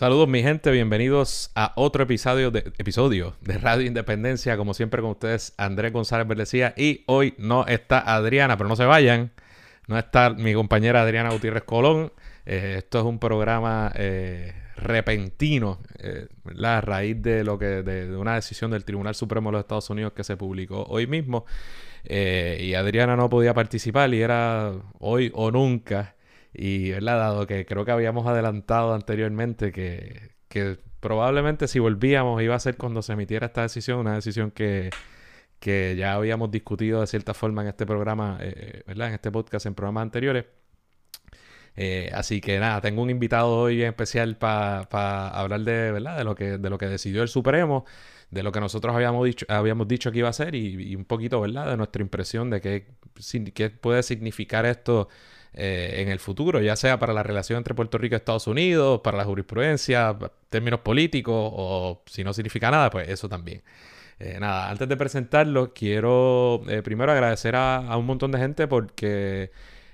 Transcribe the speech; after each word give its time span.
Saludos 0.00 0.28
mi 0.28 0.42
gente, 0.42 0.70
bienvenidos 0.70 1.50
a 1.54 1.74
otro 1.76 2.04
episodio 2.04 2.50
de, 2.50 2.60
episodio 2.78 3.36
de 3.42 3.58
Radio 3.58 3.86
Independencia, 3.86 4.56
como 4.56 4.72
siempre 4.72 5.02
con 5.02 5.10
ustedes 5.10 5.52
Andrés 5.58 5.92
González 5.92 6.26
Verdecía 6.26 6.72
y 6.74 7.04
hoy 7.04 7.34
no 7.36 7.66
está 7.66 8.00
Adriana, 8.00 8.56
pero 8.56 8.70
no 8.70 8.76
se 8.76 8.86
vayan, 8.86 9.30
no 9.88 9.98
está 9.98 10.30
mi 10.30 10.54
compañera 10.54 11.02
Adriana 11.02 11.28
Gutiérrez 11.28 11.64
Colón, 11.64 12.14
eh, 12.46 12.76
esto 12.78 13.00
es 13.00 13.04
un 13.04 13.18
programa 13.18 13.92
eh, 13.94 14.54
repentino, 14.74 15.80
eh, 15.98 16.28
a 16.64 16.80
raíz 16.80 17.20
de, 17.20 17.44
lo 17.44 17.58
que, 17.58 17.66
de, 17.66 18.16
una 18.16 18.36
decisión 18.36 18.70
del 18.70 18.86
Tribunal 18.86 19.14
Supremo 19.14 19.50
de 19.50 19.52
los 19.52 19.60
Estados 19.60 19.90
Unidos 19.90 20.14
que 20.14 20.24
se 20.24 20.34
publicó 20.38 20.82
hoy 20.84 21.06
mismo. 21.06 21.44
Y 22.08 22.72
Adriana 22.72 23.16
no 23.16 23.28
podía 23.28 23.52
participar 23.52 24.14
y 24.14 24.22
era 24.22 24.72
hoy 24.98 25.30
o 25.34 25.50
nunca. 25.50 26.14
Y, 26.52 26.90
¿verdad? 26.90 27.18
Dado 27.18 27.46
que 27.46 27.64
creo 27.66 27.84
que 27.84 27.92
habíamos 27.92 28.26
adelantado 28.26 28.94
anteriormente 28.94 29.72
que, 29.72 30.32
que 30.48 30.78
probablemente 31.00 31.68
si 31.68 31.78
volvíamos 31.78 32.42
iba 32.42 32.54
a 32.54 32.60
ser 32.60 32.76
cuando 32.76 33.02
se 33.02 33.12
emitiera 33.12 33.46
esta 33.46 33.62
decisión, 33.62 34.00
una 34.00 34.14
decisión 34.14 34.50
que, 34.50 34.90
que 35.60 35.94
ya 35.96 36.14
habíamos 36.14 36.50
discutido 36.50 37.00
de 37.02 37.06
cierta 37.06 37.34
forma 37.34 37.62
en 37.62 37.68
este 37.68 37.86
programa, 37.86 38.38
eh, 38.40 38.54
eh, 38.56 38.82
¿verdad? 38.86 39.08
En 39.08 39.14
este 39.14 39.30
podcast, 39.30 39.66
en 39.66 39.74
programas 39.74 40.02
anteriores. 40.02 40.46
Eh, 41.76 42.10
así 42.14 42.40
que 42.40 42.58
nada, 42.58 42.80
tengo 42.80 43.02
un 43.02 43.10
invitado 43.10 43.48
hoy 43.56 43.82
especial 43.82 44.36
para 44.36 45.28
hablar 45.28 45.60
de, 45.60 45.92
¿verdad? 45.92 46.18
De 46.18 46.24
lo 46.24 46.34
que, 46.34 46.58
de 46.58 46.70
lo 46.70 46.78
que 46.78 46.86
decidió 46.86 47.22
el 47.22 47.28
Supremo, 47.28 47.84
de 48.30 48.42
lo 48.42 48.52
que 48.52 48.60
nosotros 48.60 48.94
habíamos 48.94 49.24
dicho, 49.24 49.46
habíamos 49.48 49.88
dicho 49.88 50.10
que 50.12 50.18
iba 50.18 50.28
a 50.28 50.32
ser 50.32 50.54
y, 50.54 50.92
y 50.92 50.96
un 50.96 51.04
poquito, 51.04 51.40
¿verdad? 51.40 51.70
De 51.70 51.76
nuestra 51.76 52.02
impresión 52.02 52.50
de 52.50 52.60
qué, 52.60 52.86
qué 53.54 53.70
puede 53.70 54.02
significar 54.02 54.66
esto 54.66 55.08
eh, 55.54 55.96
en 55.98 56.08
el 56.08 56.20
futuro, 56.20 56.60
ya 56.60 56.76
sea 56.76 56.98
para 56.98 57.12
la 57.12 57.22
relación 57.22 57.58
entre 57.58 57.74
Puerto 57.74 57.98
Rico 57.98 58.14
y 58.14 58.16
Estados 58.16 58.46
Unidos, 58.46 59.00
para 59.02 59.18
la 59.18 59.24
jurisprudencia, 59.24 60.16
términos 60.48 60.80
políticos 60.80 61.34
o 61.36 62.02
si 62.06 62.22
no 62.22 62.32
significa 62.32 62.70
nada, 62.70 62.90
pues 62.90 63.08
eso 63.08 63.28
también. 63.28 63.62
Eh, 64.20 64.38
nada, 64.38 64.70
antes 64.70 64.88
de 64.88 64.96
presentarlo, 64.96 65.72
quiero 65.72 66.62
eh, 66.68 66.82
primero 66.82 67.10
agradecer 67.10 67.56
a, 67.56 67.96
un 67.96 68.06
montón 68.06 68.30
de 68.32 68.38
gente 68.38 68.68
porque 68.68 69.50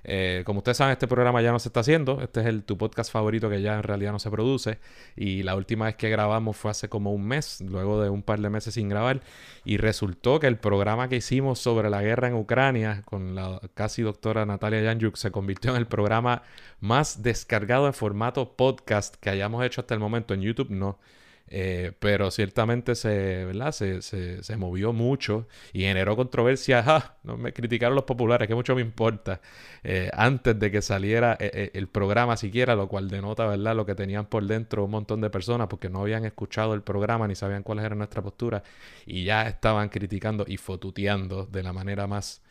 eh, 0.08 0.44
como 0.46 0.58
ustedes 0.58 0.76
saben, 0.76 0.92
este 0.92 1.08
programa 1.08 1.42
ya 1.42 1.50
no 1.50 1.58
se 1.58 1.68
está 1.68 1.80
haciendo. 1.80 2.20
Este 2.22 2.40
es 2.40 2.46
el, 2.46 2.62
tu 2.62 2.78
podcast 2.78 3.10
favorito 3.10 3.50
que 3.50 3.60
ya 3.60 3.74
en 3.74 3.82
realidad 3.82 4.12
no 4.12 4.20
se 4.20 4.30
produce. 4.30 4.78
Y 5.16 5.42
la 5.42 5.56
última 5.56 5.86
vez 5.86 5.96
que 5.96 6.08
grabamos 6.08 6.56
fue 6.56 6.70
hace 6.70 6.88
como 6.88 7.12
un 7.12 7.26
mes, 7.26 7.60
luego 7.60 8.00
de 8.00 8.08
un 8.08 8.22
par 8.22 8.40
de 8.40 8.48
meses 8.48 8.74
sin 8.74 8.88
grabar. 8.88 9.20
Y 9.64 9.78
resultó 9.78 10.38
que 10.38 10.46
el 10.46 10.58
programa 10.58 11.08
que 11.08 11.16
hicimos 11.16 11.58
sobre 11.58 11.90
la 11.90 12.02
guerra 12.02 12.28
en 12.28 12.34
Ucrania 12.34 13.02
con 13.04 13.34
la 13.34 13.60
casi 13.74 14.02
doctora 14.02 14.46
Natalia 14.46 14.80
Yanjuk 14.82 15.16
se 15.16 15.32
convirtió 15.32 15.72
en 15.72 15.78
el 15.78 15.86
programa 15.86 16.42
más 16.78 17.24
descargado 17.24 17.88
en 17.88 17.92
formato 17.92 18.56
podcast 18.56 19.16
que 19.16 19.30
hayamos 19.30 19.64
hecho 19.64 19.80
hasta 19.80 19.94
el 19.94 20.00
momento. 20.00 20.34
En 20.34 20.42
YouTube 20.42 20.70
no. 20.70 21.00
Eh, 21.48 21.92
pero 22.00 22.30
ciertamente 22.32 22.96
se, 22.96 23.44
¿verdad? 23.44 23.70
Se, 23.70 24.02
se, 24.02 24.56
movió 24.56 24.92
mucho 24.92 25.46
y 25.72 25.82
generó 25.82 26.16
controversia. 26.16 27.12
No 27.26 27.36
me 27.36 27.52
criticaron 27.52 27.96
los 27.96 28.04
populares, 28.04 28.46
que 28.46 28.54
mucho 28.54 28.74
me 28.76 28.80
importa. 28.80 29.40
Eh, 29.82 30.10
antes 30.12 30.58
de 30.58 30.70
que 30.70 30.80
saliera 30.80 31.36
eh, 31.40 31.70
el 31.74 31.88
programa 31.88 32.36
siquiera, 32.36 32.76
lo 32.76 32.88
cual 32.88 33.08
denota 33.08 33.46
¿verdad? 33.46 33.74
lo 33.74 33.84
que 33.84 33.94
tenían 33.96 34.26
por 34.26 34.44
dentro 34.46 34.84
un 34.84 34.92
montón 34.92 35.20
de 35.20 35.28
personas 35.30 35.66
porque 35.68 35.88
no 35.88 36.02
habían 36.02 36.24
escuchado 36.24 36.74
el 36.74 36.82
programa 36.82 37.26
ni 37.26 37.34
sabían 37.34 37.64
cuál 37.64 37.80
era 37.80 37.94
nuestra 37.96 38.22
postura 38.22 38.62
y 39.06 39.24
ya 39.24 39.48
estaban 39.48 39.88
criticando 39.88 40.44
y 40.46 40.56
fotuteando 40.56 41.46
de 41.46 41.62
la 41.62 41.72
manera 41.72 42.06
más 42.06 42.42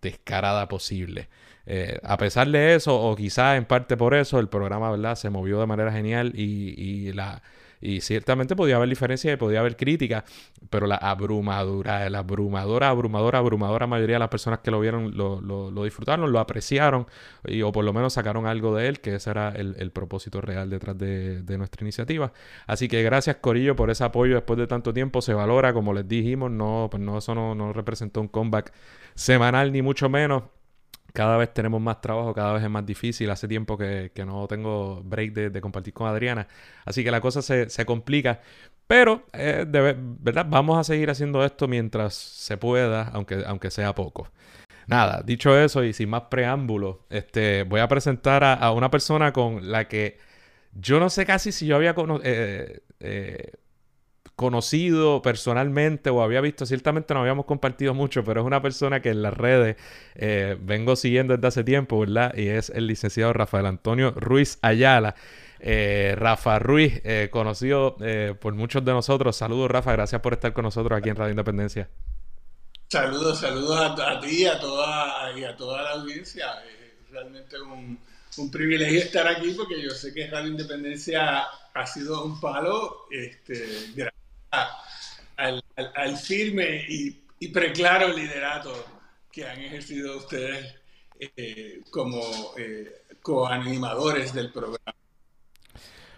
descarada 0.00 0.68
posible. 0.68 1.28
a 2.04 2.16
pesar 2.16 2.46
de 2.48 2.76
eso, 2.76 3.00
o 3.00 3.16
quizás 3.16 3.56
en 3.56 3.64
parte 3.64 3.96
por 3.96 4.14
eso, 4.14 4.38
el 4.38 4.48
programa 4.48 4.90
¿verdad? 4.92 5.16
se 5.16 5.30
movió 5.30 5.58
de 5.58 5.66
manera 5.66 5.90
genial 5.90 6.32
y, 6.36 6.74
y 6.80 7.12
la 7.12 7.42
y 7.84 8.00
ciertamente 8.00 8.56
podía 8.56 8.76
haber 8.76 8.88
diferencias 8.88 9.34
y 9.34 9.36
podía 9.36 9.60
haber 9.60 9.76
críticas, 9.76 10.24
pero 10.70 10.86
la 10.86 10.96
abrumadura, 10.96 12.08
la 12.08 12.20
abrumadora, 12.20 12.88
abrumadora, 12.88 13.38
abrumadora 13.38 13.86
mayoría 13.86 14.16
de 14.16 14.20
las 14.20 14.30
personas 14.30 14.60
que 14.60 14.70
lo 14.70 14.80
vieron 14.80 15.14
lo, 15.14 15.42
lo, 15.42 15.84
disfrutaron, 15.84 16.32
lo 16.32 16.40
apreciaron 16.40 17.06
y, 17.44 17.60
o 17.60 17.72
por 17.72 17.84
lo 17.84 17.92
menos 17.92 18.14
sacaron 18.14 18.46
algo 18.46 18.74
de 18.74 18.88
él, 18.88 19.00
que 19.00 19.16
ese 19.16 19.30
era 19.30 19.50
el, 19.50 19.90
propósito 19.90 20.40
real 20.40 20.70
detrás 20.70 20.96
de, 20.96 21.42
de, 21.42 21.58
nuestra 21.58 21.84
iniciativa. 21.84 22.32
Así 22.66 22.88
que 22.88 23.02
gracias 23.02 23.36
Corillo 23.36 23.76
por 23.76 23.90
ese 23.90 24.02
apoyo 24.02 24.34
después 24.34 24.58
de 24.58 24.66
tanto 24.66 24.94
tiempo, 24.94 25.20
se 25.20 25.34
valora, 25.34 25.74
como 25.74 25.92
les 25.92 26.08
dijimos, 26.08 26.50
no, 26.50 26.88
pues 26.90 27.02
no, 27.02 27.18
eso 27.18 27.34
no, 27.34 27.54
no 27.54 27.74
representó 27.74 28.22
un 28.22 28.28
comeback 28.28 28.72
semanal 29.14 29.72
ni 29.72 29.82
mucho 29.82 30.08
menos 30.08 30.44
cada 31.14 31.36
vez 31.36 31.54
tenemos 31.54 31.80
más 31.80 32.00
trabajo, 32.00 32.34
cada 32.34 32.54
vez 32.54 32.64
es 32.64 32.70
más 32.70 32.84
difícil. 32.84 33.30
Hace 33.30 33.46
tiempo 33.46 33.78
que, 33.78 34.10
no 34.26 34.48
tengo 34.48 35.00
break 35.04 35.32
de, 35.32 35.60
compartir 35.60 35.94
con 35.94 36.08
Adriana. 36.08 36.48
Así 36.84 37.04
que 37.04 37.10
la 37.12 37.20
cosa 37.20 37.40
se, 37.40 37.86
complica. 37.86 38.40
Pero, 38.88 39.24
eh, 39.32 39.64
¿verdad? 39.66 40.46
Vamos 40.48 40.76
a 40.76 40.84
seguir 40.84 41.10
haciendo 41.10 41.44
esto 41.44 41.68
mientras 41.68 42.14
se 42.14 42.56
pueda, 42.58 43.10
aunque, 43.14 43.44
aunque 43.46 43.70
sea 43.70 43.94
poco. 43.94 44.28
Nada, 44.88 45.22
dicho 45.24 45.56
eso 45.56 45.84
y 45.84 45.92
sin 45.92 46.10
más 46.10 46.22
preámbulos, 46.22 46.96
este, 47.10 47.62
voy 47.62 47.80
a 47.80 47.88
presentar 47.88 48.42
a, 48.44 48.70
una 48.72 48.90
persona 48.90 49.32
con 49.32 49.70
la 49.70 49.86
que 49.88 50.18
yo 50.72 50.98
no 50.98 51.10
sé 51.10 51.24
casi 51.24 51.52
si 51.52 51.66
yo 51.66 51.76
había 51.76 51.94
conocido... 51.94 52.28
Eh, 52.28 52.80
eh, 53.00 53.52
conocido 54.36 55.22
personalmente 55.22 56.10
o 56.10 56.22
había 56.22 56.40
visto, 56.40 56.66
ciertamente 56.66 57.14
no 57.14 57.20
habíamos 57.20 57.46
compartido 57.46 57.94
mucho, 57.94 58.24
pero 58.24 58.40
es 58.40 58.46
una 58.46 58.60
persona 58.60 59.00
que 59.00 59.10
en 59.10 59.22
las 59.22 59.34
redes 59.34 59.76
eh, 60.16 60.56
vengo 60.60 60.96
siguiendo 60.96 61.34
desde 61.34 61.46
hace 61.46 61.64
tiempo, 61.64 62.00
¿verdad? 62.00 62.34
Y 62.36 62.48
es 62.48 62.70
el 62.70 62.86
licenciado 62.86 63.32
Rafael 63.32 63.66
Antonio 63.66 64.10
Ruiz 64.12 64.58
Ayala. 64.62 65.14
Eh, 65.66 66.14
Rafa 66.18 66.58
Ruiz, 66.58 67.00
eh, 67.04 67.28
conocido 67.30 67.96
por 68.40 68.54
muchos 68.54 68.84
de 68.84 68.92
nosotros. 68.92 69.36
Saludos, 69.36 69.70
Rafa, 69.70 69.92
gracias 69.92 70.20
por 70.20 70.34
estar 70.34 70.52
con 70.52 70.64
nosotros 70.64 70.98
aquí 70.98 71.08
en 71.08 71.16
Radio 71.16 71.30
Independencia. 71.30 71.88
Saludos, 72.88 73.40
saludos 73.40 73.98
a, 73.98 74.20
ti 74.20 74.46
a 74.46 74.60
toda, 74.60 75.32
y 75.36 75.44
a 75.44 75.56
toda 75.56 75.82
la 75.82 75.90
audiencia. 75.92 76.46
Realmente 77.10 77.58
un, 77.60 77.98
un 78.36 78.50
privilegio 78.50 78.98
estar 78.98 79.26
aquí 79.26 79.52
porque 79.56 79.80
yo 79.80 79.90
sé 79.90 80.12
que 80.12 80.28
Radio 80.28 80.50
Independencia 80.50 81.44
ha 81.74 81.86
sido 81.86 82.24
un 82.24 82.40
palo. 82.40 83.06
Este, 83.10 83.66
al, 85.36 86.18
firme 86.18 86.84
y, 86.88 87.24
y, 87.40 87.48
preclaro 87.48 88.08
liderato 88.08 88.72
que 89.32 89.46
han 89.46 89.60
ejercido 89.60 90.18
ustedes 90.18 90.74
eh, 91.36 91.80
como 91.90 92.20
eh, 92.56 93.02
coanimadores 93.22 94.34
del 94.34 94.50
programa. 94.50 94.94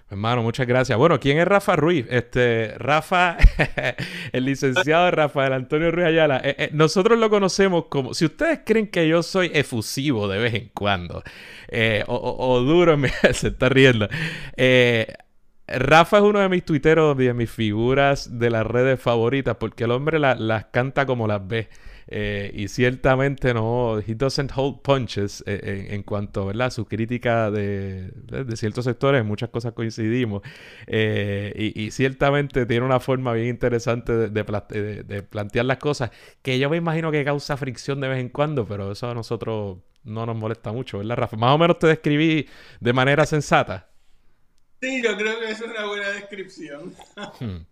Hermano, 0.09 0.43
muchas 0.43 0.67
gracias. 0.67 0.97
Bueno, 0.97 1.19
¿quién 1.19 1.39
es 1.39 1.47
Rafa 1.47 1.77
Ruiz? 1.77 2.07
Este, 2.09 2.75
Rafa, 2.79 3.37
el 4.33 4.45
licenciado 4.45 5.11
Rafael 5.11 5.53
Antonio 5.53 5.91
Ruiz 5.91 6.07
Ayala. 6.07 6.41
Eh, 6.45 6.71
nosotros 6.73 7.19
lo 7.19 7.29
conocemos 7.29 7.87
como, 7.87 8.15
si 8.15 8.25
ustedes 8.25 8.61
creen 8.65 8.87
que 8.89 9.09
yo 9.09 9.23
soy 9.23 9.51
efusivo 9.53 10.29
de 10.29 10.39
vez 10.39 10.55
en 10.55 10.71
cuando, 10.73 11.23
o, 12.07 12.61
duro, 12.61 12.97
se 13.33 13.49
está 13.49 13.69
riendo. 13.69 14.09
Rafa 15.69 16.19
es 16.19 16.23
uno 16.23 16.39
de 16.39 16.49
mis 16.49 16.65
tuiteros, 16.65 17.17
de 17.17 17.35
mis 17.35 17.51
figuras 17.51 18.39
de 18.39 18.51
las 18.51 18.67
redes 18.67 19.01
favoritas, 19.01 19.57
porque 19.57 19.85
el 19.85 19.91
hombre 19.91 20.19
las 20.19 20.67
canta 20.67 21.07
como 21.07 21.27
las 21.27 21.47
ve. 21.47 21.69
Eh, 22.09 22.53
y 22.55 22.69
ciertamente 22.69 23.53
no, 23.53 23.99
he 23.99 24.15
doesn't 24.15 24.53
hold 24.55 24.81
punches 24.83 25.43
eh, 25.45 25.89
en, 25.91 26.05
cuanto 26.05 26.49
a 26.51 26.71
su 26.71 26.85
crítica 26.87 27.51
de, 27.51 28.13
ciertos 28.55 28.85
sectores, 28.85 29.21
en 29.21 29.27
muchas 29.27 29.51
cosas 29.51 29.73
coincidimos. 29.73 30.43
Eh, 30.87 31.73
y, 31.75 31.91
ciertamente 31.91 32.67
tiene 32.67 32.87
una 32.87 33.01
forma 33.01 33.33
bien 33.33 33.49
interesante 33.49 34.13
de, 34.29 35.23
plantear 35.25 35.65
las 35.65 35.79
cosas, 35.79 36.11
que 36.43 36.59
yo 36.59 36.71
me 36.71 36.77
imagino 36.77 37.11
que 37.11 37.25
causa 37.25 37.57
fricción 37.57 38.01
de 38.01 38.09
vez 38.09 38.21
en 38.21 38.29
cuando, 38.29 38.67
pero 38.67 38.93
eso 38.93 39.11
a 39.11 39.15
nosotros 39.15 39.79
no 40.05 40.27
nos 40.27 40.37
molesta 40.37 40.71
mucho, 40.73 40.99
¿verdad, 40.99 41.17
Rafa? 41.17 41.37
Más 41.37 41.55
o 41.55 41.59
menos 41.59 41.79
te 41.79 41.89
describí 41.89 42.47
de 42.81 42.93
manera 42.93 43.27
sensata. 43.27 43.89
Sí, 44.81 45.03
yo 45.03 45.17
creo 45.17 45.41
que 45.41 45.51
es 45.51 45.61
una 45.61 45.87
buena 45.87 46.09
descripción. 46.11 46.95
Hmm. 47.41 47.67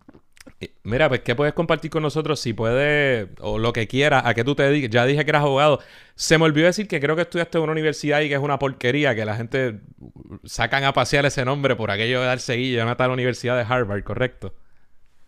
Mira, 0.83 1.09
pues, 1.09 1.21
¿qué 1.21 1.35
puedes 1.35 1.53
compartir 1.53 1.89
con 1.89 2.03
nosotros? 2.03 2.39
Si 2.39 2.53
puedes, 2.53 3.27
o 3.39 3.57
lo 3.57 3.73
que 3.73 3.87
quieras, 3.87 4.23
a 4.25 4.33
qué 4.33 4.43
tú 4.43 4.55
te 4.55 4.63
dediques. 4.63 4.89
Ya 4.89 5.05
dije 5.05 5.25
que 5.25 5.31
eras 5.31 5.41
abogado. 5.41 5.81
Se 6.15 6.37
me 6.37 6.45
olvidó 6.45 6.67
decir 6.67 6.87
que 6.87 6.99
creo 6.99 7.15
que 7.15 7.23
estudiaste 7.23 7.57
en 7.57 7.63
una 7.63 7.71
universidad 7.73 8.21
y 8.21 8.29
que 8.29 8.35
es 8.35 8.39
una 8.39 8.59
porquería, 8.59 9.15
que 9.15 9.25
la 9.25 9.35
gente 9.35 9.79
sacan 10.43 10.83
a 10.83 10.93
pasear 10.93 11.25
ese 11.25 11.43
nombre 11.43 11.75
por 11.75 11.89
aquello 11.91 12.21
de 12.21 12.27
dar 12.27 12.39
seguilla 12.39 12.83
a 12.83 13.07
la 13.07 13.13
Universidad 13.13 13.57
de 13.57 13.63
Harvard, 13.63 14.03
¿correcto? 14.03 14.55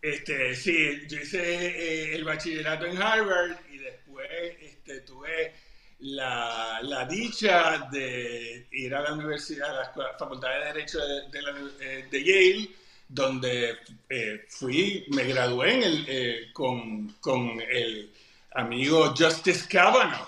Este, 0.02 0.54
sí, 0.56 1.08
yo 1.08 1.20
hice 1.20 1.40
eh, 1.42 2.16
el 2.16 2.24
bachillerato 2.24 2.86
en 2.86 3.02
Harvard 3.02 3.58
y 3.72 3.80
después 3.80 4.30
este, 4.62 5.02
tuve 5.02 5.54
la, 6.00 6.80
la, 6.84 7.06
dicha 7.06 7.88
de 7.92 8.68
ir 8.72 8.94
a 8.94 9.02
la 9.02 9.14
universidad, 9.14 9.70
a 9.70 9.94
la 9.96 10.14
Facultad 10.18 10.50
de 10.50 10.66
Derecho 10.66 11.00
de, 11.00 11.30
de, 11.32 12.08
eh, 12.12 12.24
Yale, 12.24 12.70
donde 13.08 13.78
eh, 14.10 14.46
fui, 14.50 15.06
me 15.10 15.24
gradué 15.24 15.74
en 15.74 15.84
el, 15.84 16.54
con, 16.54 17.10
con, 17.20 17.60
el 17.62 18.14
amigo 18.54 19.14
Justice 19.18 19.68
Kavanaugh. 19.68 20.28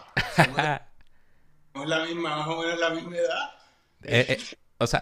Somos 1.74 1.88
la 1.88 2.06
misma, 2.06 2.38
más 2.38 2.48
o 2.48 2.62
menos 2.62 2.80
la 2.80 2.90
misma 2.90 3.18
edad. 3.18 4.48
o 4.80 4.88
sea, 4.88 5.02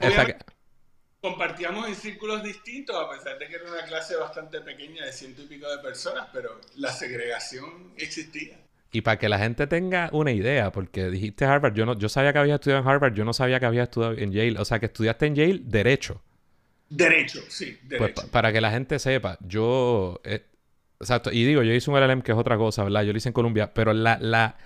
compartíamos 1.22 1.88
en 1.88 1.96
círculos 1.96 2.44
distintos, 2.44 2.96
a 2.96 3.10
pesar 3.10 3.38
de 3.38 3.48
que 3.48 3.56
era 3.56 3.72
una 3.72 3.84
clase 3.86 4.16
bastante 4.16 4.62
pequeña 4.62 5.06
de 5.06 5.14
ciento 5.14 5.42
y 5.44 5.48
pico 5.48 5.70
de 5.70 5.80
personas, 5.80 6.28
pero 6.32 6.60
la 6.76 6.92
segregación 6.92 7.94
existía. 7.98 8.58
Y 8.92 9.02
para 9.02 9.20
que 9.20 9.28
la 9.28 9.38
gente 9.38 9.68
tenga 9.68 10.10
una 10.14 10.32
idea, 10.32 10.72
porque 10.72 11.10
dijiste 11.10 11.46
Harvard, 11.46 11.74
yo 11.74 11.86
no, 11.86 11.98
yo 11.98 12.08
sabía 12.10 12.32
que 12.32 12.40
había 12.40 12.56
estudiado 12.56 12.82
en 12.82 12.88
Harvard, 12.88 13.14
yo 13.14 13.26
no 13.26 13.34
sabía 13.34 13.60
que 13.60 13.66
había 13.66 13.84
estudiado 13.84 14.14
en 14.18 14.32
Yale, 14.32 14.60
o 14.60 14.66
sea 14.66 14.80
que 14.80 14.86
estudiaste 14.86 15.26
en 15.26 15.36
Yale 15.36 15.62
Derecho. 15.64 16.22
Derecho, 16.90 17.42
sí, 17.50 17.78
pues, 17.88 18.00
derecho. 18.00 18.32
para 18.32 18.54
que 18.54 18.62
la 18.62 18.72
gente 18.72 18.98
sepa, 18.98 19.38
yo, 19.42 20.22
eh, 20.24 20.46
exacto, 21.02 21.32
y 21.34 21.44
digo, 21.44 21.64
yo 21.64 21.74
hice 21.74 21.92
un 21.92 22.00
LLM 22.00 22.22
que 22.22 22.32
es 22.32 22.38
otra 22.38 22.56
cosa, 22.56 22.86
¿verdad? 22.86 23.04
Yo 23.04 23.12
lo 23.12 23.18
hice 23.18 23.30
en 23.30 23.34
Colombia, 23.34 23.74
pero 23.74 23.92
la, 23.92 24.18
la, 24.22 24.58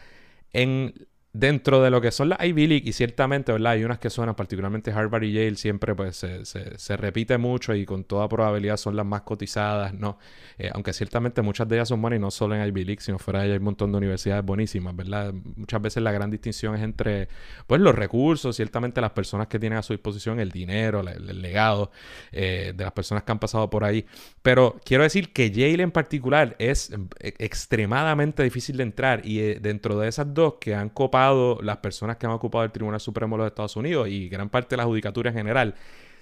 en 0.54 0.94
dentro 1.34 1.82
de 1.82 1.90
lo 1.90 2.02
que 2.02 2.12
son 2.12 2.30
las 2.30 2.44
Ivy 2.44 2.68
League, 2.68 2.90
y 2.90 2.92
ciertamente, 2.92 3.54
¿verdad? 3.54 3.74
Hay 3.74 3.86
unas 3.86 4.00
que 4.00 4.10
suenan, 4.10 4.36
particularmente 4.36 4.92
Harvard 4.92 5.24
y 5.24 5.32
Yale, 5.32 5.56
siempre 5.56 5.96
pues 5.96 6.18
se, 6.18 6.46
se, 6.46 6.98
repite 6.98 7.38
mucho 7.38 7.74
y 7.74 7.86
con 7.86 8.04
toda 8.04 8.28
probabilidad 8.28 8.76
son 8.76 8.98
las 8.98 9.06
más 9.06 9.22
cotizadas, 9.22 9.94
¿no? 9.94 10.18
Eh, 10.58 10.70
aunque 10.74 10.92
ciertamente 10.92 11.42
muchas 11.42 11.70
de 11.70 11.78
ellas 11.78 11.88
son 11.88 12.02
buenas 12.02 12.18
y 12.18 12.22
no 12.22 12.32
solo 12.32 12.56
en 12.56 12.68
Ivy 12.68 12.84
League, 12.84 13.02
sino 13.02 13.18
fuera 13.18 13.40
de 13.40 13.46
ahí 13.46 13.52
hay 13.52 13.58
un 13.60 13.64
montón 13.64 13.92
de 13.92 13.98
universidades 14.00 14.44
buenísimas, 14.44 14.94
¿verdad? 14.94 15.34
Muchas 15.56 15.82
veces 15.82 16.04
la 16.04 16.12
gran 16.12 16.30
distinción 16.30 16.76
es 16.76 16.82
entre, 16.82 17.30
pues, 17.66 17.80
los 17.80 17.96
recursos, 17.96 18.56
ciertamente 18.58 19.00
las 19.00 19.12
personas 19.12 19.48
que 19.48 19.58
tienen 19.58 19.80
a 19.80 19.84
su 19.84 19.94
disposición 19.94 20.40
el 20.40 20.52
dinero, 20.52 21.00
el, 21.00 21.42
legado 21.42 21.92
eh, 22.34 22.74
de 22.76 22.84
las 22.84 22.94
personas 22.94 23.24
que 23.24 23.32
han 23.32 23.40
pasado 23.40 23.70
por 23.70 23.86
ahí. 23.86 24.06
Pero 24.42 24.80
quiero 24.84 25.04
decir 25.04 25.32
que 25.32 25.50
Yale 25.50 25.82
en 25.82 25.92
particular 25.92 26.58
es 26.60 26.92
eh, 26.92 27.34
extremadamente 27.40 28.44
difícil 28.44 28.76
de 28.78 28.84
entrar 28.84 29.26
y 29.26 29.40
dentro 29.60 29.98
de 29.98 30.10
esas 30.10 30.34
dos 30.34 30.56
que 30.60 30.76
han 30.76 30.90
copado 30.90 31.21
las 31.62 31.78
personas 31.78 32.18
que 32.18 32.26
han 32.26 32.32
ocupado 32.32 32.64
el 32.64 32.72
Tribunal 32.72 33.00
Supremo 33.00 33.36
de 33.36 33.44
los 33.44 33.48
Estados 33.48 33.76
Unidos 33.76 34.08
y 34.10 34.30
gran 34.30 34.50
parte 34.50 34.72
de 34.72 34.78
la 34.78 34.86
judicatura 34.86 35.30
en 35.30 35.38
general. 35.38 35.76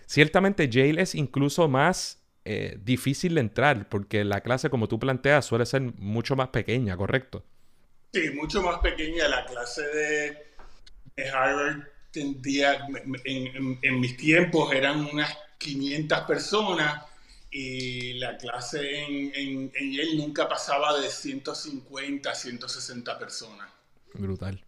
Ciertamente 0.05 0.69
Yale 0.69 1.01
es 1.01 1.15
incluso 1.15 1.67
más 1.67 2.19
eh, 2.45 2.79
difícil 2.83 3.35
de 3.35 3.41
entrar 3.41 3.87
porque 3.89 4.23
la 4.23 4.41
clase, 4.41 4.69
como 4.69 4.87
tú 4.87 4.97
planteas, 4.99 5.45
suele 5.45 5.65
ser 5.65 5.81
mucho 5.81 6.35
más 6.35 6.49
pequeña, 6.49 6.97
¿correcto? 6.97 7.43
Sí, 8.13 8.31
mucho 8.31 8.61
más 8.63 8.79
pequeña. 8.79 9.27
La 9.27 9.45
clase 9.45 9.83
de, 9.83 11.31
Harvard 11.31 11.83
tendría, 12.11 12.87
en, 13.25 13.99
mis 13.99 14.17
tiempos 14.17 14.73
eran 14.73 15.05
unas 15.05 15.37
500 15.59 16.21
personas 16.21 17.05
y 17.51 18.13
la 18.13 18.37
clase 18.37 19.03
en, 19.03 19.31
en, 19.35 19.71
en 19.75 19.91
Yale 19.91 20.15
nunca 20.15 20.47
pasaba 20.47 20.99
de 20.99 21.09
150 21.09 22.33
160 22.33 23.19
personas. 23.19 23.69
Brutal. 24.13 24.63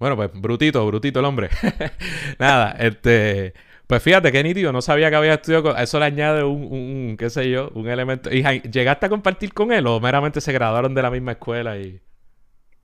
Bueno, 0.00 0.16
pues 0.16 0.30
brutito, 0.32 0.84
brutito 0.86 1.20
el 1.20 1.26
hombre. 1.26 1.50
Nada, 2.38 2.74
este... 2.78 3.52
Pues 3.86 4.02
fíjate, 4.02 4.32
qué 4.32 4.42
nítido, 4.42 4.72
no 4.72 4.80
sabía 4.80 5.10
que 5.10 5.16
había 5.16 5.34
estudiado 5.34 5.76
Eso 5.76 5.98
le 5.98 6.04
añade 6.06 6.44
un, 6.44 7.16
qué 7.18 7.28
sé 7.28 7.50
yo, 7.50 7.70
un 7.74 7.86
elemento... 7.86 8.32
¿Y 8.32 8.42
llegaste 8.62 9.06
a 9.06 9.08
compartir 9.10 9.52
con 9.52 9.72
él 9.72 9.86
o 9.86 10.00
meramente 10.00 10.40
se 10.40 10.52
graduaron 10.52 10.94
de 10.94 11.02
la 11.02 11.10
misma 11.10 11.32
escuela 11.32 11.76
y...? 11.76 12.00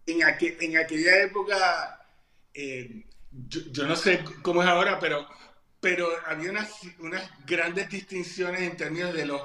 En, 0.06 0.18
en 0.20 0.76
aquella 0.76 1.22
época, 1.22 2.00
eh, 2.52 3.04
yo, 3.32 3.86
no 3.86 3.96
sé 3.96 4.22
cómo 4.42 4.62
es 4.62 4.68
ahora, 4.68 4.98
pero, 5.00 5.26
pero 5.80 6.08
había 6.26 6.50
unas, 6.50 6.70
unas 6.98 7.22
grandes 7.46 7.88
distinciones 7.88 8.60
en 8.60 8.76
términos 8.76 9.14
de 9.14 9.24
los... 9.24 9.40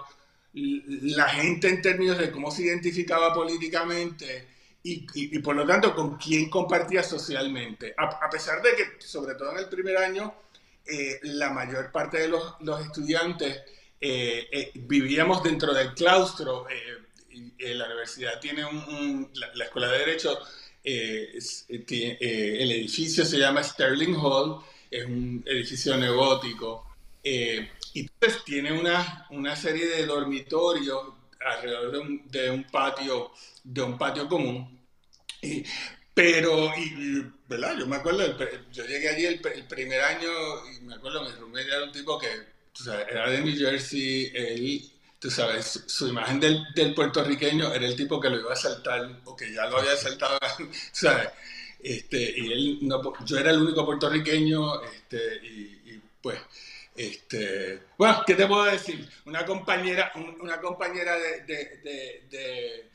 La 0.53 1.29
gente 1.29 1.69
en 1.69 1.81
términos 1.81 2.17
de 2.17 2.31
cómo 2.31 2.51
se 2.51 2.63
identificaba 2.63 3.33
políticamente 3.33 4.47
y, 4.83 5.39
por 5.39 5.55
lo 5.55 5.65
tanto 5.65 5.93
con 5.95 6.17
quién 6.17 6.49
compartía 6.49 7.03
socialmente. 7.03 7.93
A, 7.97 8.29
pesar 8.29 8.61
de 8.61 8.75
que, 8.75 9.05
sobre 9.05 9.35
todo 9.35 9.51
en 9.51 9.59
el 9.59 9.69
primer 9.69 9.97
año, 9.97 10.33
eh, 10.85 11.19
la 11.23 11.51
mayor 11.51 11.91
parte 11.91 12.19
de 12.19 12.27
los, 12.27 12.55
los 12.61 12.83
estudiantes 12.83 13.61
eh, 13.99 14.47
eh, 14.51 14.71
vivíamos 14.73 15.43
dentro 15.43 15.73
del 15.73 15.93
claustro. 15.93 16.65
la 17.59 17.85
universidad 17.85 18.39
tiene 18.39 18.65
un, 18.65 19.29
la, 19.53 19.65
escuela 19.65 19.91
de 19.91 19.99
derecho, 19.99 20.39
el 20.83 22.71
edificio 22.71 23.23
se 23.23 23.37
llama 23.37 23.63
Sterling 23.63 24.15
Hall, 24.15 24.61
es 24.89 25.05
un 25.05 25.43
edificio 25.45 25.95
neogótico. 25.95 26.87
y 27.23 27.99
entonces 27.99 28.43
tiene 28.43 28.71
una, 28.71 29.27
una 29.29 29.55
serie 29.55 29.85
de 29.85 30.07
dormitorios 30.07 31.20
alrededor 31.45 31.91
de 31.91 31.99
un, 31.99 32.27
de 32.27 32.51
un 32.51 32.63
patio 32.65 33.31
de 33.63 33.81
un 33.81 33.97
patio 33.97 34.27
común. 34.27 34.79
pero, 36.13 36.71
y, 36.77 37.25
¿verdad? 37.47 37.77
Yo 37.77 37.87
me 37.87 37.97
acuerdo, 37.97 38.37
yo 38.71 38.85
llegué 38.85 39.09
allí 39.09 39.25
el, 39.25 39.39
primer 39.67 40.01
año 40.01 40.29
y 40.67 40.81
me 40.81 40.95
acuerdo, 40.95 41.23
mi 41.23 41.31
roommate 41.31 41.67
era 41.67 41.83
un 41.83 41.91
tipo 41.91 42.17
que, 42.17 42.27
tú 42.73 42.83
sabes, 42.83 43.07
era 43.09 43.29
de 43.29 43.41
New 43.41 43.57
Jersey, 43.57 44.31
él, 44.33 44.91
tú 45.19 45.29
sabes, 45.29 45.83
su, 45.87 46.07
imagen 46.07 46.39
del, 46.39 46.63
del, 46.75 46.93
puertorriqueño 46.93 47.73
era 47.73 47.85
el 47.85 47.95
tipo 47.95 48.19
que 48.19 48.29
lo 48.29 48.39
iba 48.39 48.53
a 48.53 48.55
saltar 48.55 49.21
o 49.25 49.35
que 49.35 49.53
ya 49.53 49.67
lo 49.67 49.77
había 49.77 49.95
saltado, 49.95 50.37
¿sabes? 50.91 51.29
Este, 51.79 52.33
y 52.37 52.51
él, 52.51 52.79
no, 52.81 53.01
yo 53.25 53.37
era 53.37 53.51
el 53.51 53.61
único 53.61 53.85
puertorriqueño, 53.85 54.83
este, 54.83 55.37
y, 55.43 55.93
y 55.93 56.01
pues 56.21 56.39
este, 56.95 57.83
bueno, 57.97 58.21
¿qué 58.25 58.35
te 58.35 58.47
puedo 58.47 58.65
decir? 58.65 59.09
Una 59.25 59.45
compañera, 59.45 60.11
una 60.15 60.59
compañera 60.59 61.15
de, 61.15 61.41
de, 61.45 62.27
de, 62.29 62.89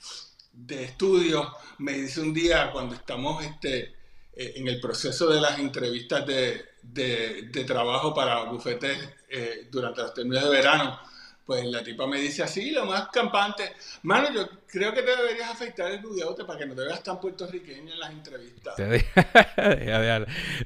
de, 0.53 0.85
estudio 0.85 1.53
me 1.79 1.93
dice 1.93 2.21
un 2.21 2.35
día 2.35 2.71
cuando 2.73 2.95
estamos 2.95 3.45
este, 3.45 3.95
eh, 4.35 4.53
en 4.57 4.69
el 4.69 4.81
proceso 4.81 5.29
de 5.29 5.41
las 5.41 5.59
entrevistas 5.59 6.27
de, 6.27 7.65
trabajo 7.67 8.15
para 8.15 8.45
bufetes 8.45 8.99
eh, 9.29 9.67
durante 9.71 10.03
los 10.03 10.15
términos 10.15 10.45
de 10.45 10.51
verano, 10.51 11.01
pues 11.47 11.65
la 11.65 11.85
tipa 11.85 12.09
me 12.09 12.21
dice 12.21 12.43
así, 12.43 12.73
lo 12.73 12.85
más 12.87 13.09
campante, 13.09 13.73
mano, 14.03 14.33
yo 14.33 14.49
creo 14.67 14.93
que 14.93 15.03
te 15.03 15.15
deberías 15.15 15.51
afeitar 15.51 15.93
el 15.93 16.01
bigote 16.01 16.45
para 16.45 16.59
que 16.59 16.67
no 16.67 16.75
te 16.75 16.83
veas 16.83 17.05
tan 17.05 17.21
puertorriqueño 17.21 17.93
en 17.93 18.01
las 18.01 18.11
entrevistas. 18.11 18.75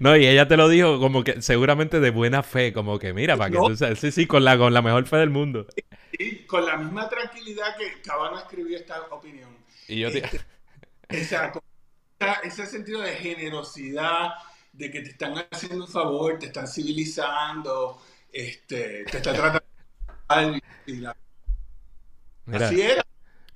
no, 0.01 0.17
y 0.17 0.27
ella 0.27 0.49
te 0.49 0.57
lo 0.57 0.71
dijo 0.71 0.99
como 0.99 1.23
que 1.23 1.43
seguramente 1.43 2.01
de 2.01 2.11
buena 2.11 2.43
fe, 2.43 2.73
como 2.73 2.99
que 2.99 3.13
mira, 3.13 3.37
para 3.37 3.51
que 3.51 3.59
tú 3.59 3.77
sí, 3.95 4.11
sí, 4.11 4.27
con 4.27 4.43
la, 4.43 4.57
con 4.57 4.73
la 4.73 4.81
mejor 4.81 5.07
fe 5.07 5.19
del 5.19 5.29
mundo. 5.29 5.67
Sí, 6.19 6.47
con 6.47 6.65
la 6.65 6.79
misma 6.79 7.09
tranquilidad 7.11 7.77
que 7.77 8.01
Cabano 8.01 8.39
escribió 8.39 8.79
esta 8.79 9.03
opinión. 9.11 9.55
Y 9.87 10.01
yo 10.01 10.11
te... 10.11 10.19
Este, 10.19 10.41
ese 12.45 12.67
sentido 12.67 13.01
de 13.03 13.13
generosidad, 13.17 14.31
de 14.73 14.91
que 14.91 15.01
te 15.01 15.11
están 15.11 15.35
haciendo 15.51 15.85
un 15.85 15.91
favor, 15.91 16.39
te 16.39 16.47
están 16.47 16.67
civilizando, 16.67 18.01
este, 18.33 19.05
te 19.05 19.17
están 19.19 19.35
tratando 19.35 19.70
Así 22.47 22.81
era. 22.81 23.03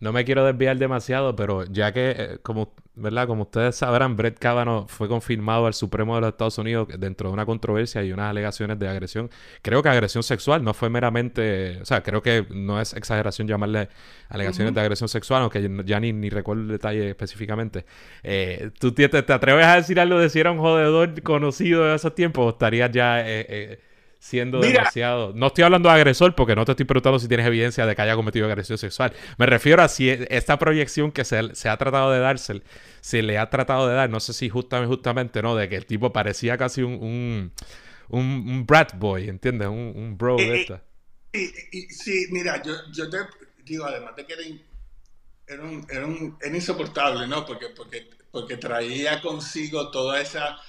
No 0.01 0.13
me 0.13 0.25
quiero 0.27 0.45
desviar 0.45 0.77
demasiado, 0.77 1.35
pero 1.35 1.65
ya 1.65 1.93
que, 1.93 2.11
eh, 2.11 2.39
como, 2.43 2.75
¿verdad? 2.95 3.27
Como 3.27 3.45
ustedes 3.45 3.77
sabrán, 3.77 4.17
Brett 4.17 4.39
Kavanaugh 4.39 4.87
fue 4.87 5.09
confirmado 5.09 5.67
al 5.67 5.73
Supremo 5.73 6.15
de 6.17 6.21
los 6.21 6.29
Estados 6.31 6.59
Unidos 6.59 6.89
dentro 6.99 7.31
de 7.31 7.33
una 7.33 7.47
controversia 7.47 8.03
y 8.05 8.13
unas 8.13 8.29
alegaciones 8.29 8.79
de 8.79 8.87
agresión. 8.87 9.31
Creo 9.63 9.83
que 9.83 9.89
agresión 9.89 10.23
sexual 10.23 10.63
no 10.63 10.75
fue 10.75 10.91
meramente, 10.91 11.79
o 11.81 11.87
sea, 11.87 12.03
creo 12.03 12.23
que 12.23 12.45
no 12.51 12.81
es 12.81 12.93
exageración 12.93 13.49
llamarle 13.49 13.89
alegaciones 14.29 14.75
de 14.75 14.81
agresión 14.83 15.09
sexual, 15.09 15.43
aunque 15.43 15.67
ya 15.87 16.01
ni, 16.01 16.13
ni 16.13 16.29
recuerdo 16.29 16.63
el 16.65 16.69
detalle 16.69 17.09
específicamente. 17.09 17.87
Eh, 18.23 18.73
¿Tú 18.79 18.93
te, 18.93 19.09
te, 19.09 19.33
atreves 19.33 19.65
a 19.65 19.77
decir 19.77 19.99
algo 20.01 20.19
de 20.19 20.29
si 20.29 20.39
era 20.41 20.51
un 20.51 20.59
jodedor 20.59 21.23
conocido 21.23 21.85
de 21.85 21.95
esos 21.95 22.15
tiempos 22.15 22.45
o 22.45 22.51
estarías 22.51 22.91
ya... 22.91 23.21
Eh, 23.27 23.81
siendo 24.25 24.59
demasiado. 24.59 25.35
No 25.35 25.49
estoy 25.49 25.65
hablando 25.65 25.91
de 25.91 25.97
agresor 25.97 26.35
porque 26.35 26.57
no 26.57 26.65
te 26.65 26.73
estoy 26.73 26.87
preguntando 26.87 27.19
si 27.19 27.29
tienes 27.29 27.47
evidencia 27.47 27.85
de 27.85 27.95
que 27.95 28.01
haya 28.01 28.17
cometido 28.17 28.47
agresión 28.47 28.79
sexual. 28.79 29.13
Me 29.37 29.45
refiero 29.45 29.83
a 29.83 29.89
si 29.89 30.09
e, 30.09 30.27
esta 30.31 30.59
proyección 30.59 31.13
que 31.13 31.27
se, 31.27 31.37
ha 31.37 31.77
tratado 31.77 32.11
de 32.11 32.21
darse, 32.21 32.63
se 33.03 33.23
le 33.23 33.37
ha 33.37 33.51
tratado 33.51 33.87
de 33.87 33.95
dar, 33.95 34.09
no 34.09 34.21
sé 34.21 34.33
si 34.33 34.49
justamente, 34.49 34.89
justamente 34.89 35.43
no, 35.43 35.55
de 35.55 35.69
que 35.69 35.77
el 35.77 35.85
tipo 35.85 36.11
parecía 36.11 36.57
casi 36.57 36.83
un, 36.83 37.53
un, 38.09 38.49
un, 38.49 38.67
brat 38.67 38.99
boy, 38.99 39.29
¿entiendes? 39.29 39.69
Un, 39.69 40.17
bro 40.17 40.37
de 40.37 40.55
eh, 40.55 40.61
esta. 40.63 40.83
Sí, 41.35 41.53
sí, 41.91 42.27
mira, 42.31 42.63
yo, 42.63 42.73
yo 42.95 43.11
te 43.11 43.19
digo, 43.63 43.85
además 43.85 44.17
de 44.17 44.25
que 44.25 44.33
era, 44.33 45.63
un, 45.63 45.87
era, 45.91 46.07
un, 46.07 46.39
era 46.41 46.57
insoportable, 46.57 47.27
¿no? 47.27 47.45
Porque, 47.45 47.67
porque, 47.77 48.09
porque 48.31 48.57
traía 48.57 49.21
consigo 49.21 49.91
toda 49.91 50.19
esa. 50.19 50.57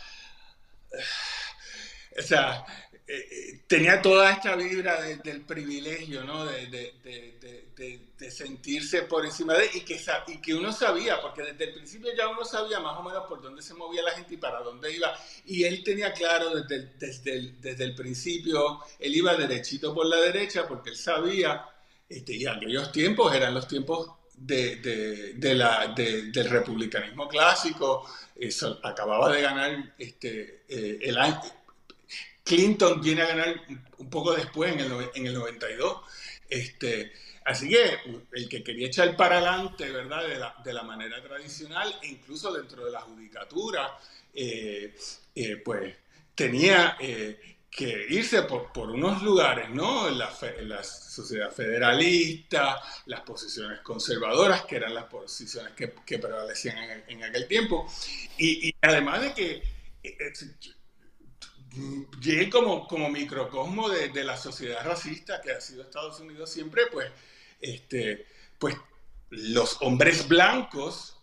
O 2.17 2.21
sea, 2.21 2.63
eh, 3.07 3.61
tenía 3.67 4.01
toda 4.01 4.31
esta 4.31 4.55
vibra 4.55 4.99
del 4.99 5.41
privilegio, 5.41 6.23
¿no? 6.23 6.43
De, 6.45 6.67
de, 6.67 8.31
sentirse 8.31 9.03
por 9.03 9.23
encima 9.23 9.53
de 9.53 9.69
y 9.75 9.81
que, 9.81 10.01
y 10.27 10.41
que 10.41 10.55
uno 10.55 10.71
sabía, 10.71 11.21
porque 11.21 11.43
desde 11.43 11.65
el 11.65 11.73
principio 11.73 12.11
ya 12.17 12.27
uno 12.27 12.43
sabía 12.43 12.79
más 12.79 12.97
o 12.97 13.03
menos 13.03 13.25
por 13.27 13.41
dónde 13.41 13.61
se 13.61 13.75
movía 13.75 14.01
la 14.01 14.11
gente 14.11 14.33
y 14.33 14.37
para 14.37 14.61
dónde 14.61 14.91
iba. 14.91 15.15
Y 15.45 15.63
él 15.63 15.83
tenía 15.83 16.11
claro 16.13 16.49
desde, 16.49 16.93
desde, 16.97 17.83
el, 17.83 17.93
principio, 17.93 18.79
él 18.99 19.15
iba 19.15 19.35
derechito 19.35 19.93
por 19.93 20.07
la 20.07 20.17
derecha 20.17 20.67
porque 20.67 20.89
él 20.89 20.97
sabía, 20.97 21.63
este, 22.09 22.33
y 22.33 22.47
aquellos 22.47 22.91
tiempos 22.91 23.35
eran 23.35 23.53
los 23.53 23.67
tiempos 23.67 24.09
de, 24.35 25.53
la, 25.55 25.93
del 25.95 26.49
republicanismo 26.49 27.27
clásico. 27.27 28.09
Eso, 28.35 28.79
acababa 28.83 29.31
de 29.31 29.41
ganar 29.41 29.93
este, 29.99 30.63
eh, 30.67 30.99
el 31.03 31.17
Clinton 32.45 33.01
viene 33.01 33.23
a 33.23 33.27
ganar 33.27 33.61
un 33.97 34.09
poco 34.09 34.33
después, 34.33 34.71
en 34.71 34.79
el, 34.79 35.09
en 35.15 35.25
el 35.25 35.33
92. 35.33 36.01
Este, 36.47 37.11
así 37.43 37.67
que 37.69 37.97
el 38.33 38.47
que 38.47 38.63
quería 38.63 38.87
echar 38.87 39.17
para 39.17 39.37
adelante, 39.37 39.89
¿verdad? 39.89 40.27
De 40.27 40.37
la, 40.37 40.55
de 40.63 40.73
la 40.73 40.83
manera 40.83 41.21
tradicional, 41.23 41.93
e 42.03 42.07
incluso 42.07 42.53
dentro 42.53 42.85
de 42.85 42.91
la 42.91 43.01
judicatura, 43.01 43.97
eh, 44.31 44.95
eh, 45.33 45.55
pues 45.57 45.95
tenía 46.35 46.97
eh, 46.99 47.57
que 47.67 48.05
irse 48.09 48.43
por, 48.43 48.71
por, 48.71 48.91
unos 48.91 49.23
lugares, 49.23 49.71
¿no? 49.71 50.07
La, 50.11 50.31
la, 50.61 50.83
sociedad 50.83 51.51
federalista, 51.51 52.79
las 53.07 53.21
posiciones 53.21 53.79
conservadoras, 53.79 54.65
que 54.65 54.75
eran 54.75 54.93
las 54.93 55.05
posiciones 55.05 55.73
que, 55.73 55.93
que 56.05 56.19
prevalecían 56.19 56.77
en, 57.07 57.23
aquel 57.23 57.47
tiempo. 57.47 57.91
Y 58.37 58.71
además 58.81 59.21
de 59.21 59.33
que 59.33 59.63
llegué 62.21 62.49
como, 62.49 62.87
como 62.87 63.09
microcosmo 63.09 63.89
de, 63.89 64.09
de, 64.09 64.23
la 64.23 64.37
sociedad 64.37 64.85
racista 64.85 65.41
que 65.41 65.51
ha 65.51 65.61
sido 65.61 65.83
Estados 65.83 66.19
Unidos 66.19 66.49
siempre, 66.49 66.83
pues, 66.91 67.11
este, 67.59 68.27
pues 68.59 68.75
los 69.29 69.77
hombres 69.81 70.27
blancos 70.27 71.15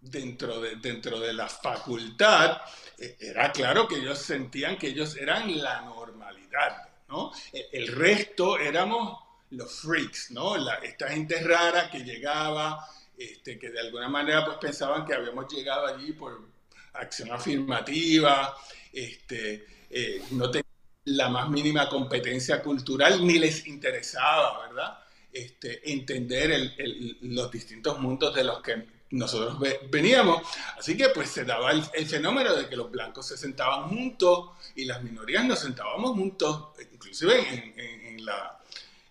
dentro 0.00 0.60
de, 0.60 0.76
dentro 0.76 1.20
de 1.20 1.32
la 1.32 1.48
facultad, 1.48 2.60
eh, 2.98 3.16
era 3.20 3.52
claro 3.52 3.86
que 3.86 3.96
ellos 3.96 4.18
sentían 4.18 4.76
que 4.76 4.88
ellos 4.88 5.16
eran 5.16 5.62
la 5.62 5.82
normalidad, 5.82 6.88
¿no? 7.08 7.32
E, 7.52 7.68
el, 7.72 7.88
resto 7.88 8.58
éramos 8.58 9.18
los 9.50 9.80
freaks, 9.80 10.32
¿no? 10.32 10.56
La, 10.56 10.74
esta 10.76 11.08
gente 11.08 11.40
rara 11.40 11.88
que 11.88 12.00
llegaba, 12.00 12.84
este, 13.16 13.58
que 13.58 13.70
de 13.70 13.80
alguna 13.80 14.08
manera 14.08 14.44
pues 14.44 14.58
pensaban 14.58 15.06
que 15.06 15.14
habíamos 15.14 15.52
llegado 15.52 15.86
allí 15.86 16.12
por 16.12 16.48
acción 16.94 17.30
afirmativa, 17.30 18.56
este, 18.92 19.66
eh, 19.92 20.22
no 20.30 20.50
tenían 20.50 20.66
la 21.04 21.28
más 21.28 21.50
mínima 21.50 21.88
competencia 21.88 22.62
cultural 22.62 23.26
ni 23.26 23.38
les 23.38 23.66
interesaba, 23.66 24.66
¿verdad? 24.66 24.98
Este, 25.32 25.92
entender 25.92 26.74
los 27.22 27.50
distintos 27.50 27.98
mundos 27.98 28.34
de 28.34 28.44
los 28.44 28.62
que 28.62 28.86
nosotros 29.10 29.58
veníamos. 29.90 30.42
Así 30.78 30.96
que 30.96 31.10
pues 31.10 31.28
se 31.28 31.44
daba 31.44 31.72
el, 31.72 32.06
fenómeno 32.06 32.54
de 32.54 32.68
que 32.68 32.76
los 32.76 32.90
blancos 32.90 33.26
se 33.26 33.36
sentaban 33.36 33.88
juntos 33.88 34.50
y 34.76 34.84
las 34.84 35.02
minorías 35.02 35.44
nos 35.44 35.60
sentábamos 35.60 36.12
juntos, 36.12 36.68
inclusive 36.92 37.72
en, 37.76 38.24
la, 38.24 38.58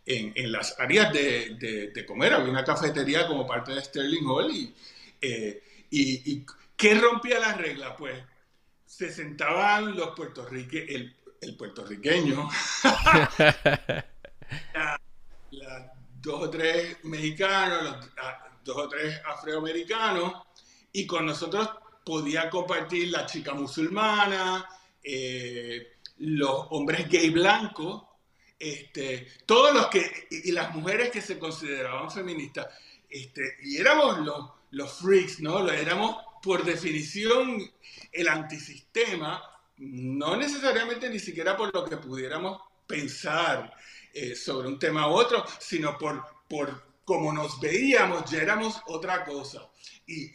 en, 0.05 0.51
las 0.51 0.79
áreas 0.79 1.13
de, 1.13 1.91
de, 1.93 2.05
comer. 2.05 2.33
Había 2.33 2.49
una 2.49 2.63
cafetería 2.63 3.27
como 3.27 3.45
parte 3.45 3.73
de 3.73 3.83
Sterling 3.83 4.25
Hall 4.25 4.51
y, 4.51 4.73
eh, 5.21 5.63
y, 5.91 6.31
y 6.31 6.45
¿qué 6.75 6.95
rompía 6.95 7.39
la 7.39 7.53
regla? 7.53 7.95
Pues 7.95 8.15
se 8.91 9.09
sentaban 9.09 9.95
los 9.95 10.09
puertorriqueños, 10.09 10.89
el, 10.89 11.15
el, 11.39 11.55
puertorriqueño, 11.55 12.49
dos 16.21 16.43
o 16.43 16.49
tres 16.49 16.97
mexicanos, 17.05 17.83
los, 17.83 17.95
dos 18.65 18.77
o 18.77 18.89
tres 18.89 19.21
afroamericanos, 19.25 20.33
y 20.91 21.07
con 21.07 21.25
nosotros 21.25 21.69
podía 22.05 22.49
compartir 22.49 23.07
la 23.11 23.25
chica 23.25 23.53
musulmana, 23.53 24.67
eh, 25.01 25.93
los 26.17 26.67
hombres 26.71 27.07
gay 27.07 27.29
blancos, 27.29 28.03
este, 28.59 29.25
todos 29.45 29.73
los 29.73 29.87
que, 29.87 30.27
y 30.29 30.51
las 30.51 30.75
mujeres 30.75 31.11
que 31.11 31.21
se 31.21 31.39
consideraban 31.39 32.11
feministas, 32.11 32.67
este, 33.09 33.55
y 33.63 33.77
éramos 33.77 34.19
los, 34.19 34.49
los 34.71 34.91
freaks, 34.99 35.39
¿no? 35.39 35.65
Éramos 35.69 36.17
por 36.41 36.63
definición 36.63 37.61
el 38.11 38.27
antisistema, 38.27 39.41
no 39.77 40.35
necesariamente 40.35 41.09
ni 41.09 41.19
siquiera 41.19 41.55
por 41.55 41.73
lo 41.73 41.85
que 41.85 41.97
pudiéramos 41.97 42.61
pensar 42.85 43.73
eh, 44.13 44.35
sobre 44.35 44.67
un 44.67 44.77
tema 44.77 45.07
u 45.07 45.11
otro, 45.11 45.45
sino 45.59 45.97
por, 45.97 46.23
por 46.47 46.83
cómo 47.05 47.31
nos 47.31 47.59
veíamos, 47.59 48.29
ya 48.29 48.41
éramos 48.41 48.81
otra 48.87 49.23
cosa. 49.23 49.67
Y, 50.05 50.29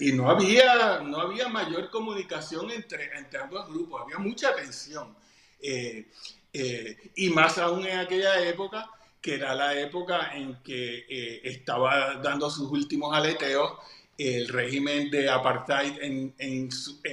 y, 0.00 0.12
no, 0.12 0.28
había, 0.28 1.00
no 1.00 1.20
había 1.20 1.48
mayor 1.48 1.88
comunicación 1.90 2.70
entre, 2.72 3.16
entre 3.16 3.40
ambos 3.40 3.68
grupos, 3.68 4.02
había 4.02 4.18
mucha 4.18 4.54
tensión. 4.56 5.16
Eh, 5.60 6.10
eh, 6.52 7.12
y 7.14 7.30
más 7.30 7.58
aún 7.58 7.86
en 7.86 7.98
aquella 7.98 8.44
época, 8.44 8.90
que 9.20 9.34
era 9.34 9.54
la 9.54 9.78
época 9.78 10.34
en 10.34 10.60
que 10.62 11.40
estaba 11.44 12.14
dando 12.16 12.50
sus 12.50 12.70
últimos 12.70 13.14
aleteos 13.16 13.78
el 14.18 14.48
régimen 14.48 15.10
de 15.10 15.30
apartheid 15.30 16.02
en, 16.02 16.34
en, 16.38 16.68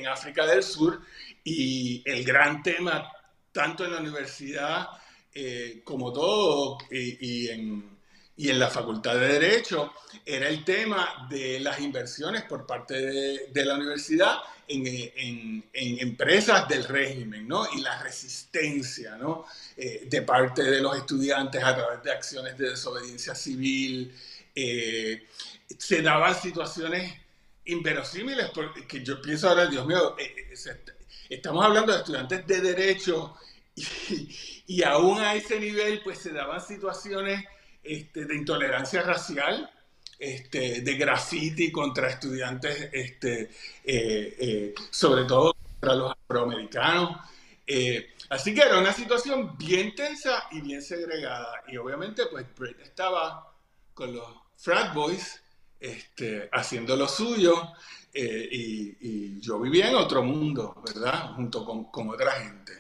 África 0.08 0.46
del 0.48 0.64
Sur 0.64 1.02
y 1.44 2.02
el 2.06 2.26
gran 2.26 2.64
tema, 2.64 3.12
tanto 3.52 3.86
en 3.86 3.94
la 3.94 4.00
universidad 4.00 4.88
eh, 5.34 5.82
como 5.84 6.12
todo 6.12 6.80
y, 6.90 7.48
en, 7.50 7.98
y, 8.36 8.50
en, 8.50 8.60
la 8.60 8.70
Facultad 8.70 9.16
de 9.16 9.40
Derecho, 9.40 9.94
era 10.26 10.50
el 10.50 10.66
tema 10.66 11.28
de 11.30 11.60
las 11.60 11.80
inversiones 11.80 12.44
por 12.44 12.66
parte 12.66 12.96
de, 12.96 13.48
de 13.54 13.66
la 13.66 13.76
universidad 13.76 14.40
en, 14.68 15.64
en, 15.74 16.00
empresas 16.00 16.68
del 16.68 16.86
régimen, 16.86 17.48
¿no? 17.48 17.68
Y 17.76 17.82
la 17.82 18.02
resistencia, 18.02 19.16
¿no? 19.18 19.46
Eh, 19.78 20.08
de 20.10 20.22
parte 20.24 20.64
de 20.64 20.82
los 20.82 20.98
estudiantes 20.98 21.64
a 21.64 21.76
través 21.76 22.04
de 22.04 22.12
acciones 22.12 22.58
de 22.58 22.72
desobediencia 22.72 23.36
civil. 23.36 24.14
Eh, 24.56 25.28
se 25.68 26.02
daban 26.02 26.36
situaciones 26.36 27.14
inverosímiles, 27.66 28.50
porque 28.52 29.04
yo 29.04 29.22
pienso 29.22 29.50
ahora, 29.50 29.66
Dios 29.66 29.86
mío, 29.86 30.16
eh, 30.20 30.50
eh, 30.52 30.96
estamos 31.30 31.66
hablando 31.66 31.92
de 31.92 32.00
estudiantes 32.00 32.46
de 32.46 32.62
derecho 32.62 33.36
y, 34.68 34.84
aún 34.84 35.20
a 35.20 35.34
ese 35.34 35.60
nivel 35.60 36.02
pues 36.04 36.20
se 36.20 36.32
daban 36.32 36.62
situaciones 36.62 37.44
este, 37.84 38.26
de 38.26 38.36
intolerancia 38.36 39.02
racial, 39.02 39.70
este, 40.18 40.82
de 40.82 40.94
graffiti 40.94 41.72
contra 41.72 42.10
estudiantes, 42.10 42.90
este, 42.94 43.50
eh, 43.84 44.74
sobre 44.92 45.26
todo 45.26 45.54
contra 45.56 45.96
los 45.96 46.12
afroamericanos. 46.12 47.18
así 48.30 48.54
que 48.54 48.62
era 48.62 48.80
una 48.80 48.94
situación 48.94 49.58
bien 49.58 49.94
tensa 49.96 50.46
y 50.52 50.62
bien 50.62 50.82
segregada. 50.82 51.64
Y 51.68 51.78
obviamente 51.78 52.28
pues 52.28 52.46
Brett 52.56 52.80
estaba 52.80 53.52
con 53.94 54.14
los 54.14 54.28
frat 54.56 54.94
boys 54.94 55.42
este, 55.86 56.50
haciendo 56.52 56.96
lo 56.96 57.08
suyo 57.08 57.54
eh, 58.14 58.48
y, 58.52 59.40
yo 59.42 59.60
vivía 59.60 59.90
en 59.90 59.96
otro 59.96 60.24
mundo, 60.24 60.82
¿verdad? 60.86 61.34
Junto 61.36 61.64
con, 61.66 61.86
con 61.92 62.10
otra 62.10 62.32
gente. 62.32 62.72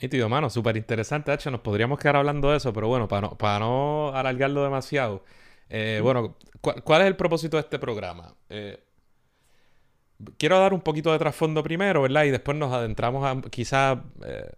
Nítido, 0.00 0.28
mano, 0.28 0.50
súper 0.50 0.76
interesante. 0.76 1.32
hecho, 1.32 1.50
nos 1.50 1.60
podríamos 1.60 1.98
quedar 1.98 2.16
hablando 2.16 2.50
de 2.50 2.56
eso, 2.56 2.72
pero 2.72 2.88
bueno, 2.88 3.06
para 3.06 3.28
no, 3.28 3.38
para 3.38 3.60
no 3.60 4.12
alargarlo 4.14 4.64
demasiado. 4.64 5.24
Eh, 5.68 6.00
bueno, 6.02 6.36
¿cuál 6.60 7.02
es 7.02 7.06
el 7.06 7.16
propósito 7.16 7.56
de 7.56 7.60
este 7.62 7.78
programa? 7.78 8.34
Eh, 8.48 8.82
quiero 10.38 10.58
dar 10.58 10.72
un 10.72 10.80
poquito 10.80 11.12
de 11.12 11.18
trasfondo 11.18 11.62
primero, 11.62 12.02
¿verdad? 12.02 12.24
Y 12.24 12.30
después 12.30 12.56
nos 12.56 12.72
adentramos 12.72 13.24
a, 13.24 13.40
quizá 13.50 14.02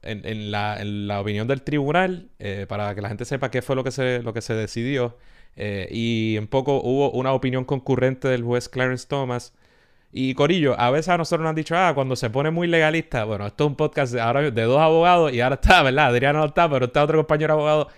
en, 0.02 0.24
en, 0.24 0.50
la, 0.50 0.80
en, 0.80 1.08
la, 1.08 1.20
opinión 1.20 1.48
del 1.48 1.62
tribunal 1.62 2.30
para 2.68 2.94
que 2.94 3.02
la 3.02 3.08
gente 3.08 3.24
sepa 3.24 3.50
qué 3.50 3.60
fue 3.60 3.76
lo 3.76 3.84
que 3.84 3.90
se, 3.90 4.22
lo 4.22 4.32
que 4.32 4.40
se 4.40 4.54
decidió. 4.54 5.18
Eh, 5.56 5.88
y 5.90 6.38
un 6.38 6.46
poco 6.46 6.80
hubo 6.82 7.10
una 7.12 7.32
opinión 7.32 7.64
concurrente 7.64 8.28
del 8.28 8.42
juez 8.42 8.68
Clarence 8.68 9.06
Thomas. 9.08 9.54
Y 10.12 10.34
Corillo, 10.34 10.78
a 10.78 10.90
veces 10.90 11.08
a 11.10 11.18
nosotros 11.18 11.42
nos 11.42 11.50
han 11.50 11.56
dicho, 11.56 11.76
ah, 11.76 11.92
cuando 11.94 12.16
se 12.16 12.30
pone 12.30 12.50
muy 12.50 12.66
legalista, 12.66 13.24
bueno, 13.24 13.46
esto 13.46 13.64
es 13.64 13.68
un 13.70 13.76
podcast 13.76 14.12
de, 14.12 14.20
ahora, 14.20 14.50
de 14.50 14.62
dos 14.62 14.80
abogados 14.80 15.32
y 15.32 15.40
ahora 15.40 15.54
está, 15.56 15.82
¿verdad? 15.84 16.06
Adriano 16.06 16.40
no 16.40 16.46
está, 16.46 16.68
pero 16.68 16.86
está 16.86 17.04
otro 17.04 17.18
compañero 17.18 17.54
abogado. 17.54 17.88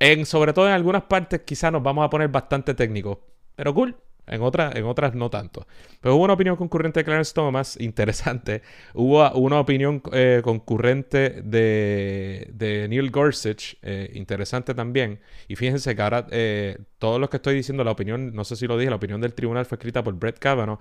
En, 0.00 0.26
sobre 0.26 0.52
todo 0.52 0.66
en 0.66 0.72
algunas 0.74 1.02
partes 1.04 1.40
quizás 1.42 1.72
nos 1.72 1.82
vamos 1.82 2.04
a 2.04 2.10
poner 2.10 2.28
bastante 2.28 2.74
técnicos. 2.74 3.18
Pero 3.56 3.72
cool, 3.74 3.96
en, 4.26 4.42
otras, 4.42 4.74
en 4.76 4.84
otras 4.84 5.14
no 5.14 5.30
tanto. 5.30 5.66
Pero 6.00 6.16
hubo 6.16 6.24
una 6.24 6.34
opinión 6.34 6.56
concurrente 6.56 7.00
de 7.00 7.04
Clarence 7.04 7.32
Thomas, 7.34 7.76
interesante. 7.80 8.62
Hubo 8.94 9.30
una 9.32 9.60
opinión 9.60 10.02
eh, 10.12 10.40
concurrente 10.42 11.42
de, 11.42 12.50
de, 12.52 12.88
Neil 12.88 13.10
Gorsuch, 13.10 13.76
eh, 13.82 14.10
interesante 14.14 14.74
también. 14.74 15.20
Y 15.48 15.56
fíjense 15.56 15.94
que 15.94 16.02
ahora 16.02 16.26
eh, 16.30 16.78
todo 16.98 17.18
lo 17.18 17.28
que 17.30 17.36
estoy 17.36 17.54
diciendo, 17.54 17.84
la 17.84 17.92
opinión, 17.92 18.34
no 18.34 18.44
sé 18.44 18.56
si 18.56 18.66
lo 18.66 18.78
dije, 18.78 18.90
la 18.90 18.96
opinión 18.96 19.20
del 19.20 19.34
tribunal 19.34 19.66
fue 19.66 19.76
escrita 19.76 20.02
por 20.02 20.14
Brett 20.14 20.38
Kavanaugh. 20.38 20.78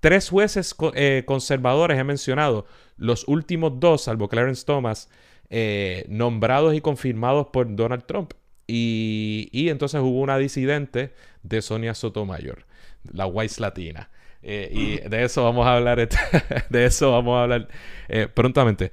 tres 0.00 0.28
jueces 0.30 0.74
conservadores 1.24 1.98
he 1.98 2.04
mencionado, 2.04 2.66
los 2.96 3.26
últimos 3.26 3.80
dos, 3.80 4.02
salvo 4.04 4.28
Clarence 4.28 4.64
Thomas, 4.64 5.10
nombrados 6.08 6.74
y 6.74 6.80
confirmados 6.80 7.48
por 7.48 7.74
Donald 7.74 8.04
Trump. 8.06 8.32
Y, 8.70 9.68
entonces 9.70 10.00
hubo 10.02 10.20
una 10.20 10.36
disidente 10.36 11.14
de 11.42 11.62
Sonia 11.62 11.94
Sotomayor, 11.94 12.66
la 13.12 13.26
Wise 13.26 13.60
Latina. 13.60 14.10
Eh, 14.42 14.68
y 14.72 15.08
de 15.08 15.24
eso 15.24 15.44
vamos 15.44 15.66
a 15.66 15.76
hablar, 15.76 16.08
de 16.70 16.84
eso 16.84 17.12
vamos 17.12 17.36
a 17.38 17.42
hablar 17.42 17.68
prontamente. 18.34 18.92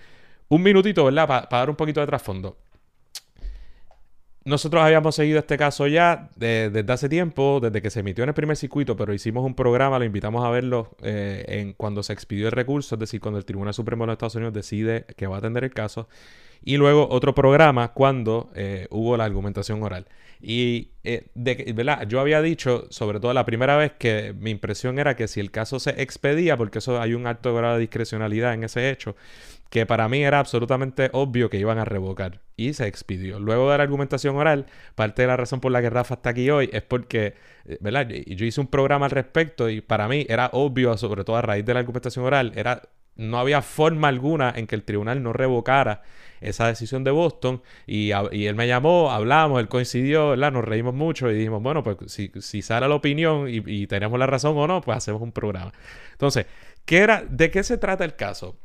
Un 0.50 0.64
minutito, 0.64 1.06
¿verdad? 1.06 1.28
Para 1.28 1.48
dar 1.50 1.70
un 1.70 1.76
poquito 1.76 2.00
de 2.00 2.08
trasfondo. 2.08 2.58
Nosotros 4.48 4.84
habíamos 4.84 5.16
seguido 5.16 5.40
este 5.40 5.58
caso 5.58 5.88
ya 5.88 6.30
desde 6.36 6.86
hace 6.94 7.10
tiempo, 7.10 7.60
desde 7.60 7.82
que 7.82 7.90
se 7.90 8.02
emitió 8.02 8.24
en 8.24 8.30
el 8.30 8.36
primer 8.36 8.56
circuito, 8.56 8.96
pero 8.96 9.12
hicimos 9.12 9.44
un 9.44 9.56
programa, 9.56 9.98
lo 9.98 10.06
invitamos 10.06 10.46
a 10.46 10.52
verlo 10.52 10.96
eh, 11.02 11.44
en, 11.48 11.74
cuando 11.74 12.04
se 12.04 12.14
expidió 12.14 12.46
el 12.46 12.52
recurso, 12.52 12.94
es 12.94 13.00
decir, 13.00 13.20
cuando 13.20 13.40
el 13.40 13.46
Tribunal 13.46 13.74
Supremo 13.74 14.04
de 14.04 14.08
los 14.10 14.14
Estados 14.14 14.36
Unidos 14.36 14.54
decide 14.54 15.06
que 15.18 15.26
va 15.26 15.38
a 15.38 15.40
atender 15.40 15.64
el 15.64 15.74
caso, 15.74 16.08
y 16.64 16.78
luego 16.78 17.10
otro 17.10 17.34
programa 17.34 17.94
cuando 17.94 18.52
eh, 18.54 18.86
hubo 18.92 19.18
la 19.18 19.26
argumentación 19.26 19.82
oral. 19.82 20.06
Y 20.42 20.92
eh, 21.04 21.28
de, 21.34 21.74
¿verdad? 21.76 22.08
yo 22.08 22.20
había 22.20 22.42
dicho, 22.42 22.88
sobre 22.90 23.20
todo 23.20 23.34
la 23.34 23.46
primera 23.46 23.78
vez, 23.78 23.94
que 23.98 24.34
mi 24.38 24.52
impresión 24.52 25.00
era 25.00 25.16
que 25.16 25.28
si 25.28 25.40
el 25.40 25.52
caso 25.52 25.80
se 25.80 26.02
expedía, 26.02 26.58
porque 26.58 26.80
eso 26.80 27.02
hay 27.02 27.14
un 27.14 27.28
alto 27.28 27.54
grado 27.56 27.76
de 27.76 27.82
discrecionalidad 27.82 28.54
en 28.54 28.64
ese 28.64 28.90
hecho, 28.90 29.16
que 29.70 29.86
para 29.86 30.08
mí 30.08 30.24
era 30.24 30.40
absolutamente 30.40 31.10
obvio 31.14 31.50
que 31.50 31.58
iban 31.58 31.78
a 31.80 31.86
revocar 31.86 32.42
y 32.56 32.74
se 32.74 32.88
expidió. 32.88 33.40
Luego 33.40 33.72
de 33.72 33.78
la 33.78 33.84
argumentación 33.84 34.36
oral, 34.36 34.68
parte 34.96 35.24
de 35.24 35.28
la 35.28 35.38
razón 35.38 35.60
por 35.60 35.72
la 35.72 35.82
que 35.82 35.90
Rafa 35.90 36.16
está 36.16 36.30
aquí 36.32 36.50
hoy 36.50 36.70
es 36.72 36.84
porque, 36.84 37.34
eh, 37.66 37.78
¿verdad? 37.82 38.08
Yo 38.08 38.46
hice 38.46 38.62
un 38.62 38.68
programa 38.68 39.06
al 39.06 39.12
respecto 39.12 39.70
y 39.70 39.82
para 39.82 40.08
mí 40.08 40.26
era 40.30 40.50
obvio, 40.54 40.96
sobre 40.98 41.24
todo 41.24 41.36
a 41.38 41.42
raíz 41.42 41.66
de 41.66 41.74
la 41.74 41.80
argumentación 41.82 42.26
oral, 42.26 42.54
era 42.56 42.84
no 43.16 43.38
había 43.40 43.62
forma 43.62 44.08
alguna 44.08 44.54
en 44.56 44.68
que 44.68 44.76
el 44.76 44.84
tribunal 44.84 45.24
no 45.24 45.34
revocara 45.34 46.04
esa 46.46 46.68
decisión 46.68 47.04
de 47.04 47.12
Boston 47.12 47.62
y, 47.88 48.12
él 48.12 48.56
me 48.56 48.68
llamó, 48.68 49.12
hablamos, 49.12 49.60
él 49.60 49.68
coincidió, 49.68 50.30
¿verdad? 50.30 50.52
Nos 50.52 50.64
reímos 50.64 50.94
mucho 50.94 51.30
y 51.32 51.36
dijimos, 51.36 51.62
bueno, 51.62 51.84
pues 51.84 51.98
si, 52.08 52.62
sale 52.62 52.88
la 52.88 52.96
opinión 52.96 53.48
y, 53.50 53.88
tenemos 53.88 54.18
la 54.20 54.28
razón 54.28 54.58
o 54.58 54.68
no, 54.68 54.82
pues 54.82 54.98
hacemos 54.98 55.22
un 55.22 55.32
programa. 55.32 55.72
Entonces, 56.12 56.46
¿qué 56.86 57.00
era, 57.00 57.24
¿de 57.28 57.52
qué 57.52 57.64
se 57.64 57.78
trata 57.78 58.06
el 58.06 58.16
caso? 58.16 58.58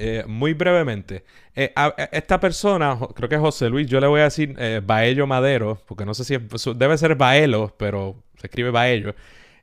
Eh, 0.00 0.22
muy 0.28 0.54
brevemente, 0.54 1.24
eh, 1.56 1.72
esta 2.12 2.38
persona, 2.38 2.96
creo 3.16 3.28
que 3.28 3.34
es 3.34 3.40
José 3.40 3.68
Luis, 3.68 3.88
yo 3.88 3.98
le 3.98 4.06
voy 4.06 4.20
a 4.20 4.24
decir 4.24 4.54
eh, 4.56 4.80
Baello 4.84 5.26
Madero, 5.26 5.82
porque 5.88 6.04
no 6.04 6.14
sé 6.14 6.22
si 6.22 6.36
debe 6.76 6.96
ser 6.96 7.16
Baelo, 7.16 7.74
pero 7.76 8.22
se 8.36 8.46
escribe 8.46 8.70
Baello. 8.70 9.14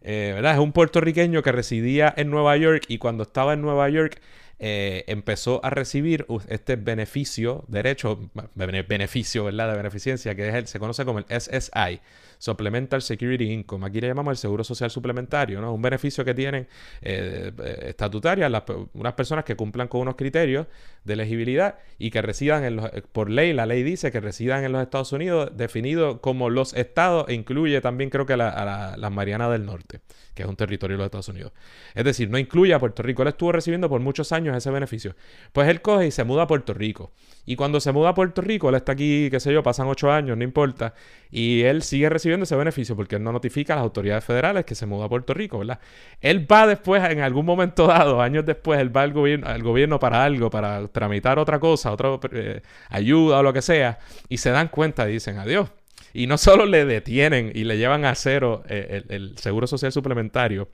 ¿verdad? 0.02 0.54
Es 0.54 0.60
un 0.60 0.72
puertorriqueño 0.72 1.42
que 1.42 1.52
residía 1.52 2.14
en 2.16 2.30
Nueva 2.30 2.56
York 2.58 2.84
y 2.90 3.00
cuando 3.00 3.24
estaba 3.24 3.54
en 3.54 3.62
Nueva 3.62 3.90
York 3.90 4.22
empezó 4.60 5.64
a 5.66 5.70
recibir 5.70 6.26
este 6.48 6.76
beneficio, 6.76 7.66
derecho, 7.68 8.30
beneficio, 8.56 9.46
¿verdad? 9.46 9.72
De 9.72 9.78
beneficencia, 9.78 10.36
que 10.36 10.48
es 10.48 10.56
el, 10.56 10.68
se 10.68 10.80
conoce 10.80 11.06
como 11.06 11.20
el 11.20 11.26
SSI, 11.30 12.00
Supplemental 12.38 13.02
Security 13.02 13.52
Income. 13.52 13.88
Aquí 13.88 14.02
le 14.02 14.08
llamamos 14.08 14.32
el 14.32 14.38
Seguro 14.38 14.64
Social 14.64 14.90
Suplementario, 14.90 15.62
¿no? 15.62 15.74
Un 15.74 15.82
beneficio 15.82 16.24
que 16.26 16.34
tienen 16.34 16.68
eh, 17.02 17.52
eh 17.58 17.86
estatutarias 17.90 18.52
unas 18.94 19.14
personas 19.14 19.46
que 19.46 19.56
cumplan 19.56 19.88
con 19.88 20.02
unos 20.02 20.16
criterios 20.16 20.68
de 21.04 21.14
elegibilidad 21.14 21.78
y 21.98 22.12
que 22.12 22.22
residan 22.22 22.64
en 22.64 22.78
los, 22.78 22.90
por 23.12 23.30
ley, 23.30 23.54
la 23.54 23.66
ley 23.66 23.84
dice 23.84 24.12
que 24.12 24.20
residan 24.20 24.64
en 24.64 24.72
los 24.72 24.82
Estados 24.82 25.12
Unidos, 25.12 25.52
definido 25.56 26.22
como 26.22 26.50
los 26.50 26.74
estados, 26.74 27.28
e 27.30 27.34
incluye 27.34 27.80
también 27.82 28.10
creo 28.10 28.26
que 28.26 28.34
a 28.34 28.96
las 28.98 29.12
Marianas 29.12 29.52
del 29.52 29.66
Norte, 29.66 30.02
que 30.34 30.44
es 30.44 30.50
un 30.50 30.56
territorio 30.56 30.96
de 30.96 31.00
los 31.00 31.06
Estados 31.06 31.30
Unidos. 31.30 31.54
Es 31.94 32.04
decir, 32.04 32.30
no 32.30 32.38
incluye 32.38 32.74
a 32.74 32.80
Puerto 32.80 33.04
Rico. 33.04 33.22
Él 33.22 33.30
estuvo 33.30 33.52
recibiendo 33.52 33.90
por 33.90 34.02
muchos 34.02 34.32
años 34.32 34.56
ese 34.56 34.72
beneficio. 34.72 35.16
Pues 35.54 35.68
él 35.70 35.82
coge 35.82 36.08
y 36.08 36.12
se 36.12 36.24
muda 36.24 36.44
a 36.44 36.48
Puerto 36.48 36.74
Rico. 36.74 37.12
Y 37.46 37.56
cuando 37.56 37.80
se 37.80 37.92
muda 37.92 38.10
a 38.10 38.14
Puerto 38.16 38.42
Rico, 38.42 38.70
él 38.70 38.76
está 38.76 38.94
aquí, 38.94 39.30
qué 39.30 39.40
sé 39.40 39.54
yo, 39.54 39.62
pasan 39.62 39.88
ocho 39.88 40.12
años, 40.12 40.36
no 40.38 40.44
importa. 40.44 40.94
Y 41.30 41.62
él 41.62 41.84
sigue 41.84 42.10
recibiendo 42.10 42.44
ese 42.44 42.56
beneficio 42.56 42.96
porque 42.96 43.18
él 43.18 43.24
no 43.24 43.32
notifica 43.32 43.74
a 43.74 43.76
las 43.78 43.84
autoridades 43.84 44.24
federales 44.24 44.66
que 44.66 44.74
se 44.74 44.86
muda 44.86 45.06
a 45.06 45.10
Puerto 45.10 45.34
Rico, 45.34 45.60
¿verdad? 45.60 45.80
Él 46.22 46.52
va 46.52 46.66
después, 46.66 47.04
en 47.10 47.20
algún 47.20 47.46
momento 47.46 47.86
dado, 47.88 48.22
años 48.22 48.46
después, 48.46 48.80
él 48.80 48.96
va 48.96 49.04
al 49.04 49.14
gobierno, 49.14 50.00
para 50.00 50.24
algo, 50.24 50.50
para 50.50 50.88
tramitar 50.88 51.38
otra 51.38 51.60
cosa, 51.60 51.92
otra 51.92 52.20
eh, 52.32 52.62
ayuda 52.90 53.40
o 53.40 53.44
lo 53.44 53.54
que 53.54 53.62
sea. 53.62 54.00
Y 54.28 54.38
se 54.38 54.50
dan 54.50 54.70
cuenta 54.70 55.08
y 55.08 55.14
dicen 55.14 55.38
adiós. 55.38 55.70
Y 56.14 56.28
no 56.28 56.38
solo 56.40 56.66
le 56.66 56.86
detienen 56.86 57.52
y 57.54 57.64
le 57.66 57.78
llevan 57.78 58.06
a 58.06 58.16
cero 58.16 58.64
eh, 58.68 59.04
el, 59.10 59.38
seguro 59.38 59.68
social 59.68 59.92
suplementario, 59.92 60.70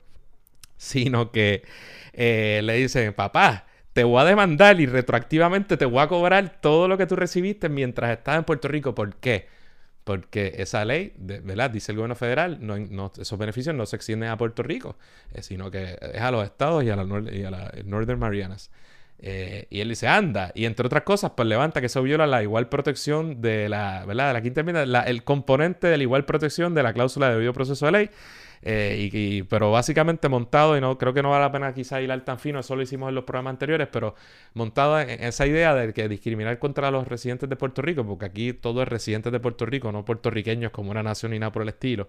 sino 0.78 1.32
que 1.32 1.64
eh, 2.14 2.60
le 2.64 2.74
dicen, 2.74 3.12
papá, 3.12 3.66
te 3.92 4.04
voy 4.04 4.20
a 4.20 4.24
demandar 4.24 4.80
y 4.80 4.86
retroactivamente 4.86 5.76
te 5.76 5.84
voy 5.84 6.00
a 6.00 6.08
cobrar 6.08 6.60
todo 6.60 6.88
lo 6.88 6.96
que 6.96 7.06
tú 7.06 7.16
recibiste 7.16 7.68
mientras 7.68 8.10
estás 8.16 8.38
en 8.38 8.44
Puerto 8.44 8.68
Rico. 8.68 8.94
¿Por 8.94 9.16
qué? 9.16 9.48
Porque 10.04 10.54
esa 10.58 10.84
ley, 10.84 11.12
¿verdad? 11.16 11.70
Dice 11.70 11.92
el 11.92 11.96
gobierno 11.96 12.16
federal, 12.16 12.58
no, 12.60 13.12
esos 13.16 13.38
beneficios 13.38 13.74
no 13.74 13.86
se 13.86 13.96
extienden 13.96 14.30
a 14.30 14.36
Puerto 14.36 14.62
Rico, 14.62 14.96
eh, 15.32 15.42
sino 15.42 15.70
que 15.70 15.96
es 16.00 16.20
a 16.20 16.30
los 16.30 16.44
estados 16.44 16.82
y 16.82 16.90
a 16.90 16.96
la, 16.96 17.32
y 17.32 17.44
a 17.44 17.50
la 17.50 17.72
Northern 17.84 18.18
Marianas. 18.18 18.70
Eh, 19.24 19.68
y 19.70 19.80
él 19.80 19.88
dice, 19.88 20.08
anda. 20.08 20.50
Y 20.54 20.64
entre 20.64 20.86
otras 20.86 21.04
cosas, 21.04 21.32
pues 21.36 21.46
levanta 21.46 21.80
que 21.80 21.86
eso 21.86 22.02
viola 22.02 22.26
la 22.26 22.42
igual 22.42 22.68
protección 22.68 23.40
de 23.40 23.68
la, 23.68 24.04
¿verdad? 24.04 24.28
De 24.28 24.32
la 24.32 24.42
quinta 24.42 24.60
enmienda, 24.60 25.02
el 25.02 25.22
componente 25.22 25.86
de 25.86 25.96
la 25.96 26.02
igual 26.02 26.24
protección 26.24 26.74
de 26.74 26.82
la 26.82 26.92
cláusula 26.92 27.28
de 27.28 27.34
debido 27.34 27.52
proceso 27.52 27.86
de 27.86 27.92
ley. 27.92 28.10
Eh, 28.64 29.10
y, 29.12 29.42
pero 29.42 29.72
básicamente 29.72 30.28
montado, 30.28 30.76
y 30.76 30.80
no 30.80 30.96
creo 30.96 31.12
que 31.12 31.22
no 31.22 31.30
vale 31.30 31.42
la 31.42 31.52
pena 31.52 31.74
quizá 31.74 31.96
al 31.96 32.24
tan 32.24 32.38
fino, 32.38 32.60
eso 32.60 32.76
lo 32.76 32.82
hicimos 32.82 33.08
en 33.08 33.16
los 33.16 33.24
programas 33.24 33.52
anteriores, 33.52 33.88
pero 33.90 34.14
montado 34.54 35.00
en, 35.00 35.10
esa 35.10 35.46
idea 35.46 35.74
de 35.74 35.92
que 35.92 36.08
discriminar 36.08 36.58
contra 36.60 36.90
los 36.90 37.08
residentes 37.08 37.48
de 37.48 37.56
Puerto 37.56 37.82
Rico, 37.82 38.06
porque 38.06 38.26
aquí 38.26 38.52
todo 38.52 38.82
es 38.82 38.88
residentes 38.88 39.32
de 39.32 39.40
Puerto 39.40 39.66
Rico, 39.66 39.90
no 39.90 40.04
puertorriqueños 40.04 40.70
como 40.70 40.90
una 40.92 41.02
nación 41.02 41.32
ni 41.32 41.38
nada 41.40 41.52
por 41.52 41.62
el 41.62 41.68
estilo. 41.70 42.08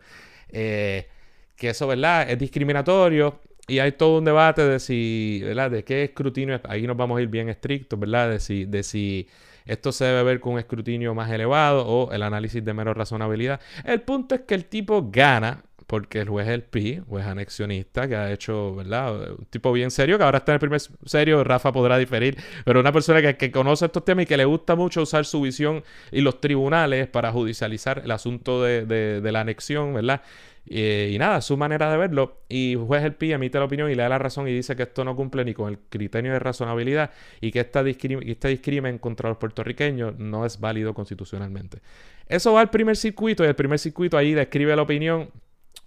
Eh, 0.50 1.08
que 1.56 1.70
eso, 1.70 1.88
¿verdad? 1.88 2.30
Es 2.30 2.38
discriminatorio 2.38 3.40
y 3.68 3.80
hay 3.80 3.94
todo 3.94 4.20
un 4.20 4.26
debate 4.26 4.64
de 4.64 4.80
si, 4.80 5.42
¿verdad? 5.44 5.72
De 5.72 5.84
qué 5.84 6.04
escrutinio, 6.04 6.60
ahí 6.66 6.86
nos 6.86 6.98
vamos 6.98 7.18
a 7.18 7.22
ir 7.22 7.30
bien 7.30 7.50
estrictos, 7.50 8.00
¿verdad? 8.00 8.30
De 8.30 8.40
si, 8.40 8.66
de 8.66 8.84
si 8.84 9.28
esto 9.66 9.92
se 9.92 10.06
debe 10.06 10.24
ver 10.24 10.40
con 10.40 10.54
un 10.54 10.60
escrutinio 10.60 11.14
más 11.16 11.32
elevado 11.32 11.88
o 11.88 12.12
el 12.12 12.24
análisis 12.24 12.64
de 12.64 12.74
mero 12.74 12.94
razonabilidad. 12.94 13.62
El 13.86 14.02
punto 14.02 14.36
es 14.36 14.42
que 14.42 14.56
el 14.56 14.66
tipo 14.66 15.10
gana 15.12 15.64
porque 15.94 16.22
el 16.22 16.28
juez 16.28 16.48
es 16.48 16.54
el 16.56 16.64
PI, 16.64 17.04
juez 17.08 17.24
anexionista, 17.24 18.08
que 18.08 18.16
ha 18.16 18.32
hecho, 18.32 18.76
¿verdad? 18.78 19.34
Un 19.38 19.46
tipo 19.52 19.72
bien 19.72 19.92
serio, 19.92 20.18
que 20.18 20.24
ahora 20.24 20.40
está 20.40 20.52
en 20.52 20.56
el 20.56 20.60
primer 20.60 20.82
serio, 21.06 21.44
Rafa 21.44 21.72
podrá 21.72 22.00
diferir, 22.00 22.36
pero 22.66 22.80
una 22.80 22.92
persona 22.92 23.22
que, 23.36 23.52
conoce 23.52 23.86
estos 23.86 24.04
temas 24.04 24.24
y 24.24 24.26
que 24.26 24.36
le 24.36 24.46
gusta 24.46 24.76
mucho 24.76 25.04
usar 25.04 25.24
su 25.24 25.40
visión 25.42 25.84
y 26.12 26.22
los 26.22 26.42
tribunales 26.42 27.08
para 27.10 27.32
judicializar 27.32 28.02
el 28.04 28.10
asunto 28.10 28.64
de, 28.64 29.22
la 29.24 29.42
anexión, 29.42 29.94
¿verdad? 29.94 30.24
y 30.66 31.16
nada, 31.20 31.42
su 31.42 31.58
manera 31.58 31.92
de 31.92 31.98
verlo. 31.98 32.40
Y 32.50 32.74
juez 32.74 33.04
el 33.04 33.14
PI 33.14 33.34
emite 33.34 33.60
la 33.60 33.66
opinión 33.66 33.92
y 33.92 33.94
le 33.94 34.02
da 34.02 34.10
la 34.10 34.18
razón 34.18 34.48
y 34.48 34.52
dice 34.52 34.76
que 34.76 34.84
esto 34.84 35.06
no 35.06 35.16
cumple 35.16 35.46
ni 35.46 35.54
con 35.54 35.70
el 35.70 35.78
criterio 35.78 36.34
de 36.34 36.40
razonabilidad 36.40 37.12
y 37.40 37.52
que 37.52 37.60
esta 37.60 37.82
este 37.82 38.48
discrimen 38.48 38.98
contra 38.98 39.30
los 39.30 39.38
puertorriqueños 39.38 40.18
no 40.18 40.44
es 40.44 40.60
válido 40.60 40.96
constitucionalmente. 40.96 41.82
Eso 42.28 42.54
va 42.54 42.62
al 42.62 42.72
primer 42.72 42.98
circuito 42.98 43.44
y 43.44 43.48
el 43.48 43.56
primer 43.56 43.78
circuito 43.78 44.18
ahí 44.18 44.34
describe 44.34 44.76
la 44.76 44.82
opinión 44.82 45.30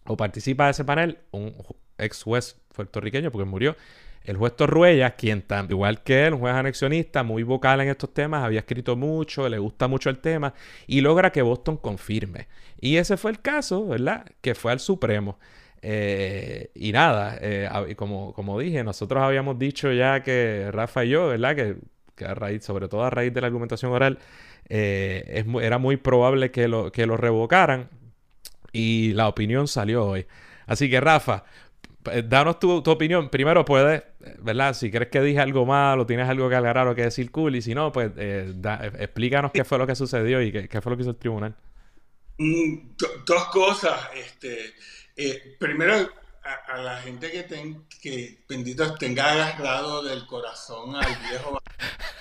o 0.07 0.17
participa 0.17 0.67
de 0.67 0.71
ese 0.73 0.85
panel 0.85 1.19
un 1.31 1.55
ex 1.99 2.23
juez 2.23 2.57
puertorriqueño, 2.75 3.31
porque 3.31 3.45
murió, 3.45 3.77
el 4.27 4.37
juez 4.37 4.57
Torruella, 4.57 5.15
quien 5.15 5.43
también, 5.43 5.77
igual 5.77 6.03
que 6.03 6.27
él, 6.27 6.35
un 6.35 6.41
juez 6.41 6.55
anexionista, 6.55 7.23
muy 7.23 7.45
vocal 7.45 7.81
en 7.81 7.89
estos 7.89 8.13
temas, 8.13 8.45
había 8.45 8.61
escrito 8.61 8.97
mucho, 8.97 9.49
le 9.49 9.59
gusta 9.59 9.87
mucho 9.87 10.11
el 10.11 10.19
tema, 10.19 10.53
y 10.87 11.01
logra 11.01 11.31
que 11.31 11.43
Boston 11.43 11.77
confirme. 11.77 12.49
Y 12.81 12.97
ese 12.97 13.17
fue 13.17 13.31
el 13.31 13.41
caso, 13.41 13.87
¿verdad? 13.87 14.27
Que 14.41 14.55
fue 14.55 14.73
al 14.73 14.81
Supremo. 14.81 15.39
Eh, 15.81 16.71
y 16.75 16.91
nada, 16.91 17.39
eh, 17.41 17.95
como, 17.97 18.33
como 18.35 18.59
dije, 18.59 18.83
nosotros 18.83 19.23
habíamos 19.23 19.59
dicho 19.59 19.93
ya 19.93 20.23
que 20.23 20.71
Rafa 20.73 21.05
y 21.05 21.11
yo, 21.11 21.29
¿verdad? 21.29 21.55
Que, 21.55 21.77
que 22.17 22.25
a 22.25 22.35
raíz, 22.35 22.65
sobre 22.65 22.89
todo 22.89 23.05
a 23.05 23.11
raíz 23.11 23.33
de 23.33 23.41
la 23.41 23.47
argumentación 23.47 23.93
oral, 23.93 24.19
eh, 24.69 25.45
era 25.63 25.79
muy 25.79 25.97
probable 25.97 26.51
que 26.51 26.67
lo, 26.67 26.91
que 26.91 27.07
lo 27.07 27.17
revocaran 27.17 27.89
y 28.77 29.15
la 29.15 29.29
opinión 29.29 29.69
salió 29.69 30.05
hoy. 30.05 30.27
Así 30.67 30.91
que, 30.91 31.01
Rafa, 31.01 31.45
danos 32.25 32.59
tu, 32.59 32.77
opinión. 32.79 33.31
Primero 33.31 33.65
puedes, 33.65 34.03
¿verdad? 34.41 34.75
Si 34.75 34.91
crees 34.91 35.11
que 35.11 35.21
dije 35.23 35.41
algo 35.41 35.65
malo, 35.65 36.05
tienes 36.07 36.29
algo 36.29 36.49
que 36.49 36.57
aclarar 36.57 36.87
o 36.89 36.95
que 36.95 37.03
decir 37.03 37.31
cool, 37.31 37.57
y 37.57 37.63
si 37.63 37.75
no, 37.75 37.91
pues 37.91 38.13
eh, 38.17 38.53
explícanos 38.99 39.51
qué 39.53 39.65
fue 39.65 39.79
lo 39.79 39.87
que 39.87 39.95
sucedió 39.95 40.43
y 40.43 40.53
qué, 40.53 40.81
fue 40.81 40.91
lo 40.91 40.97
que 40.97 41.03
hizo 41.03 41.11
el 41.11 41.17
tribunal. 41.17 41.55
Mm, 42.39 42.97
dos 43.27 43.45
cosas. 43.47 43.99
Este, 44.15 44.75
eh, 45.17 45.57
primero, 45.59 46.11
a, 46.69 46.77
la 46.77 46.99
gente 46.99 47.31
que, 47.31 47.45
ten, 47.45 47.87
que 48.03 48.45
bendito 48.47 48.95
tenga 48.97 49.33
agarrado 49.33 50.03
del 50.03 50.27
corazón 50.27 50.97
al 50.97 51.17
viejo. 51.31 51.59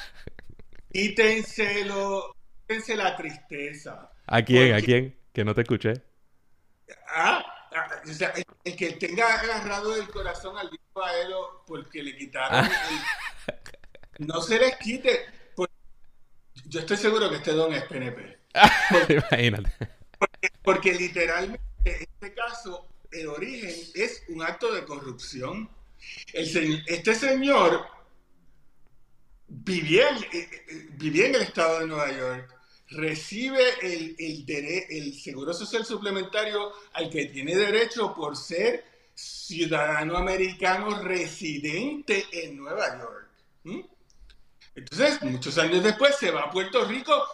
quítense, 0.94 1.86
quítense 2.62 2.96
la 2.96 3.18
tristeza. 3.18 4.10
¿A 4.26 4.41
quién? 4.41 4.74
¿A 4.74 4.82
quién? 4.82 5.15
Que 5.34 5.44
no 5.44 5.54
te 5.54 5.62
escuché. 5.62 6.14
Ah, 7.08 7.43
o 8.04 8.13
sea, 8.13 8.34
el, 8.63 8.76
que 8.76 8.91
tenga 8.93 9.39
agarrado 9.39 9.95
el 9.95 10.08
corazón 10.10 10.58
al 10.58 10.69
viejo 10.69 11.04
Aero 11.04 11.63
porque 11.67 12.04
le 12.04 12.15
quitaron 12.15 12.65
ah. 12.65 12.69
no 14.19 14.41
se 14.41 14.60
les 14.60 14.76
quite. 14.78 15.26
yo 16.65 16.80
estoy 16.80 16.98
seguro 16.98 17.30
que 17.30 17.38
este 17.38 17.52
don 17.52 17.74
es 17.74 17.84
PNP. 17.84 18.39
Imagínate. 19.10 19.71
Porque, 20.63 20.93
literalmente 20.93 21.62
en 21.84 22.02
este 22.02 22.34
caso 22.34 22.88
el 23.12 23.28
origen 23.28 23.74
es 23.93 24.24
un 24.30 24.41
acto 24.41 24.74
de 24.74 24.86
corrupción. 24.86 25.69
este 26.34 27.15
señor 27.15 27.86
vivía, 29.48 30.10
eh, 30.32 30.50
eh, 30.67 30.88
vivía 30.91 31.28
en 31.28 31.36
el 31.36 31.41
estado 31.41 31.80
de 31.80 31.88
Nueva 31.88 32.12
York, 32.12 32.56
recibe 32.89 33.63
el, 33.82 34.15
el, 34.17 35.13
seguro 35.19 35.54
social 35.54 35.86
suplementario 35.86 36.71
al 36.93 37.10
que 37.10 37.26
tiene 37.26 37.56
derecho 37.56 38.13
por 38.13 38.38
ser 38.38 38.84
ciudadano 39.13 40.17
americano 40.17 41.02
residente 41.02 42.26
en 42.32 42.58
Nueva 42.58 43.00
York. 43.00 43.30
Entonces, 44.76 45.21
muchos 45.24 45.58
años 45.58 45.84
después 45.84 46.15
se 46.17 46.32
va 46.32 46.43
a 46.43 46.52
Puerto 46.52 46.86
Rico, 46.86 47.26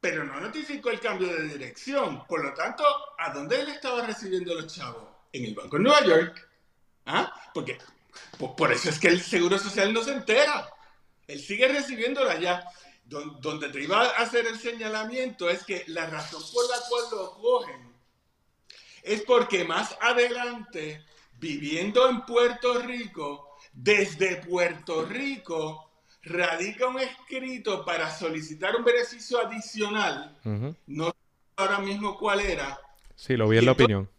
pero 0.00 0.24
no 0.24 0.40
notificó 0.40 0.90
el 0.90 1.00
cambio 1.00 1.28
de 1.28 1.48
dirección. 1.48 2.24
Por 2.26 2.44
lo 2.44 2.54
tanto, 2.54 2.84
¿a 3.18 3.32
dónde 3.32 3.60
él 3.60 3.68
estaba 3.68 4.06
recibiendo 4.06 4.54
los 4.54 4.72
chavos? 4.72 5.04
En 5.32 5.44
el 5.44 5.54
Banco 5.54 5.76
de 5.76 5.82
Nueva 5.82 6.04
York. 6.04 6.48
¿Ah? 7.04 7.34
Porque 7.52 7.78
por 8.56 8.72
eso 8.72 8.88
es 8.88 8.98
que 8.98 9.08
el 9.08 9.20
Seguro 9.20 9.58
Social 9.58 9.92
no 9.92 10.02
se 10.02 10.12
entera. 10.12 10.70
Él 11.26 11.40
sigue 11.40 11.68
recibiéndola 11.68 12.32
allá 12.32 12.64
donde 13.08 13.70
te 13.70 13.82
iba 13.82 14.02
a 14.02 14.22
hacer 14.22 14.46
el 14.46 14.58
señalamiento 14.58 15.48
es 15.48 15.64
que 15.64 15.84
la 15.88 16.06
razón 16.06 16.42
por 16.52 16.68
la 16.68 16.76
cual 16.88 17.04
lo 17.10 17.32
cogen 17.40 17.94
es 19.02 19.22
porque 19.22 19.64
más 19.64 19.96
adelante, 20.00 21.04
viviendo 21.38 22.08
en 22.10 22.26
Puerto 22.26 22.74
Rico, 22.80 23.56
desde 23.72 24.36
Puerto 24.36 25.06
Rico, 25.06 25.90
radica 26.22 26.86
un 26.88 27.00
escrito 27.00 27.84
para 27.84 28.10
solicitar 28.10 28.76
un 28.76 28.84
beneficio 28.84 29.38
adicional, 29.38 30.36
no 30.86 31.06
sé 31.06 31.16
ahora 31.56 31.78
mismo 31.78 32.18
cuál 32.18 32.40
era. 32.40 32.78
Sí, 33.14 33.36
lo 33.36 33.48
vi 33.48 33.58
en 33.58 33.64
la 33.64 33.72
opinión. 33.72 34.10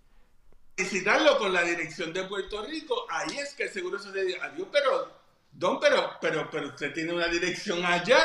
Solicitarlo 0.76 1.38
con 1.38 1.54
la 1.54 1.62
dirección 1.62 2.12
de 2.12 2.24
Puerto 2.24 2.66
Rico, 2.66 3.06
ahí 3.10 3.38
es 3.38 3.54
que 3.54 3.64
el 3.64 3.70
seguro 3.70 4.00
se 4.00 4.12
dice, 4.12 4.40
adiós, 4.42 4.68
pero 4.72 5.20
Don, 5.52 5.80
pero, 5.80 6.12
pero, 6.22 6.50
pero 6.50 6.68
usted 6.68 6.94
tiene 6.94 7.14
una 7.14 7.28
dirección 7.28 7.84
allá 7.84 8.20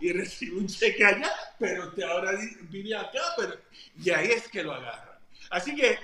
y 0.00 0.12
recibe 0.12 0.56
un 0.56 0.66
cheque 0.66 1.04
allá, 1.04 1.32
pero 1.58 1.88
usted 1.88 2.02
ahora 2.04 2.32
vive 2.62 2.94
acá, 2.94 3.20
pero... 3.36 3.56
Y 4.02 4.10
ahí 4.10 4.30
es 4.30 4.48
que 4.48 4.62
lo 4.62 4.72
agarran. 4.72 5.18
Así 5.50 5.74
que 5.74 5.90
eh, 5.90 5.98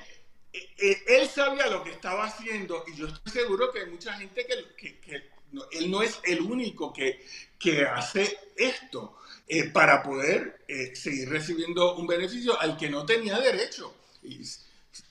eh, 0.78 1.02
él 1.06 1.28
sabía 1.28 1.66
lo 1.68 1.82
que 1.82 1.90
estaba 1.90 2.24
haciendo 2.24 2.84
y 2.86 2.96
yo 2.96 3.08
estoy 3.08 3.32
seguro 3.32 3.72
que 3.72 3.80
hay 3.80 3.90
mucha 3.90 4.14
gente 4.14 4.46
que, 4.46 4.96
que, 5.00 5.34
él 5.72 5.90
no 5.90 6.02
es 6.02 6.18
el 6.24 6.40
único 6.40 6.92
que, 6.92 7.24
que 7.58 7.84
hace 7.84 8.38
esto 8.56 9.18
eh, 9.46 9.64
para 9.70 10.02
poder 10.02 10.64
seguir 10.94 11.28
recibiendo 11.28 11.94
un 11.94 12.08
beneficio 12.08 12.60
al 12.60 12.76
que 12.76 12.90
no 12.90 13.06
tenía 13.06 13.38
derecho. 13.38 13.94
Y 14.24 14.40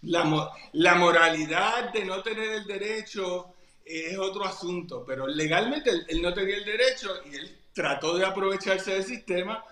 la, 0.02 0.52
la 0.74 0.96
moralidad 0.96 1.94
de 1.94 2.04
no 2.04 2.22
tener 2.22 2.50
el 2.50 2.66
derecho 2.66 3.54
es 3.86 4.18
otro 4.18 4.46
asunto, 4.46 5.04
pero 5.06 5.28
legalmente 5.28 5.92
él, 6.08 6.22
no 6.22 6.34
tenía 6.34 6.58
el 6.58 6.66
derecho 6.66 7.22
y 7.32 7.36
él 7.36 7.58
trató 7.74 8.18
de 8.18 8.26
aprovecharse 8.26 8.92
del 8.94 9.04
sistema, 9.04 9.64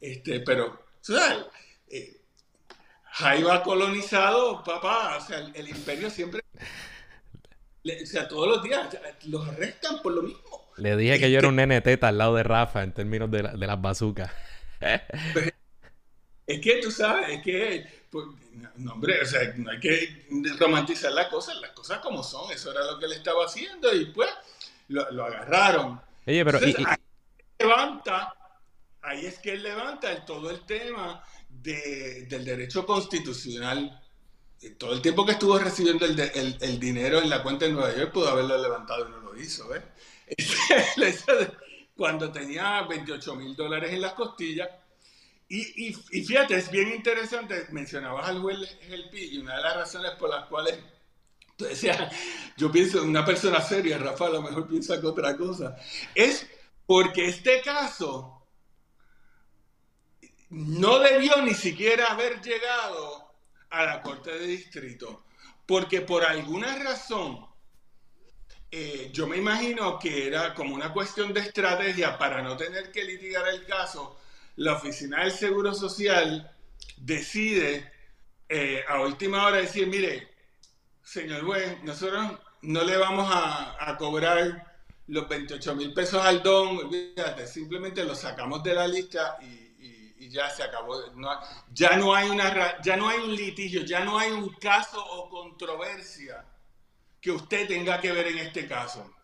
este, 0.00 0.40
pero, 0.40 0.84
¿sabes? 1.00 1.44
Eh, 1.88 2.16
Jaiba 3.12 3.62
colonizado, 3.62 4.62
papá, 4.62 5.16
o 5.16 5.20
sea, 5.26 5.38
el, 5.38 5.68
imperio 5.68 6.10
siempre, 6.10 6.42
o 7.84 8.06
sea, 8.06 8.28
todos 8.28 8.48
los 8.48 8.62
días 8.62 8.88
los 9.26 9.48
arrestan 9.48 10.02
por 10.02 10.12
lo 10.12 10.22
mismo. 10.22 10.70
Le 10.76 10.96
dije 10.96 11.18
que 11.18 11.30
yo 11.30 11.38
era 11.38 11.48
un 11.48 11.56
nene 11.56 11.80
teta 11.80 12.08
al 12.08 12.18
lado 12.18 12.34
de 12.34 12.42
Rafa 12.42 12.82
en 12.82 12.92
términos 12.92 13.30
de, 13.30 13.42
de 13.42 13.66
las 13.66 13.80
bazucas. 13.80 14.30
Pues, 15.32 15.52
es 16.46 16.60
que 16.60 16.80
tú 16.82 16.90
sabes, 16.90 17.30
es 17.30 17.42
que 17.42 17.86
pues, 18.10 18.26
no, 18.76 18.92
hombre, 18.92 19.20
o 19.22 19.26
sea, 19.26 19.52
no 19.56 19.70
hay 19.70 19.80
que 19.80 20.26
romantizar 20.58 21.12
las 21.12 21.28
cosas, 21.28 21.56
las 21.60 21.70
cosas 21.70 21.98
como 21.98 22.22
son, 22.22 22.52
eso 22.52 22.70
era 22.70 22.84
lo 22.84 22.98
que 22.98 23.06
él 23.06 23.12
estaba 23.12 23.44
haciendo 23.44 23.94
y 23.94 24.06
pues 24.06 24.30
lo, 24.88 25.24
agarraron. 25.24 26.00
Oye, 26.26 26.44
pero... 26.44 26.60
levanta, 27.58 28.34
ahí 29.02 29.26
es 29.26 29.38
que 29.38 29.52
él 29.52 29.62
levanta 29.62 30.24
todo 30.24 30.50
el 30.50 30.60
tema 30.64 31.22
del 31.48 32.44
derecho 32.44 32.86
constitucional. 32.86 34.02
Todo 34.78 34.94
el 34.94 35.02
tiempo 35.02 35.24
que 35.24 35.32
estuvo 35.32 35.58
recibiendo 35.58 36.06
el, 36.06 36.80
dinero 36.80 37.20
en 37.20 37.28
la 37.28 37.42
cuenta 37.42 37.66
de 37.66 37.72
Nueva 37.72 37.94
York 37.94 38.12
pudo 38.12 38.28
haberlo 38.28 38.56
levantado 38.60 39.06
y 39.06 39.10
no 39.10 39.20
lo 39.20 39.36
hizo, 39.38 39.68
¿ves? 39.68 39.82
Cuando 41.96 42.32
tenía 42.32 42.82
28 42.82 43.34
mil 43.36 43.54
dólares 43.54 43.92
en 43.92 44.00
las 44.00 44.14
costillas, 44.14 44.68
y, 45.48 45.92
fíjate, 45.92 46.56
es 46.56 46.70
bien 46.70 46.92
interesante, 46.92 47.66
mencionabas 47.70 48.28
al 48.28 48.40
juez 48.40 48.58
Gelpi 48.80 49.36
y 49.36 49.38
una 49.38 49.56
de 49.56 49.62
las 49.62 49.76
razones 49.76 50.12
por 50.18 50.28
las 50.28 50.46
cuales 50.46 50.76
tú 51.56 51.66
decías, 51.66 52.12
yo 52.56 52.70
pienso 52.72 53.00
en 53.00 53.10
una 53.10 53.24
persona 53.24 53.60
seria, 53.60 53.96
Rafa 53.96 54.26
a 54.26 54.30
lo 54.30 54.42
mejor 54.42 54.66
piensa 54.66 55.00
que 55.00 55.06
otra 55.06 55.36
cosa, 55.36 55.76
es 56.14 56.46
porque 56.86 57.26
este 57.26 57.60
caso 57.62 58.46
no 60.50 60.98
debió 61.00 61.42
ni 61.42 61.54
siquiera 61.54 62.06
haber 62.06 62.40
llegado 62.40 63.34
a 63.70 63.84
la 63.84 64.02
Corte 64.02 64.30
de 64.30 64.46
Distrito, 64.46 65.24
porque 65.66 66.00
por 66.00 66.24
alguna 66.24 66.76
razón, 66.76 67.46
eh, 68.70 69.10
yo 69.12 69.26
me 69.26 69.36
imagino 69.36 69.98
que 69.98 70.26
era 70.26 70.54
como 70.54 70.74
una 70.74 70.92
cuestión 70.92 71.32
de 71.32 71.40
estrategia 71.40 72.16
para 72.16 72.42
no 72.42 72.56
tener 72.56 72.92
que 72.92 73.04
litigar 73.04 73.48
el 73.48 73.66
caso 73.66 74.18
la 74.56 74.74
Oficina 74.74 75.20
del 75.20 75.32
Seguro 75.32 75.74
Social 75.74 76.50
decide 76.96 77.92
eh, 78.48 78.84
a 78.88 79.00
última 79.00 79.44
hora 79.44 79.58
decir, 79.58 79.86
mire, 79.86 80.28
señor 81.02 81.44
juez, 81.44 81.82
nosotros 81.82 82.38
no 82.62 82.82
le 82.84 82.96
vamos 82.96 83.28
a, 83.30 83.96
cobrar 83.98 84.75
los 85.08 85.28
28 85.28 85.74
mil 85.74 85.92
pesos 85.92 86.24
al 86.24 86.42
don, 86.42 86.78
olvídate, 86.78 87.46
simplemente 87.46 88.04
lo 88.04 88.14
sacamos 88.14 88.62
de 88.62 88.74
la 88.74 88.86
lista 88.88 89.38
y, 89.40 89.66
ya 90.28 90.50
se 90.50 90.64
acabó. 90.64 91.00
ya, 91.72 91.96
no 91.96 92.14
hay 92.14 92.28
una, 92.28 92.80
ya 92.82 92.96
no 92.96 93.08
hay 93.08 93.20
un 93.20 93.34
litigio, 93.34 93.84
ya 93.84 94.04
no 94.04 94.18
hay 94.18 94.32
un 94.32 94.50
caso 94.54 95.02
o 95.02 95.30
controversia 95.30 96.44
que 97.20 97.30
usted 97.30 97.68
tenga 97.68 98.00
que 98.00 98.12
ver 98.12 98.26
en 98.26 98.38
este 98.38 98.66
caso, 98.66 99.14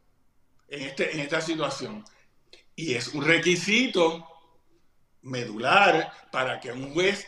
en, 0.68 0.82
este, 0.82 1.12
en 1.12 1.20
esta 1.20 1.40
situación. 1.40 2.04
Y 2.76 2.94
es 2.94 3.08
un 3.08 3.24
requisito 3.24 4.26
medular 5.22 6.12
para 6.30 6.60
que 6.60 6.72
un 6.72 6.92
juez 6.94 7.26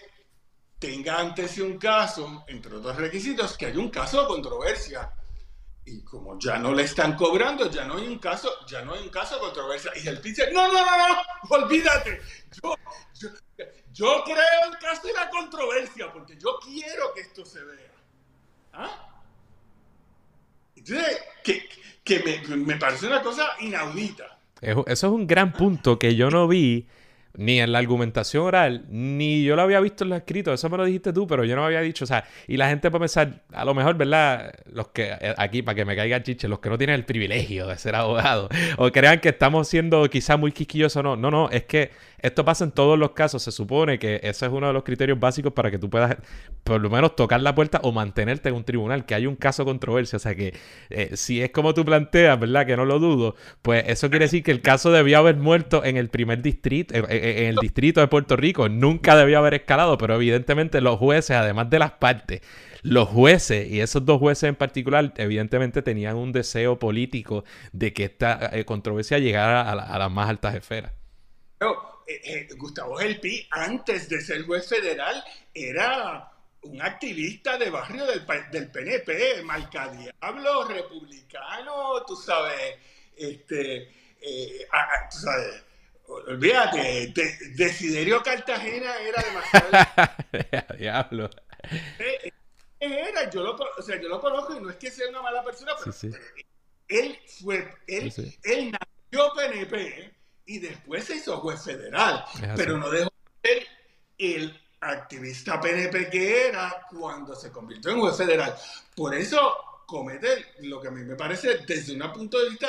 tenga 0.78 1.18
ante 1.18 1.48
sí 1.48 1.60
un 1.60 1.78
caso, 1.78 2.44
entre 2.46 2.74
otros 2.76 2.96
requisitos, 2.96 3.56
que 3.56 3.66
hay 3.66 3.76
un 3.76 3.90
caso 3.90 4.22
de 4.22 4.28
controversia. 4.28 5.12
Y 5.86 6.02
como 6.02 6.38
ya 6.38 6.58
no 6.58 6.72
le 6.72 6.84
están 6.84 7.14
cobrando, 7.14 7.70
ya 7.70 7.84
no 7.84 7.96
hay 7.96 8.06
un 8.06 8.18
caso, 8.18 8.50
ya 8.66 8.82
no 8.82 8.94
hay 8.94 9.02
un 9.02 9.10
caso 9.10 9.34
de 9.34 9.40
controversia. 9.42 9.92
Y 10.02 10.08
el 10.08 10.22
dice, 10.22 10.50
no, 10.52 10.72
no, 10.72 10.84
no, 10.84 11.08
no, 11.08 11.14
olvídate. 11.50 12.20
Yo, 12.62 12.74
yo, 13.92 14.22
creo 14.24 14.72
el 14.72 14.78
caso 14.78 15.06
de 15.06 15.12
la 15.12 15.28
controversia, 15.28 16.10
porque 16.12 16.36
yo 16.38 16.58
quiero 16.64 17.12
que 17.14 17.20
esto 17.20 17.44
se 17.44 17.62
vea. 17.62 17.92
¿Ah? 18.72 19.22
Entonces, 20.74 21.22
que, 21.42 21.68
que 22.02 22.42
me, 22.48 22.56
me 22.56 22.76
parece 22.76 23.06
una 23.06 23.22
cosa 23.22 23.54
inaudita. 23.60 24.38
Eso 24.60 24.84
es 24.86 25.02
un 25.02 25.26
gran 25.26 25.52
punto 25.52 25.98
que 25.98 26.16
yo 26.16 26.30
no 26.30 26.48
vi 26.48 26.86
ni 27.36 27.60
en 27.60 27.72
la 27.72 27.78
argumentación 27.78 28.44
oral, 28.44 28.84
ni 28.88 29.42
yo 29.42 29.56
lo 29.56 29.62
había 29.62 29.80
visto 29.80 30.04
en 30.04 30.10
lo 30.10 30.16
escrito, 30.16 30.52
eso 30.52 30.68
me 30.70 30.76
lo 30.76 30.84
dijiste 30.84 31.12
tú, 31.12 31.26
pero 31.26 31.44
yo 31.44 31.56
no 31.56 31.64
había 31.64 31.80
dicho, 31.80 32.04
o 32.04 32.06
sea, 32.06 32.24
y 32.46 32.56
la 32.56 32.68
gente 32.68 32.90
puede 32.90 33.00
pensar, 33.00 33.42
a 33.52 33.64
lo 33.64 33.74
mejor, 33.74 33.96
¿verdad? 33.96 34.52
Los 34.66 34.88
que, 34.88 35.10
eh, 35.20 35.34
aquí, 35.36 35.62
para 35.62 35.74
que 35.74 35.84
me 35.84 35.96
caiga 35.96 36.22
chiche, 36.22 36.48
los 36.48 36.60
que 36.60 36.70
no 36.70 36.78
tienen 36.78 36.94
el 36.94 37.04
privilegio 37.04 37.66
de 37.66 37.76
ser 37.76 37.96
abogado, 37.96 38.48
o 38.78 38.90
crean 38.92 39.20
que 39.20 39.30
estamos 39.30 39.68
siendo 39.68 40.08
quizá 40.08 40.36
muy 40.36 40.52
quisquillosos 40.52 41.02
no, 41.02 41.16
no, 41.16 41.30
no, 41.30 41.50
es 41.50 41.64
que 41.64 41.90
esto 42.24 42.44
pasa 42.44 42.64
en 42.64 42.72
todos 42.72 42.98
los 42.98 43.10
casos. 43.10 43.42
Se 43.42 43.52
supone 43.52 43.98
que 43.98 44.16
ese 44.22 44.46
es 44.46 44.52
uno 44.52 44.66
de 44.66 44.72
los 44.72 44.82
criterios 44.82 45.20
básicos 45.20 45.52
para 45.52 45.70
que 45.70 45.78
tú 45.78 45.90
puedas, 45.90 46.16
por 46.64 46.80
lo 46.80 46.88
menos, 46.88 47.14
tocar 47.16 47.40
la 47.42 47.54
puerta 47.54 47.80
o 47.82 47.92
mantenerte 47.92 48.48
en 48.48 48.54
un 48.54 48.64
tribunal, 48.64 49.04
que 49.04 49.14
hay 49.14 49.26
un 49.26 49.36
caso 49.36 49.64
controversia. 49.66 50.16
O 50.16 50.20
sea 50.20 50.34
que 50.34 50.54
eh, 50.88 51.10
si 51.16 51.42
es 51.42 51.50
como 51.50 51.74
tú 51.74 51.84
planteas, 51.84 52.40
¿verdad? 52.40 52.66
Que 52.66 52.76
no 52.76 52.86
lo 52.86 52.98
dudo, 52.98 53.36
pues 53.60 53.84
eso 53.88 54.08
quiere 54.08 54.24
decir 54.24 54.42
que 54.42 54.52
el 54.52 54.62
caso 54.62 54.90
debió 54.90 55.18
haber 55.18 55.36
muerto 55.36 55.84
en 55.84 55.98
el 55.98 56.08
primer 56.08 56.40
distrito, 56.40 56.94
en 56.94 57.46
el 57.46 57.56
distrito 57.56 58.00
de 58.00 58.08
Puerto 58.08 58.36
Rico. 58.36 58.70
Nunca 58.70 59.16
debió 59.16 59.38
haber 59.38 59.52
escalado, 59.52 59.98
pero 59.98 60.14
evidentemente 60.14 60.80
los 60.80 60.98
jueces, 60.98 61.36
además 61.36 61.68
de 61.68 61.78
las 61.78 61.92
partes, 61.92 62.40
los 62.82 63.08
jueces, 63.08 63.70
y 63.70 63.80
esos 63.80 64.04
dos 64.04 64.18
jueces 64.18 64.48
en 64.48 64.56
particular, 64.56 65.12
evidentemente 65.16 65.82
tenían 65.82 66.16
un 66.16 66.32
deseo 66.32 66.78
político 66.78 67.44
de 67.72 67.92
que 67.92 68.04
esta 68.04 68.50
eh, 68.52 68.64
controversia 68.64 69.18
llegara 69.18 69.70
a, 69.70 69.98
las 69.98 70.10
más 70.10 70.28
altas 70.30 70.54
esferas. 70.54 70.92
Eh, 72.06 72.48
Gustavo 72.56 72.96
Gelpi, 72.96 73.46
antes 73.50 74.08
de 74.08 74.20
ser 74.20 74.44
juez 74.44 74.68
federal, 74.68 75.24
era 75.52 76.30
un 76.62 76.80
activista 76.80 77.58
de 77.58 77.70
barrio 77.70 78.06
del, 78.06 78.24
del 78.50 78.70
PNP, 78.70 79.42
marcadiablo, 79.42 80.64
republicano, 80.64 82.02
tú 82.06 82.16
sabes, 82.16 82.76
este, 83.16 83.88
eh, 84.20 84.66
tú 85.10 85.18
sabes, 85.18 85.62
olvídate, 86.06 87.12
Desiderio 87.54 88.22
Cartagena 88.22 88.96
era 88.98 89.22
demasiado... 89.22 90.76
Diablo. 90.78 91.30
Eh, 91.98 92.32
era, 92.80 93.30
yo 93.30 93.42
lo, 93.42 93.56
o 93.56 93.82
sea, 93.82 94.00
yo 94.00 94.08
lo 94.08 94.20
conozco 94.20 94.56
y 94.56 94.60
no 94.60 94.70
es 94.70 94.76
que 94.76 94.90
sea 94.90 95.08
una 95.08 95.22
mala 95.22 95.42
persona, 95.42 95.72
pero 95.78 95.94
él 96.88 97.18
fue, 97.40 97.74
él, 97.86 98.12
él 98.42 98.72
nació 98.72 99.32
PNP 99.34 100.13
y 100.46 100.58
después 100.58 101.04
se 101.04 101.16
hizo 101.16 101.38
juez 101.38 101.62
federal, 101.62 102.24
pero 102.56 102.78
no 102.78 102.90
dejó 102.90 103.12
de 103.42 103.48
ser 103.48 103.66
el 104.18 104.60
activista 104.80 105.60
PNP 105.60 106.10
que 106.10 106.48
era 106.48 106.86
cuando 106.90 107.34
se 107.34 107.50
convirtió 107.50 107.90
en 107.90 108.00
juez 108.00 108.16
federal. 108.16 108.54
Por 108.94 109.14
eso 109.14 109.40
comete 109.86 110.54
lo 110.60 110.80
que 110.80 110.88
a 110.88 110.90
mí 110.90 111.02
me 111.02 111.16
parece 111.16 111.58
desde 111.66 111.94
un 111.94 112.12
punto 112.12 112.38
de 112.42 112.50
vista 112.50 112.68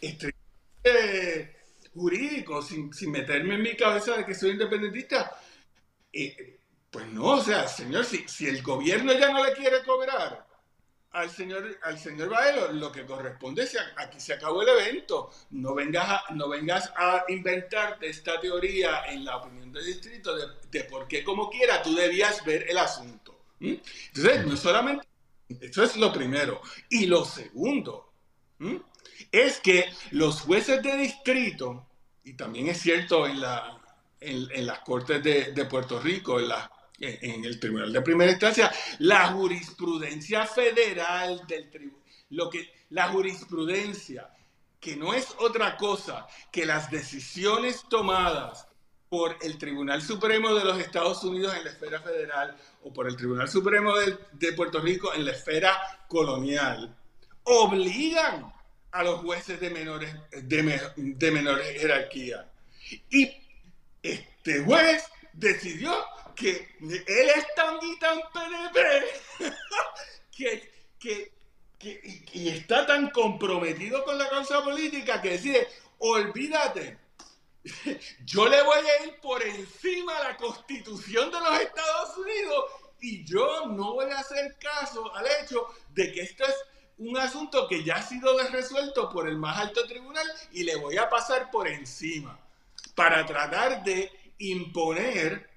estrictamente 0.00 1.56
jurídico, 1.94 2.62
sin, 2.62 2.92
sin, 2.92 3.10
meterme 3.10 3.54
en 3.54 3.62
mi 3.62 3.76
cabeza 3.76 4.16
de 4.16 4.24
que 4.24 4.34
soy 4.34 4.50
independentista. 4.50 5.36
Eh, 6.12 6.58
pues 6.90 7.06
no, 7.06 7.24
o 7.24 7.42
sea, 7.42 7.68
señor, 7.68 8.04
si, 8.04 8.26
si 8.28 8.46
el 8.46 8.62
gobierno 8.62 9.12
ya 9.12 9.32
no 9.32 9.44
le 9.44 9.52
quiere 9.52 9.82
cobrar 9.84 10.49
al 11.12 11.30
señor, 11.30 11.78
al 11.82 11.98
señor 11.98 12.28
Baelo, 12.28 12.72
lo 12.72 12.92
que 12.92 13.04
corresponde 13.04 13.64
es 13.64 13.76
aquí 13.96 14.20
se 14.20 14.32
acabó 14.32 14.62
el 14.62 14.68
evento. 14.68 15.30
No 15.50 15.74
vengas 15.74 16.08
a, 16.08 16.34
no 16.34 16.48
vengas 16.48 16.92
a 16.96 17.24
inventarte 17.28 18.08
esta 18.08 18.40
teoría 18.40 19.04
en 19.06 19.24
la 19.24 19.36
opinión 19.38 19.72
del 19.72 19.86
distrito 19.86 20.36
de, 20.70 20.84
por 20.84 21.08
qué 21.08 21.24
como 21.24 21.50
quiera 21.50 21.82
tú 21.82 21.94
debías 21.94 22.44
ver 22.44 22.66
el 22.68 22.78
asunto. 22.78 23.38
Entonces, 23.60 24.46
no 24.46 24.56
solamente, 24.56 25.06
eso 25.48 25.82
es 25.82 25.96
lo 25.96 26.12
primero. 26.12 26.62
Y 26.88 27.06
lo 27.06 27.24
segundo, 27.24 28.12
es 29.32 29.58
que 29.60 29.86
los 30.12 30.42
jueces 30.42 30.82
de 30.82 30.96
distrito, 30.96 31.86
y 32.24 32.34
también 32.34 32.68
es 32.68 32.80
cierto 32.80 33.26
en, 33.26 33.40
la, 33.40 33.80
en, 34.20 34.66
las 34.66 34.78
cortes 34.80 35.22
de, 35.22 35.52
de 35.52 35.64
Puerto 35.66 36.00
Rico, 36.00 36.38
en 36.38 36.48
las 36.48 36.70
en 37.00 37.44
el 37.44 37.58
tribunal 37.58 37.92
de 37.92 38.02
primera 38.02 38.30
instancia, 38.30 38.70
la 38.98 39.28
jurisprudencia 39.28 40.46
federal 40.46 41.46
del 41.46 41.70
tribunal, 41.70 42.00
lo 42.30 42.50
que 42.50 42.70
la 42.90 43.08
jurisprudencia, 43.08 44.28
que 44.78 44.96
no 44.96 45.14
es 45.14 45.28
otra 45.38 45.76
cosa 45.76 46.26
que 46.52 46.66
las 46.66 46.90
decisiones 46.90 47.84
tomadas 47.88 48.66
por 49.08 49.36
el 49.42 49.58
Tribunal 49.58 50.00
Supremo 50.02 50.54
de 50.54 50.64
los 50.64 50.78
Estados 50.78 51.24
Unidos 51.24 51.54
en 51.56 51.64
la 51.64 51.70
esfera 51.70 52.00
federal 52.00 52.56
o 52.84 52.92
por 52.92 53.08
el 53.08 53.16
Tribunal 53.16 53.48
Supremo 53.48 53.92
de, 54.32 54.52
Puerto 54.52 54.80
Rico 54.80 55.12
en 55.12 55.24
la 55.24 55.32
esfera 55.32 55.76
colonial, 56.06 56.96
obligan 57.42 58.52
a 58.92 59.02
los 59.02 59.20
jueces 59.20 59.58
de 59.60 59.70
menores, 59.70 60.14
de, 60.30 60.80
de 60.96 61.30
menores 61.32 61.80
jerarquía. 61.80 62.48
Y 63.10 63.30
este 64.02 64.62
juez 64.62 65.04
decidió 65.32 65.92
que 66.40 66.68
él 66.80 67.30
es 67.36 67.54
tan 67.54 67.76
y 67.82 67.98
tan 67.98 68.20
PNP 68.32 69.06
que, 70.98 71.32
y, 72.32 72.48
está 72.48 72.86
tan 72.86 73.10
comprometido 73.10 74.04
con 74.04 74.18
la 74.18 74.28
causa 74.28 74.62
política 74.62 75.20
que 75.20 75.30
decide, 75.30 75.68
olvídate, 75.98 76.98
yo 78.24 78.48
le 78.48 78.62
voy 78.62 78.78
a 78.78 79.06
ir 79.06 79.20
por 79.20 79.42
encima 79.42 80.18
de 80.18 80.24
la 80.24 80.36
constitución 80.36 81.30
de 81.30 81.40
los 81.40 81.60
Estados 81.60 82.16
Unidos 82.16 82.64
y 83.00 83.24
yo 83.24 83.66
no 83.66 83.94
voy 83.94 84.10
a 84.10 84.18
hacer 84.18 84.56
caso 84.58 85.14
al 85.14 85.26
hecho 85.42 85.66
de 85.90 86.12
que 86.12 86.22
esto 86.22 86.44
es 86.44 86.54
un 86.98 87.16
asunto 87.16 87.66
que 87.66 87.82
ya 87.82 87.96
ha 87.96 88.02
sido 88.02 88.36
resuelto 88.48 89.08
por 89.10 89.28
el 89.28 89.36
más 89.36 89.58
alto 89.58 89.86
tribunal 89.86 90.26
y 90.52 90.64
le 90.64 90.76
voy 90.76 90.98
a 90.98 91.08
pasar 91.08 91.50
por 91.50 91.66
encima 91.66 92.38
para 92.94 93.24
tratar 93.24 93.82
de 93.84 94.10
imponer 94.38 95.49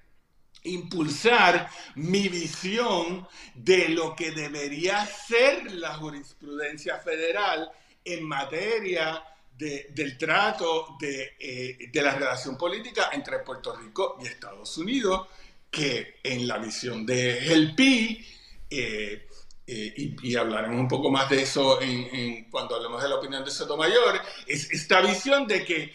impulsar 0.64 1.68
mi 1.94 2.28
visión 2.28 3.26
de 3.54 3.88
lo 3.90 4.16
que 4.16 4.32
debería 4.32 5.06
ser 5.06 5.72
la 5.72 5.94
jurisprudencia 5.94 6.98
federal 6.98 7.70
en 8.04 8.24
materia 8.24 9.22
del 9.56 10.18
trato 10.18 10.98
eh, 11.00 11.78
de, 11.92 12.02
la 12.02 12.14
relación 12.14 12.58
política 12.58 13.10
entre 13.12 13.38
Puerto 13.40 13.76
Rico 13.76 14.18
y 14.20 14.26
Estados 14.26 14.76
Unidos, 14.78 15.28
que 15.70 16.16
en 16.22 16.48
la 16.48 16.58
visión 16.58 17.06
de 17.06 17.38
Helpi, 17.38 18.26
eh, 18.68 19.28
eh, 19.66 19.94
y, 20.22 20.36
hablaremos 20.36 20.80
un 20.80 20.88
poco 20.88 21.10
más 21.10 21.30
de 21.30 21.42
eso 21.42 21.80
en, 21.80 22.50
cuando 22.50 22.76
hablemos 22.76 23.02
de 23.02 23.08
la 23.08 23.14
opinión 23.14 23.44
de 23.44 23.50
Sotomayor, 23.50 24.20
es 24.46 24.70
esta 24.72 25.00
visión 25.00 25.46
de 25.46 25.64
que 25.64 25.94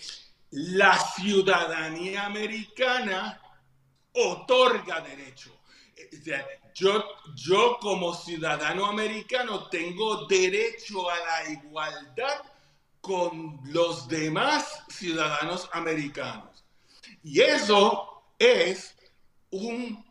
la 0.52 0.98
ciudadanía 0.98 2.26
americana 2.26 3.42
otorga 4.28 5.02
derecho. 5.02 5.56
Yo, 6.74 7.04
yo 7.36 7.78
como 7.82 8.14
ciudadano 8.14 8.86
americano 8.86 9.68
tengo 9.70 10.28
derecho 10.28 11.10
a 11.10 11.18
la 11.18 11.52
igualdad 11.52 12.42
con 13.02 13.60
los 13.66 14.08
demás 14.08 14.84
ciudadanos 14.90 15.70
americanos. 15.74 16.64
Y 17.24 17.42
eso 17.42 18.24
es 18.38 18.96
un 19.52 20.06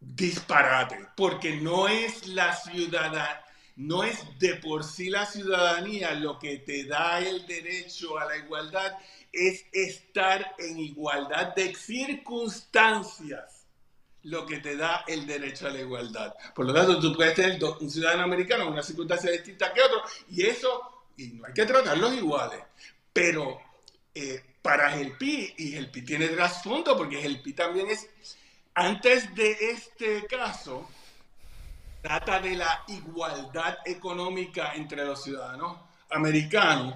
disparate, 0.00 1.06
porque 1.16 1.56
no 1.56 1.88
es 1.88 2.26
la 2.26 2.54
ciudadanía, 2.54 3.44
no 3.76 4.02
es 4.02 4.38
de 4.38 4.56
por 4.56 4.84
sí 4.84 5.10
la 5.10 5.26
ciudadanía 5.26 6.12
lo 6.12 6.38
que 6.38 6.58
te 6.58 6.84
da 6.84 7.18
el 7.20 7.46
derecho 7.46 8.18
a 8.18 8.24
la 8.26 8.36
igualdad, 8.36 8.96
es 9.32 9.64
estar 9.72 10.54
en 10.58 10.78
igualdad 10.78 11.54
de 11.54 11.74
circunstancias 11.74 13.60
lo 14.24 14.44
que 14.44 14.58
te 14.58 14.76
da 14.76 15.04
el 15.06 15.26
derecho 15.26 15.66
a 15.66 15.70
la 15.70 15.80
igualdad. 15.80 16.34
Por 16.54 16.66
lo 16.66 16.74
tanto, 16.74 17.00
tú 17.00 17.14
puedes 17.14 17.34
tener 17.34 17.62
un 17.62 17.90
ciudadano 17.90 18.24
americano 18.24 18.64
en 18.64 18.72
una 18.72 18.82
circunstancia 18.82 19.30
distinta 19.30 19.72
que 19.72 19.80
otro, 19.80 20.02
y 20.30 20.44
eso, 20.44 21.04
y 21.16 21.28
no 21.28 21.46
hay 21.46 21.54
que 21.54 21.64
tratarlos 21.64 22.14
iguales. 22.14 22.60
Pero 23.12 23.60
eh, 24.14 24.42
para 24.60 24.94
el 24.96 25.16
PI, 25.16 25.54
y 25.56 25.76
el 25.76 25.90
PI 25.90 26.02
tiene 26.02 26.28
trasfondo, 26.28 26.96
porque 26.96 27.24
el 27.24 27.40
PI 27.40 27.52
también 27.54 27.88
es, 27.88 28.08
antes 28.74 29.34
de 29.34 29.56
este 29.70 30.26
caso, 30.26 30.88
trata 32.02 32.40
de 32.40 32.56
la 32.56 32.84
igualdad 32.88 33.78
económica 33.86 34.74
entre 34.74 35.04
los 35.04 35.22
ciudadanos 35.22 35.78
americanos 36.10 36.94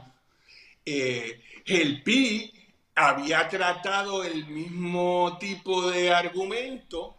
eh, 0.84 1.42
el 1.66 2.02
PI 2.02 2.52
había 2.94 3.48
tratado 3.48 4.22
el 4.22 4.46
mismo 4.46 5.36
tipo 5.38 5.90
de 5.90 6.12
argumento 6.12 7.16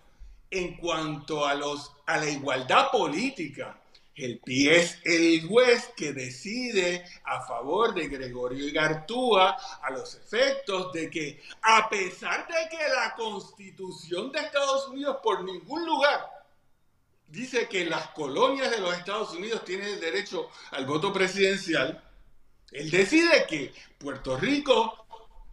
en 0.49 0.78
cuanto 0.78 1.45
a, 1.45 1.56
los, 1.56 1.91
a 2.06 2.17
la 2.17 2.30
igualdad 2.30 2.91
política. 2.91 3.82
El 4.15 4.39
PI 4.39 4.69
es 4.69 4.99
el 5.04 5.45
juez 5.45 5.91
que 5.97 6.13
decide 6.13 7.04
a 7.25 7.41
favor 7.41 7.93
de 7.93 8.08
Gregorio 8.08 8.65
Igartúa 8.65 9.58
a 9.82 9.91
los 9.91 10.15
efectos 10.15 10.93
de 10.93 11.10
que, 11.10 11.41
a 11.62 11.89
pesar 11.89 12.47
de 12.47 12.69
que 12.69 12.88
la 12.88 13.13
constitución 13.15 14.32
de 14.32 14.39
Estados 14.39 14.88
Unidos 14.88 15.17
por 15.21 15.43
ningún 15.43 15.86
lugar 15.86 16.36
dice 17.28 17.67
que 17.67 17.86
las 17.86 18.08
colonias 18.12 18.71
de 18.71 18.80
los 18.80 18.95
Estados 18.95 19.34
Unidos 19.34 19.65
tienen 19.65 19.99
derecho 19.99 20.49
al 20.71 20.86
voto 20.86 21.12
presidencial, 21.12 22.01
él 22.75 22.91
decide 22.91 23.45
que 23.47 23.73
Puerto 23.97 24.38
Rico 24.38 25.05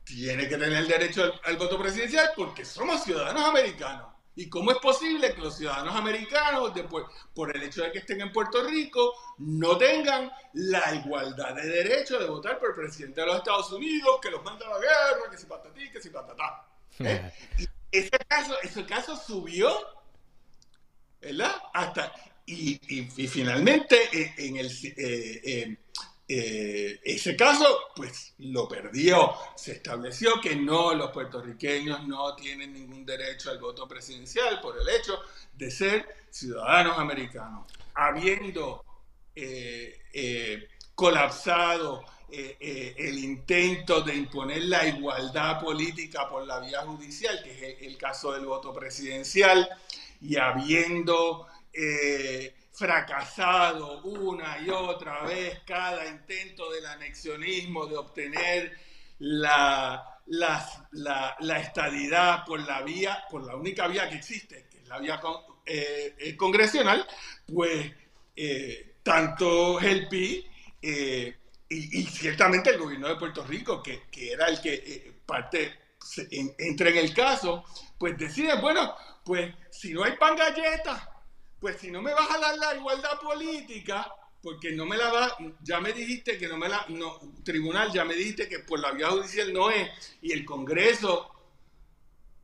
tiene 0.04 0.48
que 0.48 0.56
tener 0.56 0.72
el 0.72 0.88
derecho 0.88 1.32
al, 1.44 1.56
voto 1.56 1.78
presidencial 1.78 2.30
porque 2.37 2.64
somos 2.64 3.04
ciudadanos 3.04 3.44
americanos. 3.44 4.08
¿Y 4.35 4.48
cómo 4.48 4.72
es 4.72 4.78
posible 4.78 5.35
que 5.35 5.42
los 5.42 5.58
ciudadanos 5.58 5.94
americanos, 5.94 6.74
después, 6.74 7.04
por 7.35 7.54
el 7.54 7.62
hecho 7.62 7.82
de 7.82 7.92
que 7.92 7.98
estén 7.98 8.22
en 8.22 8.32
Puerto 8.32 8.64
Rico, 8.64 9.14
no 9.38 9.76
tengan 9.76 10.32
la 10.54 10.94
igualdad 10.94 11.54
de 11.54 11.66
derecho 11.66 12.18
de 12.18 12.26
votar 12.26 12.58
por 12.58 12.70
el 12.70 12.76
presidente 12.76 13.20
de 13.20 13.26
los 13.26 13.37
Estados 13.37 13.70
Unidos, 13.72 14.18
que 14.22 14.30
los 14.30 14.42
manda 14.42 14.66
a 14.66 14.70
la 14.70 14.78
guerra, 14.78 15.30
que 15.30 15.37
si 15.37 15.46
patatí, 15.46 15.90
que 15.90 16.00
si 16.00 16.08
patatá? 16.08 16.66
¿Eh? 16.98 17.30
y 17.58 17.68
ese 17.90 18.18
caso, 18.26 18.54
ese 18.62 18.87
caso 18.87 19.16
subió, 19.16 19.70
¿verdad? 21.20 21.54
Hasta, 21.74 22.11
y, 22.46 22.78
finalmente 23.28 23.96
eh, 24.12 24.35
en 24.38 24.56
el, 24.56 24.66
eh, 24.66 25.40
eh, 25.44 25.76
ese 26.28 27.37
caso, 27.37 27.66
pues 27.94 28.35
lo 28.38 28.66
perdió. 28.66 29.32
Se 29.54 29.72
estableció 29.72 30.40
que 30.40 30.56
no, 30.56 30.94
los 30.94 31.11
puertorriqueños 31.11 32.06
no 32.06 32.35
tienen 32.37 32.72
ningún 32.72 33.04
derecho 33.04 33.50
al 33.50 33.58
voto 33.58 33.87
presidencial 33.87 34.61
por 34.61 34.76
el 34.78 34.88
hecho 34.88 35.18
de 35.52 35.70
ser 35.70 36.06
ciudadanos 36.30 36.98
americanos. 36.98 37.66
Habiendo 37.94 38.82
eh, 39.35 40.00
eh, 40.12 40.68
colapsado 40.94 42.04
el 42.32 43.18
intento 43.18 44.00
de 44.00 44.14
imponer 44.14 44.62
la 44.64 44.87
igualdad 44.87 45.61
política 45.61 46.30
por 46.30 46.46
la 46.46 46.61
vía 46.61 46.80
judicial, 46.80 47.42
que 47.44 47.50
es 47.50 47.82
el, 47.82 47.98
caso 47.98 48.32
del 48.32 48.46
voto 48.46 48.72
presidencial, 48.72 49.68
y 50.22 50.37
habiendo 50.37 51.46
eh, 51.72 52.54
fracasado 52.72 54.00
una 54.02 54.58
y 54.61 54.70
otra 54.70 55.24
vez 55.24 55.61
cada 55.66 56.06
intento 56.06 56.70
del 56.70 56.87
anexionismo 56.87 57.87
de 57.87 57.96
obtener 57.96 58.78
la, 59.18 60.18
la, 60.26 61.58
estadidad 61.61 62.44
por 62.44 62.61
la 62.61 62.82
vía, 62.82 63.24
por 63.30 63.44
la 63.44 63.56
única 63.56 63.87
vía 63.88 64.08
que 64.08 64.16
existe, 64.16 64.66
que 64.70 64.78
es 64.78 64.88
la 64.88 64.98
vía 64.98 65.20
eh, 65.66 66.14
eh, 66.18 66.37
congresional, 66.37 67.06
pues 67.52 67.92
tanto 69.02 69.78
el 69.80 70.08
PI 70.08 70.50
y, 71.68 72.02
ciertamente 72.04 72.70
el 72.70 72.78
gobierno 72.78 73.08
de 73.08 73.16
Puerto 73.16 73.44
Rico, 73.44 73.82
que, 73.82 74.02
era 74.16 74.46
el 74.48 74.61
que 74.61 75.20
parte 75.26 75.78
entra 76.58 76.88
en 76.88 76.96
el 76.96 77.14
caso, 77.14 77.64
pues 77.98 78.16
decide, 78.16 78.54
bueno, 78.61 78.96
pues 79.24 79.54
si 79.70 79.92
no 79.92 80.02
hay 80.04 80.16
pan 80.16 80.35
galleta, 80.35 81.12
pues 81.62 81.77
si 81.77 81.92
no 81.92 82.03
me 82.03 82.12
vas 82.12 82.29
a 82.29 82.40
dar 82.40 82.59
la 82.59 82.75
igualdad 82.75 83.20
política, 83.20 84.12
porque 84.42 84.72
no 84.72 84.85
me 84.85 84.96
la 84.96 85.12
va, 85.12 85.37
ya 85.62 85.79
me 85.81 85.92
dijiste 85.92 86.37
que 86.37 86.48
no 86.48 86.57
me 86.57 86.68
la, 86.68 86.85
no, 86.88 87.20
tribunal, 87.44 87.92
ya 87.92 88.05
me 88.05 88.14
dijiste 88.14 88.48
que 88.48 88.59
por 88.59 88.81
la 88.81 88.90
vía 88.90 89.11
judicial 89.11 89.53
no 89.53 89.70
es, 89.70 89.88
y 90.22 90.33
el 90.33 90.44
Congreso 90.44 91.31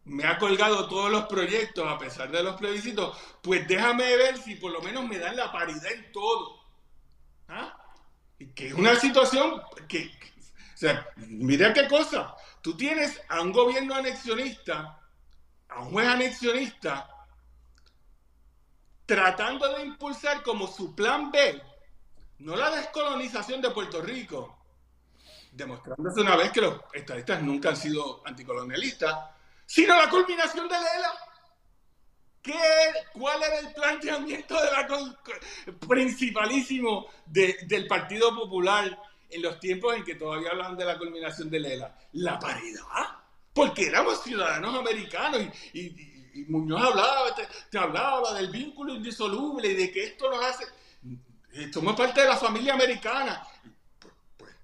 me 0.05 0.25
ha 0.25 0.39
colgado 0.39 0.89
todos 0.89 1.11
los 1.11 1.25
proyectos 1.25 1.85
a 1.85 1.99
pesar 1.99 2.31
de 2.31 2.45
los 2.45 2.55
plebiscitos, 2.55 3.19
pues 3.43 3.67
déjame 3.67 4.17
ver 4.17 4.39
si 4.39 4.55
por 4.55 4.71
lo 4.71 4.81
menos 4.83 5.05
me 5.09 5.19
dan 5.19 5.35
la 5.35 5.51
paridad 5.51 5.91
en 5.91 6.13
todo. 6.13 6.61
¿Ah? 7.49 7.77
Que 8.55 8.69
es 8.69 8.75
una 8.75 8.95
situación 8.95 9.61
que, 9.89 10.13
o 10.75 10.77
sea, 10.77 11.09
mira 11.17 11.73
qué 11.73 11.89
cosa, 11.89 12.37
tú 12.63 12.77
tienes 12.77 13.21
a 13.29 13.41
un 13.41 13.51
gobierno 13.51 13.97
anexionista, 13.97 15.01
a 15.69 15.81
un 15.81 15.91
juez 15.91 16.07
anexionista, 16.07 17.18
tratando 19.09 19.67
de 19.75 19.87
impulsar 19.87 20.43
como 20.43 20.67
su 20.67 20.95
plan 20.95 21.31
B, 21.31 21.63
no 22.41 22.55
la 22.55 22.71
descolonización 22.71 23.63
de 23.63 23.71
Puerto 23.71 24.03
Rico, 24.03 24.59
demostrándose 25.51 26.21
una 26.21 26.37
vez 26.37 26.53
que 26.53 26.61
los 26.61 26.79
estadistas 26.93 27.43
nunca 27.43 27.71
han 27.71 27.77
sido 27.79 28.21
anticolonialistas, 28.27 29.17
sino 29.65 29.97
la 29.97 30.11
culminación 30.11 30.69
de 30.69 30.75
Lela. 30.75 31.13
¿Qué, 32.43 32.61
¿Cuál 33.15 33.43
era 33.43 33.59
el 33.61 33.73
planteamiento 33.73 34.55
de 34.61 35.75
principalísimo 35.89 37.07
del 37.25 37.87
Partido 37.89 38.37
Popular 38.37 38.95
en 39.31 39.41
los 39.41 39.59
tiempos 39.59 39.97
en 39.97 40.05
que 40.05 40.17
todavía 40.17 40.51
hablan 40.51 40.77
de 40.77 40.85
la 40.85 40.99
culminación 40.99 41.49
de 41.49 41.61
Lela? 41.61 41.99
La 42.13 42.39
paridad. 42.39 42.85
Porque 43.55 43.87
éramos 43.87 44.23
ciudadanos 44.23 44.79
americanos 44.79 45.41
y 45.73 46.08
Muñoz 46.47 46.83
hablaba, 46.83 47.35
te, 47.71 47.79
hablaba 47.79 48.35
del 48.35 48.51
vínculo 48.51 48.95
indisoluble 48.95 49.69
y 49.69 49.75
de 49.75 49.91
que 49.91 50.05
esto 50.05 50.31
nos 50.31 50.45
hace, 50.45 50.65
somos 51.73 51.97
parte 51.97 52.21
de 52.21 52.29
la 52.29 52.37
familia 52.37 52.75
americana. 52.75 53.47
Pues, 53.99 54.15
pues, 54.37 54.55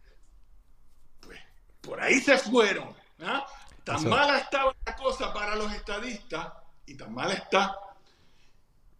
pues 1.20 1.40
por 1.80 2.00
ahí 2.00 2.20
se 2.20 2.38
fueron. 2.38 2.94
¿ah? 3.20 3.46
Tan 3.84 4.08
mala 4.08 4.38
estaba 4.38 4.74
la 4.84 4.96
cosa 4.96 5.32
para 5.32 5.56
los 5.56 5.72
estadistas 5.72 6.52
y 6.86 6.94
tan 6.94 7.12
mala 7.12 7.34
está 7.34 7.78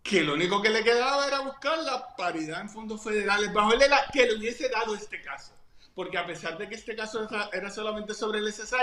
que 0.02 0.22
lo 0.22 0.34
único 0.34 0.60
que 0.60 0.68
le 0.68 0.84
quedaba 0.84 1.26
era 1.26 1.40
buscar 1.40 1.78
la 1.78 2.14
paridad 2.14 2.60
en 2.60 2.68
fondos 2.68 3.02
federales 3.02 3.50
bajo 3.54 3.72
el 3.72 3.80
ELA 3.80 4.04
que 4.12 4.26
le 4.26 4.36
hubiese 4.36 4.68
dado 4.68 4.94
este 4.94 5.22
caso. 5.22 5.52
Porque 5.94 6.18
a 6.18 6.26
pesar 6.26 6.58
de 6.58 6.68
que 6.68 6.74
este 6.74 6.94
caso 6.94 7.26
era 7.52 7.70
solamente 7.70 8.12
sobre 8.12 8.40
el 8.40 8.52
SSI, 8.52 8.76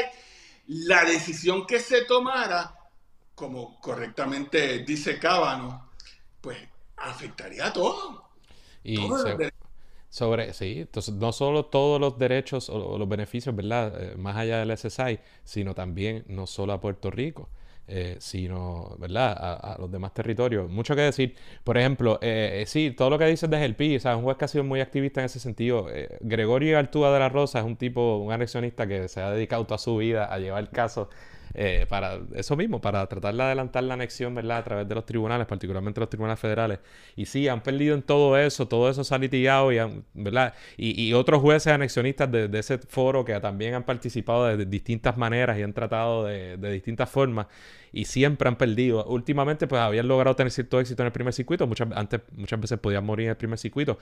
la 0.68 1.04
decisión 1.06 1.68
que 1.68 1.80
se 1.80 2.06
tomara 2.06 2.76
como 3.42 3.80
correctamente 3.82 4.84
dice 4.84 5.18
Cábano, 5.18 5.90
pues 6.42 6.60
afectaría 6.96 7.66
a 7.66 7.74
todo. 7.74 8.30
Y 8.84 9.00
sobre, 10.10 10.54
sí, 10.54 10.82
entonces 10.82 11.16
no 11.16 11.32
solo 11.32 11.66
todos 11.66 12.00
los 12.00 12.20
derechos 12.20 12.70
o, 12.70 13.00
los 13.00 13.10
beneficios, 13.10 13.56
¿verdad? 13.56 13.94
Eh, 14.00 14.16
más 14.16 14.38
allá 14.38 14.60
del 14.60 14.78
SSI, 14.78 15.20
sino 15.44 15.74
también 15.74 16.24
no 16.28 16.46
solo 16.46 16.74
a 16.74 16.80
Puerto 16.80 17.10
Rico. 17.10 17.50
Eh, 17.88 18.18
sino, 18.20 18.96
¿verdad? 19.00 19.36
A, 19.38 19.76
los 19.80 19.92
demás 19.92 20.14
territorios. 20.14 20.70
Mucho 20.70 20.96
que 20.96 21.02
decir. 21.02 21.36
Por 21.64 21.78
ejemplo, 21.78 22.20
eh, 22.22 22.64
sí, 22.68 22.92
todo 22.92 23.10
lo 23.10 23.18
que 23.18 23.26
dices 23.26 23.50
de 23.50 23.58
Gelpi, 23.58 23.98
o 23.98 24.00
sea, 24.00 24.16
un 24.16 24.24
juez 24.24 24.38
que 24.38 24.46
ha 24.46 24.48
sido 24.48 24.64
muy 24.64 24.80
activista 24.80 25.20
en 25.20 25.26
ese 25.26 25.40
sentido. 25.40 25.88
Gregorio 26.22 26.78
Artúa 26.78 27.12
de 27.12 27.20
la 27.20 27.28
Rosa 27.28 27.60
es 27.60 27.66
un 27.66 27.76
tipo, 27.76 28.18
un 28.18 28.32
anexionista 28.32 28.88
que 28.88 29.10
se 29.10 29.20
ha 29.20 29.32
dedicado 29.32 29.66
toda 29.66 29.78
su 29.78 29.98
vida 29.98 30.26
a 30.26 30.38
llevar 30.40 30.62
el 30.62 30.70
caso 30.70 31.10
eh, 31.54 31.86
para 31.90 32.20
eso 32.36 32.56
mismo, 32.56 32.80
para 32.80 33.06
tratar 33.08 33.36
de 33.36 33.44
adelantar 33.44 33.84
la 33.84 33.96
anexión, 33.96 34.34
¿verdad? 34.36 34.58
A 34.58 34.64
través 34.64 34.88
de 34.88 34.96
los 34.96 35.06
tribunales, 35.06 35.48
particularmente 35.48 36.00
los 36.00 36.10
tribunales 36.10 36.40
federales. 36.40 36.80
Y 37.16 37.26
sí, 37.26 37.48
han 37.48 37.62
perdido 37.62 37.96
en 37.96 38.02
todo 38.02 38.38
eso, 38.38 38.68
todo 38.68 38.90
eso 38.90 39.04
se 39.04 39.14
ha 39.14 39.18
litigado, 39.18 39.72
y 39.72 39.78
¿verdad? 40.14 40.54
Y, 40.78 41.12
otros 41.14 41.42
jueces 41.42 41.74
anexionistas 41.74 42.32
de, 42.32 42.50
ese 42.58 42.78
foro 42.78 43.26
que 43.26 43.38
también 43.40 43.74
han 43.74 43.84
participado 43.84 44.56
de, 44.56 44.66
distintas 44.66 45.18
maneras 45.18 45.58
y 45.60 45.64
han 45.64 45.74
tratado 45.74 46.26
de, 46.26 46.58
distintas 46.72 47.10
formas 47.10 47.48
y 47.92 48.06
siempre 48.06 48.48
han 48.48 48.56
perdido. 48.56 49.06
Últimamente, 49.06 49.68
pues 49.68 49.82
habían 49.82 50.08
logrado 50.08 50.36
tener 50.36 50.52
cierto 50.52 50.80
éxito 50.80 51.04
en 51.04 51.08
el 51.08 51.12
primer 51.12 51.34
circuito. 51.34 51.68
Muchas, 51.68 51.90
antes, 51.94 52.22
muchas 52.36 52.60
veces 52.60 52.80
podían 52.80 53.06
morir 53.06 53.26
en 53.26 53.32
el 53.32 53.38
primer 53.38 53.60
circuito. 53.60 53.98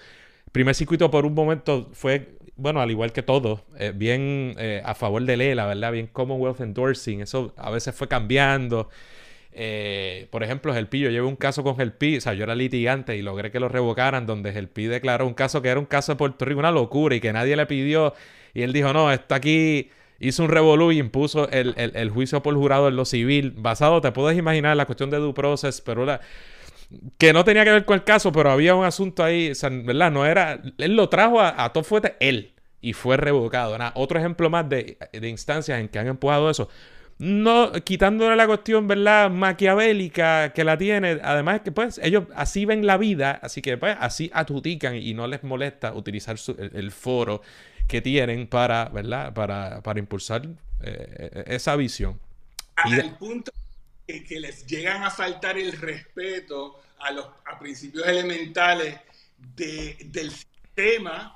El 0.45 0.51
primer 0.51 0.75
circuito, 0.75 1.09
por 1.09 1.25
un 1.25 1.33
momento, 1.33 1.89
fue, 1.93 2.37
bueno, 2.59 2.81
al 2.81 2.91
igual 2.91 3.11
que 3.11 3.23
todo, 3.23 3.63
eh, 3.77 3.93
bien 3.95 4.55
eh, 4.57 4.81
a 4.85 4.93
favor 4.95 5.23
de 5.23 5.37
Lela, 5.37 5.65
¿verdad? 5.65 5.91
Bien 5.91 6.07
Commonwealth 6.07 6.61
endorsing. 6.61 7.21
Eso 7.21 7.53
a 7.57 7.71
veces 7.71 7.95
fue 7.95 8.07
cambiando. 8.07 8.89
Eh, 9.51 10.27
por 10.29 10.43
ejemplo, 10.43 10.73
Gelpi, 10.73 10.99
yo 10.99 11.09
llevé 11.09 11.25
un 11.25 11.35
caso 11.35 11.63
con 11.63 11.75
Gelpi, 11.75 12.17
o 12.17 12.21
sea, 12.21 12.33
yo 12.33 12.43
era 12.43 12.55
litigante 12.55 13.17
y 13.17 13.21
logré 13.21 13.51
que 13.51 13.59
lo 13.59 13.69
revocaran, 13.69 14.25
donde 14.25 14.53
Gelpi 14.53 14.85
declaró 14.85 15.25
un 15.25 15.33
caso 15.33 15.61
que 15.61 15.69
era 15.69 15.79
un 15.79 15.85
caso 15.85 16.11
de 16.13 16.17
Puerto 16.17 16.45
Rico, 16.45 16.59
una 16.59 16.71
locura 16.71 17.15
y 17.15 17.19
que 17.19 17.33
nadie 17.33 17.55
le 17.55 17.65
pidió. 17.65 18.13
Y 18.53 18.61
él 18.61 18.73
dijo, 18.73 18.93
no, 18.93 19.11
está 19.11 19.35
aquí 19.35 19.89
hizo 20.19 20.43
un 20.43 20.49
revolú 20.49 20.91
y 20.91 20.99
impuso 20.99 21.49
el, 21.49 22.09
juicio 22.09 22.43
por 22.43 22.53
jurado 22.55 22.87
en 22.89 22.95
lo 22.95 23.05
civil, 23.05 23.53
basado, 23.55 24.01
te 24.01 24.11
puedes 24.11 24.37
imaginar, 24.37 24.75
la 24.75 24.85
cuestión 24.85 25.09
de 25.09 25.17
due 25.17 25.33
process, 25.33 25.81
pero 25.81 26.05
la, 26.05 26.19
que 27.17 27.33
no 27.33 27.43
tenía 27.43 27.63
que 27.63 27.71
ver 27.71 27.85
con 27.85 27.95
el 27.95 28.03
caso, 28.03 28.31
pero 28.31 28.51
había 28.51 28.75
un 28.75 28.85
asunto 28.85 29.23
ahí, 29.23 29.51
¿verdad? 29.83 30.11
No 30.11 30.25
era, 30.25 30.61
él 30.77 30.95
lo 30.95 31.09
trajo 31.09 31.39
a, 31.39 31.63
a 31.63 31.71
todo 31.71 31.83
fuerte 31.83 32.15
él 32.19 32.53
y 32.81 32.93
fue 32.93 33.17
revocado. 33.17 33.77
Otro 33.95 34.19
ejemplo 34.19 34.49
más 34.49 34.67
de, 34.69 34.97
de 35.11 35.29
instancias 35.29 35.79
en 35.79 35.89
que 35.89 35.99
han 35.99 36.07
empujado 36.07 36.49
eso 36.49 36.69
no 37.19 37.73
quitándole 37.83 38.35
la 38.37 38.47
cuestión, 38.47 38.87
¿verdad? 38.87 39.29
Maquiavélica 39.29 40.53
que 40.53 40.63
la 40.63 40.77
tiene. 40.77 41.19
Además 41.21 41.61
que 41.61 41.71
pues 41.71 41.99
ellos 42.01 42.23
así 42.33 42.65
ven 42.65 42.87
la 42.87 42.97
vida, 42.97 43.39
así 43.43 43.61
que 43.61 43.77
pues 43.77 43.95
así 43.99 44.31
adjudican 44.33 44.95
y 44.95 45.13
no 45.13 45.27
les 45.27 45.43
molesta 45.43 45.93
utilizar 45.93 46.37
el, 46.57 46.91
foro 46.91 47.41
que 47.87 48.01
tienen 48.01 48.47
para, 48.47 48.85
¿verdad? 48.85 49.33
Para, 49.33 49.81
para 49.83 49.99
impulsar 49.99 50.47
eh, 50.81 51.43
esa 51.47 51.75
visión. 51.75 52.17
Al 52.77 53.17
punto 53.17 53.51
que, 54.09 54.23
que, 54.23 54.39
les 54.39 54.65
llegan 54.65 55.03
a 55.03 55.11
faltar 55.11 55.55
el 55.59 55.71
respeto 55.71 56.81
a 56.99 57.11
los 57.11 57.27
a 57.45 57.59
principios 57.59 58.07
elementales 58.07 58.99
de, 59.37 59.97
del 60.05 60.31
sistema 60.31 61.35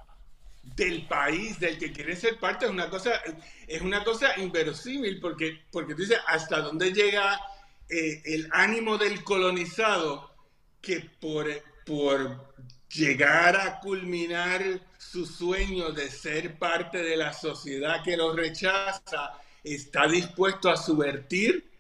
del 0.64 1.06
país 1.06 1.60
del 1.60 1.78
que 1.78 1.92
quieren 1.92 2.18
ser 2.18 2.40
parte 2.40 2.66
es 2.66 2.72
una 2.72 2.90
cosa, 2.90 3.22
es 3.68 3.82
una 3.82 4.04
cosa 4.04 4.40
inverosímil 4.40 5.20
porque, 5.20 5.62
porque 5.72 5.94
tú 5.94 6.02
dices 6.02 6.18
hasta 6.26 6.62
dónde 6.62 6.92
llega 6.92 7.40
eh, 7.88 8.24
el 8.26 8.50
ánimo 8.52 8.98
del 8.98 9.24
colonizado 9.24 10.34
que 10.82 11.02
por, 11.22 11.48
por 11.86 12.56
llegar 12.90 13.56
a 13.56 13.80
culminar 13.82 14.64
su 14.98 15.28
sueño 15.28 15.92
de 15.92 16.10
ser 16.10 16.58
parte 16.58 17.04
de 17.04 17.18
la 17.18 17.34
sociedad 17.34 18.02
que 18.04 18.18
lo 18.18 18.34
rechaza, 18.34 19.34
está 19.64 20.08
dispuesto 20.08 20.72
a 20.72 20.78
subvertir 20.78 21.73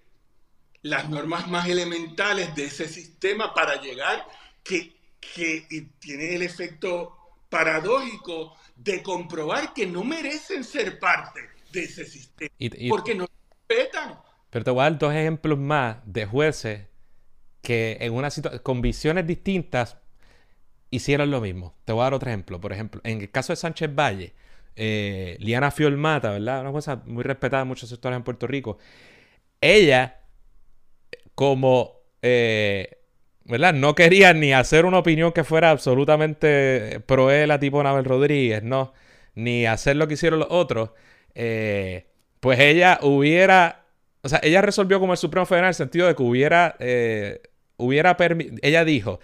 las 0.83 1.09
normas 1.09 1.47
más 1.47 1.67
elementales 1.67 2.53
de 2.55 2.65
ese 2.65 2.87
sistema 2.87 3.53
para 3.53 3.81
llegar 3.81 4.25
que, 4.63 4.95
que 5.19 5.65
tiene 5.99 6.35
el 6.35 6.43
efecto 6.43 7.17
paradójico 7.49 8.55
de 8.75 9.01
comprobar 9.01 9.73
que 9.73 9.85
no 9.85 10.03
merecen 10.03 10.63
ser 10.63 10.99
parte 10.99 11.39
de 11.71 11.83
ese 11.83 12.05
sistema. 12.05 12.51
porque 12.89 13.15
no 13.15 13.27
respetan. 13.67 14.19
Pero 14.49 14.65
te 14.65 14.71
voy 14.71 14.81
a 14.81 14.83
dar 14.83 14.99
dos 14.99 15.13
ejemplos 15.13 15.57
más 15.57 15.97
de 16.05 16.25
jueces 16.25 16.87
que 17.61 17.97
en 18.01 18.13
una 18.13 18.29
situación 18.29 18.61
con 18.61 18.81
visiones 18.81 19.25
distintas 19.25 19.97
hicieron 20.89 21.31
lo 21.31 21.41
mismo. 21.41 21.75
Te 21.85 21.93
voy 21.93 22.01
a 22.01 22.03
dar 22.05 22.13
otro 22.13 22.29
ejemplo. 22.29 22.59
Por 22.61 22.73
ejemplo, 22.73 23.01
en 23.03 23.21
el 23.21 23.31
caso 23.31 23.53
de 23.53 23.57
Sánchez 23.57 23.89
Valle, 23.95 24.33
eh, 24.75 25.37
Liana 25.39 25.71
Fiolmata, 25.71 26.31
¿verdad? 26.31 26.61
Una 26.61 26.71
cosa 26.71 27.01
muy 27.05 27.23
respetada 27.23 27.63
en 27.63 27.67
muchos 27.67 27.89
sectores 27.89 28.17
en 28.17 28.23
Puerto 28.23 28.47
Rico. 28.47 28.77
Ella, 29.61 30.22
como 31.35 32.01
eh, 32.21 33.03
¿verdad? 33.45 33.73
No 33.73 33.95
quería 33.95 34.33
ni 34.33 34.53
hacer 34.53 34.85
una 34.85 34.99
opinión 34.99 35.31
que 35.31 35.43
fuera 35.43 35.69
absolutamente 35.71 37.01
proela 37.05 37.59
tipo 37.59 37.83
Nabel 37.83 38.05
Rodríguez, 38.05 38.63
¿no? 38.63 38.93
Ni 39.35 39.65
hacer 39.65 39.95
lo 39.97 40.07
que 40.07 40.15
hicieron 40.15 40.39
los 40.39 40.49
otros. 40.51 40.91
Eh, 41.35 42.07
pues 42.39 42.59
ella 42.59 42.99
hubiera, 43.01 43.85
o 44.21 44.29
sea, 44.29 44.39
ella 44.43 44.61
resolvió 44.61 44.99
como 44.99 45.13
el 45.13 45.17
Supremo 45.17 45.45
Federal 45.45 45.65
en 45.65 45.69
el 45.69 45.75
sentido 45.75 46.07
de 46.07 46.15
que 46.15 46.23
hubiera 46.23 46.75
eh, 46.79 47.41
hubiera 47.77 48.15
ella 48.61 48.85
dijo, 48.85 49.19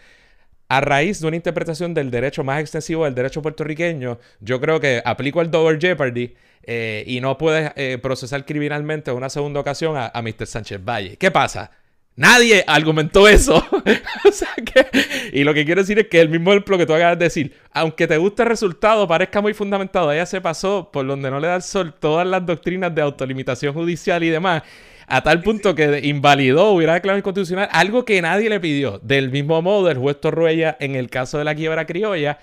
a 0.68 0.82
raíz 0.82 1.22
de 1.22 1.28
una 1.28 1.36
interpretación 1.38 1.93
del 1.93 2.12
derecho 2.12 2.43
más 2.43 2.62
extensivo 2.62 3.05
del 3.05 3.16
derecho 3.16 3.41
puertorriqueño, 3.41 4.20
yo 4.41 4.60
creo 4.62 4.80
que 4.80 5.01
aplico 5.05 5.41
el 5.41 5.51
Double 5.51 5.80
Jeopardy 5.80 6.36
eh, 6.64 7.03
y 7.07 7.22
no 7.22 7.38
puedes 7.38 7.72
procesar 7.99 8.45
criminalmente 8.45 9.12
una 9.12 9.30
segunda 9.30 9.60
ocasión 9.62 9.95
a 9.97 10.22
Mr. 10.22 10.47
Sánchez 10.47 10.84
Valle. 10.84 11.18
¿Qué 11.18 11.32
pasa? 11.32 11.72
Nadie 12.20 12.66
argumentó 12.68 13.30
eso. 13.30 13.66
o 14.26 14.32
sea 14.34 14.50
que, 14.56 14.88
y 15.32 15.46
lo 15.46 15.54
que 15.54 15.64
quiero 15.64 15.80
decir 15.80 16.00
es 16.00 16.08
que 16.10 16.20
el 16.20 16.28
mismo 16.28 16.52
ejemplo 16.52 16.78
que 16.78 16.86
tú 16.86 16.94
acabas 16.94 17.18
de 17.18 17.24
decir, 17.24 17.56
aunque 17.72 18.08
te 18.08 18.18
guste 18.18 18.44
el 18.44 18.50
resultado, 18.50 19.08
parezca 19.08 19.40
muy 19.40 19.54
fundamentado, 19.54 20.12
ella 20.12 20.26
se 20.26 20.42
pasó 20.42 20.90
por 20.92 21.08
donde 21.08 21.32
no 21.32 21.40
le 21.40 21.48
da 21.48 21.56
el 21.56 21.62
sol 21.62 21.94
todas 21.98 22.28
las 22.28 22.46
doctrinas 22.46 22.94
de 22.94 23.04
autolimitación 23.04 23.74
judicial 23.74 24.22
y 24.26 24.30
demás, 24.32 24.64
a 25.08 25.24
tal 25.24 25.42
punto 25.42 25.74
que 25.74 26.02
invalidó, 26.04 26.72
hubiera 26.72 26.96
declarado 26.96 27.20
inconstitucional 27.20 27.70
algo 27.72 28.04
que 28.04 28.22
nadie 28.22 28.50
le 28.50 28.60
pidió. 28.60 29.00
Del 29.02 29.32
mismo 29.32 29.62
modo, 29.62 29.90
el 29.90 29.98
juez 29.98 30.20
Torruella, 30.20 30.76
en 30.82 30.96
el 30.96 31.10
caso 31.10 31.38
de 31.38 31.46
la 31.46 31.56
quiebra 31.56 31.86
criolla, 31.86 32.38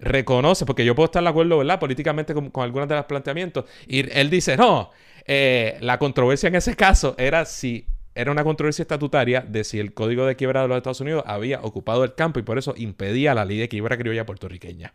reconoce, 0.00 0.66
porque 0.66 0.84
yo 0.84 0.96
puedo 0.96 1.04
estar 1.04 1.22
de 1.22 1.28
acuerdo, 1.28 1.58
¿verdad? 1.58 1.78
Políticamente 1.78 2.34
con, 2.34 2.50
algunos 2.56 2.88
de 2.88 2.96
los 2.96 3.04
planteamientos, 3.04 3.66
y 3.86 4.00
él 4.18 4.30
dice, 4.30 4.56
no, 4.56 4.90
eh, 5.24 5.76
la 5.80 6.00
controversia 6.00 6.48
en 6.48 6.56
ese 6.56 6.74
caso 6.74 7.14
era 7.18 7.44
si 7.44 7.86
era 8.14 8.30
una 8.30 8.44
controversia 8.44 8.82
estatutaria 8.82 9.40
de 9.40 9.64
si 9.64 9.78
el 9.78 9.94
código 9.94 10.26
de 10.26 10.36
quiebra 10.36 10.62
de 10.62 10.68
los 10.68 10.76
Estados 10.76 11.00
Unidos 11.00 11.24
había 11.26 11.60
ocupado 11.62 12.04
el 12.04 12.14
campo 12.14 12.38
y 12.38 12.42
por 12.42 12.58
eso 12.58 12.74
impedía 12.76 13.34
la 13.34 13.44
ley 13.44 13.58
de 13.58 13.68
quiebra 13.68 13.96
criolla 13.96 14.26
puertorriqueña. 14.26 14.92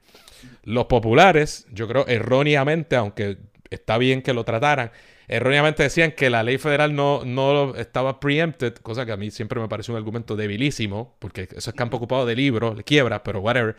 Los 0.64 0.86
populares, 0.86 1.66
yo 1.72 1.88
creo 1.88 2.06
erróneamente, 2.08 2.96
aunque 2.96 3.38
está 3.70 3.98
bien 3.98 4.22
que 4.22 4.34
lo 4.34 4.44
trataran, 4.44 4.92
erróneamente 5.28 5.84
decían 5.84 6.12
que 6.12 6.30
la 6.30 6.44
ley 6.44 6.58
federal 6.58 6.96
no, 6.96 7.24
no 7.26 7.76
estaba 7.76 8.20
preempted, 8.20 8.76
cosa 8.76 9.06
que 9.06 9.12
a 9.12 9.18
mí 9.18 9.32
siempre 9.32 9.60
me 9.60 9.68
parece 9.68 9.92
un 9.92 9.98
argumento 9.98 10.36
debilísimo, 10.36 11.16
porque 11.20 11.50
eso 11.56 11.70
es 11.70 11.76
campo 11.76 11.98
ocupado 11.98 12.26
de 12.26 12.36
libros, 12.36 12.78
de 12.78 12.84
quiebra, 12.84 13.24
pero 13.24 13.40
whatever. 13.40 13.76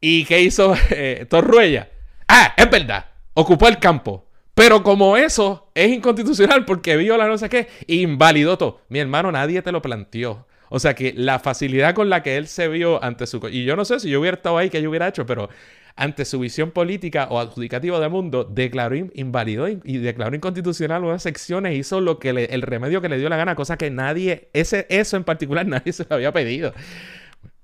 ¿Y 0.00 0.24
qué 0.24 0.40
hizo 0.40 0.74
eh, 0.90 1.26
Torruella? 1.28 1.88
Ah, 2.28 2.54
es 2.56 2.70
verdad, 2.70 3.06
ocupó 3.34 3.68
el 3.68 3.78
campo. 3.78 4.26
Pero 4.54 4.82
como 4.82 5.16
eso 5.16 5.70
es 5.74 5.90
inconstitucional 5.90 6.64
porque 6.64 6.96
viola 6.96 7.26
no 7.26 7.38
sé 7.38 7.48
qué, 7.48 7.68
invalidó 7.86 8.58
todo. 8.58 8.80
Mi 8.88 8.98
hermano, 8.98 9.32
nadie 9.32 9.62
te 9.62 9.72
lo 9.72 9.80
planteó. 9.80 10.46
O 10.68 10.78
sea 10.78 10.94
que 10.94 11.12
la 11.14 11.38
facilidad 11.38 11.94
con 11.94 12.08
la 12.08 12.22
que 12.22 12.36
él 12.36 12.46
se 12.46 12.68
vio 12.68 13.02
ante 13.02 13.26
su... 13.26 13.40
Y 13.50 13.64
yo 13.64 13.76
no 13.76 13.84
sé 13.84 14.00
si 14.00 14.08
yo 14.08 14.20
hubiera 14.20 14.36
estado 14.36 14.58
ahí, 14.58 14.70
que 14.70 14.80
yo 14.80 14.88
hubiera 14.88 15.08
hecho, 15.08 15.26
pero 15.26 15.48
ante 15.96 16.24
su 16.24 16.38
visión 16.38 16.70
política 16.70 17.28
o 17.30 17.38
adjudicativa 17.38 18.00
del 18.00 18.10
mundo, 18.10 18.44
declaró 18.44 18.96
invalidó 18.96 19.68
y 19.68 19.98
declaró 19.98 20.34
inconstitucional 20.34 21.04
unas 21.04 21.22
secciones, 21.22 21.76
hizo 21.76 22.00
lo 22.00 22.18
que 22.18 22.30
el 22.30 22.62
remedio 22.62 23.02
que 23.02 23.08
le 23.08 23.18
dio 23.18 23.28
la 23.28 23.36
gana, 23.36 23.54
cosa 23.54 23.76
que 23.76 23.90
nadie, 23.90 24.48
ese, 24.54 24.86
eso 24.88 25.16
en 25.16 25.24
particular, 25.24 25.66
nadie 25.68 25.92
se 25.92 26.06
lo 26.08 26.16
había 26.16 26.32
pedido. 26.32 26.72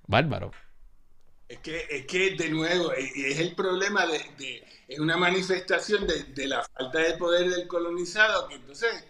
Bárbaro. 0.07 0.53
Es 1.49 1.59
que, 1.59 1.87
es 1.91 2.05
que 2.07 2.37
de 2.37 2.51
nuevo, 2.51 2.93
e, 2.93 3.31
es 3.31 3.39
el 3.39 3.55
problema 3.55 4.07
de, 4.07 4.63
es 4.89 4.99
una 4.99 5.19
manifestación 5.19 6.07
de, 6.07 6.47
la 6.47 6.65
falta 6.65 7.01
de 7.01 7.13
poder 7.19 7.51
del 7.51 7.69
colonizado, 7.69 8.49
que 8.49 8.55
entonces, 8.55 9.05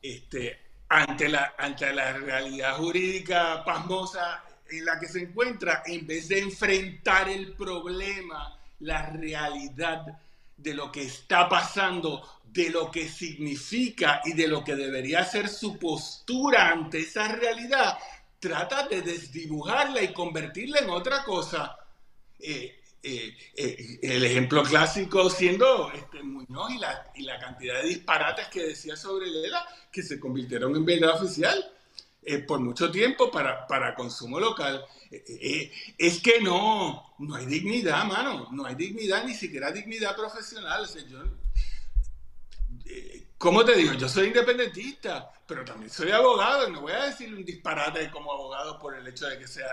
este, 0.00 0.58
ante 0.88 1.28
la, 1.28 1.54
ante 1.58 1.92
la 1.92 2.14
realidad 2.14 2.78
jurídica 2.78 3.62
pasmosa 3.62 4.42
en 4.70 4.84
la 4.86 4.98
que 4.98 5.06
se 5.06 5.20
encuentra, 5.20 5.82
en 5.84 6.06
vez 6.06 6.28
de 6.28 6.38
enfrentar 6.38 7.28
el 7.28 7.52
problema, 7.52 8.58
la 8.80 9.10
realidad 9.10 10.06
de 10.56 10.74
lo 10.74 10.90
que 10.90 11.02
está 11.02 11.48
pasando, 11.50 12.40
de 12.44 12.70
lo 12.70 12.90
que 12.90 13.06
significa 13.06 14.22
y 14.24 14.32
de 14.32 14.48
lo 14.48 14.64
que 14.64 14.74
debería 14.74 15.22
ser 15.24 15.48
su 15.48 15.78
postura 15.78 16.70
ante 16.70 17.00
esa 17.00 17.28
realidad, 17.28 17.98
trata 18.38 18.88
de 18.88 19.02
desdibujarla 19.02 20.02
y 20.02 20.14
convertirla 20.14 20.78
en 20.78 20.88
otra 20.88 21.22
cosa. 21.24 21.76
Eh, 22.38 22.79
eh, 23.02 23.34
eh, 23.56 23.98
el 24.02 24.24
ejemplo 24.24 24.62
clásico 24.62 25.30
siendo 25.30 25.90
este, 25.92 26.22
Muñoz 26.22 26.70
y 26.72 26.78
la, 26.78 27.10
y 27.14 27.22
la 27.22 27.38
cantidad 27.38 27.80
de 27.80 27.88
disparates 27.88 28.48
que 28.48 28.66
decía 28.66 28.94
sobre 28.94 29.26
Lela 29.26 29.66
que 29.90 30.02
se 30.02 30.20
convirtieron 30.20 30.76
en 30.76 30.84
verdad 30.84 31.20
oficial. 31.20 31.72
Eh, 32.22 32.40
por 32.40 32.60
mucho 32.60 32.90
tiempo 32.90 33.30
para, 33.30 33.94
consumo 33.94 34.38
local. 34.38 34.84
Es 35.10 36.20
que 36.20 36.42
no, 36.42 37.14
no 37.18 37.34
hay 37.34 37.46
dignidad, 37.46 38.04
mano, 38.04 38.48
no 38.52 38.66
hay 38.66 38.74
dignidad, 38.74 39.24
ni 39.24 39.34
siquiera 39.34 39.72
dignidad 39.72 40.14
profesional. 40.14 40.86
¿Cómo 43.38 43.64
te 43.64 43.74
digo? 43.74 43.94
Yo 43.94 44.06
soy 44.06 44.26
independentista, 44.26 45.32
pero 45.46 45.64
también 45.64 45.90
soy 45.90 46.10
abogado 46.10 46.68
y 46.68 46.72
no 46.72 46.82
voy 46.82 46.92
a 46.92 47.06
decir 47.06 47.32
un 47.32 47.42
disparate 47.42 48.10
como 48.10 48.34
abogado 48.34 48.78
por 48.78 48.94
el 48.94 49.06
hecho 49.08 49.26
de 49.26 49.38
que 49.38 49.48
sea 49.48 49.66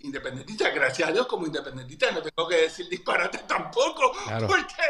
independentista. 0.00 0.70
Gracias 0.70 1.08
a 1.08 1.12
Dios, 1.12 1.26
como 1.26 1.46
independentista 1.46 2.10
no 2.10 2.22
tengo 2.22 2.48
que 2.48 2.62
decir 2.62 2.88
disparate 2.88 3.38
tampoco, 3.46 4.12
porque, 4.46 4.82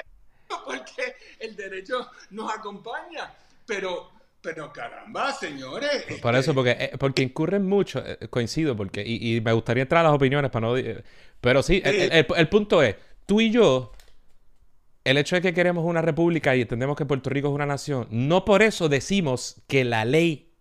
porque 0.64 1.16
el 1.40 1.56
derecho 1.56 2.08
nos 2.30 2.52
acompaña. 2.52 3.32
Pero, 3.66 4.10
pero 4.40 4.72
caramba, 4.72 5.32
señores. 5.32 6.04
Por 6.22 6.36
eso, 6.36 6.54
porque, 6.54 6.76
eh, 6.78 6.92
porque 6.98 7.22
incurren 7.22 7.66
mucho, 7.66 8.02
eh, 8.04 8.28
coincido, 8.28 8.76
porque, 8.76 9.02
y, 9.04 9.40
me 9.40 9.52
gustaría 9.52 9.82
entrar 9.82 10.04
a 10.04 10.08
las 10.08 10.16
opiniones 10.16 10.50
para 10.50 10.68
no. 10.68 10.74
Pero 11.40 11.62
sí, 11.62 11.82
el, 11.84 12.48
punto 12.48 12.82
es, 12.82 12.96
tú 13.26 13.40
y 13.40 13.50
yo, 13.50 13.92
el 15.04 15.18
hecho 15.18 15.36
de 15.36 15.42
que 15.42 15.54
queremos 15.54 15.84
una 15.84 16.02
república 16.02 16.54
y 16.56 16.62
entendemos 16.62 16.96
que 16.96 17.04
Puerto 17.04 17.30
Rico 17.30 17.48
es 17.48 17.54
una 17.54 17.66
nación, 17.66 18.06
no 18.10 18.44
por 18.44 18.62
eso 18.62 18.88
decimos 18.88 19.62
que 19.66 19.84
la 19.84 20.04
ley 20.04 20.52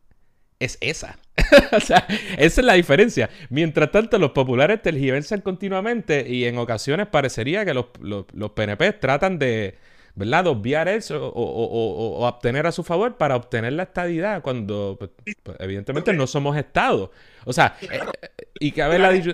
es 0.60 0.78
esa. 0.82 1.20
o 1.72 1.80
sea, 1.80 2.06
esa 2.38 2.62
es 2.62 2.66
la 2.66 2.74
diferencia. 2.74 3.30
Mientras 3.50 3.92
tanto, 3.92 4.18
los 4.18 4.32
populares 4.32 4.82
tergiversan 4.82 5.42
continuamente 5.42 6.28
y 6.28 6.46
en 6.46 6.58
ocasiones 6.58 7.08
parecería 7.08 7.66
que 7.66 7.74
los, 7.74 7.86
los, 8.00 8.26
los 8.34 8.52
PNP 8.52 8.94
tratan 8.94 9.40
de 9.40 9.76
¿verdad? 10.16 10.48
Obviar 10.48 10.88
eso 10.88 11.28
o, 11.28 12.26
obtener 12.26 12.66
a 12.66 12.72
su 12.72 12.84
favor 12.84 13.18
para 13.18 13.36
obtener 13.36 13.74
la 13.74 13.84
estadidad 13.84 14.42
cuando 14.42 14.96
pues, 14.98 15.12
pues, 15.44 15.58
evidentemente 15.60 16.14
no 16.14 16.26
somos 16.26 16.56
Estado. 16.58 17.12
O 17.44 17.54
sea, 17.54 17.78
eh, 17.82 18.00
eh, 18.22 18.48
y 18.60 18.72
que 18.72 18.82
haberla 18.82 19.12
dicho... 19.12 19.34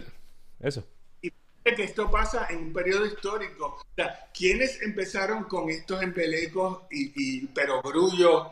Eso. 0.60 0.86
Y 1.22 1.32
que 1.64 1.84
esto 1.84 2.10
pasa 2.10 2.48
en 2.50 2.58
un 2.58 2.74
periodo 2.74 3.06
histórico. 3.06 3.78
O 3.80 3.96
sea, 3.96 4.28
¿quiénes 4.34 4.82
empezaron 4.82 5.44
con 5.44 5.70
estos 5.70 6.02
empelecos 6.02 6.82
y, 6.92 7.14
y 7.16 7.48
perogrullos 7.48 8.48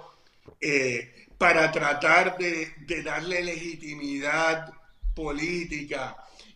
eh, 0.62 1.28
para 1.40 1.72
tratar 1.72 2.38
de, 2.38 2.74
de 2.86 3.02
darle 3.02 3.42
legitimidad 3.42 4.72
política 5.16 6.16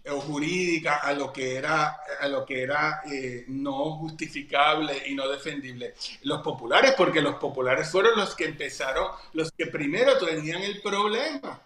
o 0.09 0.19
jurídica 0.19 0.97
a 0.97 1.13
lo 1.13 1.31
que 1.31 1.55
era, 1.55 2.01
a 2.19 2.27
lo 2.27 2.45
que 2.45 2.61
era 2.61 3.01
eh, 3.09 3.45
no 3.47 3.97
justificable 3.97 5.03
y 5.07 5.15
no 5.15 5.27
defendible. 5.29 5.93
Los 6.23 6.41
populares, 6.41 6.93
porque 6.97 7.21
los 7.21 7.35
populares 7.35 7.89
fueron 7.89 8.17
los 8.17 8.35
que 8.35 8.45
empezaron, 8.45 9.07
los 9.33 9.51
que 9.51 9.67
primero 9.67 10.17
tenían 10.17 10.61
el 10.61 10.81
problema, 10.81 11.61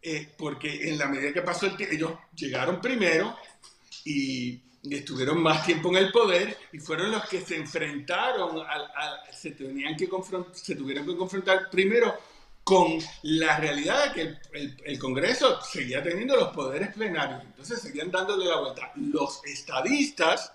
eh, 0.00 0.28
porque 0.36 0.88
en 0.88 0.98
la 0.98 1.06
medida 1.06 1.32
que 1.32 1.42
pasó 1.42 1.66
el 1.66 1.76
tiempo, 1.76 1.94
ellos 1.94 2.12
llegaron 2.34 2.80
primero 2.80 3.36
y 4.04 4.62
estuvieron 4.90 5.42
más 5.42 5.66
tiempo 5.66 5.90
en 5.90 5.96
el 5.96 6.10
poder 6.10 6.56
y 6.72 6.78
fueron 6.78 7.10
los 7.10 7.28
que 7.28 7.42
se 7.42 7.56
enfrentaron, 7.56 8.64
al, 8.66 8.88
se, 9.30 9.50
tenían 9.50 9.94
que 9.96 10.08
se 10.52 10.74
tuvieron 10.74 11.04
que 11.04 11.16
confrontar 11.16 11.68
primero 11.68 12.16
con 12.68 12.98
la 13.22 13.56
realidad 13.56 14.12
de 14.12 14.12
que 14.12 14.78
el, 14.84 14.98
Congreso 14.98 15.58
seguía 15.62 16.02
teniendo 16.02 16.36
los 16.36 16.48
poderes 16.48 16.92
plenarios, 16.92 17.42
entonces 17.42 17.80
seguían 17.80 18.10
dándole 18.10 18.44
la 18.44 18.60
vuelta. 18.60 18.92
Los 18.96 19.42
estadistas, 19.46 20.52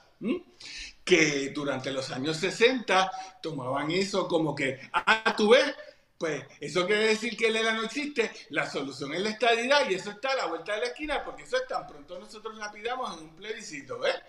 que 1.04 1.50
durante 1.50 1.92
los 1.92 2.12
años 2.12 2.38
60 2.38 3.40
tomaban 3.42 3.90
eso 3.90 4.28
como 4.28 4.54
que, 4.54 4.80
ah, 4.94 5.34
tú 5.36 5.50
ves, 5.50 5.74
pues 6.20 6.44
eso 6.60 6.86
quiere 6.86 7.08
decir 7.08 7.36
que 7.36 7.48
el 7.48 7.56
ELA 7.56 7.74
no 7.74 7.84
existe, 7.86 8.32
la 8.50 8.70
solución 8.70 9.12
es 9.16 9.22
la 9.22 9.32
estadidad 9.32 9.90
y 9.90 9.96
eso 9.96 10.12
está 10.12 10.34
a 10.34 10.36
la 10.36 10.46
vuelta 10.46 10.76
de 10.76 10.82
la 10.82 10.88
esquina, 10.90 11.26
porque 11.26 11.42
eso 11.42 11.58
es 11.58 11.68
tan 11.68 11.88
pronto 11.88 12.20
nosotros 12.20 12.56
la 12.58 12.72
pidamos 12.72 13.18
en 13.18 13.24
un 13.24 13.36
plebiscito, 13.36 13.98
¿ves? 13.98 14.22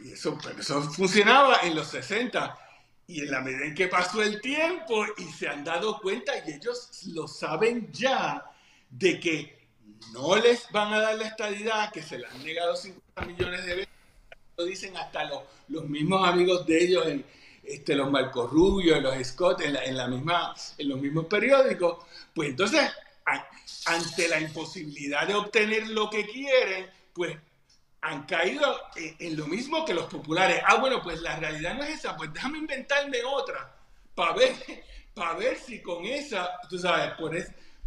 Y 0.00 0.12
eso, 0.12 0.38
pues, 0.40 0.56
eso 0.58 0.80
funcionaba 0.80 1.58
en 1.64 1.74
los 1.74 1.88
60 1.88 2.56
y 3.08 3.22
en 3.22 3.30
la 3.30 3.40
medida 3.40 3.64
en 3.64 3.74
que 3.74 3.88
pasó 3.88 4.22
el 4.22 4.40
tiempo 4.40 5.04
y 5.16 5.24
se 5.32 5.48
han 5.48 5.64
dado 5.64 5.98
cuenta 5.98 6.32
y 6.46 6.52
ellos 6.52 6.90
lo 7.06 7.26
saben 7.26 7.90
ya 7.90 8.44
de 8.90 9.18
que 9.18 9.58
no 10.12 10.36
les 10.36 10.70
van 10.70 10.92
a 10.92 11.00
dar 11.00 11.16
la 11.16 11.26
estadidad, 11.26 11.90
que 11.90 12.02
se 12.02 12.18
le 12.18 12.26
han 12.26 12.44
negado 12.44 12.76
50 12.76 13.22
millones 13.26 13.64
de 13.64 13.74
veces, 13.74 13.92
lo 14.58 14.64
dicen 14.64 14.96
hasta 14.96 15.24
los, 15.24 15.42
los 15.68 15.88
mismos 15.88 16.28
amigos 16.28 16.66
de 16.66 16.84
ellos, 16.84 17.06
en, 17.06 17.24
este, 17.64 17.94
los 17.94 18.10
Marcos 18.10 18.50
Rubio, 18.50 19.00
los 19.00 19.14
Scott, 19.26 19.62
en, 19.62 19.96
la, 19.96 20.06
misma, 20.06 20.54
en 20.76 20.88
los 20.88 21.00
mismos 21.00 21.26
periódicos, 21.26 22.04
pues 22.34 22.50
entonces, 22.50 22.90
ante 23.86 24.28
la 24.28 24.38
imposibilidad 24.38 25.26
de 25.26 25.34
obtener 25.34 25.88
lo 25.88 26.10
que 26.10 26.26
quieren, 26.26 26.90
pues 27.14 27.36
han 28.00 28.24
caído 28.26 28.80
en, 28.96 29.36
lo 29.36 29.46
mismo 29.46 29.84
que 29.84 29.94
los 29.94 30.06
populares. 30.06 30.62
Ah, 30.66 30.76
bueno, 30.76 31.02
pues 31.02 31.20
la 31.20 31.36
realidad 31.36 31.74
no 31.74 31.82
es 31.82 31.98
esa, 31.98 32.16
pues 32.16 32.32
déjame 32.32 32.58
inventarme 32.58 33.22
otra 33.24 33.74
para 34.14 34.32
ver, 34.32 34.54
para 35.14 35.34
ver 35.34 35.58
si 35.58 35.82
con 35.82 36.04
esa, 36.04 36.58
tú 36.68 36.78
sabes, 36.78 37.12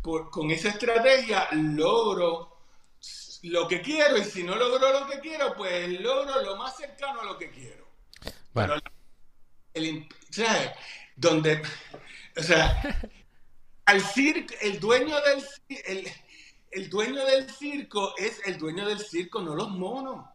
por, 0.02 0.30
con 0.30 0.52
esa 0.52 0.70
estrategia 0.70 1.48
logro 1.52 2.52
lo 3.44 3.68
que 3.68 3.82
quiero 3.82 4.18
y 4.18 4.24
si 4.24 4.44
no 4.44 4.56
logro 4.56 5.00
lo 5.00 5.08
que 5.08 5.20
quiero, 5.20 5.56
pues 5.56 6.00
logro 6.00 6.42
lo 6.42 6.58
más 6.58 6.78
cercano 6.78 7.22
a 7.22 7.26
lo 7.26 7.38
que 7.38 7.50
quiero. 7.50 7.88
Bueno. 8.54 8.76
el, 9.74 10.08
Donde, 11.16 11.62
o 12.38 12.44
sea, 12.44 13.00
al 13.86 14.02
circo, 14.02 14.54
el 14.62 14.80
dueño 14.80 15.20
del 15.22 15.44
el, 15.86 16.12
el, 16.72 16.90
dueño 16.90 17.26
del 17.26 17.50
circo 17.50 18.14
es 18.18 18.42
el 18.46 18.58
dueño 18.58 18.88
del 18.88 19.00
circo, 19.00 19.42
no 19.42 19.56
los 19.56 19.70
monos. 19.70 20.26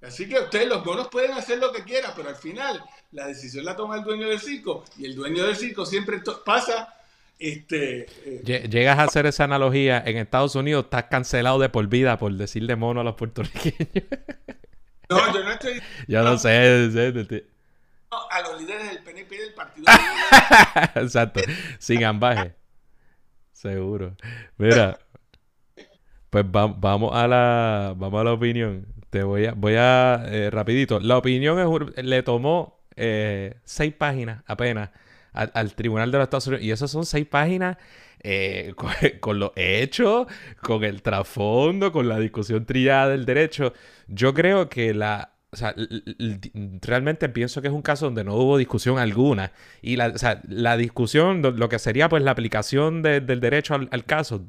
Así 0.00 0.28
que 0.28 0.38
ustedes, 0.38 0.68
los 0.68 0.84
monos, 0.84 1.08
pueden 1.08 1.32
hacer 1.32 1.58
lo 1.58 1.72
que 1.72 1.82
quieran, 1.82 2.12
pero 2.14 2.28
al 2.28 2.36
final 2.36 2.82
la 3.12 3.26
decisión 3.26 3.64
la 3.64 3.76
toma 3.76 3.96
el 3.96 4.04
dueño 4.04 4.28
del 4.28 4.40
circo 4.40 4.84
y 4.96 5.06
el 5.06 5.16
dueño 5.16 5.44
del 5.44 5.56
circo 5.56 5.84
siempre 5.84 6.20
pasa 6.44 6.94
este, 7.38 8.06
eh, 8.24 8.68
Llegas 8.68 8.98
a 8.98 9.04
hacer 9.04 9.26
esa 9.26 9.44
analogía, 9.44 10.02
en 10.04 10.16
Estados 10.16 10.56
Unidos 10.56 10.84
estás 10.84 11.04
cancelado 11.04 11.60
de 11.60 11.68
por 11.68 11.86
vida 11.86 12.18
por 12.18 12.32
decirle 12.32 12.74
mono 12.74 13.00
a 13.00 13.04
los 13.04 13.14
puertorriqueños. 13.14 13.88
No, 15.10 15.32
yo 15.32 15.42
no 15.42 15.52
estoy... 15.52 15.80
yo 16.06 16.22
no, 16.22 16.36
sé, 16.36 16.50
a 18.30 18.40
los 18.42 18.60
líderes 18.60 18.90
del 18.90 19.02
PNP 19.02 19.34
y 19.34 19.38
del 19.38 19.54
partido. 19.54 19.86
Exacto, 20.96 21.40
sin 21.78 22.04
ambaje. 22.04 22.54
Seguro. 23.54 24.14
Mira, 24.58 24.98
pues 26.30 26.44
vamos 26.50 27.14
a 27.14 27.26
la 27.26 27.94
vamos 27.96 28.20
a 28.20 28.24
la 28.24 28.32
opinión. 28.32 28.86
Te 29.10 29.22
voy 29.22 29.46
a 29.46 29.52
voy 29.52 29.74
a 29.76 30.24
eh, 30.26 30.50
rapidito. 30.50 31.00
La 31.00 31.16
opinión 31.18 31.58
es, 31.58 32.04
le 32.04 32.22
tomó 32.22 32.78
eh, 32.96 33.54
seis 33.64 33.94
páginas 33.94 34.42
apenas 34.46 34.90
al, 35.32 35.74
Tribunal 35.74 36.10
de 36.10 36.18
los 36.18 36.24
Estados 36.24 36.46
Unidos. 36.48 36.64
Y 36.64 36.70
esas 36.70 36.90
son 36.90 37.06
seis 37.06 37.26
páginas 37.26 37.76
eh, 38.22 38.74
con, 39.20 39.38
lo 39.38 39.52
hecho, 39.56 40.26
con 40.62 40.84
el 40.84 41.02
trasfondo, 41.02 41.92
con 41.92 42.08
la 42.08 42.18
discusión 42.18 42.66
trillada 42.66 43.10
del 43.10 43.24
derecho. 43.24 43.72
Yo 44.08 44.34
creo 44.34 44.68
que 44.68 44.94
la... 44.94 45.32
O 45.50 45.56
sea, 45.56 45.74
realmente 46.82 47.30
pienso 47.30 47.62
que 47.62 47.68
es 47.68 47.72
un 47.72 47.80
caso 47.80 48.04
donde 48.04 48.22
no 48.22 48.34
hubo 48.34 48.58
discusión 48.58 48.98
alguna. 48.98 49.52
Y 49.80 49.96
la, 49.96 50.08
o 50.08 50.18
sea, 50.18 50.42
la 50.46 50.76
discusión, 50.76 51.40
lo 51.40 51.68
que 51.70 51.78
sería 51.78 52.10
pues 52.10 52.22
la 52.22 52.32
aplicación 52.32 53.00
del 53.00 53.40
derecho 53.40 53.74
al, 53.74 54.04
caso, 54.04 54.44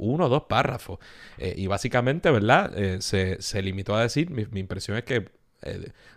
uno 0.00 0.26
o 0.26 0.28
dos 0.28 0.44
párrafos. 0.44 0.98
Eh, 1.38 1.54
y 1.56 1.66
básicamente, 1.66 2.30
¿verdad? 2.30 2.76
Eh, 2.76 3.00
se, 3.00 3.40
se, 3.40 3.62
limitó 3.62 3.94
a 3.94 4.02
decir, 4.02 4.30
mi, 4.30 4.60
impresión 4.60 4.96
es 4.96 5.04
que 5.04 5.28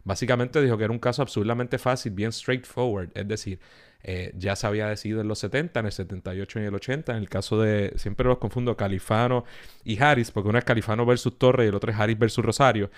básicamente 0.06 0.62
dijo 0.62 0.78
que 0.78 0.86
era 0.86 0.94
un 0.94 1.00
caso 1.00 1.22
absolutamente 1.22 1.78
fácil, 1.78 2.14
bien 2.14 2.32
straightforward. 2.32 3.10
Es 3.14 3.28
decir, 3.28 3.60
eh, 4.06 4.34
ya 4.38 4.56
se 4.58 4.68
había 4.68 4.88
decidido 4.88 5.22
en 5.22 5.30
los 5.30 5.40
70, 5.40 5.80
en 5.80 5.86
el 5.86 5.92
78 5.92 6.60
y 6.60 6.62
en 6.62 6.68
el 6.68 6.76
80. 6.76 7.12
En 7.14 7.18
el 7.20 7.30
caso 7.30 7.60
de, 7.60 7.94
siempre 7.96 8.28
los 8.28 8.38
confundo, 8.38 8.76
Califano 8.76 9.46
y 9.84 10.02
Harris, 10.02 10.32
porque 10.32 10.50
uno 10.50 10.60
es 10.60 10.66
Califano 10.66 11.06
versus 11.06 11.38
Torre 11.38 11.66
y 11.66 11.68
el 11.70 11.76
otro 11.76 11.92
es 11.92 11.98
Harris 11.98 12.20
versus 12.20 12.44
Rosario. 12.44 12.92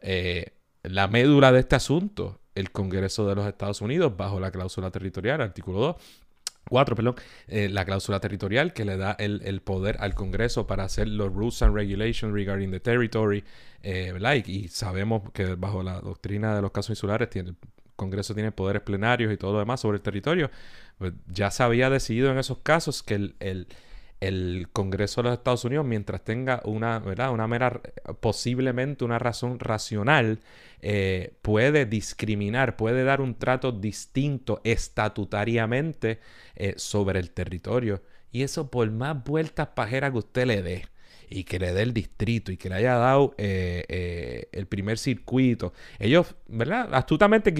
Eh, 0.00 0.52
la 0.84 1.08
médula 1.08 1.52
de 1.52 1.60
este 1.60 1.76
asunto, 1.76 2.40
el 2.54 2.70
Congreso 2.70 3.26
de 3.26 3.34
los 3.34 3.46
Estados 3.46 3.80
Unidos, 3.80 4.16
bajo 4.16 4.38
la 4.38 4.50
cláusula 4.52 4.90
territorial, 4.90 5.40
artículo 5.40 5.80
2, 5.80 5.96
4, 6.68 6.96
perdón, 6.96 7.16
eh, 7.48 7.68
la 7.68 7.84
cláusula 7.84 8.20
territorial 8.20 8.72
que 8.72 8.84
le 8.84 8.96
da 8.96 9.12
el, 9.12 9.60
poder 9.62 9.96
al 10.00 10.14
Congreso 10.14 10.66
para 10.66 10.84
hacer 10.84 11.08
los 11.08 11.32
rules 11.32 11.62
and 11.62 11.74
regulations 11.74 12.32
regarding 12.32 12.70
the 12.70 12.80
territory, 12.80 13.44
¿verdad? 13.82 14.34
Y, 14.46 14.68
sabemos 14.68 15.22
que 15.32 15.54
bajo 15.54 15.82
la 15.82 16.00
doctrina 16.00 16.54
de 16.54 16.62
los 16.62 16.70
casos 16.70 16.90
insulares 16.90 17.28
tiene, 17.30 17.54
Congreso 17.96 18.34
tiene 18.34 18.52
poderes 18.52 18.82
plenarios 18.82 19.32
y 19.32 19.36
todo 19.36 19.52
lo 19.52 19.58
demás 19.58 19.80
sobre 19.80 19.96
el 19.96 20.02
territorio, 20.02 20.50
pues 20.98 21.12
ya 21.28 21.50
se 21.50 21.62
había 21.62 21.90
decidido 21.90 22.30
en 22.30 22.38
esos 22.38 22.58
casos 22.58 23.02
que 23.02 23.14
el, 23.14 23.66
Congreso 24.72 25.22
de 25.22 25.30
los 25.30 25.38
Estados 25.38 25.64
Unidos, 25.64 25.84
mientras 25.84 26.22
tenga 26.24 26.60
una, 26.64 26.98
¿verdad? 26.98 27.32
una 27.32 27.46
mera, 27.48 27.80
posiblemente 28.20 29.04
una 29.04 29.18
razón 29.18 29.58
racional, 29.58 30.40
eh, 30.80 31.34
puede 31.42 31.86
discriminar, 31.86 32.76
puede 32.76 33.04
dar 33.04 33.20
un 33.20 33.34
trato 33.34 33.72
distinto 33.72 34.60
estatutariamente 34.64 36.20
eh, 36.54 36.74
sobre 36.76 37.18
el 37.18 37.30
territorio. 37.30 38.02
Y 38.30 38.42
eso 38.42 38.70
por 38.70 38.90
más 38.90 39.22
vueltas 39.24 39.68
pajeras 39.68 40.12
que 40.12 40.18
usted 40.18 40.46
le 40.46 40.62
dé 40.62 40.91
y 41.28 41.44
que 41.44 41.58
le 41.58 41.72
dé 41.72 41.82
el 41.82 41.92
distrito 41.92 42.52
y 42.52 42.56
que 42.56 42.68
le 42.68 42.76
haya 42.76 42.94
dado 42.94 43.34
eh, 43.38 43.84
eh, 43.88 44.48
el 44.52 44.66
primer 44.66 44.98
circuito. 44.98 45.72
Ellos, 45.98 46.34
¿verdad? 46.48 46.88
Astutamente 46.92 47.52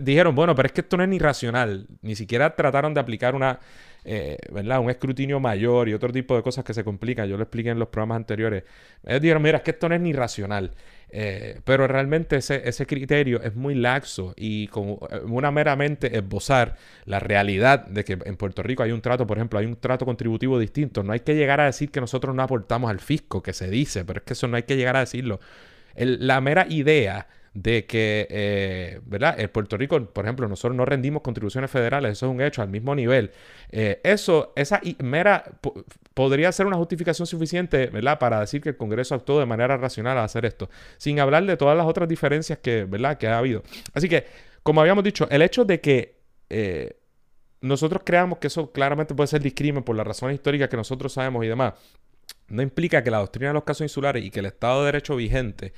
dijeron, 0.00 0.34
bueno, 0.34 0.54
pero 0.54 0.66
es 0.66 0.72
que 0.72 0.80
esto 0.82 0.96
no 0.96 1.02
es 1.02 1.08
ni 1.08 1.18
racional. 1.18 1.86
Ni 2.02 2.16
siquiera 2.16 2.54
trataron 2.54 2.94
de 2.94 3.00
aplicar 3.00 3.34
una, 3.34 3.58
eh, 4.04 4.38
¿verdad? 4.52 4.80
Un 4.80 4.90
escrutinio 4.90 5.40
mayor 5.40 5.88
y 5.88 5.94
otro 5.94 6.12
tipo 6.12 6.36
de 6.36 6.42
cosas 6.42 6.64
que 6.64 6.74
se 6.74 6.84
complican. 6.84 7.28
Yo 7.28 7.36
lo 7.36 7.42
expliqué 7.42 7.70
en 7.70 7.78
los 7.78 7.88
programas 7.88 8.16
anteriores. 8.16 8.64
Ellos 9.04 9.22
dijeron, 9.22 9.42
mira, 9.42 9.58
es 9.58 9.62
que 9.62 9.70
esto 9.72 9.88
no 9.88 9.94
es 9.94 10.00
ni 10.00 10.12
racional. 10.12 10.72
Eh, 11.16 11.60
pero 11.64 11.86
realmente 11.86 12.34
ese, 12.38 12.86
criterio 12.88 13.40
es 13.40 13.54
muy 13.54 13.76
laxo 13.76 14.34
y 14.36 14.66
como 14.66 14.98
eh, 15.12 15.20
una 15.24 15.52
meramente 15.52 16.18
esbozar 16.18 16.74
la 17.04 17.20
realidad 17.20 17.86
de 17.86 18.04
que 18.04 18.18
en 18.24 18.36
Puerto 18.36 18.64
Rico 18.64 18.82
hay 18.82 18.90
un 18.90 19.00
trato, 19.00 19.24
por 19.24 19.38
ejemplo, 19.38 19.60
hay 19.60 19.66
un 19.66 19.76
trato 19.76 20.04
contributivo 20.06 20.58
distinto. 20.58 21.04
No 21.04 21.12
hay 21.12 21.20
que 21.20 21.36
llegar 21.36 21.60
a 21.60 21.66
decir 21.66 21.92
que 21.92 22.00
nosotros 22.00 22.34
no 22.34 22.42
aportamos 22.42 22.90
al 22.90 22.98
fisco, 22.98 23.44
que 23.44 23.52
se 23.52 23.70
dice, 23.70 24.04
pero 24.04 24.18
es 24.18 24.24
que 24.24 24.32
eso 24.32 24.48
no 24.48 24.56
hay 24.56 24.64
que 24.64 24.76
llegar 24.76 24.96
a 24.96 25.00
decirlo. 25.00 25.38
la 25.94 26.40
mera 26.40 26.66
idea 26.68 27.28
de 27.54 27.86
que, 27.86 28.26
eh, 28.30 29.00
¿verdad? 29.06 29.38
En 29.38 29.48
Puerto 29.48 29.76
Rico, 29.76 30.04
por 30.06 30.24
ejemplo, 30.24 30.48
nosotros 30.48 30.76
no 30.76 30.84
rendimos 30.84 31.22
contribuciones 31.22 31.70
federales, 31.70 32.12
eso 32.12 32.26
es 32.26 32.32
un 32.32 32.40
hecho 32.40 32.62
al 32.62 32.68
mismo 32.68 32.96
nivel. 32.96 33.30
Eh, 33.70 34.00
eso, 34.02 34.52
esa 34.56 34.80
mera, 34.98 35.44
podría 36.14 36.50
ser 36.50 36.66
una 36.66 36.76
justificación 36.76 37.26
suficiente, 37.26 37.86
¿verdad? 37.86 38.18
Para 38.18 38.40
decir 38.40 38.60
que 38.60 38.70
el 38.70 38.76
Congreso 38.76 39.14
actuó 39.14 39.38
de 39.38 39.46
manera 39.46 39.76
racional 39.76 40.18
a 40.18 40.24
hacer 40.24 40.44
esto, 40.44 40.68
sin 40.98 41.20
hablar 41.20 41.46
de 41.46 41.56
todas 41.56 41.76
las 41.76 41.86
otras 41.86 42.08
diferencias 42.08 42.58
que, 42.58 42.84
¿verdad? 42.84 43.18
Que 43.18 43.28
ha 43.28 43.38
habido. 43.38 43.62
Así 43.94 44.08
que, 44.08 44.26
como 44.64 44.80
habíamos 44.80 45.04
dicho, 45.04 45.28
el 45.30 45.40
hecho 45.40 45.64
de 45.64 45.80
que 45.80 46.18
eh, 46.50 46.98
nosotros 47.60 48.02
creamos 48.04 48.38
que 48.38 48.48
eso 48.48 48.72
claramente 48.72 49.14
puede 49.14 49.28
ser 49.28 49.40
discrimen 49.42 49.84
por 49.84 49.94
las 49.94 50.06
razones 50.06 50.34
históricas 50.34 50.68
que 50.68 50.76
nosotros 50.76 51.12
sabemos 51.12 51.44
y 51.44 51.48
demás, 51.48 51.74
no 52.48 52.62
implica 52.62 53.04
que 53.04 53.12
la 53.12 53.18
doctrina 53.18 53.48
de 53.48 53.54
los 53.54 53.64
casos 53.64 53.82
insulares 53.82 54.24
y 54.24 54.30
que 54.30 54.40
el 54.40 54.46
Estado 54.46 54.80
de 54.80 54.86
Derecho 54.86 55.14
vigente 55.14 55.72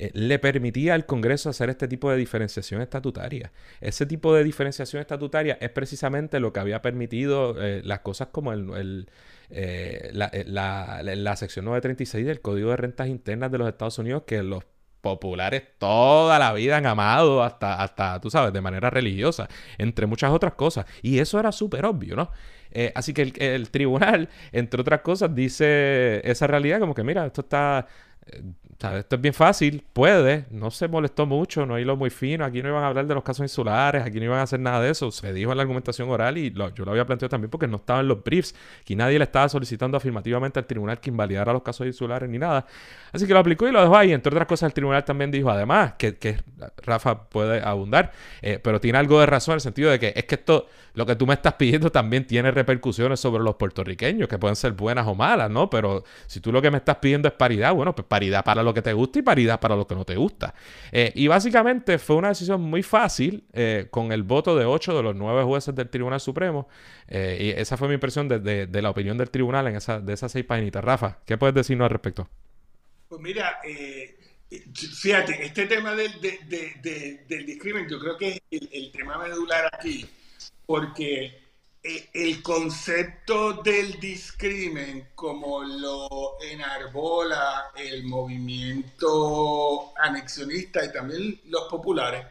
eh, 0.00 0.10
le 0.14 0.38
permitía 0.38 0.94
al 0.94 1.04
Congreso 1.04 1.50
hacer 1.50 1.68
este 1.68 1.86
tipo 1.86 2.10
de 2.10 2.16
diferenciación 2.16 2.80
estatutaria. 2.80 3.52
Ese 3.82 4.06
tipo 4.06 4.34
de 4.34 4.42
diferenciación 4.44 5.02
estatutaria 5.02 5.58
es 5.60 5.68
precisamente 5.68 6.40
lo 6.40 6.54
que 6.54 6.60
había 6.60 6.80
permitido 6.80 7.62
eh, 7.62 7.82
las 7.84 8.00
cosas 8.00 8.28
como 8.28 8.54
el, 8.54 9.10
eh, 9.50 10.10
la, 10.14 11.36
sección 11.36 11.66
936 11.66 12.24
del 12.24 12.40
Código 12.40 12.70
de 12.70 12.78
Rentas 12.78 13.08
Internas 13.08 13.52
de 13.52 13.58
los 13.58 13.68
Estados 13.68 13.98
Unidos, 13.98 14.22
que 14.26 14.42
los 14.42 14.64
populares 15.02 15.64
toda 15.76 16.38
la 16.38 16.54
vida 16.54 16.78
han 16.78 16.86
amado 16.86 17.42
hasta, 17.42 17.82
hasta 17.82 18.22
tú 18.22 18.30
sabes, 18.30 18.54
de 18.54 18.62
manera 18.62 18.88
religiosa, 18.88 19.48
entre 19.76 20.06
muchas 20.06 20.30
otras 20.30 20.54
cosas. 20.54 20.86
Y 21.02 21.18
eso 21.18 21.38
era 21.38 21.52
súper 21.52 21.84
obvio, 21.84 22.16
¿no? 22.16 22.30
así 22.94 23.12
que 23.12 23.22
el, 23.22 23.32
el, 23.42 23.70
tribunal, 23.70 24.30
entre 24.52 24.80
otras 24.80 25.02
cosas, 25.02 25.34
dice 25.34 26.22
esa 26.24 26.46
realidad 26.46 26.80
como 26.80 26.94
que, 26.94 27.04
mira, 27.04 27.26
esto 27.26 27.42
está 27.42 27.86
esto 28.80 29.16
es 29.16 29.20
bien 29.20 29.34
fácil, 29.34 29.84
puede, 29.92 30.46
no 30.50 30.70
se 30.70 30.88
molestó 30.88 31.26
mucho, 31.26 31.66
no 31.66 31.78
lo 31.78 31.96
muy 31.96 32.08
fino, 32.08 32.46
aquí 32.46 32.62
no 32.62 32.70
iban 32.70 32.82
a 32.82 32.86
hablar 32.86 33.06
de 33.06 33.14
los 33.14 33.22
casos 33.22 33.44
insulares, 33.44 34.02
aquí 34.02 34.18
no 34.18 34.24
iban 34.24 34.38
a 34.38 34.42
hacer 34.42 34.58
nada 34.58 34.80
de 34.80 34.90
eso, 34.90 35.10
se 35.10 35.32
dijo 35.34 35.50
en 35.50 35.58
la 35.58 35.62
argumentación 35.62 36.08
oral 36.08 36.38
y 36.38 36.50
yo 36.50 36.84
lo 36.84 36.90
había 36.90 37.04
planteado 37.04 37.28
también 37.28 37.50
porque 37.50 37.66
no 37.66 37.76
estaban 37.76 38.08
los 38.08 38.24
briefs, 38.24 38.54
aquí 38.80 38.96
nadie 38.96 39.18
le 39.18 39.24
estaba 39.24 39.48
solicitando 39.50 39.98
afirmativamente 39.98 40.58
al 40.58 40.66
tribunal 40.66 40.98
que 40.98 41.10
invalidara 41.10 41.52
los 41.52 41.62
casos 41.62 41.86
insulares 41.86 42.28
ni 42.30 42.38
nada, 42.38 42.64
así 43.12 43.26
que 43.26 43.34
lo 43.34 43.40
aplicó 43.40 43.68
y 43.68 43.72
lo 43.72 43.82
dejó 43.82 43.96
ahí, 43.96 44.12
entre 44.12 44.32
otras 44.32 44.48
cosas 44.48 44.68
el 44.68 44.72
tribunal 44.72 45.04
también 45.04 45.30
dijo 45.30 45.50
además, 45.50 45.94
que, 45.98 46.16
que 46.16 46.38
Rafa 46.78 47.28
puede 47.28 47.60
abundar, 47.62 48.12
eh, 48.40 48.58
pero 48.62 48.80
tiene 48.80 48.96
algo 48.96 49.20
de 49.20 49.26
razón 49.26 49.52
en 49.52 49.56
el 49.56 49.60
sentido 49.60 49.90
de 49.90 49.98
que 49.98 50.12
es 50.16 50.24
que 50.24 50.36
esto, 50.36 50.68
lo 50.94 51.06
que 51.06 51.16
tú 51.16 51.26
me 51.26 51.34
estás 51.34 51.54
pidiendo 51.54 51.90
también 51.90 52.26
tiene 52.26 52.50
repercusiones 52.50 53.20
sobre 53.20 53.42
los 53.42 53.56
puertorriqueños, 53.56 54.28
que 54.28 54.38
pueden 54.38 54.56
ser 54.56 54.72
buenas 54.72 55.06
o 55.06 55.14
malas, 55.14 55.50
¿no? 55.50 55.70
Pero 55.70 56.04
si 56.26 56.40
tú 56.40 56.50
lo 56.50 56.62
que 56.62 56.70
me 56.70 56.78
estás 56.78 56.96
pidiendo 56.96 57.28
es 57.28 57.34
paridad, 57.34 57.74
bueno, 57.74 57.94
pues 57.94 58.06
paridad 58.08 58.44
para 58.44 58.62
los 58.62 58.69
lo 58.70 58.74
que 58.74 58.82
te 58.82 58.92
gusta 58.92 59.18
y 59.18 59.22
paridad 59.22 59.60
para 59.60 59.76
lo 59.76 59.86
que 59.86 59.94
no 59.94 60.04
te 60.04 60.16
gusta. 60.16 60.54
Eh, 60.92 61.12
y 61.14 61.26
básicamente 61.26 61.98
fue 61.98 62.16
una 62.16 62.28
decisión 62.28 62.60
muy 62.62 62.82
fácil 62.82 63.44
eh, 63.52 63.88
con 63.90 64.12
el 64.12 64.22
voto 64.22 64.56
de 64.56 64.64
ocho 64.64 64.96
de 64.96 65.02
los 65.02 65.16
nueve 65.16 65.42
jueces 65.42 65.74
del 65.74 65.88
Tribunal 65.88 66.20
Supremo. 66.20 66.68
Eh, 67.08 67.54
y 67.56 67.60
esa 67.60 67.76
fue 67.76 67.88
mi 67.88 67.94
impresión 67.94 68.28
de, 68.28 68.68
la 68.70 68.90
opinión 68.90 69.18
del 69.18 69.30
tribunal 69.30 69.66
en 69.66 69.76
esa, 69.76 70.00
de 70.00 70.12
esas 70.12 70.32
seis 70.32 70.44
páginas. 70.44 70.84
Rafa, 70.84 71.18
¿qué 71.26 71.36
puedes 71.36 71.54
decirnos 71.54 71.86
al 71.86 71.90
respecto? 71.90 72.28
Pues 73.08 73.20
mira, 73.20 73.58
fíjate, 75.02 75.44
este 75.44 75.66
tema 75.66 75.94
del, 75.94 76.12
del 76.20 77.46
discrimen 77.46 77.88
yo 77.88 77.98
creo 77.98 78.16
que 78.16 78.40
es 78.50 78.68
el 78.72 78.92
tema 78.92 79.18
medular 79.18 79.68
aquí, 79.72 80.06
porque 80.64 81.49
el 81.82 82.42
concepto 82.42 83.54
del 83.62 83.98
discrimen, 83.98 85.10
como 85.14 85.62
lo 85.62 86.38
enarbola 86.42 87.72
el 87.76 88.04
movimiento 88.04 89.92
anexionista 89.98 90.84
y 90.84 90.92
también 90.92 91.40
los 91.46 91.68
populares, 91.68 92.26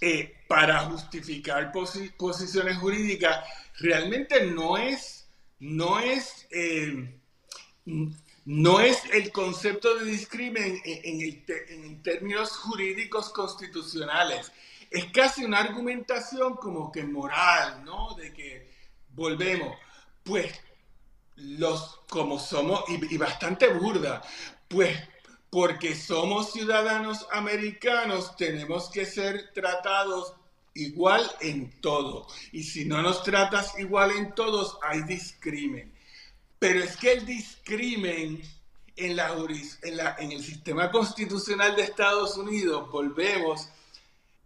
eh, 0.00 0.36
para 0.46 0.80
justificar 0.84 1.72
posiciones 1.72 2.78
jurídicas, 2.78 3.44
realmente 3.80 4.44
no 4.46 4.76
es 4.76 5.18
no 5.60 5.98
es, 5.98 6.46
eh, 6.50 7.20
no 8.44 8.80
es 8.80 9.02
el 9.12 9.32
concepto 9.32 9.96
de 9.98 10.04
discrimen 10.04 10.80
en, 10.84 11.44
en 11.68 12.02
términos 12.02 12.50
jurídicos 12.56 13.30
constitucionales. 13.30 14.52
Es 14.90 15.06
casi 15.12 15.44
una 15.44 15.58
argumentación 15.58 16.56
como 16.56 16.90
que 16.90 17.04
moral, 17.04 17.84
¿no? 17.84 18.14
De 18.14 18.32
que 18.32 18.70
volvemos. 19.10 19.76
Pues 20.22 20.60
los, 21.36 22.00
como 22.08 22.38
somos, 22.38 22.84
y, 22.88 23.16
bastante 23.16 23.68
burda, 23.68 24.22
pues 24.68 24.96
porque 25.50 25.94
somos 25.94 26.52
ciudadanos 26.52 27.26
americanos, 27.32 28.36
tenemos 28.36 28.90
que 28.90 29.06
ser 29.06 29.52
tratados 29.54 30.34
igual 30.74 31.30
en 31.40 31.80
todo. 31.80 32.26
Y 32.52 32.64
si 32.64 32.84
no 32.84 33.00
nos 33.02 33.22
tratas 33.22 33.78
igual 33.78 34.10
en 34.10 34.34
todos, 34.34 34.78
hay 34.82 35.02
discrimen. 35.02 35.92
Pero 36.58 36.82
es 36.82 36.96
que 36.96 37.12
el 37.12 37.24
discrimen 37.24 38.42
en, 38.96 39.16
la, 39.16 39.34
en, 39.82 39.96
la, 39.96 40.16
en 40.18 40.32
el 40.32 40.42
sistema 40.42 40.90
constitucional 40.90 41.76
de 41.76 41.82
Estados 41.82 42.36
Unidos, 42.36 42.90
volvemos, 42.90 43.68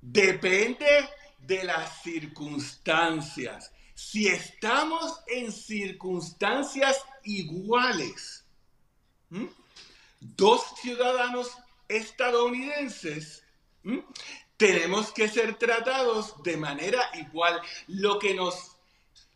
depende 0.02 1.08
de 1.38 1.64
las 1.64 2.02
circunstancias. 2.02 3.72
Si 3.94 4.26
estamos 4.28 5.20
en 5.28 5.52
circunstancias 5.52 7.02
iguales, 7.24 8.44
dos 10.20 10.62
ciudadanos 10.80 11.56
estadounidenses, 11.88 13.44
tenemos 14.56 15.12
que 15.12 15.28
ser 15.28 15.54
tratados 15.54 16.42
de 16.42 16.56
manera 16.56 17.10
igual. 17.14 17.60
Lo 17.86 18.18
que 18.18 18.34
nos 18.34 18.76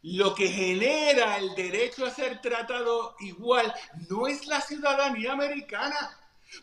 lo 0.03 0.37
que 0.37 0.49
genera 0.49 1.37
el 1.37 1.57
derecho 1.57 2.07
a 2.07 2.11
ser 2.11 2.41
tratado 2.41 3.17
igual 3.19 3.75
no 4.09 4.29
es 4.29 4.47
la 4.47 4.61
ciudadanía 4.61 5.33
americana, 5.33 6.17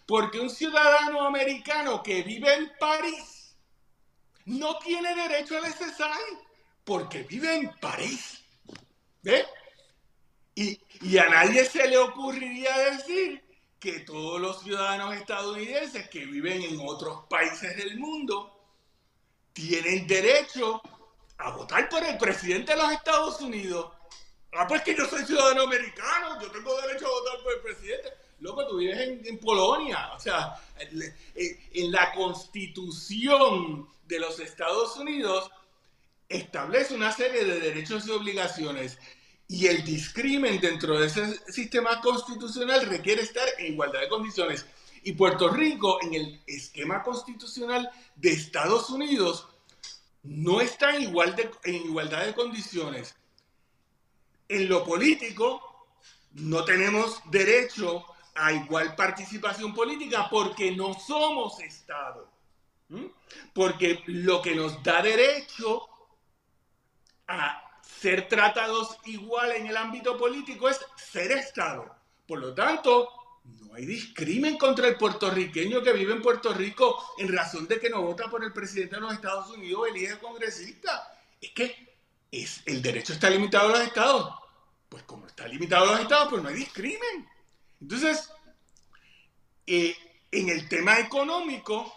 porque 0.06 0.40
un 0.40 0.50
ciudadano 0.50 1.26
americano 1.26 2.02
que 2.02 2.24
vive 2.24 2.54
en 2.54 2.72
París 2.80 3.33
no 4.46 4.78
tiene 4.80 5.16
derecho 5.16 5.58
al 5.58 5.72
SSI 5.72 6.38
porque 6.84 7.24
vive 7.24 7.56
en 7.56 7.72
París. 7.80 8.44
¿Ve? 9.22 9.46
Y, 10.56 10.80
y 11.02 11.18
a 11.18 11.30
nadie 11.30 11.66
se 11.66 11.88
le 11.88 11.98
ocurriría 11.98 12.78
decir 12.92 13.44
que 13.80 14.00
todos 14.02 14.40
los 14.40 14.62
ciudadanos 14.62 15.16
estadounidenses 15.16 16.08
que 16.10 16.26
viven 16.26 16.62
en 16.62 16.80
otros 16.82 17.26
países 17.30 17.76
del 17.76 17.98
mundo 17.98 18.50
tienen 19.54 20.08
derecho 20.08 20.82
a 21.38 21.52
votar 21.52 21.90
por 21.90 22.04
el 22.04 22.18
presidente 22.18 22.74
de 22.74 22.78
los 22.78 22.92
Estados 22.92 23.42
Unidos. 23.42 23.92
Ah, 24.54 24.68
pues 24.68 24.84
que 24.84 24.96
yo 24.96 25.06
soy 25.06 25.26
ciudadano 25.26 25.64
americano, 25.64 26.40
yo 26.42 26.52
tengo 26.52 26.80
derecho 26.82 27.08
a 27.08 27.10
votar 27.10 27.44
por 27.44 27.54
el 27.54 27.62
presidente. 27.62 28.10
Loco, 28.44 28.68
tú 28.68 28.78
vives 28.78 29.00
en, 29.00 29.38
Polonia. 29.40 30.12
O 30.16 30.20
sea, 30.20 30.62
en 30.78 31.92
la 31.92 32.12
constitución 32.14 33.88
de 34.06 34.20
los 34.20 34.38
Estados 34.40 34.98
Unidos 34.98 35.50
establece 36.28 36.94
una 36.94 37.14
serie 37.14 37.46
de 37.46 37.62
derechos 37.62 38.06
y 38.06 38.12
obligaciones 38.12 39.00
y 39.48 39.68
el 39.68 39.86
discrimen 39.86 40.60
dentro 40.60 41.00
de 41.00 41.08
ese 41.08 41.40
sistema 41.52 42.02
constitucional 42.02 42.86
requiere 42.86 43.22
estar 43.22 43.48
en 43.60 43.74
igualdad 43.74 44.02
de 44.02 44.10
condiciones. 44.10 44.66
Y 45.04 45.14
Puerto 45.14 45.48
Rico, 45.48 46.00
en 46.02 46.14
el 46.14 46.42
esquema 46.46 47.02
constitucional 47.02 47.90
de 48.16 48.32
Estados 48.32 48.90
Unidos, 48.90 49.48
no 50.24 50.60
está 50.60 50.96
en, 50.98 51.14
en 51.64 51.76
igualdad 51.76 52.26
de 52.26 52.34
condiciones. 52.34 53.16
En 54.50 54.68
lo 54.68 54.84
político, 54.84 55.88
no 56.34 56.66
tenemos 56.66 57.22
derecho 57.32 58.06
a 58.36 58.52
igual 58.52 58.96
participación 58.96 59.74
política 59.74 60.28
porque 60.30 60.72
no 60.76 60.94
somos 60.94 61.60
Estado. 61.60 62.32
Porque 63.54 64.04
lo 64.08 64.42
que 64.42 64.56
nos 64.56 64.84
da 64.84 65.02
derecho 65.02 65.88
a 67.28 67.64
ser 67.82 68.28
tratados 68.28 68.98
igual 69.06 69.52
en 69.54 69.68
el 69.68 69.78
ámbito 69.78 70.18
político 70.18 70.70
es 70.70 70.80
ser 70.96 71.32
Estado. 71.32 71.96
Por 72.28 72.40
lo 72.40 72.54
tanto, 72.54 73.10
no 73.44 73.74
hay 73.74 73.86
discrimen 73.86 74.58
contra 74.58 74.88
el 74.88 74.98
puertorriqueño 74.98 75.82
que 75.82 75.94
vive 75.94 76.14
en 76.14 76.22
Puerto 76.22 76.54
Rico 76.54 77.14
en 77.18 77.34
razón 77.34 77.68
de 77.68 77.80
que 77.80 77.90
no 77.90 78.02
vota 78.02 78.30
por 78.30 78.44
el 78.44 78.54
presidente 78.54 78.96
de 78.96 79.02
los 79.02 79.14
Estados 79.14 79.50
Unidos 79.50 79.88
elige 79.90 80.20
congresista. 80.20 81.12
Es 81.42 81.52
que 81.52 81.98
es, 82.32 82.62
el 82.66 82.82
derecho 82.82 83.14
está 83.14 83.30
limitado 83.30 83.70
a 83.70 83.78
los 83.78 83.82
estados. 83.82 84.34
Pues 84.90 85.04
como 85.04 85.28
está 85.28 85.48
limitado 85.48 85.86
a 85.86 85.92
los 85.94 86.00
estados, 86.02 86.30
pues 86.30 86.44
no 86.44 86.50
hay 86.50 86.56
discrimen. 86.56 87.28
Entonces, 87.84 88.32
eh, 89.68 89.94
en 90.32 90.48
el 90.48 90.70
tema 90.70 91.00
económico, 91.00 91.94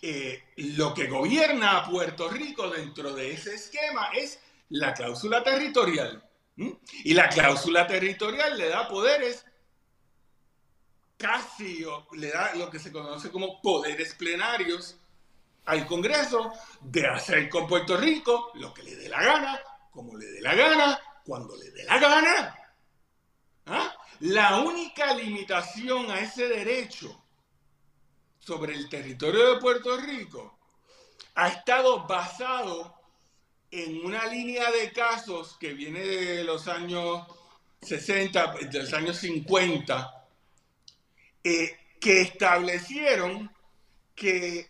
eh, 0.00 0.44
lo 0.58 0.94
que 0.94 1.08
gobierna 1.08 1.78
a 1.78 1.90
Puerto 1.90 2.28
Rico 2.28 2.70
dentro 2.70 3.12
de 3.12 3.32
ese 3.32 3.56
esquema 3.56 4.10
es 4.14 4.38
la 4.68 4.94
cláusula 4.94 5.42
territorial. 5.42 6.24
Y 7.02 7.14
la 7.14 7.28
cláusula 7.30 7.88
territorial 7.88 8.56
le 8.56 8.68
da 8.68 8.86
poderes 8.86 9.44
casi, 11.16 11.84
le 12.12 12.30
da 12.30 12.54
lo 12.54 12.70
que 12.70 12.78
se 12.78 12.92
conoce 12.92 13.28
como 13.32 13.60
poderes 13.60 14.14
plenarios 14.14 14.98
al 15.64 15.84
Congreso 15.84 16.52
de 16.80 17.08
hacer 17.08 17.48
con 17.48 17.66
Puerto 17.66 17.96
Rico 17.96 18.52
lo 18.54 18.72
que 18.72 18.84
le 18.84 18.94
dé 18.94 19.08
la 19.08 19.20
gana, 19.20 19.60
como 19.90 20.16
le 20.16 20.26
dé 20.26 20.40
la 20.42 20.54
gana, 20.54 21.00
cuando 21.24 21.56
le 21.56 21.72
dé 21.72 21.82
la 21.84 21.98
gana. 21.98 22.59
¿Ah? 23.66 23.94
La 24.20 24.60
única 24.60 25.14
limitación 25.14 26.10
a 26.10 26.20
ese 26.20 26.48
derecho 26.48 27.22
sobre 28.38 28.74
el 28.74 28.88
territorio 28.88 29.54
de 29.54 29.60
Puerto 29.60 29.96
Rico 29.96 30.58
ha 31.34 31.48
estado 31.48 32.06
basado 32.06 32.94
en 33.70 34.04
una 34.04 34.26
línea 34.26 34.70
de 34.70 34.92
casos 34.92 35.56
que 35.58 35.72
viene 35.72 36.00
de 36.00 36.44
los 36.44 36.66
años 36.68 37.26
60, 37.82 38.54
de 38.70 38.78
los 38.80 38.92
años 38.92 39.16
50, 39.18 40.26
eh, 41.44 41.78
que 42.00 42.22
establecieron 42.22 43.50
que 44.14 44.68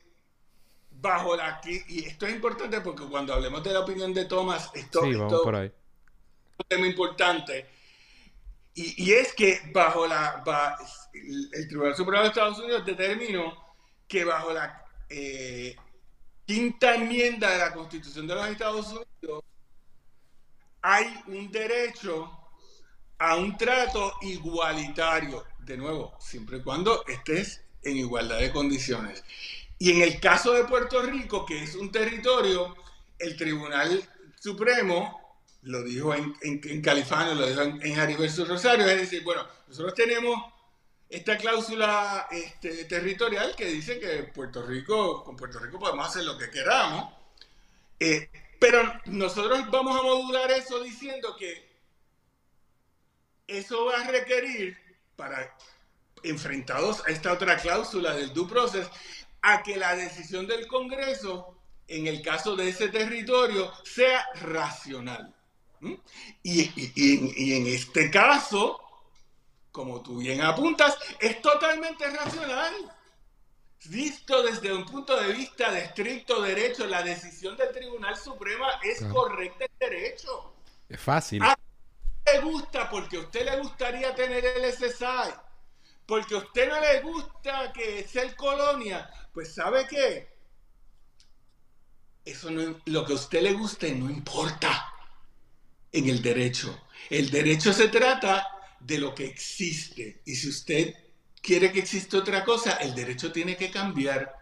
bajo 0.93 1.37
la... 1.37 1.61
Y 1.65 2.05
esto 2.05 2.27
es 2.27 2.35
importante 2.35 2.81
porque 2.81 3.05
cuando 3.05 3.35
hablemos 3.35 3.63
de 3.65 3.73
la 3.73 3.81
opinión 3.81 4.13
de 4.13 4.27
Thomas, 4.27 4.71
esto, 4.75 5.05
es 5.05 5.17
un 5.17 6.67
tema 6.69 6.87
importante. 6.87 7.80
Y, 8.75 9.13
es 9.13 9.35
que 9.35 9.61
bajo 9.73 10.07
la... 10.07 10.43
el 11.13 11.69
Tribunal 11.69 11.97
Supremo 11.97 12.23
de 12.23 12.29
Estados 12.29 12.59
Unidos 12.59 12.87
determinó 12.87 13.75
que 14.09 14.25
bajo 14.25 14.53
la 14.53 14.85
eh, 15.09 15.77
quinta 16.47 16.95
enmienda 16.95 17.51
de 17.51 17.59
la 17.59 17.73
Constitución 17.73 18.27
de 18.27 18.35
los 18.35 18.49
Estados 18.49 18.87
Unidos 18.89 19.45
hay 20.83 21.07
un 21.27 21.51
derecho 21.51 22.31
a 23.19 23.37
un 23.37 23.57
trato 23.57 24.15
igualitario, 24.23 25.45
de 25.59 25.77
nuevo, 25.77 26.17
siempre 26.19 26.59
y 26.59 26.63
cuando 26.63 27.05
estés 27.07 27.63
en 27.83 27.99
igualdad 27.99 28.39
de 28.39 28.51
condiciones. 28.51 29.23
Y 29.79 29.93
en 29.93 30.03
el 30.03 30.21
caso 30.21 30.53
de 30.53 30.65
Puerto 30.65 31.03
Rico, 31.03 31.45
que 31.45 31.63
es 31.63 31.75
un 31.75 31.93
territorio, 31.93 32.75
el 33.19 33.37
Tribunal 33.37 34.03
Supremo 34.39 35.20
lo 35.63 35.83
dijo 35.83 36.15
en, 36.15 36.35
en, 36.43 36.83
Califano, 36.83 37.35
lo 37.35 37.47
dijo 37.47 37.63
en, 37.63 37.81
en 37.83 37.99
Harry 37.99 38.17
versus 38.17 38.49
Rosario, 38.49 38.87
es 38.87 38.97
decir, 38.97 39.23
bueno, 39.23 39.47
nosotros 39.69 39.95
tenemos 39.95 40.37
esta 41.09 41.37
cláusula 41.37 42.29
este, 42.31 42.85
territorial 42.85 43.55
que 43.57 43.67
dice 43.67 43.99
que 43.99 44.23
Puerto 44.23 44.63
Rico, 44.63 45.25
con 45.25 45.37
Puerto 45.37 45.59
Rico 45.59 45.79
podemos 45.79 46.09
hacer 46.09 46.25
lo 46.25 46.39
que 46.39 46.51
queramos, 46.51 47.13
eh, 47.99 48.31
pero 48.61 49.01
nosotros 49.07 49.69
vamos 49.71 49.99
a 49.99 50.03
modular 50.03 50.51
eso 50.53 50.83
diciendo 50.83 51.35
que 51.37 51.69
eso 53.47 53.87
va 53.87 54.01
a 54.01 54.07
requerir, 54.09 54.79
para 55.17 55.57
enfrentados 56.23 57.03
a 57.07 57.11
esta 57.11 57.33
otra 57.33 57.57
cláusula 57.57 58.15
del 58.15 58.33
due 58.33 58.49
process, 58.49 58.89
a 59.43 59.63
que 59.63 59.77
la 59.77 59.97
decisión 59.97 60.47
del 60.47 60.67
Congreso, 60.67 61.59
en 61.89 62.07
el 62.07 62.23
caso 62.23 62.55
de 62.55 62.69
ese 62.69 62.89
territorio, 62.89 63.73
sea 63.85 64.25
racional. 64.43 65.35
Y 66.43 67.53
en 67.53 67.67
este 67.67 68.11
caso, 68.11 68.81
como 69.73 70.03
tú 70.03 70.19
bien 70.19 70.41
apuntas, 70.43 70.97
es 71.19 71.41
totalmente 71.41 72.09
racional. 72.11 72.75
Visto 73.87 74.43
desde 74.43 74.75
un 74.75 74.85
punto 74.85 75.19
de 75.19 75.33
vista 75.33 75.73
de 75.73 75.85
estricto 75.85 76.43
derecho, 76.43 76.87
la 76.87 77.03
decisión 77.03 77.57
del 77.57 77.73
Tribunal 77.73 78.15
Supremo 78.15 78.67
es 78.83 79.03
correcta 79.05 79.65
en 79.65 79.79
derecho. 79.79 80.53
Es 80.87 81.01
fácil. 81.01 81.43
A 81.43 81.57
usted 81.57 82.35
le 82.35 82.41
gusta 82.43 82.91
porque 82.91 83.17
a 83.17 83.21
usted 83.21 83.45
le 83.47 83.59
gustaría 83.59 84.15
tener 84.15 84.45
el 84.45 84.71
SSI, 84.71 85.33
porque 86.05 86.35
a 86.35 86.39
usted 86.39 86.69
no 86.69 86.79
le 86.79 87.01
gusta 87.01 87.73
que 87.73 88.07
sea 88.07 88.23
el 88.25 88.37
colonia, 88.37 89.11
pues 89.33 89.55
¿sabe 89.55 89.87
qué? 89.89 90.29
Eso 92.23 92.51
no, 92.51 92.79
lo 92.85 93.07
que 93.07 93.13
a 93.15 93.17
usted 93.17 93.41
le 93.41 93.55
guste 93.55 93.95
no 93.95 94.11
importa. 94.11 94.90
En 95.93 96.09
el 96.09 96.23
derecho. 96.23 96.87
El 97.09 97.31
derecho 97.31 97.73
se 97.73 97.89
trata 97.89 98.47
de 98.79 98.99
lo 98.99 99.15
que 99.15 99.27
existe. 99.27 100.23
Y 100.25 100.35
si 100.35 100.49
usted 100.49 100.95
quiere 101.41 101.73
que 101.73 101.81
exista 101.81 102.19
otra 102.19 102.45
cosa, 102.45 102.75
el 102.77 102.95
derecho 102.95 103.33
tiene 103.33 103.57
que 103.57 103.71
cambiar. 103.71 104.35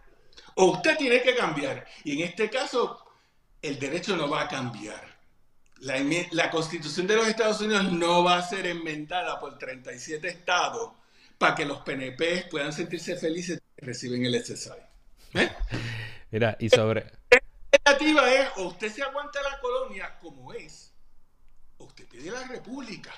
O 0.55 0.71
usted 0.71 0.97
tiene 0.97 1.21
que 1.21 1.35
cambiar. 1.35 1.85
Y 2.03 2.13
en 2.13 2.27
este 2.27 2.49
caso, 2.49 3.05
el 3.61 3.79
derecho 3.79 4.15
no 4.15 4.29
va 4.29 4.41
a 4.41 4.47
cambiar. 4.47 5.17
La, 5.81 6.51
constitución 6.51 7.07
de 7.07 7.15
los 7.15 7.27
Estados 7.27 7.61
Unidos 7.61 7.91
no 7.93 8.23
va 8.23 8.37
a 8.37 8.41
ser 8.41 8.65
enmendada 8.65 9.39
por 9.39 9.57
37 9.57 10.27
estados 10.27 10.91
para 11.37 11.55
que 11.55 11.65
los 11.65 11.79
PNP 11.79 12.47
puedan 12.51 12.73
sentirse 12.73 13.15
felices 13.15 13.61
que 13.77 13.85
reciben 13.85 14.25
el 14.25 14.43
SSI. 14.43 14.71
¿Eh? 15.35 15.49
Mira, 16.31 16.57
y 16.59 16.69
sobre... 16.69 17.05
La 17.31 17.39
alternativa 17.71 18.33
es, 18.33 18.49
o 18.57 18.67
usted 18.67 18.91
se 18.91 19.03
aguanta 19.03 19.41
la 19.41 19.59
colonia 19.61 20.17
como 20.19 20.53
es, 20.53 20.88
o 21.79 21.85
usted 21.85 22.07
pide 22.07 22.31
la 22.31 22.47
república. 22.47 23.11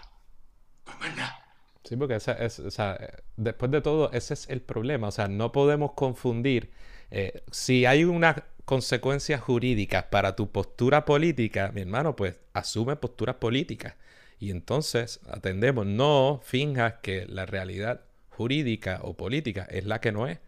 Para 0.83 1.13
nada. 1.15 1.45
Sí, 1.83 1.95
porque 1.95 2.15
esa 2.15 2.33
es, 2.33 2.59
o 2.59 2.71
sea, 2.71 2.97
después 3.37 3.71
de 3.71 3.81
todo, 3.81 4.11
ese 4.11 4.33
es 4.33 4.49
el 4.49 4.61
problema. 4.61 5.07
O 5.07 5.11
sea, 5.11 5.27
no 5.27 5.51
podemos 5.51 5.91
confundir. 5.93 6.71
Eh, 7.09 7.43
si 7.51 7.85
hay 7.85 8.03
una 8.05 8.45
consecuencias 8.65 9.41
jurídicas 9.41 10.05
para 10.05 10.35
tu 10.35 10.51
postura 10.51 11.03
política, 11.03 11.71
mi 11.73 11.81
hermano, 11.81 12.15
pues 12.15 12.35
asume 12.53 12.95
posturas 12.95 13.35
políticas. 13.35 13.95
Y 14.39 14.51
entonces 14.51 15.19
atendemos, 15.29 15.85
no 15.85 16.39
finjas 16.43 16.95
que 17.01 17.25
la 17.27 17.45
realidad 17.45 18.01
jurídica 18.29 18.99
o 19.03 19.15
política 19.15 19.67
es 19.69 19.85
la 19.85 19.99
que 19.99 20.11
no 20.11 20.27
es. 20.27 20.39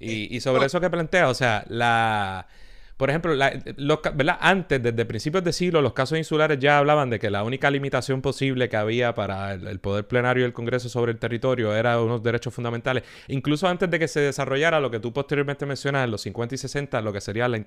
Y, 0.00 0.34
y 0.34 0.40
sobre 0.40 0.66
eso 0.66 0.80
que 0.80 0.90
plantea, 0.90 1.28
o 1.28 1.34
sea, 1.34 1.64
la 1.68 2.48
por 2.98 3.10
ejemplo, 3.10 3.32
antes, 4.40 4.82
desde 4.82 5.04
principios 5.04 5.44
de 5.44 5.52
siglo, 5.52 5.80
los 5.80 5.92
casos 5.92 6.18
insulares 6.18 6.58
ya 6.58 6.78
hablaban 6.78 7.08
de 7.10 7.20
que 7.20 7.30
la 7.30 7.44
única 7.44 7.70
limitación 7.70 8.20
posible 8.20 8.68
que 8.68 8.76
había 8.76 9.14
para 9.14 9.54
el, 9.54 9.78
poder 9.78 10.08
plenario 10.08 10.42
del 10.42 10.52
Congreso 10.52 10.88
sobre 10.88 11.12
el 11.12 11.18
territorio 11.18 11.76
era 11.76 12.02
unos 12.02 12.24
derechos 12.24 12.52
fundamentales. 12.52 13.04
Incluso 13.28 13.68
antes 13.68 13.88
de 13.88 14.00
que 14.00 14.08
se 14.08 14.18
desarrollara 14.18 14.80
lo 14.80 14.90
que 14.90 14.98
tú 14.98 15.12
posteriormente 15.12 15.64
mencionas 15.64 16.06
en 16.06 16.10
los 16.10 16.22
50 16.22 16.56
y 16.56 16.58
60, 16.58 17.00
lo 17.00 17.12
que 17.12 17.20
sería 17.20 17.46
la, 17.46 17.64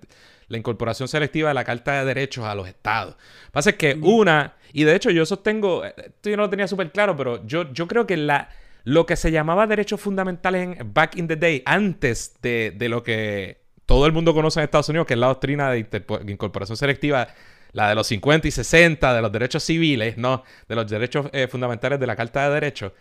incorporación 0.49 1.07
selectiva 1.07 1.47
de 1.47 1.53
la 1.53 1.63
Carta 1.63 1.93
de 1.99 2.05
Derechos 2.07 2.43
a 2.43 2.53
los 2.53 2.67
Estados. 2.67 3.15
Pasa 3.53 3.69
es 3.69 3.77
que 3.77 3.97
una, 4.01 4.55
y 4.73 4.83
de 4.83 4.97
hecho 4.97 5.11
yo 5.11 5.25
sostengo, 5.25 5.85
esto 5.85 6.29
yo 6.29 6.35
no 6.35 6.43
lo 6.43 6.49
tenía 6.49 6.67
súper 6.67 6.91
claro, 6.91 7.15
pero 7.15 7.47
yo, 7.47 7.71
yo 7.71 7.87
creo 7.87 8.05
que 8.05 8.17
la 8.17 8.49
lo 8.83 9.05
que 9.05 9.15
se 9.15 9.31
llamaba 9.31 9.67
derechos 9.67 10.01
fundamentales 10.01 10.77
en 10.77 10.93
back 10.93 11.15
in 11.15 11.27
the 11.27 11.35
day, 11.35 11.61
antes 11.65 12.35
de, 12.41 12.73
de, 12.75 12.89
lo 12.89 13.03
que 13.03 13.60
todo 13.91 14.05
el 14.05 14.13
mundo 14.13 14.33
conoce 14.33 14.61
en 14.61 14.63
Estados 14.63 14.87
Unidos, 14.87 15.05
que 15.05 15.15
es 15.15 15.19
la 15.19 15.27
doctrina 15.27 15.69
de 15.69 15.85
incorporación 16.27 16.77
selectiva, 16.77 17.27
la 17.73 17.89
de 17.89 17.95
los 17.95 18.07
50 18.07 18.47
y 18.47 18.51
60, 18.51 19.13
de 19.13 19.21
los 19.21 19.29
derechos 19.33 19.63
civiles, 19.63 20.17
¿no? 20.17 20.45
De 20.69 20.75
los 20.75 20.89
derechos 20.89 21.25
eh, 21.33 21.49
fundamentales 21.49 21.99
de 21.99 22.07
la 22.07 22.15
Carta 22.15 22.47
de 22.47 22.53
Derechos. 22.53 22.93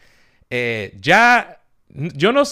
Eh, 0.51 0.93
ya, 1.01 1.61
yo 1.91 2.32
no, 2.32 2.43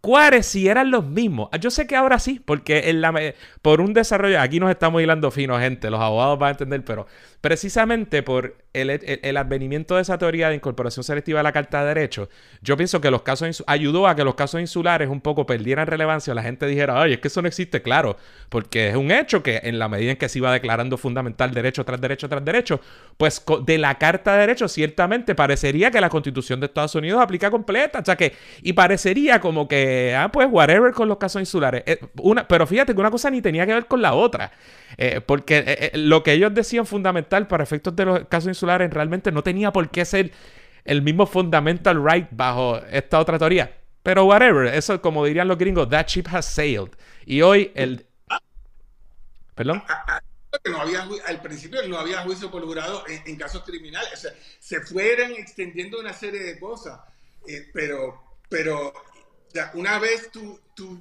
cuáles 0.00 0.44
si 0.44 0.66
eran 0.66 0.90
los 0.90 1.06
mismos. 1.06 1.50
Yo 1.60 1.70
sé 1.70 1.86
que 1.86 1.94
ahora 1.94 2.18
sí, 2.18 2.42
porque 2.44 2.90
en 2.90 3.00
la, 3.00 3.14
por 3.62 3.80
un 3.80 3.94
desarrollo, 3.94 4.40
aquí 4.40 4.58
nos 4.58 4.70
estamos 4.72 5.00
hilando 5.00 5.30
fino, 5.30 5.56
gente, 5.60 5.88
los 5.88 6.00
abogados 6.00 6.36
van 6.36 6.48
a 6.48 6.50
entender, 6.50 6.84
pero 6.84 7.06
precisamente 7.44 8.22
por 8.22 8.56
el, 8.72 9.36
advenimiento 9.36 9.96
de 9.96 10.00
esa 10.00 10.16
teoría 10.16 10.48
de 10.48 10.54
incorporación 10.54 11.04
selectiva 11.04 11.40
de 11.40 11.42
la 11.42 11.52
Carta 11.52 11.82
de 11.82 11.88
Derechos, 11.88 12.30
yo 12.62 12.74
pienso 12.78 13.02
que 13.02 13.10
los 13.10 13.20
casos 13.20 13.62
ayudó 13.66 14.08
a 14.08 14.16
que 14.16 14.24
los 14.24 14.34
casos 14.34 14.62
insulares 14.62 15.10
un 15.10 15.20
poco 15.20 15.44
perdieran 15.44 15.86
relevancia, 15.86 16.32
la 16.32 16.42
gente 16.42 16.66
dijera, 16.66 17.02
ay, 17.02 17.12
es 17.12 17.18
que 17.18 17.28
eso 17.28 17.42
no 17.42 17.48
existe, 17.48 17.82
claro, 17.82 18.16
porque 18.48 18.88
es 18.88 18.96
un 18.96 19.10
hecho 19.10 19.42
que 19.42 19.60
en 19.64 19.78
la 19.78 19.90
medida 19.90 20.12
en 20.12 20.16
que 20.16 20.30
se 20.30 20.38
iba 20.38 20.50
declarando 20.54 20.96
fundamental 20.96 21.52
derecho 21.52 21.84
tras 21.84 22.00
derecho 22.00 22.30
tras 22.30 22.42
derecho, 22.42 22.80
pues 23.18 23.44
de 23.66 23.76
la 23.76 23.96
Carta 23.98 24.32
de 24.32 24.38
Derechos 24.38 24.72
ciertamente 24.72 25.34
parecería 25.34 25.90
que 25.90 26.00
la 26.00 26.08
Constitución 26.08 26.60
de 26.60 26.66
Estados 26.66 26.94
Unidos 26.94 27.20
aplica 27.20 27.50
completa, 27.50 27.98
o 27.98 28.04
sea 28.06 28.16
que, 28.16 28.32
y 28.62 28.72
parecería 28.72 29.38
como 29.38 29.68
que, 29.68 30.16
ah, 30.16 30.30
pues 30.32 30.48
whatever 30.50 30.94
con 30.94 31.08
los 31.08 31.18
casos 31.18 31.42
insulares, 31.42 31.82
eh, 31.84 32.00
una, 32.22 32.48
pero 32.48 32.66
fíjate 32.66 32.94
que 32.94 33.00
una 33.00 33.10
cosa 33.10 33.28
ni 33.28 33.42
tenía 33.42 33.66
que 33.66 33.74
ver 33.74 33.84
con 33.84 34.00
la 34.00 34.14
otra. 34.14 34.50
Eh, 34.96 35.20
porque 35.20 35.64
eh, 35.66 35.90
lo 35.94 36.22
que 36.22 36.32
ellos 36.32 36.54
decían 36.54 36.86
fundamental 36.86 37.46
para 37.48 37.64
efectos 37.64 37.94
de 37.96 38.04
los 38.04 38.24
casos 38.26 38.48
insulares 38.48 38.92
realmente 38.92 39.32
no 39.32 39.42
tenía 39.42 39.72
por 39.72 39.90
qué 39.90 40.04
ser 40.04 40.32
el 40.84 41.02
mismo 41.02 41.26
fundamental 41.26 42.04
right 42.04 42.28
bajo 42.30 42.78
esta 42.90 43.18
otra 43.18 43.38
teoría. 43.38 43.76
Pero 44.02 44.26
whatever, 44.26 44.66
eso 44.66 45.00
como 45.00 45.24
dirían 45.24 45.48
los 45.48 45.58
gringos, 45.58 45.88
that 45.88 46.06
ship 46.06 46.26
has 46.30 46.46
sailed. 46.46 46.90
Y 47.24 47.40
hoy 47.42 47.72
el... 47.74 48.06
¿Perdón? 49.54 49.82
No 50.70 50.80
había, 50.80 51.08
al 51.26 51.42
principio 51.42 51.86
no 51.88 51.98
había 51.98 52.22
juicio 52.22 52.50
por 52.50 52.64
jurado 52.64 53.04
en, 53.08 53.36
casos 53.36 53.64
criminales. 53.64 54.28
se 54.60 54.80
fueron 54.82 55.32
extendiendo 55.32 55.98
una 55.98 56.12
serie 56.12 56.42
de 56.42 56.58
cosas. 56.58 57.00
Eh, 57.46 57.70
pero, 57.72 58.22
pero 58.48 58.92
una 59.74 59.98
vez 59.98 60.30
tú, 60.30 60.60
tú 60.74 61.00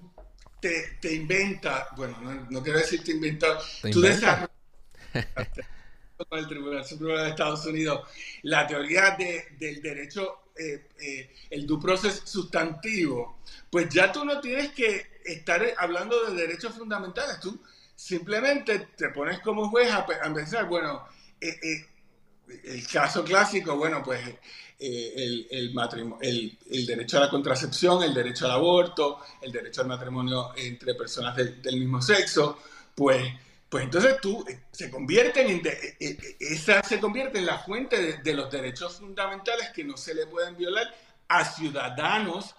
te, 0.64 0.97
te 1.01 1.14
inventas, 1.14 1.89
bueno, 1.97 2.18
no, 2.49 2.64
quiero 2.64 2.80
decir 2.80 3.03
te 3.03 3.11
inventas, 3.11 3.82
tú 3.91 3.99
desarrollas 3.99 4.49
con 6.30 6.39
el 6.39 6.47
Tribunal 6.47 6.86
Supremo 6.86 7.18
de 7.18 7.32
Estados 7.32 7.66
Unidos, 7.66 8.07
la 8.43 8.66
teoría 8.66 9.18
de, 9.18 9.57
del 9.59 9.82
derecho, 9.82 10.43
eh, 10.57 10.88
eh, 11.01 11.36
el 11.49 11.68
due 11.68 11.82
process 11.82 12.22
sustantivo, 12.24 13.41
pues 13.70 13.89
ya 13.89 14.09
tú 14.09 14.24
no 14.24 14.39
tienes 14.39 14.72
que 14.72 15.20
estar 15.26 15.61
hablando 15.78 16.32
de 16.32 16.47
derechos 16.47 16.76
fundamentales, 16.76 17.41
tú 17.41 17.61
simplemente 17.93 18.88
te 18.95 19.09
pones 19.09 19.41
como 19.41 19.70
juez 19.70 19.91
a, 19.91 20.05
pensar, 20.05 20.66
bueno, 20.70 21.05
eh, 21.41 21.86
el 22.64 22.88
caso 22.88 23.26
clásico, 23.26 23.76
bueno, 23.76 24.01
pues 24.01 24.22
el, 24.80 25.47
el, 25.49 26.57
el, 26.69 26.86
derecho 26.86 27.17
a 27.17 27.21
la 27.21 27.30
contracepción, 27.30 28.03
el 28.03 28.13
derecho 28.13 28.45
al 28.45 28.51
aborto, 28.51 29.19
el 29.41 29.51
derecho 29.51 29.82
al 29.82 29.88
matrimonio 29.88 30.51
entre 30.55 30.95
personas 30.95 31.36
del 31.36 31.78
mismo 31.78 32.01
sexo, 32.01 32.59
pues 32.95 33.24
pues 33.74 33.86
entonces 33.86 34.21
tú 34.21 34.45
eh, 34.47 34.65
se 34.71 34.91
convierten 34.91 35.49
en 35.49 35.65
eh, 35.65 35.97
eh, 35.99 36.38
esa 36.39 36.84
se 36.84 36.99
convierte 36.99 37.39
en 37.39 37.47
la 37.47 37.57
fuente 37.57 38.21
de, 38.21 38.34
los 38.36 38.51
derechos 38.51 38.99
fundamentales 38.99 39.71
que 39.71 39.84
no 39.84 39.97
se 39.97 40.13
le 40.13 40.28
pueden 40.28 40.55
violar 40.55 40.93
a 41.28 41.43
ciudadanos, 41.43 42.53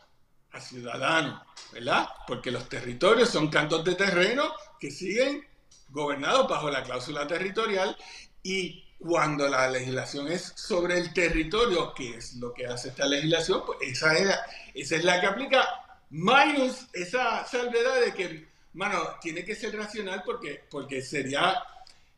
a 0.51 0.61
ciudadanos, 0.61 1.41
¿verdad? 1.73 2.09
Porque 2.27 2.51
los 2.51 2.69
territorios 2.69 3.29
son 3.29 3.47
cantos 3.47 3.85
de 3.85 3.95
terreno 3.95 4.43
que 4.81 4.91
siguen 4.91 5.47
gobernados 5.91 6.49
bajo 6.49 6.69
la 6.69 6.83
cláusula 6.83 7.29
territorial 7.29 7.97
y 8.43 8.84
cuando 9.05 9.47
la 9.49 9.69
legislación 9.69 10.29
es 10.29 10.55
sobre 10.57 10.97
el 10.97 11.13
territorio, 11.13 11.93
que 11.93 12.17
es 12.17 12.37
lo 12.37 12.55
que 12.55 12.67
hace 12.67 12.89
esta 12.89 13.05
legislación, 13.05 13.63
pues 13.67 13.79
esa 13.83 14.15
es 14.15 14.35
esa 14.73 14.97
es 14.97 15.05
la 15.05 15.21
que 15.21 15.27
aplica, 15.27 15.63
minus 16.09 16.87
esa 16.95 17.47
salvedad 17.47 18.01
de 18.01 18.15
que 18.15 18.49
mano, 18.73 18.99
tiene 19.21 19.45
que 19.45 19.55
ser 19.55 19.77
racional 19.77 20.23
porque, 20.25 20.65
porque 20.71 21.03
sería 21.03 21.55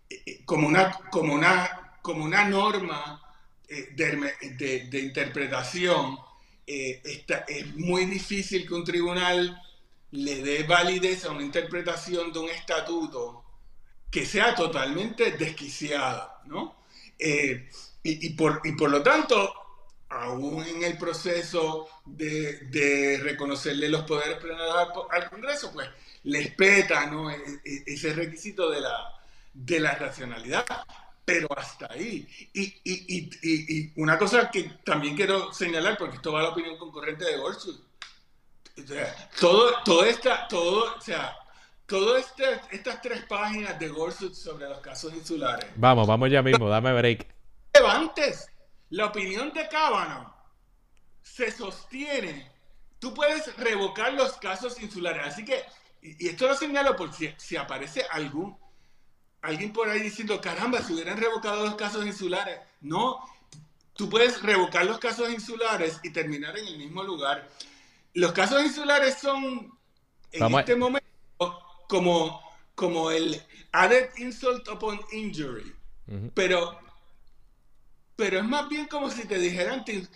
eh, 0.09 0.23
eh, 0.25 0.41
como, 0.45 0.69
una, 0.69 0.93
como, 1.11 1.35
una, 1.35 1.99
como 2.03 2.25
una 2.25 2.49
norma 2.49 3.21
eh, 3.69 3.89
de, 3.97 4.99
interpretación. 5.01 6.19
es 6.67 7.75
muy 7.75 8.05
difícil 8.07 8.67
que 8.67 8.75
un 8.75 8.85
tribunal 8.85 9.61
le 10.13 10.43
dé 10.43 10.63
validez 10.63 11.25
a 11.25 11.33
una 11.33 11.43
interpretación 11.43 12.33
de 12.33 12.39
un 12.39 12.49
estatuto 12.49 13.43
que 14.09 14.25
sea 14.25 14.55
totalmente 14.55 15.33
desquiciada, 15.33 16.43
¿no? 16.47 16.76
Y, 17.19 18.31
por, 18.31 18.61
y 18.65 18.73
por 18.73 18.91
lo 18.91 19.03
tanto, 19.03 19.53
aún 20.09 20.65
en 20.65 20.85
el 20.85 20.97
proceso 20.99 21.89
de, 22.05 23.19
reconocerle 23.23 23.89
los 23.89 24.03
poderes 24.03 24.39
plenarios 24.39 24.89
al 25.11 25.31
Congreso, 25.31 25.73
pues 25.73 25.89
les 26.25 26.55
peta 26.55 27.07
¿no? 27.07 27.31
E, 27.31 27.37
e, 27.65 27.83
ese 27.87 28.13
requisito 28.13 28.71
de 28.71 28.81
la, 28.81 29.15
de 29.53 29.81
la 29.81 29.95
racionalidad, 29.95 30.67
pero 31.25 31.49
hasta 31.57 31.93
ahí. 31.93 32.29
Y, 32.53 32.63
y, 32.85 33.31
y, 33.43 33.93
una 33.97 34.19
cosa 34.19 34.51
que 34.51 34.79
también 34.85 35.17
quiero 35.17 35.53
señalar, 35.53 35.97
porque 35.99 36.17
esto 36.17 36.33
va 36.33 36.41
a 36.41 36.45
la 36.45 36.49
opinión 36.51 36.77
concurrente 36.77 37.25
de 37.25 37.37
Gorsuch, 37.37 37.81
todo, 39.41 39.83
todo 39.85 40.05
esta, 40.05 40.47
todo, 40.49 40.97
o 40.97 41.01
sea, 41.01 41.35
todas 41.87 42.27
este, 42.27 42.45
estas 42.71 43.01
tres 43.01 43.25
páginas 43.25 43.79
de 43.79 43.89
Gorsuch 43.89 44.35
sobre 44.35 44.69
los 44.69 44.79
casos 44.79 45.13
insulares. 45.15 45.67
Vamos, 45.77 46.07
vamos 46.07 46.31
ya 46.31 46.43
mismo, 46.43 46.69
dame 46.69 46.93
break. 46.93 47.27
Levantes, 47.75 48.49
la 48.91 49.07
opinión 49.07 49.53
de 49.53 49.69
Cábano 49.69 50.35
se 51.23 51.51
sostiene. 51.51 52.51
Tú 52.99 53.13
puedes 53.15 53.57
revocar 53.57 54.13
los 54.15 54.37
casos 54.39 54.81
insulares. 54.81 55.27
Así 55.27 55.45
que 55.45 55.65
y, 56.03 56.29
esto 56.29 56.47
lo 56.47 56.55
señalo 56.55 56.97
porque 56.97 57.35
si, 57.37 57.57
aparece 57.57 58.05
algún, 58.11 58.57
alguien 59.43 59.73
por 59.73 59.89
ahí 59.89 60.01
diciendo, 60.01 60.41
caramba, 60.41 60.83
si 60.83 60.93
hubieran 60.95 61.19
revocado 61.19 61.65
los 61.65 61.75
casos 61.75 62.07
insulares. 62.07 62.61
No, 62.81 63.21
tú 63.95 64.09
puedes 64.09 64.43
revocar 64.43 64.85
los 64.85 64.99
casos 64.99 65.31
insulares 65.31 65.99
y 66.03 66.13
terminar 66.13 66.57
en 66.59 66.67
el 66.67 66.79
mismo 66.79 67.03
lugar. 67.03 67.49
Los 68.15 68.33
casos 68.33 68.63
insulares 68.63 69.19
son, 69.19 69.77
en 70.33 70.55
este 70.55 70.77
momento, 70.77 71.06
como, 71.89 72.43
como 72.75 73.11
el 73.11 73.43
added 73.73 74.11
insult 74.17 74.69
upon 74.69 75.01
injury. 75.13 75.75
Pero 76.35 76.79
pero 78.17 78.39
es 78.39 78.45
más 78.45 78.69
bien 78.69 78.87
como 78.87 79.11
si 79.11 79.27
te 79.29 79.39
dijeran, 79.39 79.85
te, 79.85 80.09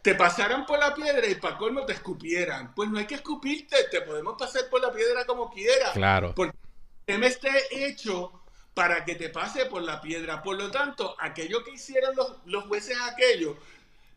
te 0.00 0.14
pasaran 0.14 0.64
por 0.64 0.78
la 0.78 0.94
piedra 0.94 1.26
y 1.26 1.34
para 1.34 1.58
colmo 1.58 1.84
te 1.84 1.92
escupieran. 1.92 2.72
Pues 2.72 2.88
no 2.88 2.98
hay 2.98 3.06
que 3.06 3.16
escupirte, 3.16 3.76
te 3.90 4.00
podemos 4.02 4.36
pasar 4.38 4.68
por 4.70 4.80
la 4.80 4.92
piedra 4.92 5.26
como 5.26 5.50
quieras. 5.50 5.90
Claro. 5.92 6.32
Porque 6.36 6.56
el 6.56 7.14
tema 7.14 7.26
está 7.26 7.50
hecho 7.72 8.44
para 8.74 9.04
que 9.04 9.16
te 9.16 9.28
pase 9.28 9.66
por 9.66 9.82
la 9.82 10.00
piedra. 10.00 10.40
Por 10.40 10.56
lo 10.56 10.70
tanto, 10.70 11.16
aquello 11.18 11.64
que 11.64 11.72
hicieron 11.72 12.14
los, 12.14 12.36
los 12.44 12.64
jueces 12.66 12.96
aquellos 13.02 13.56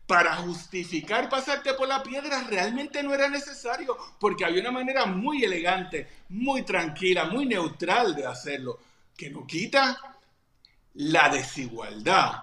para 0.10 0.38
justificar 0.38 1.30
pasarte 1.30 1.76
por 1.76 1.88
la 1.88 2.02
piedra 2.02 2.44
realmente 2.50 3.04
no 3.04 3.14
era 3.14 3.30
necesario, 3.30 3.96
porque 4.20 4.44
había 4.44 4.62
una 4.62 4.72
manera 4.72 5.06
muy 5.06 5.44
elegante, 5.44 6.08
muy 6.30 6.64
tranquila, 6.64 7.26
muy 7.26 7.46
neutral 7.46 8.16
de 8.16 8.26
hacerlo, 8.26 8.80
que 9.16 9.30
no 9.30 9.46
quita 9.46 10.18
la 10.96 11.30
desigualdad. 11.30 12.42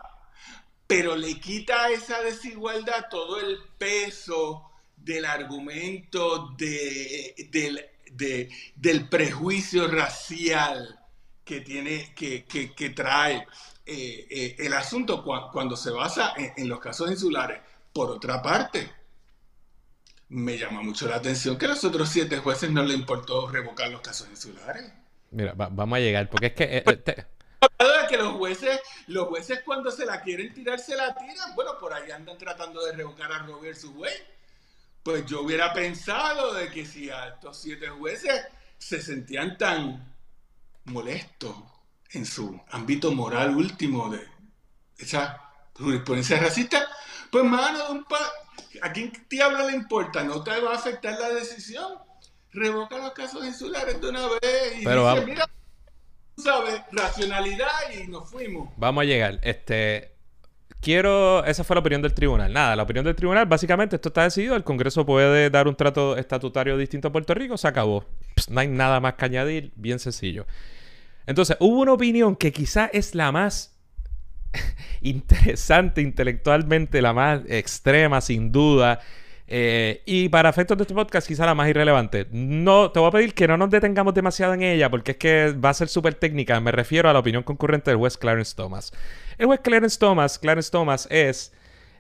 Pero 0.87 1.17
le 1.17 1.41
quita 1.41 1.87
a 1.87 1.91
esa 1.91 2.23
desigualdad 2.23 3.07
todo 3.11 3.41
el 3.41 3.59
peso 3.77 4.71
del 4.97 5.25
argumento 5.25 6.55
de, 6.57 7.35
del, 8.77 9.09
prejuicio 9.09 9.89
racial 9.89 11.01
que, 11.45 11.63
tiene, 11.63 12.15
que, 12.15 12.45
que, 12.45 12.91
trae 12.91 13.45
eh, 13.89 14.27
eh, 14.29 14.57
el 14.59 14.73
asunto 14.73 15.23
cuando 15.23 15.77
se 15.77 15.93
basa 15.93 16.35
en, 16.37 16.69
los 16.69 16.81
casos 16.81 17.09
insulares. 17.09 17.61
Por 17.93 18.11
otra 18.11 18.43
parte, 18.43 18.91
me 20.29 20.59
llama 20.59 20.83
mucho 20.83 21.07
la 21.07 21.17
atención 21.17 21.57
que 21.57 21.67
a 21.67 21.69
los 21.69 21.85
otros 21.85 22.09
siete 22.09 22.39
jueces 22.39 22.69
no 22.71 22.83
le 22.83 22.95
importó 22.95 23.49
revocar 23.49 23.89
los 23.89 24.01
casos 24.01 24.29
insulares. 24.29 24.93
Mira, 25.31 25.55
vamos 25.55 25.97
a 25.97 26.01
llegar, 26.01 26.29
porque 26.29 26.47
es 26.47 26.55
que... 26.55 26.77
Eh, 26.79 27.27
que 28.09 28.17
los 28.17 28.35
jueces, 28.35 28.81
los 29.09 29.29
jueces 29.29 29.63
cuando 29.65 29.91
se 29.91 30.05
la 30.05 30.21
quieren 30.21 30.53
tirar, 30.53 30.79
se 30.79 30.97
la 30.97 31.15
tiran. 31.15 31.55
Bueno, 31.55 31.79
por 31.79 31.93
ahí 31.93 32.11
andan 32.11 32.39
tratando 32.39 32.85
de 32.85 32.93
revocar 32.93 33.33
a 33.33 33.39
Robert 33.39 33.77
su 33.77 33.95
juez. 33.95 34.23
Pues 35.03 35.27
yo 35.27 35.43
hubiera 35.43 35.73
pensado 35.73 36.55
de 36.55 36.71
que 36.71 36.87
si 36.87 37.11
a 37.11 37.29
estos 37.29 37.61
siete 37.61 37.89
jueces 37.89 38.47
se 38.79 39.01
sentían 39.01 39.57
tan 39.57 40.15
molestos 40.85 41.57
en 42.13 42.25
su 42.25 42.61
ámbito 42.71 43.13
moral 43.13 43.57
último 43.57 44.09
de 44.11 44.21
esa 44.99 45.41
jurisprudencia 45.75 46.39
racista, 46.39 46.87
pues 47.31 47.45
mano, 47.45 48.07
¿a 48.83 48.93
quién 48.93 49.13
diablo 49.29 49.69
le 49.69 49.77
importa? 49.77 50.25
No 50.25 50.43
te 50.43 50.59
va 50.61 50.73
a 50.73 50.77
afectar 50.77 51.19
la 51.19 51.31
decisión. 51.31 51.99
Revoca 52.53 52.97
los 52.97 53.13
casos 53.13 53.45
insulares 53.45 54.01
de 54.01 54.09
una 54.09 54.27
vez 54.29 54.81
y 54.81 54.85
Pero 54.85 55.13
dice, 55.13 55.27
mira, 55.27 55.49
sabes, 56.39 56.81
racionalidad 56.93 57.69
y 57.93 58.07
nos 58.09 58.31
fuimos. 58.31 58.71
Vamos 58.77 59.03
a 59.03 59.05
llegar. 59.05 59.39
Este. 59.43 60.13
Quiero. 60.81 61.45
Esa 61.45 61.65
fue 61.65 61.75
la 61.75 61.81
opinión 61.81 62.01
del 62.01 62.15
tribunal. 62.15 62.53
Nada, 62.53 62.77
la 62.77 62.85
opinión 62.85 63.05
del 63.05 63.17
tribunal, 63.17 63.47
básicamente, 63.47 63.97
esto 63.97 64.09
está 64.09 64.23
decidido. 64.23 64.57
El 64.57 64.65
Congreso 64.65 65.05
puede 65.05 65.51
dar 65.51 65.69
un 65.69 65.77
trato 65.77 66.17
estatutario 66.17 66.79
distinto 66.79 67.09
a 67.09 67.13
Puerto 67.13 67.35
Rico. 67.35 67.59
Se 67.59 67.69
acabó. 67.69 68.07
no 68.49 68.61
hay 68.61 68.69
nada 68.69 69.01
más 69.01 69.15
que 69.15 69.25
añadir. 69.27 69.73
Bien 69.77 69.99
sencillo. 69.99 70.47
Entonces, 71.27 71.57
hubo 71.61 71.81
una 71.81 71.93
opinión 71.93 72.37
que 72.37 72.53
quizá 72.53 72.87
es 72.87 73.15
la 73.15 73.33
más 73.33 73.77
interesante 75.01 76.03
intelectualmente, 76.03 77.03
la 77.03 77.13
más 77.13 77.43
extrema, 77.49 78.21
sin 78.21 78.53
duda. 78.53 79.01
Eh, 79.49 80.03
y 80.07 80.29
para 80.29 80.49
efectos 80.49 80.77
de 80.77 80.83
este 80.83 80.95
podcast, 80.95 81.27
quizá 81.27 81.47
la 81.47 81.55
más 81.55 81.69
irrelevante. 81.69 82.27
No, 82.33 82.91
te 82.91 82.99
voy 82.99 83.09
a 83.09 83.13
pedir 83.13 83.35
que 83.35 83.47
no 83.47 83.57
nos 83.57 83.71
detengamos 83.71 84.15
demasiado 84.15 84.55
en 84.55 84.63
ella, 84.63 84.91
porque 84.91 85.13
es 85.13 85.17
que 85.19 85.53
va 85.53 85.71
a 85.71 85.75
ser 85.75 85.89
súper 85.89 86.15
técnica. 86.15 86.61
Me 86.61 86.73
refiero 86.73 87.09
a 87.09 87.13
la 87.13 87.21
opinión 87.21 87.43
concurrente 87.43 87.91
del 87.91 87.99
juez 87.99 88.17
Clarence 88.19 88.55
Thomas. 88.57 88.93
El 89.39 89.47
juez 89.47 89.61
Clarence 89.61 89.99
Thomas, 89.99 90.39
Clarence 90.39 90.71
Thomas 90.71 91.07
es 91.11 91.53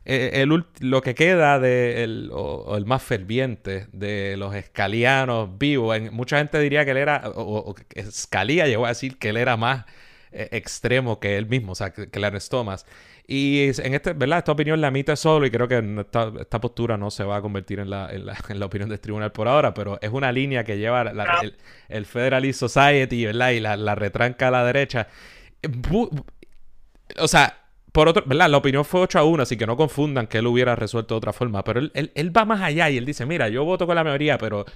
eh, 0.09 0.43
el, 0.43 0.65
lo 0.79 1.03
que 1.03 1.17
queda 1.17 1.59
de 1.59 2.05
el, 2.05 2.31
o, 2.33 2.77
el 2.77 2.87
más 2.87 3.03
ferviente 3.03 3.89
de 3.93 4.37
los 4.37 4.55
escalianos 4.55 5.59
vivos. 5.59 6.01
mucha 6.13 6.39
gente 6.39 6.61
diría 6.61 6.85
que 6.85 6.93
él 6.93 6.99
era, 6.99 7.23
o, 7.35 7.75
Escalía 7.93 8.69
llegó 8.69 8.87
a 8.87 8.91
decir 8.91 9.19
que 9.19 9.31
él 9.31 9.37
era 9.37 9.57
más 9.57 9.85
eh, 10.31 10.49
extremo 10.53 11.19
que 11.19 11.37
él 11.37 11.47
mismo, 11.47 11.73
o 11.73 11.75
sea, 11.75 11.91
Clarence 11.93 12.49
Thomas. 12.49 12.87
Y 13.27 13.65
en 13.83 13.95
este, 13.95 14.13
¿verdad? 14.13 14.39
Esta 14.39 14.53
opinión 14.53 14.81
la 14.81 14.89
emite 14.89 15.17
solo 15.17 15.45
y 15.45 15.51
creo 15.51 15.67
que 15.67 15.79
esta, 16.01 16.33
esta 16.39 16.61
postura 16.61 16.97
no 16.97 17.11
se 17.11 17.25
va 17.25 17.39
a 17.39 17.43
convertir 17.43 17.81
en 17.81 17.91
la, 17.91 18.09
en, 18.13 18.27
la, 18.27 18.37
en 18.49 18.61
la, 18.61 18.67
opinión 18.67 18.89
del 18.89 19.01
tribunal 19.01 19.33
por 19.33 19.49
ahora, 19.49 19.75
pero 19.75 19.99
es 20.01 20.11
una 20.13 20.31
línea 20.31 20.63
que 20.63 20.79
lleva 20.79 21.03
el, 21.03 21.57
el, 21.89 22.07
Federalist 22.07 22.61
Society, 22.61 23.27
¿verdad? 23.27 23.51
Y 23.51 23.59
la, 23.59 23.77
la 23.77 23.97
retranca 23.97 24.47
a 24.49 24.51
la 24.53 24.65
derecha. 24.65 25.09
O 27.19 27.27
sea, 27.27 27.66
por 27.97 28.11
otro, 28.11 28.24
¿verdad? 28.26 28.51
La 28.51 28.59
opinión 28.59 28.84
fue 28.84 29.01
8 29.01 29.20
a 29.20 29.24
1, 29.24 29.42
así 29.42 29.57
que 29.57 29.66
no 29.66 29.74
confundan 29.74 30.26
que 30.26 30.36
él 30.36 30.47
hubiera 30.47 30.76
resuelto 30.76 31.14
de 31.14 31.16
otra 31.16 31.32
forma, 31.32 31.64
pero 31.64 31.80
él, 31.80 32.12
él, 32.14 32.36
va 32.36 32.44
más 32.44 32.61
allá 32.61 32.90
y 32.90 32.99
él 32.99 33.07
dice, 33.07 33.24
mira, 33.24 33.49
yo 33.49 33.64
voto 33.64 33.86
con 33.86 33.97
la 33.97 34.05
mayoría, 34.05 34.36
pero 34.36 34.66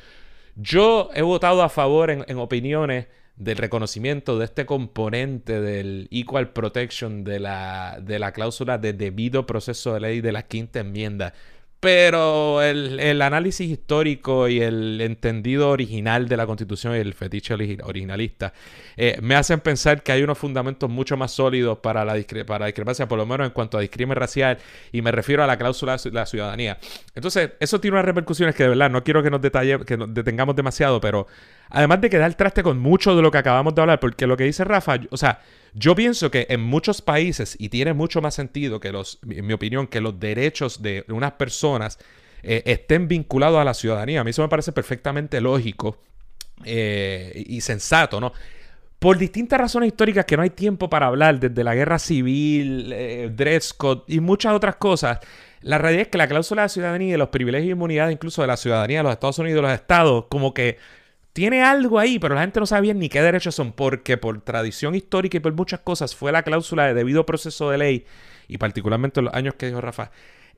yo 0.57 1.11
he 1.13 1.21
votado 1.21 1.63
a 1.63 1.69
favor 1.69 2.09
en, 2.11 2.25
en 2.29 2.39
opiniones 2.39 3.09
del 3.37 3.59
reconocimiento 3.59 4.39
de 4.39 4.47
este 4.47 4.65
componente 4.65 5.61
del 5.61 6.09
equal 6.11 6.55
protection 6.55 7.23
de 7.23 7.41
la, 7.41 7.99
de 8.01 8.19
la 8.19 8.33
cláusula 8.33 8.79
de 8.79 8.95
debido 8.95 9.45
proceso 9.45 9.93
de 9.93 10.01
ley 10.01 10.23
de 10.23 10.33
la 10.33 10.45
quinta 10.45 10.81
enmienda. 10.81 11.35
Pero 11.81 12.61
el, 12.61 13.23
análisis 13.23 13.71
histórico 13.71 14.49
y 14.49 14.61
el 14.61 15.01
entendido 15.01 15.71
original 15.71 16.29
de 16.29 16.37
la 16.37 16.47
Constitución 16.47 16.95
y 16.95 16.99
el 16.99 17.15
fetiche 17.15 17.55
originalista 17.55 18.53
eh, 18.99 19.17
me 19.23 19.35
hacen 19.35 19.61
pensar 19.61 20.03
que 20.03 20.13
hay 20.13 20.23
unos 20.23 20.37
fundamentos 20.37 20.91
mucho 20.91 21.17
más 21.17 21.33
sólidos 21.33 21.79
para 21.79 22.05
la, 22.05 22.15
para 22.47 22.67
discrepancia, 22.67 23.09
por 23.09 23.17
lo 23.17 23.25
menos 23.25 23.47
en 23.47 23.55
cuanto 23.55 23.79
a 23.79 23.81
discrimen 23.81 24.15
racial, 24.15 24.59
y 24.93 25.01
me 25.01 25.11
refiero 25.11 25.43
a 25.43 25.47
la 25.47 25.57
cláusula 25.57 25.97
de 25.97 26.11
la 26.11 26.27
ciudadanía. 26.27 26.77
Entonces, 27.15 27.53
eso 27.61 27.81
tiene 27.81 27.95
unas 27.95 28.05
repercusiones 28.05 28.55
que 28.55 28.65
de 28.65 28.69
verdad 28.69 28.91
no 28.91 29.03
quiero 29.03 29.23
que 29.23 29.31
nos, 29.31 29.41
detalle, 29.41 29.79
que 29.87 29.97
nos 29.97 30.13
detengamos 30.13 30.55
demasiado, 30.55 31.01
pero 31.01 31.29
además 31.71 32.03
de 32.03 32.11
que 32.11 32.19
da 32.19 32.27
el 32.27 32.37
traste 32.37 32.63
con 32.63 32.79
mucho 32.79 33.17
de 33.17 33.23
lo 33.23 33.31
que 33.31 33.39
acabamos 33.39 33.75
de 33.75 33.81
hablar, 33.81 34.01
porque 34.01 34.27
lo 34.27 34.37
que 34.37 34.45
dice 34.45 34.65
Rafa, 34.65 35.01
o 35.11 35.17
sea, 35.17 35.41
yo 35.75 35.95
pienso 35.95 36.31
que 36.31 36.47
en 36.51 36.61
muchos 36.61 37.03
países, 37.03 37.57
y 37.59 37.69
tiene 37.69 37.93
mucho 37.93 38.21
más 38.21 38.35
sentido 38.35 38.81
que 38.81 38.93
los, 38.93 39.19
en 39.29 39.47
mi 39.47 39.53
opinión, 39.53 39.87
que 39.87 40.01
los 40.01 40.19
derechos 40.19 40.83
de 40.83 41.05
unas 41.09 41.33
personas 41.33 41.99
eh, 42.43 42.63
estén 42.67 43.09
vinculados 43.09 43.61
a 43.61 43.65
la 43.65 43.75
ciudadanía. 43.75 44.21
A 44.21 44.25
mí 44.25 44.31
eso 44.31 44.43
me 44.43 44.49
parece 44.49 44.73
perfectamente 44.73 45.41
lógico 45.41 45.99
eh, 46.65 47.45
y 47.47 47.61
sensato, 47.61 48.21
¿no? 48.21 48.33
Por 48.99 49.17
distintas 49.17 49.59
razones 49.59 49.89
históricas 49.89 50.27
que 50.27 50.37
no 50.37 50.43
hay 50.43 50.51
tiempo 50.51 50.91
para 50.91 51.07
hablar, 51.07 51.41
desde 51.41 51.65
la 51.65 51.75
guerra 51.75 51.99
civil, 51.99 52.93
eh, 52.93 53.31
Drescott 53.35 54.11
y 54.11 54.21
muchas 54.21 54.53
otras 54.53 54.77
cosas, 54.77 55.21
la 55.63 55.79
realidad 55.79 56.03
es 56.03 56.09
que 56.09 56.19
la 56.19 56.29
cláusula 56.29 56.63
de 56.63 56.69
ciudadanía 56.69 57.15
y 57.15 57.19
los 57.19 57.29
privilegios 57.29 57.69
y 57.69 57.73
inmunidades 57.73 58.13
incluso 58.13 58.43
de 58.43 58.49
la 58.49 58.57
ciudadanía 58.57 58.99
de 58.99 59.05
los 59.05 59.13
Estados 59.13 59.39
Unidos 59.39 59.55
y 59.55 59.57
de 59.57 59.63
los 59.63 59.73
estados, 59.73 60.27
como 60.29 60.53
que 60.53 60.79
tiene 61.33 61.63
algo 61.63 61.99
ahí, 61.99 62.19
pero 62.19 62.35
la 62.35 62.43
gente 62.43 62.61
no 62.61 62.67
sabía 62.67 62.95
ni 62.95 63.09
qué 63.09 63.23
derechos 63.23 63.55
son, 63.55 63.73
porque 63.73 64.17
por 64.17 64.41
tradición 64.41 64.95
histórica 64.95 65.37
y 65.37 65.41
por 65.41 65.53
muchas 65.55 65.81
cosas 65.81 66.15
fue 66.15 66.33
la 66.33 66.43
cláusula 66.43 66.87
de 66.87 66.95
debido 66.95 67.27
proceso 67.27 67.71
de 67.71 67.79
ley, 67.79 68.07
y 68.49 68.59
particularmente 68.59 69.21
en 69.21 69.27
los 69.27 69.35
años 69.35 69.55
que 69.55 69.67
dijo 69.67 69.81
Rafa, 69.81 70.11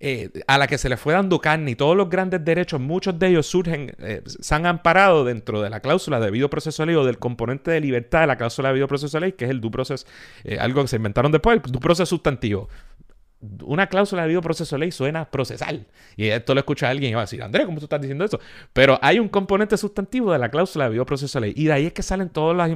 eh, 0.05 0.31
a 0.49 0.59
la 0.59 0.67
que 0.67 0.79
se 0.79 0.89
le 0.89 0.97
fue 0.97 1.13
dando 1.13 1.39
carne 1.41 1.71
y 1.71 1.77
todos 1.77 1.97
los 1.97 2.11
grandes 2.11 2.45
derechos, 2.45 2.81
muchos 2.81 3.17
de 3.21 3.29
ellos 3.29 3.47
surgen, 3.47 3.95
eh, 4.01 4.21
se 4.27 4.53
han 4.53 4.67
amparado 4.67 5.25
dentro 5.25 5.63
de 5.63 5.71
la 5.71 5.79
cláusula 5.79 6.19
de 6.19 6.25
debido 6.25 6.51
proceso 6.51 6.83
de 6.83 6.89
ley 6.89 6.97
o 6.97 7.05
del 7.05 7.21
componente 7.21 7.71
de 7.71 7.81
libertad 7.81 8.23
de 8.23 8.27
la 8.27 8.37
cláusula 8.37 8.71
de 8.71 8.73
debido 8.73 8.89
proceso 8.89 9.17
de 9.17 9.21
ley, 9.21 9.33
que 9.33 9.45
es 9.45 9.51
el 9.53 9.61
due 9.61 9.71
process, 9.71 10.05
eh, 10.43 10.59
algo 10.59 10.83
que 10.83 10.89
se 10.89 10.97
inventaron 10.97 11.31
después, 11.31 11.61
el 11.65 11.71
due 11.71 11.81
process 11.81 12.09
sustantivo 12.09 12.69
una 13.65 13.89
cláusula 13.89 14.23
de 14.23 14.29
debido 14.29 14.41
proceso 14.41 14.77
de 14.77 14.81
ley 14.81 14.93
suena 14.93 15.25
procesal. 15.25 15.87
Y 16.17 16.29
esto 16.29 16.55
lo 16.55 16.61
escucha 16.61 16.89
alguien 16.89 17.11
y 17.11 17.15
va 17.15 17.23
a 17.23 17.25
decir, 17.25 17.43
Andrés, 17.43 17.67
¿cómo 17.67 17.79
tú 17.79 17.87
estás 17.87 18.01
diciendo 18.01 18.25
eso? 18.25 18.39
Pero 18.73 18.99
hay 19.03 19.19
un 19.19 19.29
componente 19.29 19.77
sustantivo 19.77 20.33
de 20.33 20.39
la 20.39 20.49
cláusula 20.49 20.85
de 20.85 20.91
debido 20.91 21.05
proceso 21.05 21.41
de 21.41 21.47
ley. 21.49 21.55
Y 21.57 21.65
de 21.65 21.73
ahí 21.73 21.87
es 21.87 21.93
que 21.93 22.03
salen 22.03 22.29
todas 22.29 22.57
las, 22.57 22.69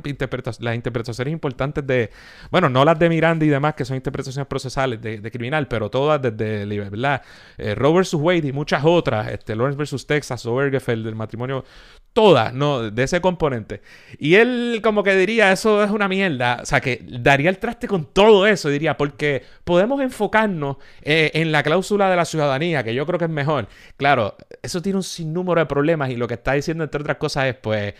las 0.61 0.75
interpretaciones 0.75 1.33
importantes 1.33 1.87
de, 1.87 2.11
bueno, 2.51 2.69
no 2.69 2.85
las 2.85 2.99
de 2.99 3.09
Miranda 3.09 3.45
y 3.45 3.49
demás, 3.49 3.75
que 3.75 3.85
son 3.85 3.97
interpretaciones 3.97 4.49
procesales 4.49 5.01
de, 5.01 5.31
criminal, 5.31 5.69
pero 5.69 5.89
todas 5.91 6.21
desde, 6.21 6.67
¿verdad? 6.67 7.23
Eh, 7.59 7.75
Roe 7.75 8.01
vs. 8.01 8.15
Wade 8.15 8.49
y 8.49 8.53
muchas 8.53 8.83
otras, 8.85 9.29
este, 9.29 9.55
Lawrence 9.55 9.97
vs. 9.97 10.07
Texas, 10.07 10.47
Obergefell, 10.47 11.05
del 11.05 11.15
matrimonio, 11.15 11.65
todas, 12.13 12.53
¿no? 12.53 12.91
De 12.91 13.03
ese 13.03 13.21
componente. 13.21 13.83
Y 14.19 14.35
él 14.35 14.81
como 14.83 15.03
que 15.03 15.15
diría, 15.15 15.53
eso 15.53 15.85
es 15.85 15.91
una 15.91 16.09
mierda. 16.09 16.59
O 16.63 16.67
sea, 16.67 16.81
que 16.81 17.05
daría 17.07 17.51
el 17.51 17.59
traste 17.59 17.87
con 17.87 18.07
todo 18.07 18.47
eso, 18.47 18.69
diría, 18.69 18.97
porque 18.97 19.45
podemos 19.65 20.01
enfocarnos 20.01 20.56
eh, 21.03 21.31
en 21.35 21.53
la 21.53 21.63
cláusula 21.63 22.11
de 22.11 22.17
la 22.17 22.25
ciudadanía, 22.25 22.85
que 22.85 22.95
yo 22.95 23.07
creo 23.07 23.19
que 23.19 23.27
es 23.27 23.31
mejor. 23.31 23.69
Claro, 23.97 24.37
eso 24.63 24.83
tiene 24.83 24.97
un 24.97 25.03
sinnúmero 25.03 25.61
de 25.61 25.67
problemas 25.67 26.11
y 26.11 26.17
lo 26.17 26.27
que 26.27 26.35
está 26.35 26.53
diciendo, 26.53 26.85
entre 26.85 27.01
otras 27.01 27.17
cosas, 27.17 27.47
es 27.47 27.55
pues. 27.57 27.95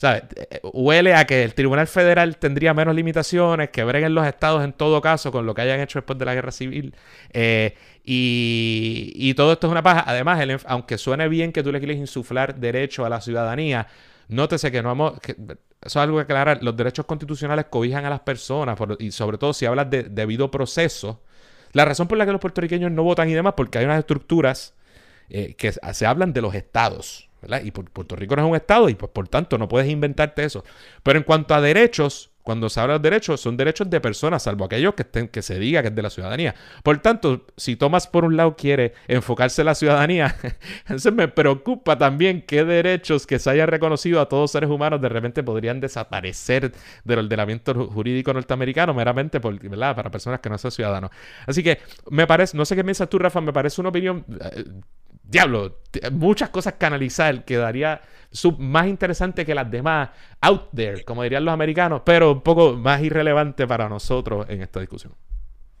¿sabes? 0.00 0.22
Huele 0.62 1.14
a 1.14 1.26
que 1.26 1.44
el 1.44 1.52
Tribunal 1.52 1.86
Federal 1.86 2.38
tendría 2.38 2.72
menos 2.72 2.94
limitaciones, 2.94 3.68
que 3.68 3.84
breguen 3.84 4.14
los 4.14 4.26
estados 4.26 4.64
en 4.64 4.72
todo 4.72 5.02
caso 5.02 5.30
con 5.30 5.44
lo 5.44 5.54
que 5.54 5.60
hayan 5.60 5.78
hecho 5.80 5.98
después 5.98 6.18
de 6.18 6.24
la 6.24 6.34
guerra 6.34 6.52
civil. 6.52 6.94
Eh, 7.34 7.76
y, 8.02 9.34
todo 9.34 9.52
esto 9.52 9.66
es 9.66 9.70
una 9.70 9.82
paja. 9.82 10.04
Además, 10.06 10.40
aunque 10.66 10.96
suene 10.96 11.28
bien 11.28 11.52
que 11.52 11.62
tú 11.62 11.70
le 11.70 11.80
quieres 11.80 11.98
insuflar 11.98 12.54
derecho 12.54 13.04
a 13.04 13.10
la 13.10 13.20
ciudadanía, 13.20 13.88
nótese 14.28 14.72
que 14.72 14.82
no 14.82 14.90
hemos. 14.90 15.14
Eso 15.22 15.44
es 15.82 15.96
algo 15.96 16.16
que 16.16 16.22
aclarar. 16.22 16.62
Los 16.62 16.76
derechos 16.76 17.04
constitucionales 17.04 17.66
cobijan 17.68 18.06
a 18.06 18.10
las 18.10 18.20
personas, 18.20 18.78
y 18.98 19.10
sobre 19.10 19.36
todo 19.36 19.52
si 19.52 19.66
hablas 19.66 19.90
de 19.90 20.04
debido 20.04 20.50
proceso 20.50 21.20
La 21.72 21.84
razón 21.84 22.08
por 22.08 22.18
la 22.18 22.26
que 22.26 22.32
los 22.32 22.40
puertorriqueños 22.40 22.90
no 22.90 23.02
votan 23.02 23.28
y 23.28 23.34
demás, 23.34 23.54
porque 23.56 23.78
hay 23.78 23.84
unas 23.84 23.98
estructuras 23.98 24.74
eh, 25.28 25.54
que 25.54 25.72
se 25.72 26.06
hablan 26.06 26.32
de 26.32 26.40
los 26.40 26.54
estados. 26.54 27.28
¿verdad? 27.40 27.62
Y 27.64 27.70
Puerto 27.70 28.16
Rico 28.16 28.36
no 28.36 28.42
es 28.42 28.48
un 28.50 28.56
estado 28.56 28.88
y 28.88 28.94
pues 28.94 29.10
por 29.12 29.28
tanto 29.28 29.56
no 29.56 29.68
puedes 29.68 29.88
inventarte 29.88 30.44
eso. 30.44 30.64
Pero 31.02 31.18
en 31.18 31.24
cuanto 31.24 31.54
a 31.54 31.60
derechos, 31.60 32.29
cuando 32.50 32.68
se 32.68 32.80
habla 32.80 32.98
de 32.98 33.08
derechos, 33.08 33.40
son 33.40 33.56
derechos 33.56 33.88
de 33.88 34.00
personas, 34.00 34.42
salvo 34.42 34.64
aquellos 34.64 34.94
que, 34.94 35.02
estén, 35.02 35.28
que 35.28 35.40
se 35.40 35.56
diga 35.60 35.82
que 35.82 35.88
es 35.88 35.94
de 35.94 36.02
la 36.02 36.10
ciudadanía. 36.10 36.56
Por 36.82 36.98
tanto, 36.98 37.46
si 37.56 37.76
Tomás 37.76 38.08
por 38.08 38.24
un 38.24 38.36
lado 38.36 38.56
quiere 38.56 38.92
enfocarse 39.06 39.62
en 39.62 39.66
la 39.66 39.76
ciudadanía, 39.76 40.34
entonces 40.82 41.12
me 41.12 41.28
preocupa 41.28 41.96
también 41.96 42.42
qué 42.42 42.64
derechos 42.64 43.24
que 43.24 43.38
se 43.38 43.50
haya 43.50 43.66
reconocido 43.66 44.20
a 44.20 44.28
todos 44.28 44.50
seres 44.50 44.68
humanos 44.68 45.00
de 45.00 45.08
repente 45.08 45.44
podrían 45.44 45.78
desaparecer 45.78 46.72
del 47.04 47.20
ordenamiento 47.20 47.72
jurídico 47.86 48.32
norteamericano 48.32 48.94
meramente 48.94 49.38
por, 49.38 49.56
para 49.78 50.10
personas 50.10 50.40
que 50.40 50.50
no 50.50 50.58
son 50.58 50.72
ciudadanos. 50.72 51.12
Así 51.46 51.62
que 51.62 51.78
me 52.10 52.26
parece, 52.26 52.56
no 52.56 52.64
sé 52.64 52.74
qué 52.74 52.82
piensas 52.82 53.08
tú, 53.08 53.20
Rafa, 53.20 53.40
me 53.40 53.52
parece 53.52 53.80
una 53.80 53.90
opinión 53.90 54.24
eh, 54.40 54.64
diablo, 55.30 55.80
muchas 56.12 56.50
cosas 56.50 56.74
que 56.74 56.86
analizar 56.86 57.44
que 57.44 57.56
daría 57.56 58.00
más 58.58 58.86
interesante 58.86 59.44
que 59.46 59.54
las 59.54 59.70
demás 59.70 60.10
out 60.40 60.70
there, 60.74 61.04
como 61.04 61.22
dirían 61.22 61.44
los 61.44 61.54
americanos, 61.54 62.02
pero 62.04 62.32
un 62.32 62.42
poco 62.42 62.76
más 62.76 63.02
irrelevante 63.02 63.66
para 63.66 63.88
nosotros 63.88 64.46
en 64.48 64.62
esta 64.62 64.80
discusión. 64.80 65.14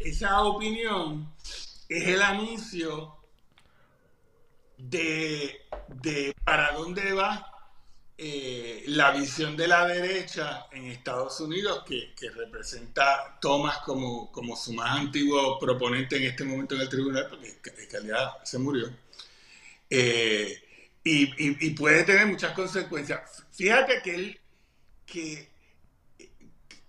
esa 0.00 0.42
opinión 0.42 1.32
es 1.88 2.08
el 2.08 2.22
anuncio 2.22 3.16
de, 4.78 5.60
de 6.02 6.34
para 6.44 6.72
dónde 6.72 7.12
va 7.12 7.53
eh, 8.16 8.84
la 8.86 9.10
visión 9.10 9.56
de 9.56 9.66
la 9.66 9.86
derecha 9.86 10.66
en 10.70 10.84
Estados 10.86 11.40
Unidos, 11.40 11.82
que, 11.84 12.14
representa 12.30 13.38
Thomas 13.40 13.78
como, 13.78 14.30
como, 14.30 14.56
su 14.56 14.72
más 14.72 15.00
antiguo 15.00 15.58
proponente 15.58 16.16
en 16.16 16.24
este 16.24 16.44
momento 16.44 16.76
en 16.76 16.82
el 16.82 16.88
tribunal, 16.88 17.26
porque 17.28 17.54
realidad 17.90 18.32
se 18.44 18.58
murió, 18.58 18.88
eh, 19.90 20.62
y, 21.02 21.70
puede 21.70 22.04
tener 22.04 22.26
muchas 22.26 22.52
consecuencias. 22.52 23.44
Fíjate 23.52 24.00
que 24.02 24.14
él, 24.14 24.40
que, 25.04 25.48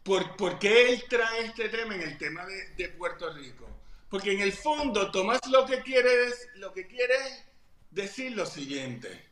por, 0.03 0.59
qué 0.59 0.89
él 0.93 1.03
trae 1.09 1.45
este 1.45 1.69
tema 1.69 1.95
en 1.95 2.01
el 2.01 2.17
tema 2.17 2.45
de, 2.45 2.89
Puerto 2.89 3.33
Rico? 3.33 3.67
Porque 4.09 4.31
en 4.31 4.41
el 4.41 4.53
fondo 4.53 5.11
Tomás 5.11 5.39
lo 5.49 5.65
que 5.65 5.81
quiere 5.81 6.27
es, 6.27 6.49
lo 6.55 6.71
que 6.71 6.87
quiere 6.87 7.15
decir 7.91 8.31
lo 8.33 8.45
siguiente. 8.45 9.25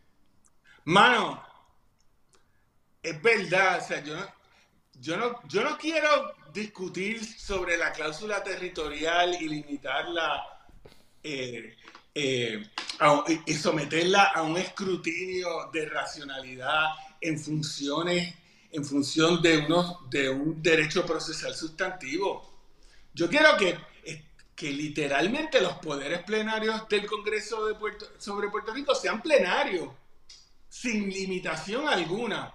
Mano, 0.85 1.52
es 3.03 3.21
verdad, 3.21 3.79
o 3.83 3.85
sea, 3.85 4.01
yo 4.01 4.15
no, 4.15 4.25
yo 4.99 5.17
no, 5.17 5.41
yo 5.49 5.63
no 5.63 5.77
quiero 5.77 6.33
discutir 6.53 7.23
sobre 7.23 7.77
la 7.77 7.91
cláusula 7.91 8.41
territorial 8.41 9.35
y 9.41 9.49
limitarla 9.49 10.43
eh, 11.21 11.75
eh, 12.15 12.63
y 13.45 13.53
someterla 13.53 14.23
a 14.35 14.43
un 14.43 14.57
escrutinio 14.57 15.69
de 15.73 15.85
racionalidad 15.87 16.85
en 17.19 17.37
funciones, 17.37 18.33
en 18.71 18.85
función 18.85 19.41
de, 19.41 19.57
unos, 19.57 20.09
de 20.09 20.29
un 20.29 20.61
derecho 20.61 21.05
procesal 21.05 21.53
sustantivo. 21.53 22.53
Yo 23.13 23.27
quiero 23.27 23.57
que, 23.57 23.77
que 24.55 24.71
literalmente 24.71 25.59
los 25.59 25.73
poderes 25.79 26.23
plenarios 26.23 26.87
del 26.87 27.05
Congreso 27.05 27.67
sobre 28.17 28.49
Puerto 28.49 28.73
Rico 28.73 28.95
sean 28.95 29.21
plenarios, 29.21 29.89
sin 30.69 31.09
limitación 31.09 31.87
alguna. 31.87 32.53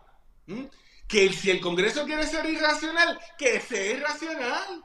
¿Mm? 0.48 0.64
Que 1.06 1.32
si 1.32 1.50
el 1.50 1.60
Congreso 1.60 2.04
quiere 2.04 2.26
ser 2.26 2.44
irracional, 2.46 3.18
que 3.38 3.60
sea 3.60 3.92
irracional. 3.96 4.84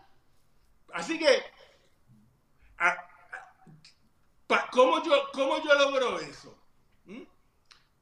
Así 0.94 1.18
que, 1.18 1.44
¿cómo, 4.72 5.04
yo, 5.04 5.14
¿cómo 5.34 5.64
yo 5.64 5.74
logro 5.74 6.20
eso? 6.20 6.56
¿Mm? 7.06 7.24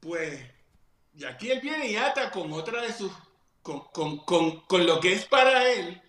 Pues, 0.00 0.40
y 1.14 1.24
aquí 1.24 1.50
él 1.50 1.60
viene 1.60 1.88
y 1.88 1.96
ata 1.96 2.30
con 2.30 2.52
otra 2.52 2.82
de 2.82 2.92
sus, 2.92 3.12
con, 3.62 4.86
lo 4.86 5.00
que 5.00 5.12
es 5.12 5.24
para 5.26 5.70
él. 5.70 6.02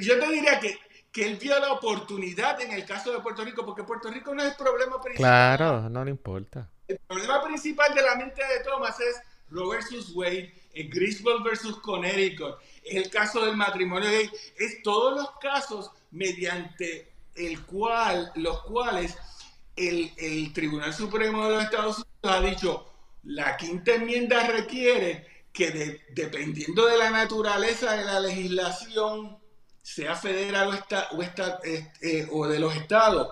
Yo 0.00 0.18
te 0.20 0.28
diría 0.28 0.60
que, 0.60 0.78
que 1.10 1.26
él 1.26 1.36
vio 1.36 1.58
la 1.58 1.72
oportunidad 1.72 2.60
en 2.60 2.70
el 2.70 2.86
caso 2.86 3.12
de 3.12 3.20
Puerto 3.20 3.44
Rico, 3.44 3.66
porque 3.66 3.82
Puerto 3.82 4.10
Rico 4.10 4.32
no 4.32 4.42
es 4.42 4.50
el 4.50 4.56
problema 4.56 5.00
principal. 5.00 5.56
Claro, 5.56 5.88
no 5.90 6.04
le 6.04 6.10
importa. 6.12 6.70
El 6.86 6.98
problema 7.00 7.42
principal 7.42 7.92
de 7.94 8.02
la 8.02 8.14
mente 8.14 8.46
de 8.46 8.60
Thomas 8.62 8.98
es 9.00 9.20
Roe 9.50 9.76
versus 9.76 10.14
Wade, 10.14 10.52
el 10.74 10.90
Griswold 10.90 11.44
versus 11.44 11.78
Connecticut, 11.78 12.56
el 12.84 13.08
caso 13.10 13.44
del 13.44 13.56
matrimonio 13.56 14.10
gay, 14.10 14.30
es 14.58 14.82
todos 14.82 15.16
los 15.16 15.30
casos 15.40 15.90
mediante 16.10 17.12
el 17.34 17.64
cual, 17.64 18.32
los 18.36 18.62
cuales 18.62 19.16
el, 19.76 20.52
Tribunal 20.52 20.92
Supremo 20.92 21.44
de 21.44 21.54
los 21.54 21.64
Estados 21.64 21.96
Unidos 21.96 22.08
ha 22.22 22.40
dicho, 22.40 22.92
la 23.24 23.56
quinta 23.56 23.94
enmienda 23.94 24.46
requiere 24.46 25.44
que 25.52 26.02
dependiendo 26.10 26.86
de 26.86 26.98
la 26.98 27.10
naturaleza 27.10 27.96
de 27.96 28.04
la 28.04 28.20
legislación, 28.20 29.38
sea 29.82 30.16
federal 30.16 30.82
o, 31.12 31.22
eh, 31.22 32.28
o 32.30 32.46
de 32.48 32.58
los 32.58 32.74
estados, 32.74 33.28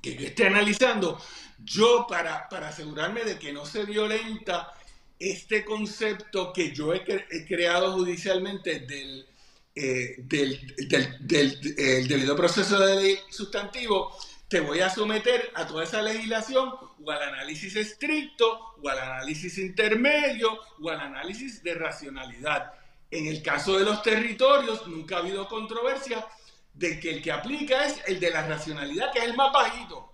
que 0.00 0.14
yo 0.14 0.26
esté 0.26 0.46
analizando, 0.46 1.20
yo 1.58 2.06
para, 2.08 2.48
para 2.48 2.68
asegurarme 2.68 3.24
de 3.24 3.38
que 3.38 3.52
no 3.52 3.66
se 3.66 3.84
violenta 3.84 4.72
este 5.20 5.66
concepto 5.66 6.50
que 6.52 6.72
yo 6.72 6.94
he, 6.94 7.04
creado 7.46 7.92
judicialmente 7.92 8.80
del, 8.80 9.28
eh, 9.74 10.16
del, 10.18 12.08
debido 12.08 12.34
proceso 12.34 12.80
de 12.80 13.20
sustantivo, 13.28 14.16
te 14.48 14.60
voy 14.60 14.80
a 14.80 14.88
someter 14.88 15.52
a 15.54 15.66
toda 15.66 15.84
esa 15.84 16.00
legislación 16.00 16.72
o 17.04 17.10
al 17.10 17.22
análisis 17.22 17.76
estricto 17.76 18.74
o 18.82 18.88
al 18.88 18.98
análisis 18.98 19.58
intermedio 19.58 20.58
o 20.80 20.88
al 20.88 21.00
análisis 21.00 21.62
de 21.62 21.74
racionalidad. 21.74 22.72
En 23.10 23.26
el 23.26 23.42
caso 23.42 23.78
de 23.78 23.84
los 23.84 24.02
territorios, 24.02 24.86
nunca 24.86 25.16
ha 25.16 25.18
habido 25.18 25.46
controversia 25.48 26.26
de 26.72 26.98
que 26.98 27.10
el 27.10 27.22
que 27.22 27.30
aplica 27.30 27.84
es 27.84 28.00
el 28.06 28.18
de 28.20 28.30
la 28.30 28.46
racionalidad, 28.46 29.12
que 29.12 29.18
es 29.18 29.26
el 29.26 29.36
más 29.36 29.52
bajito. 29.52 30.12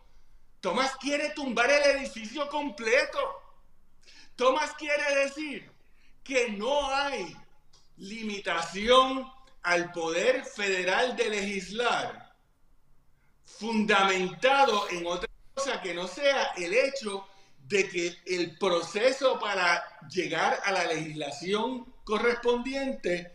Tomás 0.60 0.96
quiere 0.96 1.30
tumbar 1.30 1.70
el 1.70 1.96
edificio 1.96 2.48
completo 2.48 3.45
Tomás 4.36 4.74
quiere 4.74 5.24
decir 5.24 5.70
que 6.22 6.50
no 6.50 6.90
hay 6.94 7.34
limitación 7.96 9.26
al 9.62 9.90
poder 9.92 10.44
federal 10.44 11.16
de 11.16 11.30
legislar 11.30 12.34
fundamentado 13.44 14.88
en 14.90 15.06
otra 15.06 15.28
cosa 15.54 15.80
que 15.80 15.94
no 15.94 16.06
sea 16.06 16.52
el 16.56 16.74
hecho 16.74 17.26
de 17.66 17.88
que 17.88 18.16
el 18.26 18.58
proceso 18.58 19.38
para 19.40 19.82
llegar 20.08 20.60
a 20.64 20.72
la 20.72 20.84
legislación 20.84 21.92
correspondiente 22.04 23.32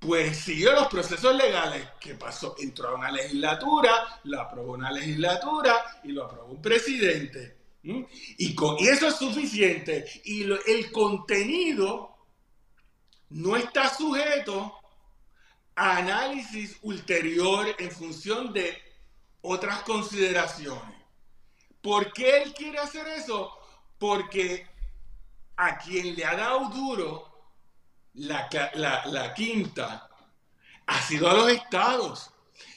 pues 0.00 0.36
siguió 0.36 0.72
los 0.72 0.88
procesos 0.88 1.34
legales. 1.34 1.88
¿Qué 1.98 2.14
pasó? 2.14 2.54
Entró 2.58 2.88
a 2.88 2.94
una 2.96 3.10
legislatura, 3.10 4.20
lo 4.24 4.40
aprobó 4.40 4.72
una 4.72 4.92
legislatura 4.92 6.00
y 6.02 6.12
lo 6.12 6.24
aprobó 6.24 6.52
un 6.52 6.60
presidente. 6.60 7.63
Y, 7.84 8.54
con, 8.54 8.76
eso 8.78 9.08
es 9.08 9.16
suficiente. 9.16 10.06
Y 10.24 10.42
el 10.42 10.90
contenido 10.90 12.16
no 13.30 13.56
está 13.56 13.94
sujeto 13.94 14.74
a 15.76 15.98
análisis 15.98 16.78
ulterior 16.82 17.66
en 17.78 17.90
función 17.90 18.52
de 18.52 18.76
otras 19.42 19.82
consideraciones. 19.82 20.96
¿Por 21.82 22.12
qué 22.14 22.42
él 22.42 22.54
quiere 22.54 22.78
hacer 22.78 23.06
eso? 23.08 23.52
Porque 23.98 24.66
a 25.56 25.76
quien 25.78 26.16
le 26.16 26.24
ha 26.24 26.36
dado 26.36 26.70
duro 26.70 27.30
la, 28.14 28.48
la 29.06 29.34
quinta 29.34 30.08
ha 30.86 31.02
sido 31.02 31.28
a 31.28 31.34
los 31.34 31.50
estados. 31.50 32.30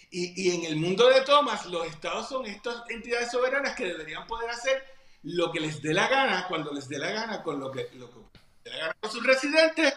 Y, 0.10 0.42
y, 0.42 0.56
en 0.56 0.66
el 0.66 0.76
mundo 0.78 1.08
de 1.10 1.22
Thomas, 1.22 1.66
los 1.66 1.86
estados 1.86 2.30
son 2.30 2.46
estas 2.46 2.90
entidades 2.90 3.30
soberanas 3.32 3.76
que 3.76 3.86
deberían 3.86 4.26
poder 4.26 4.50
hacer 4.50 4.97
lo 5.24 5.52
que 5.52 5.60
les 5.60 5.82
dé 5.82 5.94
la 5.94 6.08
gana, 6.08 6.48
cuando 6.48 6.72
les 6.72 6.88
dé 6.88 6.98
la 6.98 7.12
gana, 7.12 7.44
con 7.44 7.60
lo 7.60 7.72
que, 7.72 7.90
lo 7.94 8.10
que 8.10 8.20
les 8.20 8.64
dé 8.64 8.70
la 8.72 8.78
gana 8.78 8.96
con 9.00 9.12
sus 9.12 9.26
residentes, 9.26 9.94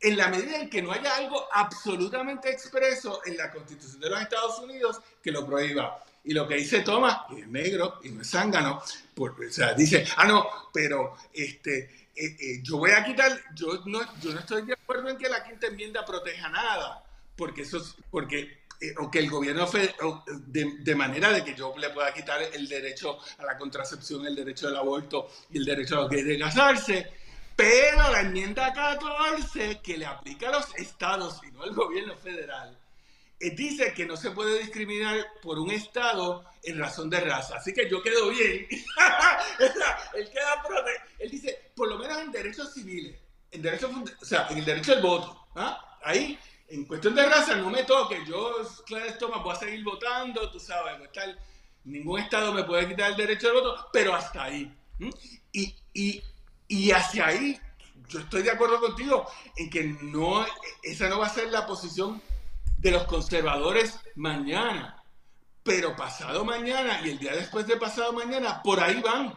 en 0.00 0.16
la 0.16 0.28
medida 0.28 0.60
en 0.60 0.70
que 0.70 0.80
no 0.80 0.92
haya 0.92 1.16
algo 1.16 1.46
absolutamente 1.52 2.50
expreso 2.50 3.20
en 3.26 3.36
la 3.36 3.50
Constitución 3.50 4.00
de 4.00 4.10
los 4.10 4.20
Estados 4.20 4.58
Unidos 4.60 5.00
que 5.22 5.30
lo 5.30 5.46
prohíba. 5.46 6.02
Y 6.24 6.32
lo 6.34 6.46
que 6.46 6.56
dice 6.56 6.80
Thomas, 6.80 7.18
que 7.28 7.40
es 7.40 7.48
negro 7.48 8.00
y 8.02 8.10
no 8.10 8.22
es 8.22 8.30
zángano, 8.30 8.82
o 9.16 9.50
sea, 9.50 9.74
dice, 9.74 10.06
ah, 10.16 10.26
no, 10.26 10.48
pero 10.72 11.16
este, 11.32 12.08
eh, 12.14 12.36
eh, 12.38 12.60
yo 12.62 12.78
voy 12.78 12.90
a 12.90 13.04
quitar, 13.04 13.40
yo 13.54 13.82
no, 13.86 14.00
yo 14.20 14.32
no 14.32 14.40
estoy 14.40 14.62
de 14.62 14.74
acuerdo 14.74 15.08
en 15.08 15.16
que 15.16 15.28
la 15.28 15.42
quinta 15.44 15.66
enmienda 15.66 16.04
proteja 16.04 16.48
nada, 16.48 17.02
porque 17.36 17.62
eso 17.62 17.78
es, 17.78 17.94
porque 18.10 18.59
o 18.98 19.10
que 19.10 19.18
el 19.18 19.28
gobierno 19.28 19.68
de, 20.46 20.94
manera 20.94 21.32
de 21.32 21.44
que 21.44 21.54
yo 21.54 21.74
le 21.76 21.90
pueda 21.90 22.12
quitar 22.14 22.40
el 22.42 22.68
derecho 22.68 23.18
a 23.38 23.44
la 23.44 23.58
contracepción, 23.58 24.26
el 24.26 24.34
derecho 24.34 24.68
al 24.68 24.76
aborto 24.76 25.28
y 25.50 25.58
el 25.58 25.64
derecho 25.64 25.96
a 25.96 26.00
los 26.02 26.10
gays 26.10 26.26
de 26.26 26.38
casarse, 26.38 27.12
pero 27.54 28.10
la 28.10 28.22
enmienda 28.22 28.72
14 28.72 29.80
que 29.82 29.98
le 29.98 30.06
aplica 30.06 30.48
a 30.48 30.52
los 30.52 30.74
estados 30.76 31.40
y 31.46 31.50
no 31.52 31.62
al 31.62 31.74
gobierno 31.74 32.16
federal, 32.16 32.78
eh, 33.38 33.50
dice 33.50 33.92
que 33.94 34.06
no 34.06 34.16
se 34.16 34.30
puede 34.30 34.58
discriminar 34.58 35.26
por 35.42 35.58
un 35.58 35.70
Estado 35.70 36.44
en 36.62 36.78
razón 36.78 37.08
de 37.08 37.20
raza. 37.20 37.56
Así 37.56 37.72
que 37.72 37.88
yo 37.88 38.02
quedo 38.02 38.28
bien. 38.30 38.66
él, 39.58 40.30
queda 40.30 40.62
él 41.18 41.30
dice, 41.30 41.70
por 41.74 41.88
lo 41.88 41.98
menos 41.98 42.18
en 42.18 42.30
derechos 42.30 42.72
civiles, 42.72 43.18
en 43.50 43.62
derecho, 43.62 43.90
o 44.20 44.24
sea, 44.24 44.46
en 44.50 44.58
el 44.58 44.64
derecho 44.64 44.92
al 44.92 45.02
voto. 45.02 45.46
¿ah? 45.54 45.98
Ahí, 46.02 46.38
en 46.70 46.84
cuestión 46.84 47.14
de 47.14 47.28
raza, 47.28 47.56
no 47.56 47.68
me 47.68 47.82
toque. 47.82 48.24
Yo, 48.26 48.56
Clarence 48.86 49.18
Thomas, 49.18 49.42
voy 49.42 49.52
a 49.54 49.58
seguir 49.58 49.82
votando, 49.84 50.50
tú 50.50 50.60
sabes, 50.60 51.10
tal, 51.12 51.38
ningún 51.84 52.20
Estado 52.20 52.52
me 52.52 52.64
puede 52.64 52.88
quitar 52.88 53.10
el 53.10 53.16
derecho 53.16 53.48
al 53.48 53.54
voto, 53.54 53.88
pero 53.92 54.14
hasta 54.14 54.44
ahí. 54.44 54.72
Y, 55.52 55.74
y, 55.92 56.22
y 56.68 56.90
hacia 56.92 57.26
ahí, 57.26 57.58
yo 58.08 58.20
estoy 58.20 58.42
de 58.42 58.52
acuerdo 58.52 58.80
contigo 58.80 59.26
en 59.56 59.68
que 59.68 59.84
no, 59.84 60.46
esa 60.82 61.08
no 61.08 61.18
va 61.18 61.26
a 61.26 61.34
ser 61.34 61.48
la 61.50 61.66
posición 61.66 62.22
de 62.78 62.92
los 62.92 63.04
conservadores 63.04 63.98
mañana, 64.14 65.02
pero 65.64 65.96
pasado 65.96 66.44
mañana 66.44 67.00
y 67.04 67.10
el 67.10 67.18
día 67.18 67.32
después 67.32 67.66
de 67.66 67.76
pasado 67.76 68.12
mañana, 68.12 68.62
por 68.62 68.80
ahí 68.80 69.00
van. 69.00 69.34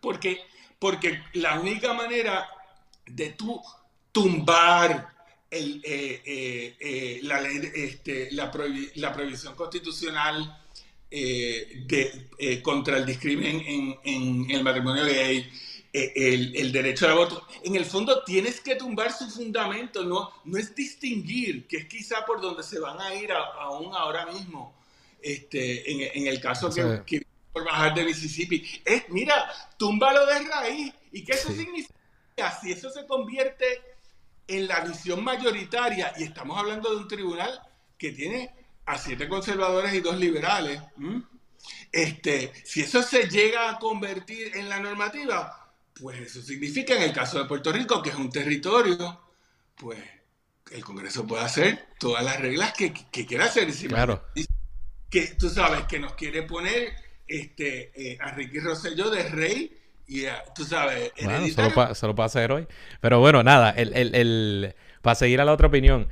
Porque, 0.00 0.44
porque 0.78 1.24
la 1.32 1.58
única 1.58 1.92
manera 1.92 2.48
de 3.04 3.30
tú 3.30 3.60
tumbar 4.12 5.15
el, 5.56 5.80
eh, 5.84 6.22
eh, 6.24 6.76
eh, 6.78 7.20
la, 7.22 7.40
ley, 7.40 7.60
este, 7.74 8.30
la, 8.32 8.50
prohibición 8.50 9.54
constitucional 9.54 10.62
de, 11.10 12.60
contra 12.62 12.98
el 12.98 13.06
discrimen 13.06 13.62
en, 13.66 13.98
en 14.04 14.50
el 14.50 14.62
matrimonio 14.62 15.04
gay, 15.04 15.48
el, 15.92 16.72
derecho 16.72 17.06
al 17.06 17.14
voto. 17.14 17.46
En 17.64 17.76
el 17.76 17.84
fondo 17.84 18.22
tienes 18.24 18.60
que 18.60 18.76
tumbar 18.76 19.12
su 19.12 19.28
fundamento, 19.30 20.04
no, 20.04 20.30
no 20.44 20.58
es 20.58 20.74
distinguir, 20.74 21.66
que 21.66 21.78
es 21.78 21.86
quizá 21.86 22.24
por 22.24 22.40
donde 22.40 22.62
se 22.62 22.78
van 22.78 23.00
a 23.00 23.14
ir 23.14 23.32
aún 23.32 23.94
ahora 23.94 24.26
mismo, 24.26 24.74
este, 25.22 26.18
en, 26.18 26.26
el 26.26 26.40
caso 26.40 26.70
que, 26.70 27.26
por 27.52 27.64
bajar 27.64 27.94
de 27.94 28.04
Mississippi. 28.04 28.82
Es, 28.84 29.08
mira, 29.08 29.50
túmbalo 29.78 30.26
de 30.26 30.40
raíz. 30.40 30.92
¿Y 31.12 31.24
qué 31.24 31.32
eso 31.32 31.48
significa? 31.52 31.94
Si 32.60 32.70
eso 32.70 32.90
se 32.90 33.06
convierte 33.06 33.95
en 34.46 34.68
la 34.68 34.80
visión 34.80 35.22
mayoritaria, 35.22 36.12
y 36.16 36.24
estamos 36.24 36.58
hablando 36.58 36.90
de 36.90 36.96
un 36.96 37.08
tribunal 37.08 37.60
que 37.98 38.12
tiene 38.12 38.54
a 38.84 38.98
siete 38.98 39.28
conservadores 39.28 39.92
y 39.94 40.00
dos 40.00 40.16
liberales, 40.16 40.80
este, 41.90 42.52
si 42.64 42.82
eso 42.82 43.02
se 43.02 43.28
llega 43.28 43.70
a 43.70 43.78
convertir 43.78 44.56
en 44.56 44.68
la 44.68 44.78
normativa, 44.78 45.72
pues 45.94 46.20
eso 46.20 46.42
significa 46.42 46.94
en 46.94 47.02
el 47.02 47.12
caso 47.12 47.38
de 47.38 47.46
Puerto 47.46 47.72
Rico, 47.72 48.02
que 48.02 48.10
es 48.10 48.16
un 48.16 48.30
territorio, 48.30 49.20
pues 49.76 49.98
el 50.70 50.84
Congreso 50.84 51.26
puede 51.26 51.44
hacer 51.44 51.88
todas 51.98 52.24
las 52.24 52.40
reglas 52.40 52.72
que, 52.72 52.92
quiera 52.92 53.46
hacer. 53.46 53.72
claro. 53.88 54.24
Que 55.10 55.28
tú 55.38 55.48
sabes 55.48 55.84
que 55.84 55.98
nos 55.98 56.14
quiere 56.14 56.42
poner 56.42 56.92
este, 57.26 57.92
eh, 57.94 58.18
a 58.20 58.32
Ricky 58.32 58.58
Rosselló 58.60 59.10
de 59.10 59.28
rey 59.28 59.85
y 60.06 60.24
tú 60.54 60.64
sabes. 60.64 61.12
Bueno, 61.22 61.46
solo, 61.94 62.14
puede 62.14 62.26
hacer 62.26 62.52
hoy. 62.52 62.66
Pero 63.00 63.20
bueno, 63.20 63.42
nada, 63.42 63.70
el, 63.70 63.92
el, 63.94 64.14
el, 64.14 64.74
para 65.02 65.14
seguir 65.14 65.40
a 65.40 65.44
la 65.44 65.52
otra 65.52 65.66
opinión, 65.66 66.08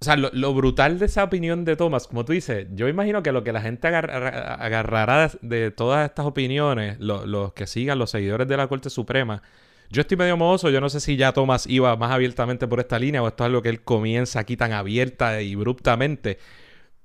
o 0.00 0.04
sea, 0.04 0.16
lo, 0.16 0.54
brutal 0.54 0.98
de 0.98 1.06
esa 1.06 1.24
opinión 1.24 1.64
de 1.66 1.76
Thomas, 1.76 2.06
como 2.06 2.24
tú 2.24 2.32
dices, 2.32 2.66
yo 2.72 2.88
imagino 2.88 3.22
que 3.22 3.32
lo 3.32 3.44
que 3.44 3.52
la 3.52 3.60
gente 3.60 3.86
agarrará 3.86 5.30
de, 5.42 5.70
todas 5.70 6.08
estas 6.08 6.24
opiniones, 6.24 6.98
los 6.98 7.52
que 7.52 7.66
sigan, 7.66 7.98
los 7.98 8.10
seguidores 8.10 8.48
de 8.48 8.56
la 8.56 8.66
Corte 8.66 8.88
Suprema, 8.88 9.42
yo 9.90 10.00
estoy 10.00 10.16
medio 10.16 10.36
mohoso, 10.38 10.70
yo 10.70 10.80
no 10.80 10.88
sé 10.88 11.00
si 11.00 11.16
ya 11.16 11.32
Thomas 11.32 11.66
iba 11.66 11.94
más 11.96 12.12
abiertamente 12.12 12.66
por 12.66 12.80
esta 12.80 12.98
línea 12.98 13.22
o 13.22 13.28
esto 13.28 13.44
es 13.44 13.46
algo 13.46 13.60
que 13.60 13.68
él 13.68 13.82
comienza 13.82 14.40
aquí 14.40 14.56
tan 14.56 14.72
abierta 14.72 15.42
y 15.42 15.52
abruptamente, 15.52 16.38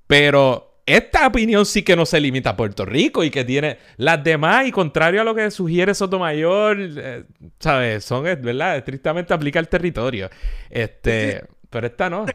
pero 0.08 0.75
esta 0.86 1.28
opinión 1.28 1.66
sí 1.66 1.84
que 1.84 1.96
no 1.96 2.06
se 2.06 2.20
limita 2.20 2.52
a 2.52 2.56
Puerto 2.56 2.86
Rico 2.86 3.24
y 3.24 3.32
que 3.32 3.44
tiene 3.44 3.80
las 3.98 4.24
demás 4.24 4.68
y 4.68 4.72
contrario 4.72 5.22
a 5.22 5.24
lo 5.24 5.34
que 5.34 5.50
sugiere 5.50 5.96
Sotomayor, 5.96 6.78
eh, 6.80 7.26
¿sabes? 7.60 8.06
Son, 8.06 8.24
¿verdad? 8.24 8.78
Estrictamente 8.78 9.34
aplica 9.34 9.60
el 9.60 9.68
territorio. 9.68 10.30
Este, 10.70 11.44
pero 11.70 11.88
esta 11.88 12.10
no. 12.10 12.26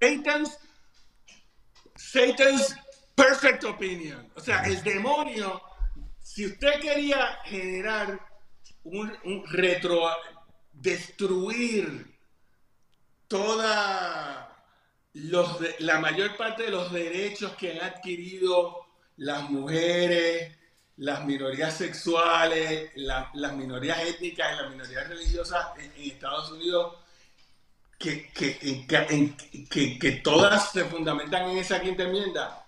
Satan's, 0.00 0.58
Satan's 1.94 2.76
perfect 3.14 3.64
opinion. 3.64 4.30
O 4.34 4.40
sea, 4.40 4.62
el 4.62 4.82
demonio, 4.82 5.60
si 6.20 6.46
usted 6.46 6.80
quería 6.80 7.38
generar 7.44 8.20
un, 8.84 9.44
retro, 9.46 10.08
destruir 10.72 12.16
toda 13.26 14.47
los 15.24 15.58
la 15.80 16.00
mayor 16.00 16.36
parte 16.36 16.64
de 16.64 16.70
los 16.70 16.92
derechos 16.92 17.52
que 17.56 17.72
han 17.72 17.80
adquirido 17.80 18.86
las 19.16 19.50
mujeres, 19.50 20.56
las 20.96 21.24
minorías 21.24 21.74
sexuales, 21.74 22.90
las 22.94 23.52
minorías 23.54 24.00
étnicas 24.00 24.52
y 24.52 24.62
las 24.62 24.70
minorías 24.70 25.08
religiosas 25.08 25.66
en 25.78 25.92
Estados 26.10 26.52
Unidos 26.52 26.96
que, 27.98 28.30
que, 28.32 29.98
que, 29.98 30.12
todas 30.22 30.70
se 30.70 30.84
fundamentan 30.84 31.50
en 31.50 31.58
esa 31.58 31.80
quinta 31.80 32.04
enmienda 32.04 32.64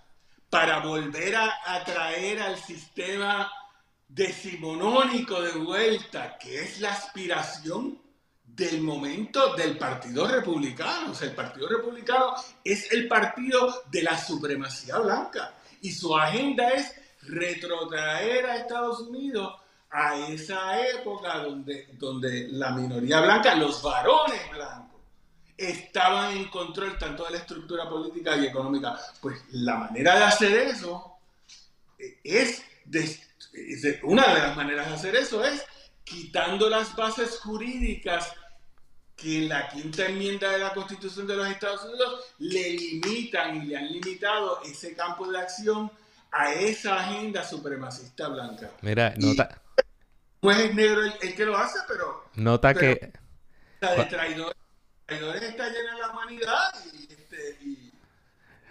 para 0.50 0.80
volver 0.80 1.36
a, 1.36 1.54
atraer 1.64 2.42
al 2.42 2.56
sistema 2.56 3.50
decimonónico 4.08 5.40
de 5.40 5.52
vuelta, 5.52 6.36
que 6.36 6.62
es 6.62 6.80
la 6.80 6.90
aspiración 6.92 7.99
del 8.60 8.82
momento 8.82 9.54
del 9.54 9.78
Partido 9.78 10.28
Republicano. 10.28 11.12
O 11.12 11.14
sea, 11.14 11.28
el 11.28 11.34
Partido 11.34 11.66
Republicano 11.66 12.34
es 12.62 12.92
el 12.92 13.08
partido 13.08 13.84
de 13.90 14.02
la 14.02 14.18
supremacía 14.18 14.98
blanca 14.98 15.54
y 15.80 15.90
su 15.90 16.14
agenda 16.14 16.68
es 16.68 16.94
retrotraer 17.22 18.44
a 18.44 18.56
Estados 18.56 19.00
Unidos 19.00 19.54
a 19.90 20.14
esa 20.28 20.78
época 20.88 21.38
donde, 21.38 21.88
donde 21.94 22.48
la 22.48 22.72
minoría 22.72 23.22
blanca, 23.22 23.54
los 23.54 23.82
varones 23.82 24.50
blancos, 24.50 25.00
estaban 25.56 26.36
en 26.36 26.48
control 26.48 26.98
tanto 26.98 27.24
de 27.24 27.30
la 27.30 27.38
estructura 27.38 27.88
política 27.88 28.36
y 28.36 28.46
económica. 28.46 28.94
Pues 29.22 29.42
la 29.52 29.76
manera 29.76 30.16
de 30.18 30.24
hacer 30.24 30.52
eso 30.58 31.16
es, 32.22 32.62
una 34.02 34.34
de 34.34 34.40
las 34.40 34.54
maneras 34.54 34.88
de 34.88 34.94
hacer 34.94 35.16
eso 35.16 35.42
es 35.42 35.64
quitando 36.04 36.68
las 36.68 36.94
bases 36.94 37.38
jurídicas 37.38 38.34
que 39.20 39.42
la 39.42 39.68
quinta 39.68 40.06
enmienda 40.06 40.50
de 40.50 40.58
la 40.58 40.72
Constitución 40.72 41.26
de 41.26 41.36
los 41.36 41.46
Estados 41.48 41.84
Unidos 41.84 42.24
le 42.38 42.70
limitan 42.70 43.56
y 43.56 43.66
le 43.66 43.76
han 43.76 43.92
limitado 43.92 44.62
ese 44.64 44.94
campo 44.94 45.30
de 45.30 45.38
acción 45.38 45.90
a 46.32 46.52
esa 46.54 46.98
agenda 46.98 47.44
supremacista 47.44 48.28
blanca. 48.28 48.70
Mira, 48.80 49.14
nota. 49.16 49.60
No 50.42 50.50
es 50.50 50.74
negro 50.74 51.02
el, 51.02 51.34
que 51.34 51.44
lo 51.44 51.56
hace, 51.56 51.78
pero. 51.86 52.24
Nota 52.34 52.72
que. 52.72 53.12
de 53.80 54.04
traidor 54.08 54.56
está 55.08 55.68
llena 55.68 55.98
la 55.98 56.10
humanidad 56.10 56.72
este, 57.10 57.58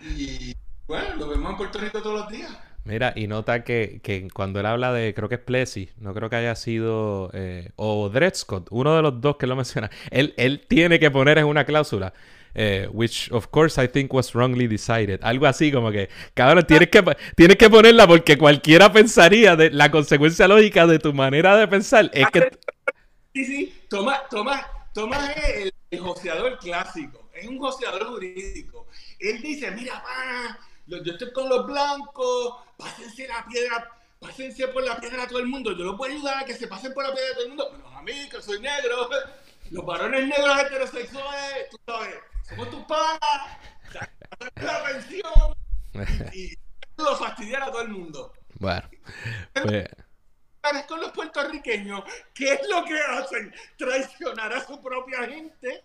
y, 0.01 0.55
bueno, 0.87 1.15
lo 1.15 1.27
vemos 1.27 1.51
en 1.51 1.57
Puerto 1.57 1.79
Rico 1.79 2.01
todos 2.01 2.21
los 2.21 2.29
días. 2.29 2.51
Mira, 2.89 3.13
y 3.15 3.27
nota 3.27 3.63
que, 3.63 4.01
cuando 4.33 4.59
él 4.59 4.65
habla 4.65 4.91
de, 4.91 5.13
creo 5.13 5.29
que 5.29 5.35
es 5.35 5.41
Plessy, 5.41 5.89
no 5.99 6.11
creo 6.15 6.27
que 6.27 6.37
haya 6.37 6.55
sido, 6.55 7.29
eh, 7.33 7.69
o 7.75 8.09
Dred 8.09 8.33
uno 8.71 8.95
de 8.95 9.03
los 9.03 9.21
dos 9.21 9.37
que 9.37 9.45
lo 9.45 9.55
menciona, 9.55 9.91
él, 10.09 10.33
él 10.37 10.65
tiene 10.67 10.99
que 10.99 11.11
poner 11.11 11.37
en 11.37 11.45
una 11.45 11.65
cláusula, 11.65 12.13
eh, 12.55 12.89
which 12.91 13.31
of 13.31 13.45
course 13.49 13.79
I 13.79 13.87
think 13.87 14.11
was 14.11 14.33
wrongly 14.33 14.65
decided. 14.65 15.19
Algo 15.21 15.45
así 15.45 15.71
como 15.71 15.91
que, 15.91 16.09
cabrón, 16.33 16.65
tienes 16.65 16.89
que, 16.89 17.03
tienes 17.35 17.57
que 17.57 17.69
ponerla 17.69 18.07
porque 18.07 18.39
cualquiera 18.39 18.91
pensaría 18.91 19.55
de 19.55 19.69
la 19.69 19.91
consecuencia 19.91 20.47
lógica 20.47 20.87
de 20.87 20.97
tu 20.97 21.13
manera 21.13 21.57
de 21.57 21.67
pensar 21.67 22.09
es 22.11 22.27
que... 22.31 22.49
Sí, 23.35 23.45
sí, 23.45 23.81
toma, 23.87 24.23
toma, 24.31 24.65
toma 24.95 25.31
el, 25.33 25.71
el 25.91 25.99
joseador 25.99 26.57
clásico, 26.57 27.29
es 27.35 27.47
un 27.47 27.59
joseador 27.59 28.05
jurídico. 28.05 28.87
Él 29.19 29.43
dice, 29.43 29.69
mira, 29.69 30.01
yo 30.97 31.11
estoy 31.13 31.31
con 31.31 31.49
los 31.49 31.65
blancos, 31.65 32.55
pásense 32.77 33.27
la 33.27 33.45
piedra, 33.45 33.91
pásense 34.19 34.67
por 34.69 34.83
la 34.83 34.99
piedra 34.99 35.23
a 35.23 35.27
todo 35.27 35.39
el 35.39 35.47
mundo. 35.47 35.71
Yo 35.71 35.85
los 35.85 35.95
puedo 35.95 36.11
ayudar 36.11 36.39
a 36.39 36.45
que 36.45 36.55
se 36.55 36.67
pasen 36.67 36.93
por 36.93 37.07
la 37.07 37.13
piedra 37.13 37.29
a 37.29 37.33
todo 37.33 37.43
el 37.43 37.49
mundo, 37.49 37.69
pero 37.71 37.87
a 37.89 38.01
mí, 38.01 38.29
que 38.29 38.41
soy 38.41 38.59
negro, 38.59 39.09
los 39.71 39.85
varones 39.85 40.27
negros 40.27 40.59
heterosexuales, 40.59 41.69
tú 41.69 41.79
sabes, 41.85 42.15
somos 42.47 42.69
tus 42.71 42.83
panas, 42.85 43.19
la 44.55 44.83
pensión, 44.83 45.55
y, 46.33 46.53
y 46.53 46.57
lo 46.97 47.15
fastidiar 47.15 47.63
a 47.63 47.71
todo 47.71 47.81
el 47.81 47.89
mundo. 47.89 48.33
Bueno, 48.55 48.89
pues 49.53 49.87
con 50.87 50.99
los 50.99 51.11
puertorriqueños, 51.11 52.03
¿qué 52.33 52.53
es 52.53 52.61
lo 52.69 52.83
que 52.83 52.99
hacen? 52.99 53.53
Traicionar 53.77 54.53
a 54.53 54.65
su 54.65 54.81
propia 54.81 55.23
gente 55.23 55.83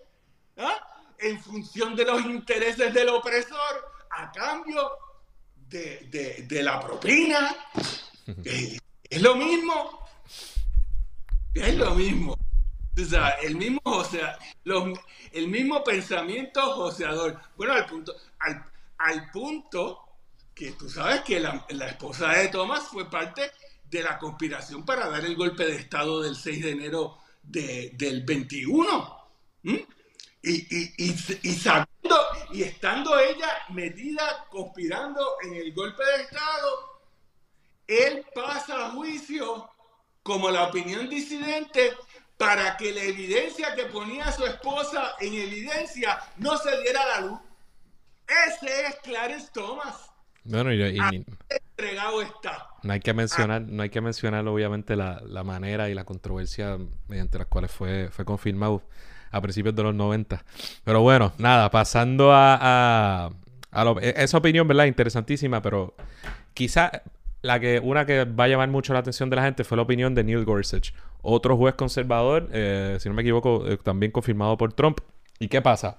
¿ah? 0.56 0.78
en 1.18 1.40
función 1.40 1.94
de 1.94 2.04
los 2.04 2.24
intereses 2.24 2.92
del 2.92 3.08
opresor 3.10 3.93
a 4.16 4.30
cambio 4.32 4.90
de, 5.68 6.60
la 6.62 6.80
propina. 6.80 7.54
Es, 8.44 9.22
lo 9.22 9.36
mismo. 9.36 10.06
Es 11.54 11.74
lo 11.74 11.94
mismo. 11.94 12.36
el 13.42 13.56
mismo, 13.56 14.02
el 15.32 15.48
mismo 15.48 15.84
pensamiento 15.84 16.62
joseador. 16.74 17.40
Bueno, 17.56 17.72
al 17.74 17.86
punto, 17.86 18.14
al, 18.98 19.30
punto 19.30 20.00
que 20.54 20.72
tú 20.72 20.88
sabes 20.88 21.22
que 21.22 21.40
la, 21.40 21.66
esposa 21.86 22.32
de 22.32 22.48
Thomas 22.48 22.84
fue 22.84 23.10
parte 23.10 23.50
de 23.90 24.02
la 24.02 24.18
conspiración 24.18 24.84
para 24.84 25.08
dar 25.08 25.24
el 25.24 25.36
golpe 25.36 25.66
de 25.66 25.76
Estado 25.76 26.22
del 26.22 26.36
6 26.36 26.64
de 26.64 26.70
enero 26.70 27.18
del 27.42 28.22
21. 28.24 29.24
Y, 30.46 30.66
y, 30.68 30.94
y, 30.98 31.14
y 32.52 32.62
estando 32.62 33.18
ella 33.18 33.48
metida, 33.70 34.44
conspirando 34.50 35.36
en 35.42 35.54
el 35.54 35.72
golpe 35.72 36.04
de 36.04 36.22
Estado, 36.24 37.00
él 37.86 38.26
pasa 38.34 38.86
a 38.86 38.90
juicio 38.90 39.70
como 40.22 40.50
la 40.50 40.64
opinión 40.64 41.08
disidente 41.08 41.92
para 42.36 42.76
que 42.76 42.92
la 42.92 43.02
evidencia 43.04 43.74
que 43.74 43.86
ponía 43.86 44.30
su 44.32 44.44
esposa 44.44 45.14
en 45.18 45.32
evidencia 45.32 46.18
no 46.36 46.58
se 46.58 46.78
diera 46.82 47.02
a 47.02 47.20
la 47.20 47.26
luz. 47.26 47.40
Ese 48.46 48.86
es 48.86 48.96
Clarence 49.02 49.48
Thomas. 49.52 50.10
Bueno, 50.44 50.74
y, 50.74 51.24
entregado 51.48 52.20
está. 52.20 52.68
No 52.82 52.92
hay 52.92 53.00
que 53.00 53.14
mencionar, 53.14 53.62
no 53.62 53.82
hay 53.82 53.88
que 53.88 54.02
mencionar 54.02 54.46
obviamente 54.46 54.94
la, 54.94 55.22
manera 55.42 55.88
y 55.88 55.94
la 55.94 56.04
controversia 56.04 56.78
mediante 57.08 57.38
las 57.38 57.46
cuales 57.46 57.70
fue, 57.70 58.10
fue 58.10 58.26
confirmado 58.26 58.82
a 59.34 59.40
principios 59.40 59.74
de 59.74 59.82
los 59.82 59.94
90. 59.94 60.44
Pero 60.84 61.02
bueno, 61.02 61.32
nada, 61.38 61.70
pasando 61.70 62.32
a, 62.32 63.30
a, 63.72 63.94
e, 64.00 64.14
esa 64.16 64.38
opinión, 64.38 64.68
¿verdad? 64.68 64.84
Interesantísima, 64.86 65.60
pero 65.60 65.94
quizá 66.54 67.02
la 67.42 67.58
que, 67.58 67.80
una 67.80 68.06
que 68.06 68.24
va 68.24 68.44
a 68.44 68.48
llamar 68.48 68.68
mucho 68.68 68.92
la 68.92 69.00
atención 69.00 69.28
de 69.30 69.36
la 69.36 69.42
gente 69.42 69.64
fue 69.64 69.76
la 69.76 69.82
opinión 69.82 70.14
de 70.14 70.22
Neil 70.22 70.44
Gorsuch, 70.44 70.92
otro 71.20 71.56
juez 71.56 71.74
conservador, 71.74 72.48
eh, 72.52 72.96
si 73.00 73.08
no 73.08 73.14
me 73.14 73.22
equivoco, 73.22 73.66
eh, 73.68 73.76
también 73.82 74.12
confirmado 74.12 74.56
por 74.56 74.72
Trump. 74.72 75.00
¿Y 75.40 75.48
qué 75.48 75.60
pasa? 75.60 75.98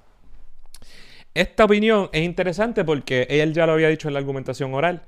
Esta 1.33 1.65
opinión 1.65 2.09
es 2.13 2.23
interesante 2.23 2.85
porque 2.85 3.27
él 3.29 3.53
ya 3.53 3.65
lo 3.65 3.73
había 3.73 3.89
dicho 3.89 4.07
en 4.07 4.13
la 4.13 4.21
argumentación 4.21 4.73
oral. 4.73 5.03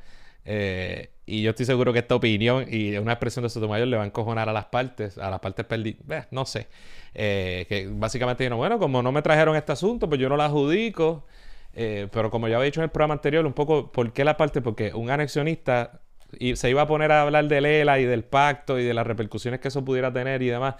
Eh, 0.45 1.09
y 1.25 1.41
yo 1.41 1.49
estoy 1.51 1.65
seguro 1.65 1.91
que 1.93 1.99
esta 1.99 2.15
opinión 2.15 2.65
y 2.69 2.97
una 2.97 3.13
expresión 3.13 3.43
de 3.43 3.49
Sotomayor 3.49 3.87
le 3.87 3.97
va 3.97 4.03
a 4.03 4.05
encojonar 4.05 4.47
a 4.49 4.53
las 4.53 4.65
partes, 4.65 5.17
a 5.17 5.29
las 5.29 5.39
partes 5.39 5.65
perdidas. 5.65 6.27
no 6.31 6.45
sé. 6.45 6.67
que 7.13 7.89
básicamente 7.91 8.43
dijeron, 8.43 8.59
bueno, 8.59 8.79
como 8.79 9.01
no 9.03 9.11
me 9.11 9.21
trajeron 9.21 9.55
este 9.55 9.73
asunto, 9.73 10.07
pues 10.07 10.21
yo 10.21 10.29
no 10.29 10.37
la 10.37 10.45
adjudico. 10.45 11.25
pero 11.73 12.31
como 12.31 12.47
ya 12.47 12.55
había 12.57 12.65
dicho 12.65 12.79
en 12.79 12.85
el 12.85 12.91
programa 12.91 13.15
anterior, 13.15 13.45
un 13.45 13.53
poco, 13.53 13.91
¿por 13.91 14.13
qué 14.13 14.23
la 14.23 14.37
parte? 14.37 14.61
Porque 14.61 14.93
un 14.93 15.09
anexionista 15.09 16.01
y 16.39 16.55
se 16.55 16.69
iba 16.69 16.81
a 16.81 16.87
poner 16.87 17.11
a 17.11 17.21
hablar 17.21 17.47
del 17.47 17.65
ELA 17.65 17.99
y 17.99 18.05
del 18.05 18.23
pacto 18.23 18.79
y 18.79 18.83
de 18.83 18.93
las 18.93 19.07
repercusiones 19.07 19.59
que 19.59 19.69
eso 19.69 19.83
pudiera 19.85 20.11
tener 20.11 20.41
y 20.41 20.47
demás. 20.47 20.75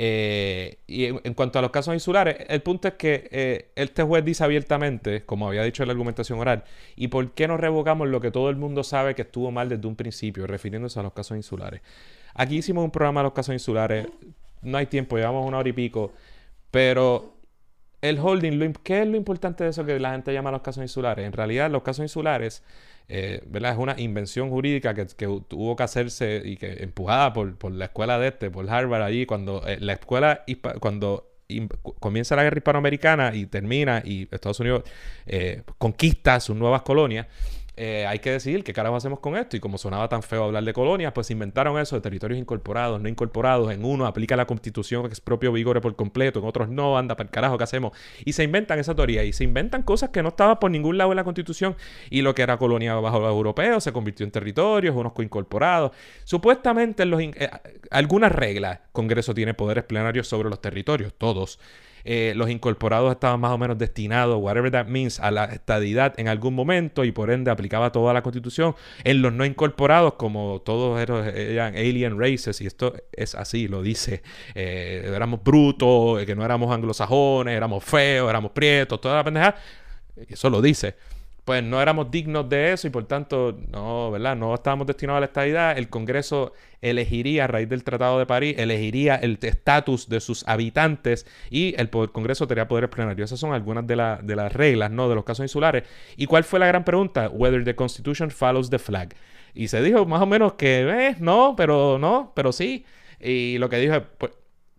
Eh, 0.00 0.78
y 0.86 1.06
en, 1.06 1.34
cuanto 1.34 1.58
a 1.58 1.62
los 1.62 1.72
casos 1.72 1.92
insulares, 1.92 2.36
el 2.48 2.62
punto 2.62 2.86
es 2.86 2.94
que 2.94 3.28
eh, 3.32 3.72
este 3.74 4.04
juez 4.04 4.24
dice 4.24 4.44
abiertamente, 4.44 5.24
como 5.26 5.48
había 5.48 5.64
dicho 5.64 5.82
en 5.82 5.88
la 5.88 5.92
argumentación 5.92 6.38
oral, 6.38 6.62
¿y 6.94 7.08
por 7.08 7.32
qué 7.32 7.48
no 7.48 7.56
revocamos 7.56 8.06
lo 8.06 8.20
que 8.20 8.30
todo 8.30 8.48
el 8.48 8.54
mundo 8.54 8.84
sabe 8.84 9.16
que 9.16 9.22
estuvo 9.22 9.50
mal 9.50 9.68
desde 9.68 9.88
un 9.88 9.96
principio, 9.96 10.46
refiriéndose 10.46 11.00
a 11.00 11.02
los 11.02 11.12
casos 11.12 11.36
insulares? 11.36 11.80
Aquí 12.34 12.58
hicimos 12.58 12.84
un 12.84 12.92
programa 12.92 13.20
de 13.20 13.24
los 13.24 13.32
casos 13.32 13.52
insulares, 13.52 14.06
no 14.62 14.78
hay 14.78 14.86
tiempo, 14.86 15.16
llevamos 15.16 15.44
una 15.44 15.58
hora 15.58 15.68
y 15.68 15.72
pico, 15.72 16.12
pero 16.70 17.34
el 18.00 18.20
holding, 18.20 18.74
¿qué 18.84 19.02
es 19.02 19.08
lo 19.08 19.16
importante 19.16 19.64
de 19.64 19.70
eso 19.70 19.84
que 19.84 19.98
la 19.98 20.12
gente 20.12 20.32
llama 20.32 20.52
los 20.52 20.62
casos 20.62 20.82
insulares? 20.82 21.26
En 21.26 21.32
realidad, 21.32 21.72
los 21.72 21.82
casos 21.82 22.04
insulares 22.04 22.62
eh, 23.08 23.42
¿verdad? 23.46 23.72
Es 23.72 23.78
una 23.78 23.98
invención 23.98 24.50
jurídica 24.50 24.94
que, 24.94 25.06
tuvo 25.06 25.76
que 25.76 25.82
hacerse 25.82 26.42
y 26.44 26.56
que 26.56 26.82
empujada 26.82 27.32
por, 27.32 27.72
la 27.72 27.86
escuela 27.86 28.18
de 28.18 28.28
este, 28.28 28.50
por 28.50 28.68
Harvard 28.68 29.02
allí, 29.02 29.24
cuando 29.24 29.66
eh, 29.66 29.78
la 29.80 29.94
escuela, 29.94 30.44
cuando 30.80 31.28
comienza 31.98 32.36
la 32.36 32.42
guerra 32.42 32.58
hispanoamericana 32.58 33.34
y 33.34 33.46
termina 33.46 34.02
y 34.04 34.28
Estados 34.30 34.60
Unidos 34.60 34.82
eh, 35.26 35.62
conquista 35.78 36.38
sus 36.40 36.54
nuevas 36.56 36.82
colonias, 36.82 37.26
eh, 37.78 38.06
hay 38.06 38.18
que 38.18 38.32
decidir 38.32 38.64
qué 38.64 38.72
carajo 38.72 38.96
hacemos 38.96 39.20
con 39.20 39.36
esto. 39.36 39.56
Y 39.56 39.60
como 39.60 39.78
sonaba 39.78 40.08
tan 40.08 40.22
feo 40.22 40.44
hablar 40.44 40.64
de 40.64 40.72
colonias, 40.72 41.12
pues 41.12 41.30
inventaron 41.30 41.78
eso 41.78 41.94
de 41.94 42.02
territorios 42.02 42.38
incorporados, 42.38 43.00
no 43.00 43.08
incorporados. 43.08 43.72
En 43.72 43.84
uno 43.84 44.06
aplica 44.06 44.36
la 44.36 44.46
constitución 44.46 45.06
que 45.06 45.12
es 45.12 45.20
propio 45.20 45.52
vigor 45.52 45.80
por 45.80 45.94
completo, 45.94 46.40
en 46.40 46.46
otros 46.46 46.68
no, 46.68 46.98
anda 46.98 47.14
para 47.16 47.28
el 47.28 47.30
carajo, 47.30 47.56
¿qué 47.56 47.64
hacemos? 47.64 47.92
Y 48.24 48.32
se 48.32 48.42
inventan 48.42 48.78
esa 48.78 48.94
teoría 48.94 49.22
y 49.22 49.32
se 49.32 49.44
inventan 49.44 49.82
cosas 49.82 50.10
que 50.10 50.22
no 50.22 50.30
estaban 50.30 50.58
por 50.58 50.70
ningún 50.70 50.98
lado 50.98 51.12
en 51.12 51.16
la 51.16 51.24
constitución. 51.24 51.76
Y 52.10 52.22
lo 52.22 52.34
que 52.34 52.42
era 52.42 52.56
colonia 52.56 52.94
bajo 52.96 53.20
los 53.20 53.30
europeos 53.30 53.84
se 53.84 53.92
convirtió 53.92 54.24
en 54.24 54.32
territorios, 54.32 54.96
unos 54.96 55.12
coincorporados. 55.12 55.92
Supuestamente 56.24 57.04
en 57.04 57.10
los 57.10 57.20
eh, 57.20 57.50
algunas 57.90 58.32
reglas, 58.32 58.80
Congreso 58.92 59.34
tiene 59.34 59.54
poderes 59.54 59.84
plenarios 59.84 60.26
sobre 60.26 60.48
los 60.50 60.60
territorios, 60.60 61.14
todos. 61.16 61.60
Eh, 62.04 62.32
los 62.36 62.50
incorporados 62.50 63.12
estaban 63.12 63.40
más 63.40 63.52
o 63.52 63.58
menos 63.58 63.78
destinados, 63.78 64.38
whatever 64.40 64.70
that 64.70 64.86
means, 64.86 65.20
a 65.20 65.30
la 65.30 65.44
estadidad 65.46 66.18
en 66.18 66.28
algún 66.28 66.54
momento 66.54 67.04
y 67.04 67.12
por 67.12 67.30
ende 67.30 67.50
aplicaba 67.50 67.92
toda 67.92 68.12
la 68.12 68.22
constitución. 68.22 68.74
En 69.04 69.22
los 69.22 69.32
no 69.32 69.44
incorporados, 69.44 70.14
como 70.14 70.62
todos 70.64 71.00
eran 71.00 71.74
alien 71.74 72.18
races, 72.18 72.60
y 72.60 72.66
esto 72.66 72.94
es 73.12 73.34
así, 73.34 73.68
lo 73.68 73.82
dice, 73.82 74.22
eh, 74.54 75.10
éramos 75.14 75.42
brutos, 75.42 76.24
que 76.24 76.34
no 76.34 76.44
éramos 76.44 76.74
anglosajones, 76.74 77.56
éramos 77.56 77.84
feos, 77.84 78.28
éramos 78.28 78.52
prietos, 78.52 79.00
toda 79.00 79.16
la 79.16 79.24
pendeja. 79.24 79.54
Eso 80.28 80.50
lo 80.50 80.60
dice 80.60 81.17
pues 81.48 81.64
no 81.64 81.80
éramos 81.80 82.10
dignos 82.10 82.46
de 82.50 82.74
eso 82.74 82.88
y 82.88 82.90
por 82.90 83.06
tanto 83.06 83.58
no, 83.72 84.10
¿verdad? 84.10 84.36
No 84.36 84.52
estábamos 84.52 84.86
destinados 84.86 85.16
a 85.16 85.20
la 85.20 85.26
estabilidad. 85.28 85.78
El 85.78 85.88
Congreso 85.88 86.52
elegiría, 86.82 87.44
a 87.44 87.46
raíz 87.46 87.70
del 87.70 87.84
Tratado 87.84 88.18
de 88.18 88.26
París, 88.26 88.56
elegiría 88.58 89.14
el 89.14 89.38
estatus 89.40 90.10
de 90.10 90.20
sus 90.20 90.46
habitantes 90.46 91.24
y 91.48 91.74
el, 91.78 91.88
Congreso 91.88 92.46
tendría 92.46 92.68
poderes 92.68 92.90
plenarios. 92.90 93.30
Esas 93.30 93.40
son 93.40 93.54
algunas 93.54 93.86
de, 93.86 93.96
de, 94.24 94.36
las 94.36 94.52
reglas, 94.52 94.90
¿no? 94.90 95.08
De 95.08 95.14
los 95.14 95.24
casos 95.24 95.42
insulares. 95.42 95.84
¿Y 96.18 96.26
cuál 96.26 96.44
fue 96.44 96.60
la 96.60 96.66
gran 96.66 96.84
pregunta? 96.84 97.30
Whether 97.30 97.64
the 97.64 97.74
Constitution 97.74 98.30
follows 98.30 98.68
the 98.68 98.78
flag. 98.78 99.14
Y 99.54 99.68
se 99.68 99.80
dijo 99.80 100.04
más 100.04 100.20
o 100.20 100.26
menos 100.26 100.52
que, 100.52 100.80
eh, 100.80 101.16
no, 101.18 101.54
pero 101.56 101.98
no, 101.98 102.30
pero 102.36 102.52
sí. 102.52 102.84
Y 103.20 103.56
lo 103.56 103.70
que 103.70 103.78
dijo 103.78 103.94
es, 103.94 104.02
pues, 104.18 104.32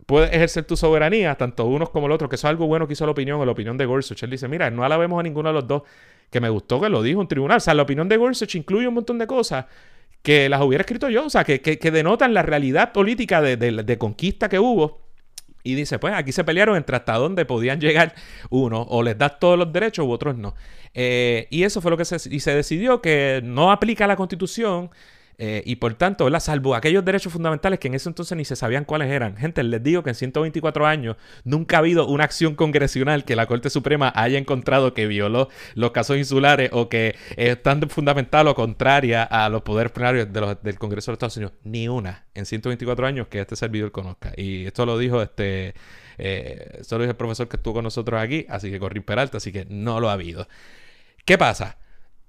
puedes 0.10 0.34
ejercer 0.34 0.64
tu 0.64 0.76
soberanía, 0.76 1.36
tanto 1.36 1.66
unos 1.68 1.92
como 1.92 2.08
el 2.08 2.12
otro, 2.12 2.28
que 2.28 2.36
eso 2.36 2.48
es 2.48 2.50
algo 2.50 2.66
bueno 2.66 2.88
que 2.88 2.94
hizo 2.94 3.06
la 3.06 3.12
opinión, 3.12 3.40
o 3.40 3.46
la 3.46 3.52
opinión 3.52 3.78
de 3.78 3.86
Gorsuch. 3.86 4.24
Él 4.24 4.32
dice, 4.32 4.48
mira, 4.48 4.72
no 4.72 4.84
alabemos 4.84 5.20
a 5.20 5.22
ninguno 5.22 5.50
de 5.50 5.54
los 5.54 5.68
dos 5.68 5.84
que 6.32 6.42
me 6.42 6.50
gustó 6.50 6.82
que 6.82 6.90
lo 6.90 7.04
dijo 7.04 7.20
un 7.20 7.28
tribunal. 7.28 7.58
O 7.58 7.60
sea, 7.60 7.76
la 7.76 7.84
opinión 7.84 8.10
de 8.10 8.18
Gorsuch 8.18 8.56
incluye 8.56 8.88
un 8.88 8.96
montón 8.96 9.20
de 9.20 9.28
cosas 9.28 9.68
que 10.24 10.50
las 10.50 10.62
hubiera 10.64 10.82
escrito 10.82 11.10
yo, 11.10 11.28
o 11.28 11.30
sea, 11.30 11.44
que, 11.44 11.62
que, 11.62 11.92
denotan 11.92 12.34
la 12.34 12.42
realidad 12.42 12.92
política 12.92 13.40
de, 13.40 13.56
de, 13.56 13.98
conquista 14.00 14.50
que 14.50 14.58
hubo. 14.58 15.00
Y 15.62 15.76
dice, 15.76 16.00
pues 16.00 16.16
aquí 16.16 16.32
se 16.32 16.44
pelearon 16.44 16.76
entre 16.76 16.96
hasta 16.96 17.14
dónde 17.14 17.46
podían 17.46 17.80
llegar 17.80 18.16
unos, 18.50 18.88
o 18.90 19.04
les 19.04 19.16
das 19.16 19.38
todos 19.38 19.60
los 19.60 19.72
derechos 19.72 20.08
u 20.08 20.12
otros 20.12 20.36
no. 20.36 20.56
Eh, 20.96 21.48
y 21.52 21.62
eso 21.62 21.82
fue 21.82 21.92
lo 21.92 21.98
que 21.98 22.06
se, 22.06 22.16
y 22.36 22.40
se 22.40 22.56
decidió 22.56 23.00
que 23.00 23.42
no 23.44 23.72
aplica 23.72 24.08
la 24.08 24.16
constitución 24.16 24.90
eh, 25.42 25.64
y 25.66 25.78
por 25.78 25.94
tanto, 25.94 26.26
¿verdad? 26.26 26.42
salvo 26.42 26.76
aquellos 26.76 27.06
derechos 27.06 27.32
fundamentales 27.32 27.80
que 27.80 27.88
en 27.88 27.94
ese 27.94 28.10
entonces 28.10 28.38
ni 28.38 28.44
se 28.44 28.58
sabían 28.58 28.84
cuáles 28.84 29.10
eran. 29.10 29.38
Gente, 29.38 29.64
les 29.64 29.82
digo 29.82 30.04
que 30.04 30.10
en 30.10 30.16
124 30.16 30.86
años 30.86 31.16
nunca 31.46 31.78
ha 31.78 31.80
habido 31.80 32.08
una 32.08 32.26
acción 32.26 32.56
congresional 32.56 33.24
que 33.24 33.38
la 33.38 33.46
Corte 33.46 33.70
Suprema 33.70 34.12
haya 34.16 34.38
encontrado 34.38 34.94
que 34.94 35.08
violó 35.08 35.48
los 35.76 35.92
casos 35.92 36.18
insulares 36.18 36.72
o 36.74 36.90
que 36.90 37.16
es 37.38 37.64
tan 37.64 37.90
fundamental 37.90 38.50
o 38.50 38.54
contraria 38.54 39.24
a 39.24 39.48
los 39.48 39.62
poderes 39.62 39.94
plenarios 39.94 40.28
del 40.34 40.78
Congreso 40.78 41.12
de 41.12 41.14
los 41.14 41.16
Estados 41.16 41.38
Unidos. 41.38 41.54
Ni 41.64 41.88
una 41.88 42.26
en 42.34 42.46
124 42.46 43.08
años 43.08 43.28
que 43.28 43.40
este 43.40 43.56
servidor 43.56 43.94
conozca. 43.94 44.34
Y 44.36 44.66
esto 44.66 44.86
lo 44.86 44.98
dijo 44.98 45.22
este... 45.22 45.74
Eh, 46.22 46.82
el 46.92 47.16
profesor 47.16 47.48
que 47.48 47.56
estuvo 47.56 47.76
con 47.76 47.86
nosotros 47.86 48.22
aquí, 48.22 48.46
así 48.50 48.70
que 48.70 48.78
Corrín 48.78 49.04
Peralta, 49.04 49.38
así 49.38 49.54
que 49.54 49.64
no 49.70 50.02
lo 50.02 50.10
ha 50.10 50.14
habido. 50.14 50.50
¿Qué 51.24 51.38
pasa? 51.38 51.78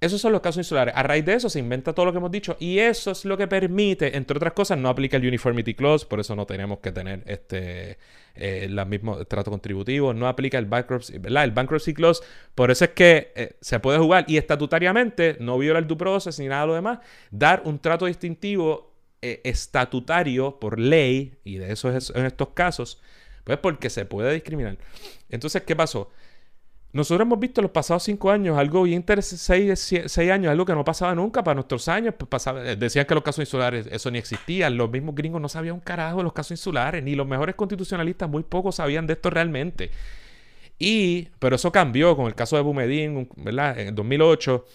Esos 0.01 0.19
son 0.19 0.31
los 0.31 0.41
casos 0.41 0.57
insulares. 0.57 0.95
A 0.97 1.03
raíz 1.03 1.23
de 1.23 1.35
eso 1.35 1.47
se 1.47 1.59
inventa 1.59 1.93
todo 1.93 2.07
lo 2.07 2.11
que 2.11 2.17
hemos 2.17 2.31
dicho 2.31 2.57
y 2.59 2.79
eso 2.79 3.11
es 3.11 3.23
lo 3.23 3.37
que 3.37 3.47
permite, 3.47 4.17
entre 4.17 4.35
otras 4.35 4.53
cosas, 4.53 4.79
no 4.79 4.89
aplica 4.89 5.15
el 5.15 5.27
Uniformity 5.27 5.75
Clause, 5.75 6.07
por 6.07 6.19
eso 6.19 6.35
no 6.35 6.47
tenemos 6.47 6.79
que 6.79 6.91
tener 6.91 7.21
este 7.27 7.99
eh, 8.33 8.63
el 8.63 8.83
mismo 8.87 9.23
trato 9.25 9.51
contributivo, 9.51 10.11
no 10.11 10.27
aplica 10.27 10.57
el 10.57 10.65
Bankruptcy, 10.65 11.19
¿verdad? 11.19 11.43
El 11.43 11.51
Bankruptcy 11.51 11.93
Clause, 11.93 12.23
por 12.55 12.71
eso 12.71 12.85
es 12.85 12.91
que 12.91 13.31
eh, 13.35 13.57
se 13.61 13.79
puede 13.79 13.99
jugar 13.99 14.25
y 14.27 14.37
estatutariamente 14.37 15.37
no 15.39 15.59
viola 15.59 15.77
el 15.77 15.85
due 15.85 15.97
process 15.97 16.39
ni 16.39 16.47
nada 16.47 16.61
de 16.61 16.67
lo 16.69 16.73
demás, 16.73 16.97
dar 17.29 17.61
un 17.65 17.77
trato 17.77 18.07
distintivo 18.07 18.95
eh, 19.21 19.39
estatutario 19.43 20.59
por 20.59 20.79
ley, 20.79 21.37
y 21.43 21.57
de 21.57 21.73
eso 21.73 21.95
es 21.95 22.11
en 22.15 22.25
estos 22.25 22.49
casos, 22.55 22.99
pues 23.43 23.59
porque 23.59 23.91
se 23.91 24.05
puede 24.05 24.33
discriminar. 24.33 24.79
Entonces, 25.29 25.61
¿qué 25.61 25.75
pasó? 25.75 26.09
Nosotros 26.93 27.25
hemos 27.25 27.39
visto 27.39 27.61
los 27.61 27.71
pasados 27.71 28.03
cinco 28.03 28.31
años 28.31 28.57
algo 28.57 28.83
bien 28.83 28.97
interesante, 28.97 29.75
seis, 29.77 30.17
años, 30.29 30.51
algo 30.51 30.65
que 30.65 30.73
no 30.73 30.83
pasaba 30.83 31.15
nunca 31.15 31.41
para 31.43 31.55
nuestros 31.55 31.87
años. 31.87 32.13
Pues 32.17 32.47
eh, 32.47 32.75
decían 32.75 33.05
que 33.05 33.15
los 33.15 33.23
casos 33.23 33.43
insulares, 33.43 33.87
eso 33.89 34.11
ni 34.11 34.19
existían. 34.19 34.75
Los 34.75 34.91
mismos 34.91 35.15
gringos 35.15 35.41
no 35.41 35.47
sabían 35.47 35.75
un 35.75 35.79
carajo 35.79 36.17
de 36.17 36.23
los 36.23 36.33
casos 36.33 36.51
insulares, 36.51 37.01
ni 37.01 37.15
los 37.15 37.25
mejores 37.25 37.55
constitucionalistas, 37.55 38.29
muy 38.29 38.43
pocos 38.43 38.75
sabían 38.75 39.07
de 39.07 39.13
esto 39.13 39.29
realmente. 39.29 39.91
Y, 40.79 41.29
pero 41.39 41.55
eso 41.55 41.71
cambió 41.71 42.15
con 42.17 42.25
el 42.25 42.35
caso 42.35 42.57
de 42.57 42.63
Bumedín, 42.63 43.29
¿verdad? 43.37 43.79
En 43.79 43.95
2008. 43.95 44.65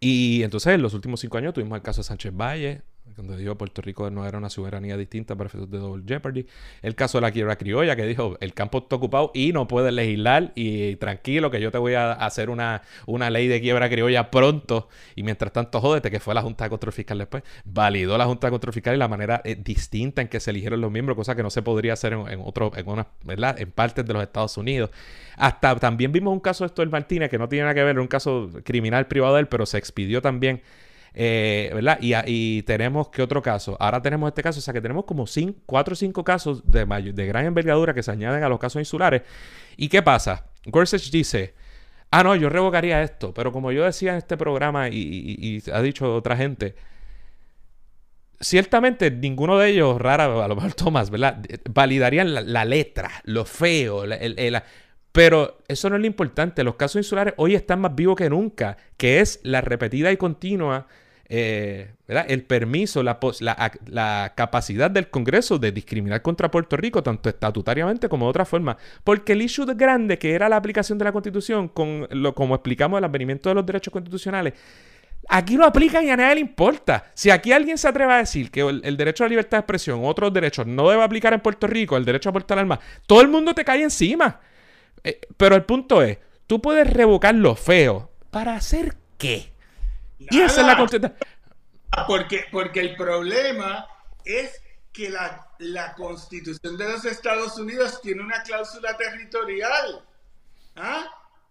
Y 0.00 0.42
entonces 0.42 0.74
en 0.74 0.82
los 0.82 0.94
últimos 0.94 1.20
cinco 1.20 1.38
años 1.38 1.54
tuvimos 1.54 1.76
el 1.76 1.82
caso 1.82 2.00
de 2.00 2.04
Sánchez 2.04 2.32
Valle, 2.34 2.82
cuando 3.16 3.36
dijo 3.36 3.56
Puerto 3.56 3.82
Rico 3.82 4.10
no 4.10 4.26
era 4.26 4.38
una 4.38 4.50
soberanía 4.50 4.96
distinta 4.96 5.34
para 5.34 5.48
efectos 5.48 5.70
de 5.70 5.78
Double 5.78 6.04
Jeopardy. 6.06 6.46
El 6.82 6.94
caso 6.94 7.18
de 7.18 7.22
la 7.22 7.32
quiebra 7.32 7.56
criolla, 7.56 7.96
que 7.96 8.06
dijo 8.06 8.36
el 8.40 8.52
campo 8.52 8.78
está 8.78 8.96
ocupado 8.96 9.32
y 9.34 9.52
no 9.52 9.66
puede 9.66 9.90
legislar 9.90 10.52
y 10.54 10.96
tranquilo 10.96 11.50
que 11.50 11.60
yo 11.60 11.72
te 11.72 11.78
voy 11.78 11.94
a 11.94 12.12
hacer 12.12 12.50
una, 12.50 12.82
una 13.06 13.30
ley 13.30 13.48
de 13.48 13.60
quiebra 13.60 13.88
criolla 13.88 14.30
pronto 14.30 14.88
y 15.14 15.22
mientras 15.22 15.52
tanto 15.52 15.80
jódete, 15.80 16.10
que 16.10 16.20
fue 16.20 16.34
la 16.34 16.42
Junta 16.42 16.64
de 16.64 16.70
Control 16.70 16.92
Fiscal 16.92 17.18
después, 17.18 17.42
validó 17.64 18.18
la 18.18 18.26
Junta 18.26 18.48
de 18.48 18.50
Control 18.50 18.74
Fiscal 18.74 18.94
y 18.94 18.98
la 18.98 19.08
manera 19.08 19.40
eh, 19.44 19.56
distinta 19.56 20.20
en 20.20 20.28
que 20.28 20.38
se 20.38 20.50
eligieron 20.50 20.80
los 20.80 20.92
miembros, 20.92 21.16
cosa 21.16 21.34
que 21.34 21.42
no 21.42 21.50
se 21.50 21.62
podría 21.62 21.94
hacer 21.94 22.12
en, 22.12 22.28
en 22.28 22.40
otro, 22.44 22.70
en 22.76 22.86
una, 22.86 23.06
¿verdad? 23.24 23.58
En 23.58 23.70
partes 23.70 24.04
de 24.04 24.12
los 24.12 24.22
Estados 24.22 24.56
Unidos. 24.58 24.90
Hasta 25.36 25.74
también 25.76 26.12
vimos 26.12 26.32
un 26.32 26.40
caso 26.40 26.64
de 26.64 26.66
esto 26.66 26.82
del 26.82 26.90
Martínez, 26.90 27.30
que 27.30 27.38
no 27.38 27.48
tiene 27.48 27.64
nada 27.64 27.74
que 27.74 27.82
ver, 27.82 27.98
un 27.98 28.08
caso 28.08 28.50
criminal 28.62 29.06
privado 29.06 29.34
de 29.34 29.40
él, 29.40 29.48
pero 29.48 29.64
se 29.64 29.78
expidió 29.78 30.20
también 30.20 30.62
eh, 31.18 31.70
¿Verdad? 31.72 31.98
Y, 32.02 32.62
tenemos, 32.62 33.08
¿qué 33.08 33.22
otro 33.22 33.40
caso? 33.40 33.74
Ahora 33.80 34.02
tenemos 34.02 34.28
este 34.28 34.42
caso, 34.42 34.58
o 34.58 34.62
sea 34.62 34.74
que 34.74 34.82
tenemos 34.82 35.06
como 35.06 35.26
cinco, 35.26 35.58
cuatro 35.64 35.94
o 35.94 35.96
cinco 35.96 36.22
casos 36.22 36.70
de, 36.70 36.84
de 36.84 37.26
gran 37.26 37.46
envergadura 37.46 37.94
que 37.94 38.02
se 38.02 38.10
añaden 38.10 38.44
a 38.44 38.50
los 38.50 38.58
casos 38.58 38.80
insulares. 38.80 39.22
¿Y 39.78 39.88
qué 39.88 40.02
pasa? 40.02 40.44
Gorsuch 40.66 41.10
dice, 41.10 41.54
ah, 42.10 42.22
no, 42.22 42.36
yo 42.36 42.50
revocaría 42.50 43.02
esto, 43.02 43.32
pero 43.32 43.50
como 43.50 43.72
yo 43.72 43.84
decía 43.84 44.12
en 44.12 44.18
este 44.18 44.36
programa 44.36 44.90
y, 44.90 45.62
ha 45.72 45.80
dicho 45.80 46.14
otra 46.14 46.36
gente, 46.36 46.74
ciertamente 48.38 49.10
ninguno 49.10 49.56
de 49.58 49.70
ellos, 49.70 49.98
rara, 49.98 50.24
a 50.24 50.48
lo 50.48 50.54
mejor 50.54 50.74
Thomas, 50.74 51.08
¿verdad? 51.08 51.42
Validarían 51.70 52.52
la, 52.52 52.64
letra, 52.66 53.10
lo 53.24 53.46
feo, 53.46 54.04
el, 54.04 54.62
pero 55.12 55.62
eso 55.66 55.88
no 55.88 55.96
es 55.96 56.00
lo 56.02 56.06
importante. 56.06 56.62
Los 56.62 56.74
casos 56.74 56.96
insulares 56.96 57.32
hoy 57.38 57.54
están 57.54 57.80
más 57.80 57.94
vivos 57.94 58.16
que 58.16 58.28
nunca, 58.28 58.76
que 58.98 59.20
es 59.20 59.40
la 59.44 59.62
repetida 59.62 60.12
y 60.12 60.18
continua 60.18 60.88
eh, 61.28 61.90
el 62.06 62.44
permiso, 62.44 63.02
la, 63.02 64.32
capacidad 64.36 64.90
del 64.90 65.08
Congreso 65.10 65.58
de 65.58 65.72
discriminar 65.72 66.22
contra 66.22 66.50
Puerto 66.50 66.76
Rico, 66.76 67.02
tanto 67.02 67.28
estatutariamente 67.28 68.08
como 68.08 68.26
de 68.26 68.30
otra 68.30 68.44
forma. 68.44 68.76
Porque 69.02 69.32
el 69.32 69.42
issue 69.42 69.66
grande 69.74 70.18
que 70.18 70.34
era 70.34 70.48
la 70.48 70.56
aplicación 70.56 70.98
de 70.98 71.04
la 71.04 71.12
Constitución, 71.12 71.68
con 71.68 72.06
lo, 72.10 72.34
como 72.34 72.54
explicamos, 72.54 72.98
el 72.98 73.04
advenimiento 73.04 73.48
de 73.48 73.56
los 73.56 73.66
derechos 73.66 73.92
constitucionales, 73.92 74.54
aquí 75.28 75.56
lo 75.56 75.66
aplican 75.66 76.04
y 76.04 76.10
a 76.10 76.16
nadie 76.16 76.36
le 76.36 76.40
importa. 76.42 77.10
Si 77.14 77.30
aquí 77.30 77.50
alguien 77.50 77.76
se 77.76 77.88
atreve 77.88 78.12
a 78.12 78.18
decir 78.18 78.50
que 78.50 78.60
el, 78.60 78.96
derecho 78.96 79.24
a 79.24 79.26
la 79.26 79.30
libertad 79.30 79.58
de 79.58 79.62
expresión, 79.62 80.00
otros 80.04 80.32
derechos, 80.32 80.66
no 80.66 80.88
debe 80.88 81.02
aplicar 81.02 81.32
en 81.32 81.40
Puerto 81.40 81.66
Rico, 81.66 81.96
el 81.96 82.04
derecho 82.04 82.28
a 82.28 82.32
portar 82.32 82.58
armas, 82.58 82.78
todo 83.06 83.20
el 83.20 83.28
mundo 83.28 83.52
te 83.52 83.64
cae 83.64 83.82
encima. 83.82 84.40
Eh, 85.02 85.20
pero 85.36 85.56
el 85.56 85.64
punto 85.64 86.02
es, 86.02 86.18
tú 86.46 86.60
puedes 86.60 86.88
revocar 86.88 87.34
lo 87.34 87.56
feo. 87.56 88.10
¿Para 88.30 88.54
hacer 88.54 88.94
qué? 89.18 89.55
Y 90.18 90.40
esa 90.40 90.60
es 90.60 90.66
la 90.66 90.76
contestación. 90.76 91.18
Porque, 92.06 92.44
porque 92.50 92.80
el 92.80 92.96
problema 92.96 93.86
es 94.24 94.60
que 94.92 95.10
la, 95.10 95.46
la, 95.58 95.94
Constitución 95.94 96.76
de 96.76 96.92
los 96.92 97.04
Estados 97.04 97.58
Unidos 97.58 98.00
tiene 98.02 98.22
una 98.22 98.42
cláusula 98.42 98.96
territorial. 98.96 100.04
¿Ah? 100.74 101.06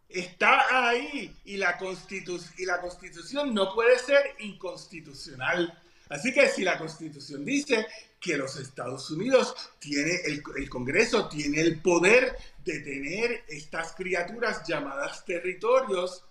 Está 0.10 0.90
ahí 0.90 1.36
y 1.46 1.58
la, 1.58 1.78
Constitu 1.78 2.40
y 2.58 2.66
la 2.66 2.80
Constitución 2.80 3.54
no 3.54 3.74
puede 3.74 3.98
ser 4.00 4.36
inconstitucional. 4.40 5.82
Así 6.10 6.32
que 6.34 6.48
si 6.50 6.64
la 6.64 6.78
Constitución 6.78 7.44
dice 7.44 7.88
que 8.20 8.38
los 8.38 8.56
Estados 8.58 9.10
Unidos 9.10 9.56
tiene, 9.80 10.22
el, 10.26 10.44
el 10.58 10.70
Congreso 10.70 11.28
tiene 11.28 11.62
el 11.62 11.82
poder 11.82 12.36
de 12.64 12.80
tener 12.80 13.44
estas 13.48 13.94
criaturas 13.94 14.64
llamadas 14.68 15.26
territorios, 15.26 16.24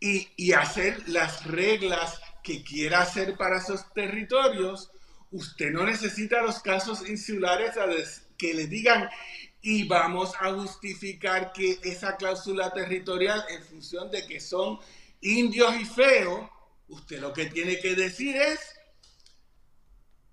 y, 0.00 0.52
hacer 0.52 1.08
las 1.08 1.44
reglas 1.44 2.20
que 2.42 2.62
quiera 2.62 3.02
hacer 3.02 3.36
para 3.36 3.58
esos 3.58 3.92
territorios, 3.92 4.90
usted 5.30 5.70
no 5.70 5.84
necesita 5.84 6.42
los 6.42 6.60
casos 6.60 7.08
insulares 7.08 7.74
que 8.38 8.54
le 8.54 8.66
digan 8.66 9.08
y 9.60 9.84
vamos 9.84 10.34
a 10.40 10.52
justificar 10.52 11.52
que 11.52 11.78
esa 11.82 12.16
cláusula 12.16 12.72
territorial 12.72 13.44
en 13.48 13.62
función 13.64 14.10
de 14.10 14.26
que 14.26 14.40
son 14.40 14.78
indios 15.20 15.74
y 15.76 15.84
feos, 15.84 16.48
usted 16.88 17.20
lo 17.20 17.32
que 17.32 17.46
tiene 17.46 17.80
que 17.80 17.94
decir 17.94 18.36
es, 18.36 18.60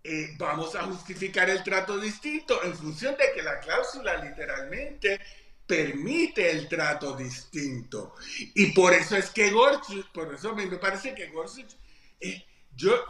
eh, 0.04 0.36
vamos 0.38 0.76
a 0.76 0.84
justificar 0.84 1.50
el 1.50 1.64
trato 1.64 1.98
distinto 1.98 2.62
en 2.64 2.76
función 2.76 3.16
de 3.18 3.32
que 3.34 3.42
la 3.42 3.60
cláusula 3.60 4.24
literalmente 4.24 5.20
permite 5.66 6.52
el 6.52 6.68
trato 6.68 7.16
distinto. 7.16 8.16
Y 8.56 8.72
por 8.74 8.94
eso 8.94 9.16
es 9.16 9.30
que 9.30 9.52
Gorsuch, 9.52 10.06
por 10.12 10.34
eso 10.34 10.54
me 10.54 10.68
parece 10.78 11.16
que 11.16 11.28
Gorsuch, 11.28 11.74
eh, 12.20 12.46
yo, 12.76 13.06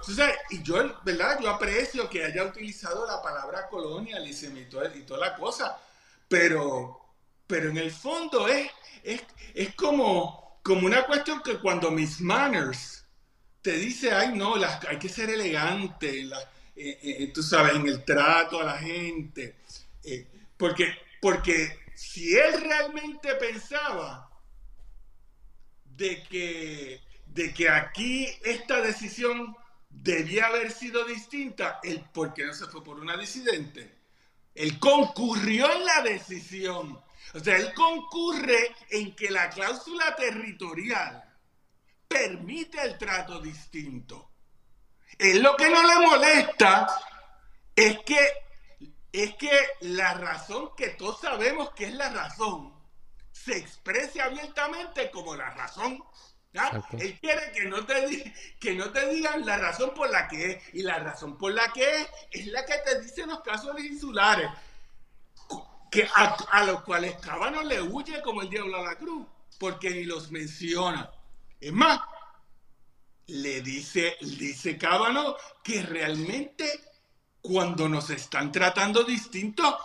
y 0.49 0.61
yo, 0.61 0.99
¿verdad? 1.03 1.39
Yo 1.41 1.49
aprecio 1.49 2.09
que 2.09 2.23
haya 2.23 2.43
utilizado 2.43 3.07
la 3.07 3.21
palabra 3.21 3.67
colonial 3.69 4.27
y, 4.27 4.33
se 4.33 4.47
y, 4.47 4.65
toda, 4.65 4.89
la 5.17 5.35
cosa, 5.35 5.79
pero, 6.27 6.99
pero 7.47 7.69
en 7.69 7.77
el 7.77 7.91
fondo 7.91 8.47
es, 8.47 8.69
es, 9.03 9.73
como, 9.75 10.59
como 10.63 10.85
una 10.85 11.05
cuestión 11.05 11.41
que 11.41 11.59
cuando 11.59 11.91
Miss 11.91 12.19
Manners 12.19 13.05
te 13.61 13.73
dice, 13.73 14.11
ay 14.11 14.37
no, 14.37 14.55
hay 14.55 14.99
que 14.99 15.07
ser 15.07 15.29
elegante, 15.29 16.23
eh, 16.75 16.99
eh, 17.01 17.31
tú 17.33 17.41
sabes, 17.41 17.75
en 17.75 17.87
el 17.87 18.03
trato 18.03 18.59
a 18.59 18.65
la 18.65 18.77
gente, 18.77 19.55
porque, 20.57 20.93
porque 21.21 21.82
si 22.03 22.35
él 22.37 22.61
realmente 22.61 23.33
pensaba 23.35 24.29
de 25.85 26.21
que, 26.23 27.01
de 27.27 27.53
que 27.53 27.69
aquí 27.69 28.27
esta 28.43 28.81
decisión 28.81 29.55
debía 29.89 30.47
haber 30.47 30.71
sido 30.71 31.05
distinta, 31.05 31.79
él, 31.81 32.03
¿por 32.13 32.33
qué 32.33 32.45
no 32.45 32.53
se 32.53 32.67
fue 32.67 32.83
por 32.83 32.99
una 32.99 33.15
disidente? 33.15 33.99
Él 34.53 34.77
concurrió 34.79 35.71
en 35.71 35.85
la 35.85 36.01
decisión. 36.01 37.01
O 37.33 37.39
sea, 37.39 37.55
él 37.55 37.73
concurre 37.73 38.75
en 38.89 39.15
que 39.15 39.31
la 39.31 39.49
cláusula 39.49 40.13
territorial 40.15 41.23
permite 42.07 42.81
el 42.81 42.97
trato 42.97 43.39
distinto. 43.39 44.29
Es 45.17 45.39
lo 45.39 45.55
que 45.55 45.69
no 45.69 45.81
le 45.87 46.05
molesta 46.05 46.85
es 47.75 47.97
que 47.99 48.19
es 49.13 49.35
que 49.35 49.51
la 49.81 50.15
razón 50.15 50.71
que 50.75 50.89
todos 50.89 51.21
sabemos 51.21 51.69
que 51.71 51.85
es 51.85 51.93
la 51.93 52.09
razón 52.09 52.73
se 53.31 53.55
exprese 53.57 54.21
abiertamente 54.21 55.11
como 55.11 55.35
la 55.35 55.51
razón. 55.51 56.03
Él 56.99 57.19
quiere 57.19 57.51
que 57.51 57.65
no, 57.65 57.85
te, 57.85 58.33
que 58.59 58.73
no 58.73 58.91
te 58.91 59.07
digan 59.09 59.45
la 59.45 59.57
razón 59.57 59.93
por 59.93 60.09
la 60.09 60.27
que 60.27 60.51
es. 60.51 60.63
Y 60.73 60.81
la 60.81 60.97
razón 60.99 61.37
por 61.37 61.51
la 61.51 61.71
que 61.71 61.83
es 61.83 62.07
es 62.31 62.47
la 62.47 62.65
que 62.65 62.77
te 62.79 63.01
dicen 63.01 63.29
los 63.29 63.41
casos 63.41 63.79
insulares, 63.79 64.49
que 65.91 66.07
a, 66.15 66.63
los 66.63 66.81
cuales 66.81 67.15
Cábano 67.17 67.61
le 67.63 67.81
huye 67.81 68.19
como 68.23 68.41
el 68.41 68.49
diablo 68.49 68.77
a 68.77 68.83
la 68.83 68.95
cruz, 68.95 69.27
porque 69.59 69.91
ni 69.91 70.05
los 70.05 70.31
menciona. 70.31 71.11
Es 71.59 71.71
más, 71.71 72.01
le 73.27 73.61
dice, 73.61 74.17
dice 74.21 74.77
Cábano 74.77 75.35
que 75.63 75.83
realmente 75.83 76.92
cuando 77.43 77.89
nos 77.89 78.09
están 78.09 78.51
tratando 78.53 79.03
distinto, 79.03 79.77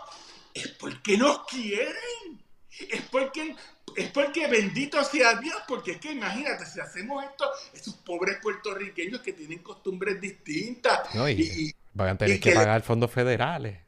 es 0.54 0.68
porque 0.68 1.18
nos 1.18 1.44
quieren. 1.44 2.40
Es 2.88 3.02
porque, 3.10 3.56
es 3.96 4.10
porque 4.10 4.46
bendito 4.46 5.02
sea 5.02 5.34
Dios, 5.34 5.56
porque 5.66 5.92
es 5.92 5.98
que 5.98 6.12
imagínate, 6.12 6.64
si 6.64 6.78
hacemos 6.78 7.24
esto, 7.24 7.50
esos 7.74 7.94
pobres 7.94 8.38
puertorriqueños 8.40 9.20
que 9.20 9.32
tienen 9.32 9.58
costumbres 9.58 10.20
distintas. 10.20 11.00
y, 11.36 11.72
van 11.92 12.10
a 12.10 12.16
tener 12.16 12.38
que, 12.38 12.52
pagar 12.52 12.82
fondos 12.82 13.10
federales. 13.10 13.87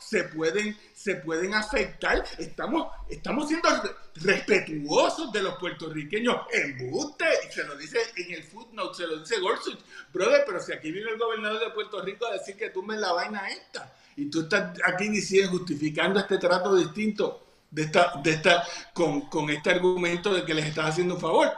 Se 0.00 0.24
pueden, 0.24 0.76
se 0.94 1.16
pueden 1.16 1.52
afectar. 1.52 2.24
Estamos, 2.38 2.88
estamos 3.10 3.46
siendo 3.46 3.68
respetuosos 4.14 5.30
de 5.32 5.42
los 5.42 5.58
puertorriqueños. 5.58 6.46
Embuste, 6.50 7.26
y 7.46 7.52
se 7.52 7.64
lo 7.64 7.76
dice 7.76 7.98
en 8.16 8.32
el 8.32 8.42
footnote, 8.44 8.96
se 8.96 9.06
lo 9.06 9.18
dice 9.18 9.38
Gorsuch. 9.38 9.78
Brother, 10.12 10.44
pero 10.46 10.60
si 10.60 10.72
aquí 10.72 10.90
viene 10.90 11.10
el 11.10 11.18
gobernador 11.18 11.60
de 11.60 11.70
Puerto 11.70 12.00
Rico 12.00 12.26
a 12.26 12.32
decir 12.32 12.56
que 12.56 12.70
tú 12.70 12.82
me 12.82 12.96
la 12.96 13.12
vaina 13.12 13.48
esta, 13.50 13.92
y 14.16 14.30
tú 14.30 14.42
estás 14.42 14.78
aquí 14.84 15.08
diciendo, 15.08 15.58
justificando 15.58 16.20
este 16.20 16.38
trato 16.38 16.74
distinto 16.74 17.44
de 17.70 17.82
esta, 17.82 18.14
de 18.22 18.30
esta, 18.30 18.64
con, 18.94 19.28
con 19.28 19.50
este 19.50 19.70
argumento 19.70 20.32
de 20.32 20.44
que 20.44 20.54
les 20.54 20.66
estás 20.66 20.90
haciendo 20.90 21.16
un 21.16 21.20
favor. 21.20 21.52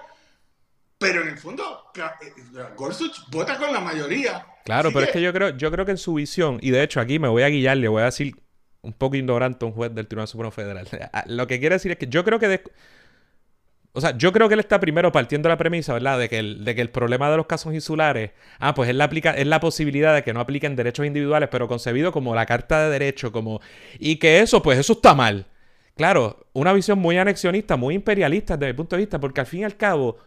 Pero 0.98 1.22
en 1.22 1.28
el 1.28 1.38
fondo, 1.38 1.92
eh, 1.94 2.34
Gorsuch 2.76 3.30
vota 3.30 3.56
con 3.56 3.72
la 3.72 3.80
mayoría. 3.80 4.44
Claro, 4.64 4.90
pero 4.92 5.06
es 5.06 5.12
que 5.12 5.22
yo 5.22 5.32
creo, 5.32 5.56
yo 5.56 5.70
creo 5.70 5.84
que 5.84 5.92
en 5.92 5.98
su 5.98 6.14
visión, 6.14 6.58
y 6.60 6.70
de 6.70 6.82
hecho 6.82 7.00
aquí 7.00 7.18
me 7.18 7.28
voy 7.28 7.42
a 7.42 7.48
guiar, 7.48 7.76
le 7.76 7.88
voy 7.88 8.02
a 8.02 8.06
decir 8.06 8.34
un 8.82 8.92
poco 8.92 9.16
ignorante 9.16 9.64
a 9.64 9.68
un 9.68 9.74
juez 9.74 9.94
del 9.94 10.06
Tribunal 10.06 10.28
Supremo 10.28 10.50
Federal. 10.50 10.86
Ah, 11.12 11.24
lo 11.26 11.46
que 11.46 11.58
quiere 11.58 11.74
decir 11.76 11.92
es 11.92 11.98
que 11.98 12.06
yo 12.06 12.24
creo 12.24 12.38
que... 12.38 12.62
O 13.92 14.00
sea, 14.00 14.16
yo 14.16 14.32
creo 14.32 14.46
que 14.46 14.54
él 14.54 14.60
está 14.60 14.78
primero 14.78 15.10
partiendo 15.10 15.48
de 15.48 15.54
la 15.54 15.58
premisa, 15.58 15.92
¿verdad? 15.92 16.16
De 16.16 16.28
que, 16.28 16.38
el, 16.38 16.64
de 16.64 16.76
que 16.76 16.80
el 16.80 16.90
problema 16.90 17.28
de 17.28 17.36
los 17.36 17.46
casos 17.46 17.74
insulares, 17.74 18.30
ah, 18.60 18.72
pues 18.72 18.88
es 18.88 18.94
la, 18.94 19.04
aplica, 19.04 19.32
es 19.32 19.48
la 19.48 19.58
posibilidad 19.58 20.14
de 20.14 20.22
que 20.22 20.32
no 20.32 20.38
apliquen 20.38 20.76
derechos 20.76 21.06
individuales, 21.06 21.48
pero 21.50 21.66
concebido 21.66 22.12
como 22.12 22.32
la 22.36 22.46
Carta 22.46 22.84
de 22.84 22.90
Derecho, 22.90 23.32
como... 23.32 23.60
Y 23.98 24.16
que 24.16 24.38
eso, 24.40 24.62
pues 24.62 24.78
eso 24.78 24.92
está 24.92 25.14
mal. 25.14 25.46
claro, 25.96 26.46
una 26.52 26.72
visión 26.72 27.00
muy 27.00 27.18
anexionista, 27.18 27.76
muy 27.76 27.96
imperialista 27.96 28.56
desde 28.56 28.72
mi 28.72 28.76
punto 28.76 28.94
de 28.94 29.02
vista, 29.02 29.18
porque 29.18 29.40
al 29.40 29.46
fin 29.46 29.60
y 29.60 29.64
al 29.64 29.76
cabo, 29.76 30.18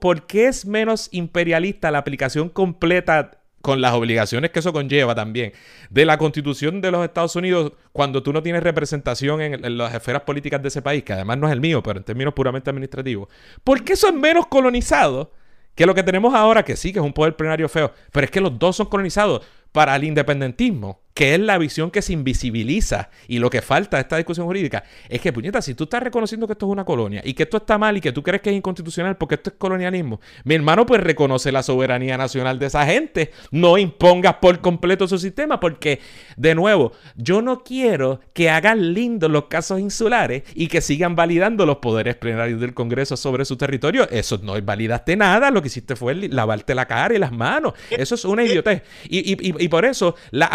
¿por 0.00 0.26
qué 0.26 0.48
es 0.48 0.66
menos 0.66 1.08
imperialista 1.12 1.92
la 1.92 1.98
aplicación 1.98 2.48
completa 2.48 3.39
con 3.62 3.80
las 3.80 3.92
obligaciones 3.92 4.50
que 4.50 4.60
eso 4.60 4.72
conlleva 4.72 5.14
también, 5.14 5.52
de 5.90 6.04
la 6.04 6.18
constitución 6.18 6.80
de 6.80 6.90
los 6.90 7.04
Estados 7.04 7.36
Unidos 7.36 7.72
cuando 7.92 8.22
tú 8.22 8.32
no 8.32 8.42
tienes 8.42 8.62
representación 8.62 9.40
en, 9.40 9.78
las 9.78 9.94
esferas 9.94 10.22
políticas 10.22 10.62
de 10.62 10.68
ese 10.68 10.82
país, 10.82 11.04
que 11.04 11.12
además 11.12 11.38
no 11.38 11.46
es 11.46 11.52
el 11.52 11.60
mío, 11.60 11.82
pero 11.82 11.98
en 11.98 12.04
términos 12.04 12.34
puramente 12.34 12.70
administrativos, 12.70 13.28
¿por 13.62 13.84
qué 13.84 13.94
eso 13.94 14.08
es 14.08 14.14
menos 14.14 14.46
colonizado 14.46 15.32
que 15.74 15.86
lo 15.86 15.94
que 15.94 16.02
tenemos 16.02 16.34
ahora, 16.34 16.64
que 16.64 16.76
sí, 16.76 16.92
que 16.92 16.98
es 16.98 17.04
un 17.04 17.12
poder 17.12 17.36
plenario 17.36 17.68
feo, 17.68 17.92
pero 18.12 18.24
es 18.24 18.30
que 18.30 18.40
los 18.40 18.58
dos 18.58 18.76
son 18.76 18.86
colonizados 18.86 19.42
para 19.72 19.94
el 19.96 20.04
independentismo? 20.04 21.00
Que 21.20 21.34
es 21.34 21.40
la 21.40 21.58
visión 21.58 21.90
que 21.90 22.00
se 22.00 22.14
invisibiliza 22.14 23.10
y 23.28 23.40
lo 23.40 23.50
que 23.50 23.60
falta 23.60 23.98
de 23.98 24.00
esta 24.00 24.16
discusión 24.16 24.46
jurídica 24.46 24.84
es 25.06 25.20
que, 25.20 25.34
puñeta, 25.34 25.60
si 25.60 25.74
tú 25.74 25.84
estás 25.84 26.02
reconociendo 26.02 26.46
que 26.46 26.54
esto 26.54 26.64
es 26.64 26.72
una 26.72 26.86
colonia 26.86 27.20
y 27.22 27.34
que 27.34 27.42
esto 27.42 27.58
está 27.58 27.76
mal 27.76 27.94
y 27.94 28.00
que 28.00 28.10
tú 28.10 28.22
crees 28.22 28.40
que 28.40 28.48
es 28.48 28.56
inconstitucional 28.56 29.18
porque 29.18 29.34
esto 29.34 29.50
es 29.50 29.56
colonialismo, 29.58 30.18
mi 30.44 30.54
hermano 30.54 30.86
pues 30.86 31.02
reconoce 31.02 31.52
la 31.52 31.62
soberanía 31.62 32.16
nacional 32.16 32.58
de 32.58 32.64
esa 32.64 32.86
gente, 32.86 33.32
no 33.50 33.76
impongas 33.76 34.36
por 34.36 34.62
completo 34.62 35.06
su 35.06 35.18
sistema 35.18 35.60
porque, 35.60 36.00
de 36.38 36.54
nuevo, 36.54 36.92
yo 37.16 37.42
no 37.42 37.64
quiero 37.64 38.20
que 38.32 38.48
hagan 38.48 38.94
lindos 38.94 39.30
los 39.30 39.44
casos 39.48 39.78
insulares 39.78 40.44
y 40.54 40.68
que 40.68 40.80
sigan 40.80 41.16
validando 41.16 41.66
los 41.66 41.76
poderes 41.80 42.16
plenarios 42.16 42.62
del 42.62 42.72
Congreso 42.72 43.18
sobre 43.18 43.44
su 43.44 43.58
territorio. 43.58 44.08
Eso 44.08 44.40
no 44.42 44.58
validaste 44.62 45.16
nada, 45.16 45.50
lo 45.50 45.60
que 45.60 45.68
hiciste 45.68 45.96
fue 45.96 46.14
lavarte 46.14 46.74
la 46.74 46.86
cara 46.86 47.14
y 47.14 47.18
las 47.18 47.30
manos. 47.30 47.74
Eso 47.90 48.14
es 48.14 48.24
una 48.24 48.42
idiotez. 48.42 48.84
Y, 49.06 49.34
y, 49.34 49.64
y, 49.64 49.68
por 49.68 49.84
eso 49.84 50.14
la 50.30 50.46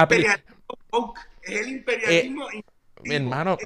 es 1.42 1.62
el 1.62 1.70
imperialismo. 1.70 2.50
Eh, 2.52 2.64
mi 3.04 3.16
hermano. 3.16 3.58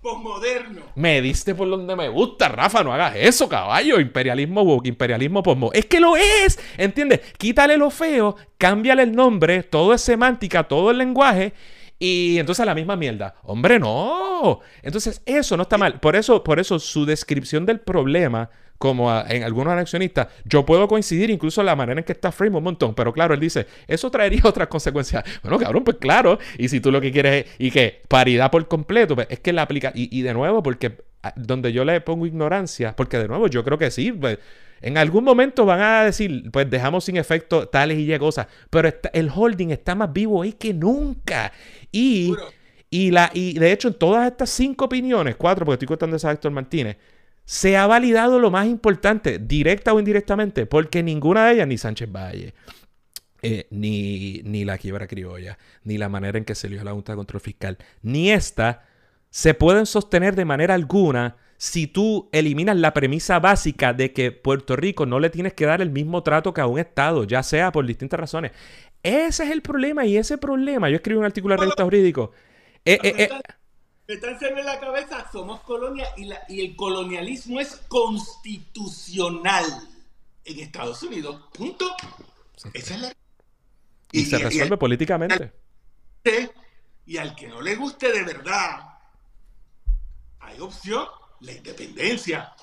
Posmoderno. 0.00 0.82
Me 0.96 1.22
diste 1.22 1.54
por 1.54 1.70
donde 1.70 1.94
me 1.94 2.08
gusta, 2.08 2.48
Rafa, 2.48 2.82
no 2.82 2.92
hagas 2.92 3.14
eso, 3.16 3.48
caballo. 3.48 4.00
Imperialismo 4.00 4.62
woke, 4.62 4.88
imperialismo 4.88 5.44
posmoderno. 5.44 5.78
Es 5.78 5.86
que 5.86 6.00
lo 6.00 6.16
es, 6.16 6.58
¿entiendes? 6.76 7.20
Quítale 7.38 7.76
lo 7.76 7.88
feo, 7.88 8.34
cámbiale 8.58 9.04
el 9.04 9.14
nombre, 9.14 9.62
todo 9.62 9.94
es 9.94 10.00
semántica, 10.00 10.64
todo 10.64 10.90
el 10.90 10.98
lenguaje. 10.98 11.52
Y 12.00 12.36
entonces 12.40 12.66
la 12.66 12.74
misma 12.74 12.96
mierda. 12.96 13.36
Hombre, 13.44 13.78
no. 13.78 14.58
Entonces, 14.82 15.22
eso 15.24 15.56
no 15.56 15.62
está 15.62 15.78
mal. 15.78 16.00
Por 16.00 16.16
eso, 16.16 16.42
por 16.42 16.58
eso 16.58 16.80
su 16.80 17.06
descripción 17.06 17.64
del 17.64 17.78
problema 17.78 18.50
como 18.82 19.16
en 19.28 19.44
algunos 19.44 19.74
anexionistas, 19.74 20.26
yo 20.44 20.66
puedo 20.66 20.88
coincidir 20.88 21.30
incluso 21.30 21.60
en 21.60 21.66
la 21.66 21.76
manera 21.76 22.00
en 22.00 22.04
que 22.04 22.10
está 22.10 22.32
Frame 22.32 22.56
un 22.56 22.64
montón, 22.64 22.96
pero 22.96 23.12
claro, 23.12 23.32
él 23.32 23.38
dice, 23.38 23.68
eso 23.86 24.10
traería 24.10 24.40
otras 24.44 24.66
consecuencias. 24.66 25.22
Bueno, 25.40 25.56
cabrón, 25.56 25.84
pues 25.84 25.98
claro, 25.98 26.40
y 26.58 26.68
si 26.68 26.80
tú 26.80 26.90
lo 26.90 27.00
que 27.00 27.12
quieres 27.12 27.46
es, 27.46 27.52
y 27.60 27.70
que 27.70 28.02
paridad 28.08 28.50
por 28.50 28.66
completo, 28.66 29.14
pues 29.14 29.28
es 29.30 29.38
que 29.38 29.52
la 29.52 29.62
aplica, 29.62 29.92
y, 29.94 30.22
de 30.22 30.34
nuevo, 30.34 30.64
porque 30.64 30.98
ah, 31.22 31.32
donde 31.36 31.72
yo 31.72 31.84
le 31.84 32.00
pongo 32.00 32.26
ignorancia, 32.26 32.96
porque 32.96 33.18
de 33.18 33.28
nuevo 33.28 33.46
yo 33.46 33.62
creo 33.62 33.78
que 33.78 33.92
sí, 33.92 34.10
pues, 34.10 34.40
en 34.80 34.98
algún 34.98 35.22
momento 35.22 35.64
van 35.64 35.80
a 35.80 36.02
decir, 36.02 36.50
pues 36.50 36.68
dejamos 36.68 37.04
sin 37.04 37.16
efecto 37.18 37.68
tales 37.68 37.98
y 37.98 38.06
ya 38.06 38.18
cosas, 38.18 38.48
pero 38.68 38.92
el 39.12 39.30
holding 39.32 39.70
está 39.70 39.94
más 39.94 40.12
vivo 40.12 40.42
ahí 40.42 40.54
que 40.54 40.74
nunca. 40.74 41.52
Y, 41.92 42.34
y, 42.90 43.12
la, 43.12 43.30
y 43.32 43.60
de 43.60 43.70
hecho, 43.70 43.86
en 43.86 43.94
todas 43.94 44.26
estas 44.26 44.50
cinco 44.50 44.86
opiniones, 44.86 45.36
cuatro, 45.36 45.64
porque 45.64 45.74
estoy 45.74 45.86
contando 45.86 46.16
esa 46.16 46.32
Héctor 46.32 46.50
Martínez, 46.50 46.96
se 47.52 47.76
ha 47.76 47.86
validado 47.86 48.38
lo 48.38 48.50
más 48.50 48.66
importante, 48.66 49.38
directa 49.38 49.92
o 49.92 49.98
indirectamente, 49.98 50.64
porque 50.64 51.02
ninguna 51.02 51.44
de 51.44 51.52
ellas, 51.52 51.68
ni 51.68 51.76
Sánchez 51.76 52.10
Valle, 52.10 52.54
eh, 53.42 53.66
ni, 53.68 54.40
ni 54.42 54.64
la 54.64 54.78
quiebra 54.78 55.06
criolla, 55.06 55.58
ni 55.84 55.98
la 55.98 56.08
manera 56.08 56.38
en 56.38 56.46
que 56.46 56.54
se 56.54 56.66
eligió 56.68 56.82
la 56.82 56.92
Junta 56.92 57.12
de 57.12 57.16
Control 57.16 57.42
Fiscal, 57.42 57.76
ni 58.00 58.30
esta, 58.30 58.86
se 59.28 59.52
pueden 59.52 59.84
sostener 59.84 60.34
de 60.34 60.46
manera 60.46 60.72
alguna 60.72 61.36
si 61.58 61.86
tú 61.86 62.30
eliminas 62.32 62.78
la 62.78 62.94
premisa 62.94 63.38
básica 63.38 63.92
de 63.92 64.14
que 64.14 64.32
Puerto 64.32 64.74
Rico 64.74 65.04
no 65.04 65.20
le 65.20 65.28
tienes 65.28 65.52
que 65.52 65.66
dar 65.66 65.82
el 65.82 65.90
mismo 65.90 66.22
trato 66.22 66.54
que 66.54 66.62
a 66.62 66.66
un 66.66 66.78
Estado, 66.78 67.24
ya 67.24 67.42
sea 67.42 67.70
por 67.70 67.84
distintas 67.84 68.18
razones. 68.18 68.52
Ese 69.02 69.44
es 69.44 69.50
el 69.50 69.60
problema 69.60 70.06
y 70.06 70.16
ese 70.16 70.38
problema, 70.38 70.88
yo 70.88 70.96
escribí 70.96 71.18
un 71.18 71.26
artículo 71.26 71.52
en 71.52 71.58
la 71.58 71.64
revista 71.64 71.84
jurídico. 71.84 72.32
Eh, 72.86 72.98
eh, 73.02 73.28
Metanse 74.08 74.48
en 74.48 74.64
la 74.64 74.80
cabeza, 74.80 75.30
somos 75.30 75.60
colonia 75.60 76.08
y, 76.16 76.24
la, 76.24 76.42
y 76.48 76.64
el 76.64 76.76
colonialismo 76.76 77.60
es 77.60 77.76
constitucional 77.88 79.64
en 80.44 80.60
Estados 80.60 81.02
Unidos. 81.02 81.40
Punto. 81.52 81.94
Esa 82.74 82.94
es 82.94 83.00
la... 83.00 83.12
Y, 84.10 84.24
se 84.24 84.38
resuelve 84.38 84.76
políticamente. 84.76 85.52
Y 87.06 87.16
al 87.16 87.34
que 87.34 87.48
no 87.48 87.62
le 87.62 87.76
guste 87.76 88.12
de 88.12 88.22
verdad, 88.24 88.98
hay 90.40 90.60
opción, 90.60 91.06
la 91.40 91.52
independencia. 91.52 92.54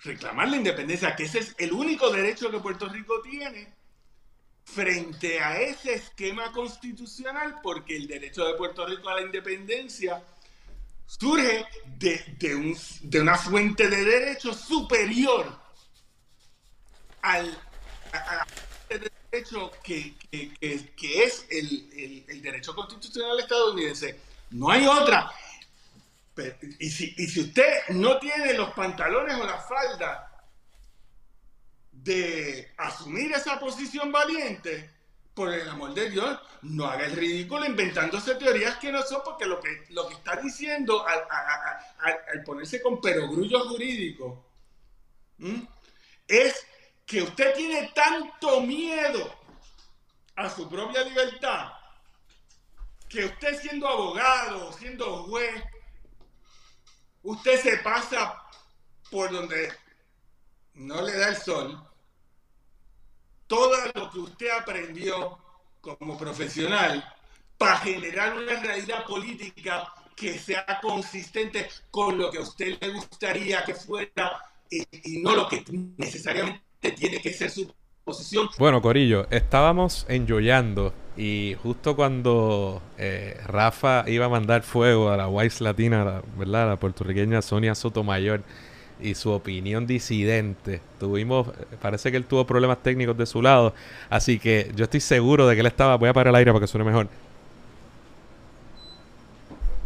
Reclamar 0.00 0.48
la 0.48 0.56
independencia, 0.56 1.14
que 1.14 1.24
ese 1.24 1.38
es 1.38 1.54
el 1.58 1.72
único 1.72 2.10
derecho 2.10 2.50
que 2.50 2.58
Puerto 2.58 2.88
Rico 2.88 3.22
tiene 3.22 3.72
frente 4.64 5.40
a 5.40 5.60
ese 5.60 5.94
esquema 5.94 6.52
constitucional, 6.52 7.60
porque 7.62 7.96
el 7.96 8.06
derecho 8.06 8.44
de 8.44 8.54
Puerto 8.54 8.86
Rico 8.86 9.08
a 9.08 9.14
la 9.14 9.22
independencia 9.22 10.22
surge 11.18 11.66
de, 11.98 13.20
una 13.20 13.36
fuente 13.36 13.88
de 13.88 14.04
derecho 14.04 14.54
superior 14.54 15.60
al 17.22 17.56
derecho 19.30 19.70
que, 19.82 20.14
es 21.00 21.46
el, 21.50 22.42
derecho 22.42 22.74
constitucional 22.74 23.38
estadounidense. 23.40 24.18
No 24.50 24.70
hay 24.70 24.86
otra. 24.86 25.30
y, 26.78 26.90
si, 26.90 27.14
y 27.16 27.26
si 27.26 27.40
usted 27.40 27.88
no 27.90 28.18
tiene 28.18 28.54
los 28.54 28.72
pantalones 28.72 29.36
o 29.36 29.44
la 29.44 29.58
falda 29.58 30.44
de 31.92 32.72
asumir 32.78 33.32
esa 33.32 33.60
posición 33.60 34.10
valiente, 34.10 34.90
por 35.34 35.52
el 35.52 35.68
amor 35.68 35.94
de 35.94 36.10
Dios, 36.10 36.38
no 36.62 36.86
haga 36.86 37.06
el 37.06 37.16
ridículo 37.16 37.64
inventándose 37.64 38.34
teorías 38.34 38.76
que 38.76 38.92
no 38.92 39.02
son, 39.02 39.22
porque 39.24 39.46
lo 39.46 39.60
que, 39.60 39.86
lo 39.90 40.08
que 40.08 40.14
está 40.14 40.36
diciendo 40.36 41.04
al, 41.06 42.44
ponerse 42.44 42.82
con 42.82 43.00
perogrullo 43.00 43.68
jurídico 43.68 44.44
es 46.28 46.66
que 47.06 47.22
usted 47.22 47.54
tiene 47.54 47.92
tanto 47.94 48.60
miedo 48.60 49.34
a 50.36 50.48
su 50.48 50.68
propia 50.68 51.02
libertad 51.02 51.72
que 53.08 53.26
usted 53.26 53.60
siendo 53.60 53.86
abogado, 53.88 54.72
siendo 54.72 55.24
juez, 55.24 55.62
usted 57.22 57.60
se 57.60 57.76
pasa 57.78 58.42
por 59.10 59.30
donde 59.30 59.70
no 60.74 61.02
le 61.02 61.16
da 61.18 61.28
el 61.28 61.36
sol 61.36 61.91
todo 63.52 63.76
lo 63.94 64.10
que 64.10 64.18
usted 64.18 64.46
aprendió 64.58 65.36
como 65.82 66.16
profesional 66.16 67.04
para 67.58 67.76
generar 67.76 68.34
una 68.34 68.58
realidad 68.62 69.04
política 69.04 69.92
que 70.16 70.38
sea 70.38 70.64
consistente 70.80 71.68
con 71.90 72.16
lo 72.16 72.30
que 72.30 72.38
a 72.38 72.40
usted 72.40 72.78
le 72.80 72.94
gustaría 72.94 73.62
que 73.62 73.74
fuera 73.74 74.40
y, 74.70 75.18
no 75.18 75.36
lo 75.36 75.46
que 75.48 75.62
necesariamente 75.98 76.62
tiene 76.96 77.20
que 77.20 77.30
ser 77.34 77.50
su 77.50 77.70
posición. 78.02 78.48
Bueno, 78.58 78.80
Corillo, 78.80 79.26
estábamos 79.28 80.06
enjoyando 80.08 80.94
y 81.14 81.54
justo 81.62 81.94
cuando 81.94 82.80
eh, 82.96 83.38
Rafa 83.44 84.04
iba 84.08 84.24
a 84.24 84.30
mandar 84.30 84.62
fuego 84.62 85.10
a 85.10 85.18
la 85.18 85.28
Wise 85.28 85.62
Latina, 85.62 86.22
¿verdad? 86.38 86.68
La 86.68 86.76
puertorriqueña 86.76 87.42
Sonia 87.42 87.74
Sotomayor 87.74 88.44
y 89.02 89.14
su 89.14 89.30
opinión 89.30 89.86
disidente. 89.86 90.80
Tuvimos, 90.98 91.48
parece 91.80 92.10
que 92.10 92.16
él 92.16 92.24
tuvo 92.24 92.46
problemas 92.46 92.82
técnicos 92.82 93.16
de 93.16 93.26
su 93.26 93.42
lado, 93.42 93.74
así 94.10 94.38
que 94.38 94.70
yo 94.74 94.84
estoy 94.84 95.00
seguro 95.00 95.46
de 95.46 95.54
que 95.54 95.60
él 95.60 95.66
estaba, 95.66 95.96
voy 95.96 96.08
a 96.08 96.12
parar 96.12 96.28
el 96.28 96.36
aire 96.36 96.52
para 96.52 96.60
que 96.60 96.66
suene 96.66 96.84
mejor. 96.84 97.08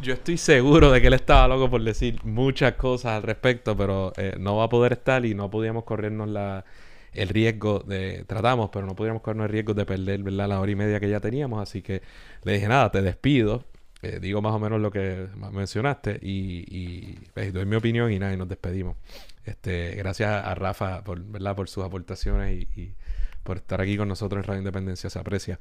Yo 0.03 0.13
estoy 0.13 0.37
seguro 0.37 0.93
de 0.93 1.01
que 1.01 1.07
él 1.07 1.15
estaba 1.15 1.49
loco 1.49 1.71
por 1.71 1.83
decir 1.83 2.21
muchas 2.23 2.75
cosas 2.75 3.13
al 3.13 3.23
respecto, 3.23 3.77
pero 3.77 4.13
eh, 4.17 4.35
no 4.39 4.57
va 4.57 4.65
a 4.65 4.69
poder 4.69 4.93
estar 4.93 5.25
y 5.25 5.35
no 5.35 5.51
podíamos 5.51 5.85
corrernos 5.85 6.29
la, 6.29 6.65
el 7.13 7.29
riesgo 7.29 7.81
de... 7.81 8.25
Tratamos, 8.27 8.71
pero 8.71 8.87
no 8.87 8.95
podíamos 8.95 9.23
corrernos 9.23 9.47
el 9.47 9.53
riesgo 9.53 9.75
de 9.75 9.87
perder 9.87 10.21
la 10.21 10.61
hora 10.61 10.71
y 10.71 10.77
media 10.77 11.01
que 11.01 11.09
ya 11.09 11.21
teníamos, 11.21 11.61
así 11.61 11.83
que 11.83 12.03
le 12.45 12.53
dije, 12.53 12.69
nada, 12.69 12.91
te 12.91 13.03
despido. 13.03 13.65
Eh, 14.03 14.19
digo 14.21 14.43
más 14.43 14.53
o 14.53 14.59
menos 14.59 14.81
lo 14.81 14.91
que 14.91 15.27
mencionaste 15.53 16.19
y, 16.23 17.15
pues, 17.33 17.53
doy 17.53 17.65
mi 17.65 17.77
opinión 17.77 18.13
y 18.13 18.19
nada, 18.19 18.35
y 18.35 18.37
nos 18.37 18.49
despedimos. 18.49 18.97
Este, 19.45 19.95
gracias 19.95 20.45
a 20.45 20.55
Rafa 20.55 21.03
por, 21.03 21.21
¿verdad? 21.21 21.57
por 21.57 21.69
sus 21.69 21.85
aportaciones 21.85 22.67
y, 22.77 22.95
por 23.43 23.59
estar 23.59 23.81
aquí 23.81 23.97
con 23.97 24.09
nosotros 24.09 24.41
en 24.41 24.49
Radio 24.49 24.59
Independencia, 24.59 25.09
se 25.09 25.19
aprecia. 25.19 25.59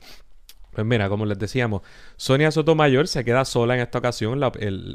Pues 0.71 0.85
mira, 0.85 1.07
como 1.07 1.25
les 1.25 1.39
decíamos, 1.39 1.83
Sonia 2.17 2.51
Sotomayor 2.51 3.07
se 3.07 3.23
queda 3.23 3.45
sola 3.45 3.75
en 3.75 3.81
esta 3.81 3.99
ocasión. 3.99 4.41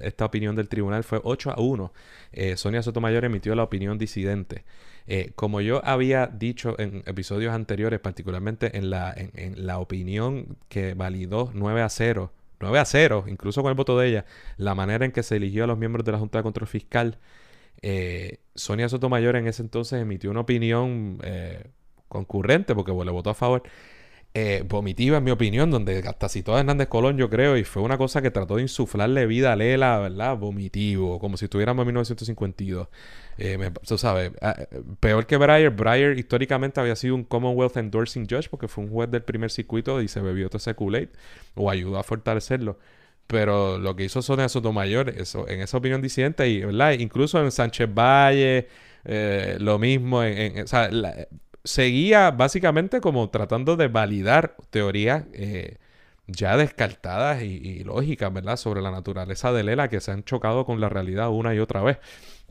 esta 0.02 0.24
opinión 0.26 0.54
del 0.54 0.68
tribunal 0.68 1.04
fue 1.04 1.20
8 1.22 1.52
a 1.52 1.60
1. 1.60 1.92
Eh, 2.32 2.56
Sonia 2.58 2.82
Sotomayor 2.82 3.24
emitió 3.24 3.54
la 3.54 3.62
opinión 3.62 3.96
disidente. 3.96 4.64
Eh, 5.06 5.32
como 5.34 5.62
yo 5.62 5.80
había 5.84 6.26
dicho 6.26 6.78
en 6.78 7.02
episodios 7.06 7.54
anteriores, 7.54 8.00
particularmente 8.00 8.76
en 8.76 8.90
la, 8.90 9.14
en 9.16 9.66
la 9.66 9.78
opinión 9.78 10.58
que 10.68 10.92
validó 10.94 11.50
9 11.54 11.80
a 11.80 11.88
0 11.88 12.30
9 12.60 12.78
a 12.78 12.84
0, 12.84 13.24
incluso 13.26 13.62
con 13.62 13.70
el 13.70 13.76
voto 13.76 13.98
de 13.98 14.08
ella, 14.08 14.24
la 14.56 14.74
manera 14.74 15.04
en 15.04 15.12
que 15.12 15.22
se 15.22 15.36
eligió 15.36 15.64
a 15.64 15.66
los 15.66 15.78
miembros 15.78 16.04
de 16.04 16.12
la 16.12 16.18
Junta 16.18 16.38
de 16.38 16.42
Control 16.42 16.68
Fiscal, 16.68 17.18
eh, 17.82 18.38
Sonia 18.54 18.88
Sotomayor 18.88 19.36
en 19.36 19.46
ese 19.48 19.62
entonces 19.62 20.00
emitió 20.00 20.30
una 20.30 20.40
opinión 20.40 21.18
eh, 21.24 21.70
concurrente, 22.08 22.74
porque 22.74 22.92
le 22.92 23.10
votó 23.10 23.30
a 23.30 23.34
favor, 23.34 23.62
eh, 24.32 24.64
vomitiva 24.64 25.18
en 25.18 25.24
mi 25.24 25.32
opinión, 25.32 25.72
donde 25.72 25.98
hasta 26.06 26.28
citó 26.28 26.54
a 26.54 26.60
Hernández 26.60 26.86
Colón, 26.86 27.16
yo 27.16 27.28
creo, 27.28 27.56
y 27.56 27.64
fue 27.64 27.82
una 27.82 27.98
cosa 27.98 28.22
que 28.22 28.30
trató 28.30 28.56
de 28.56 28.62
insuflarle 28.62 29.26
vida 29.26 29.52
a 29.52 29.56
Lela, 29.56 29.98
¿verdad? 29.98 30.36
Vomitivo, 30.36 31.18
como 31.18 31.36
si 31.36 31.46
estuviéramos 31.46 31.82
en 31.82 31.86
1952. 31.88 32.88
Eh, 33.38 33.70
tú 33.86 33.98
sabes, 33.98 34.30
ah, 34.40 34.54
peor 35.00 35.26
que 35.26 35.36
Breyer, 35.36 35.70
Breyer 35.70 36.16
históricamente 36.16 36.78
había 36.80 36.94
sido 36.94 37.16
un 37.16 37.24
Commonwealth 37.24 37.76
Endorsing 37.76 38.28
Judge 38.28 38.48
porque 38.48 38.68
fue 38.68 38.84
un 38.84 38.90
juez 38.90 39.10
del 39.10 39.22
primer 39.22 39.50
circuito 39.50 40.00
y 40.00 40.06
se 40.06 40.20
bebió 40.20 40.48
todo 40.48 40.58
ese 40.58 40.74
kool 40.74 41.10
o 41.54 41.70
ayudó 41.70 41.98
a 41.98 42.04
fortalecerlo. 42.04 42.78
Pero 43.26 43.78
lo 43.78 43.96
que 43.96 44.04
hizo 44.04 44.22
Sonia 44.22 44.48
Sotomayor, 44.48 45.08
eso, 45.10 45.48
en 45.48 45.60
esa 45.60 45.76
opinión 45.76 46.02
disidente, 46.02 46.48
y, 46.48 46.64
¿verdad? 46.64 46.92
incluso 46.92 47.40
en 47.42 47.50
Sánchez 47.50 47.88
Valle, 47.92 48.68
eh, 49.04 49.56
lo 49.60 49.78
mismo, 49.78 50.22
en, 50.22 50.64
o 50.64 50.66
sea, 50.66 50.88
seguía 51.64 52.30
básicamente 52.30 53.00
como 53.00 53.28
tratando 53.30 53.76
de 53.76 53.88
validar 53.88 54.56
teorías 54.70 55.24
eh, 55.32 55.76
ya 56.26 56.56
descartadas 56.56 57.42
y, 57.42 57.84
lógicas, 57.84 58.32
¿verdad? 58.32 58.56
Sobre 58.56 58.82
la 58.82 58.90
naturaleza 58.90 59.52
de 59.52 59.64
Lela 59.64 59.88
que 59.88 60.00
se 60.00 60.12
han 60.12 60.24
chocado 60.24 60.64
con 60.64 60.80
la 60.80 60.88
realidad 60.88 61.30
una 61.30 61.54
y 61.54 61.58
otra 61.58 61.82
vez. 61.82 61.98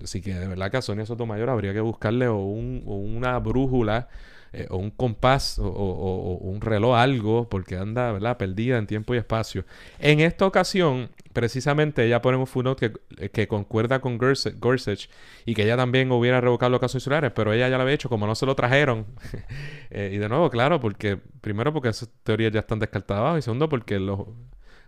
Así 0.03 0.22
que 0.22 0.34
de 0.34 0.48
verdad 0.48 0.72
que 0.72 0.77
a 0.77 0.81
Sonia 0.81 1.06
Sotomayor 1.06 1.49
habría 1.49 1.73
que 1.73 1.81
buscarle 1.81 2.30
un, 2.30 2.84
una 2.86 3.40
brújula 3.40 4.10
eh, 4.51 4.67
un 4.71 4.89
compás 4.89 5.59
o, 5.59 6.39
un 6.41 6.61
reloj, 6.61 6.95
algo, 6.97 7.47
porque 7.49 7.77
anda, 7.77 8.11
¿verdad? 8.11 8.38
Perdida 8.38 8.77
en 8.77 8.88
tiempo 8.88 9.13
y 9.13 9.17
espacio. 9.17 9.63
En 9.99 10.19
esta 10.21 10.45
ocasión, 10.47 11.11
precisamente 11.34 12.03
ella 12.05 12.21
pone 12.21 12.38
un 12.38 12.47
footnote 12.47 12.91
que, 12.91 13.30
que 13.30 13.47
concuerda 13.47 13.99
con 14.01 14.17
Gorsuch 14.17 15.09
y 15.45 15.53
que 15.53 15.63
ella 15.63 15.77
también 15.77 16.11
hubiera 16.11 16.41
revocado 16.41 16.71
los 16.71 16.80
casos 16.80 16.95
insulares, 16.95 17.31
pero 17.35 17.53
ella 17.53 17.69
ya 17.69 17.77
lo 17.77 17.84
había 17.84 17.93
hecho 17.93 18.09
como 18.09 18.26
no 18.26 18.35
se 18.35 18.45
lo 18.45 18.55
trajeron. 18.55 19.05
Eh, 19.91 20.11
y 20.13 20.17
de 20.19 20.30
nuevo, 20.30 20.51
claro, 20.51 20.80
porque 20.80 21.17
primero 21.41 21.73
porque 21.73 21.89
esas 21.89 22.09
teorías 22.21 22.51
ya 22.51 22.59
están 22.59 22.77
descartadas 22.77 23.39
y 23.39 23.41
segundo 23.41 23.69
porque 23.69 23.99
los 23.99 24.19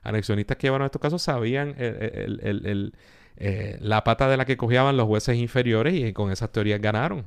anexionistas 0.03 0.57
que 0.57 0.67
llevaron 0.67 0.85
estos 0.85 1.01
casos 1.01 1.23
sabían 1.23 1.73
eh, 1.79 3.77
la 3.81 4.03
pata 4.03 4.29
de 4.29 4.37
la 4.37 4.45
que 4.45 4.57
cogían 4.57 4.95
los 4.95 5.07
jueces 5.07 5.37
inferiores 5.37 5.95
y 5.95 6.13
con 6.13 6.31
esas 6.31 6.51
teorías 6.51 6.79
ganaron 6.79 7.25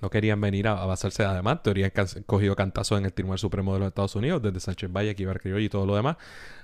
no 0.00 0.10
querían 0.10 0.40
venir 0.40 0.68
a, 0.68 0.74
basarse 0.86 1.24
además, 1.24 1.62
teoría 1.62 1.92
han 1.94 2.22
cogido 2.24 2.56
cantazos 2.56 2.98
en 2.98 3.04
el 3.04 3.12
Tribunal 3.12 3.38
Supremo 3.38 3.74
de 3.74 3.80
los 3.80 3.88
Estados 3.88 4.16
Unidos, 4.16 4.42
desde 4.42 4.60
Sánchez 4.60 4.90
Valle, 4.90 5.14
Kibar 5.14 5.40
y 5.44 5.68
todo 5.68 5.86
lo 5.86 5.96
demás, 5.96 6.16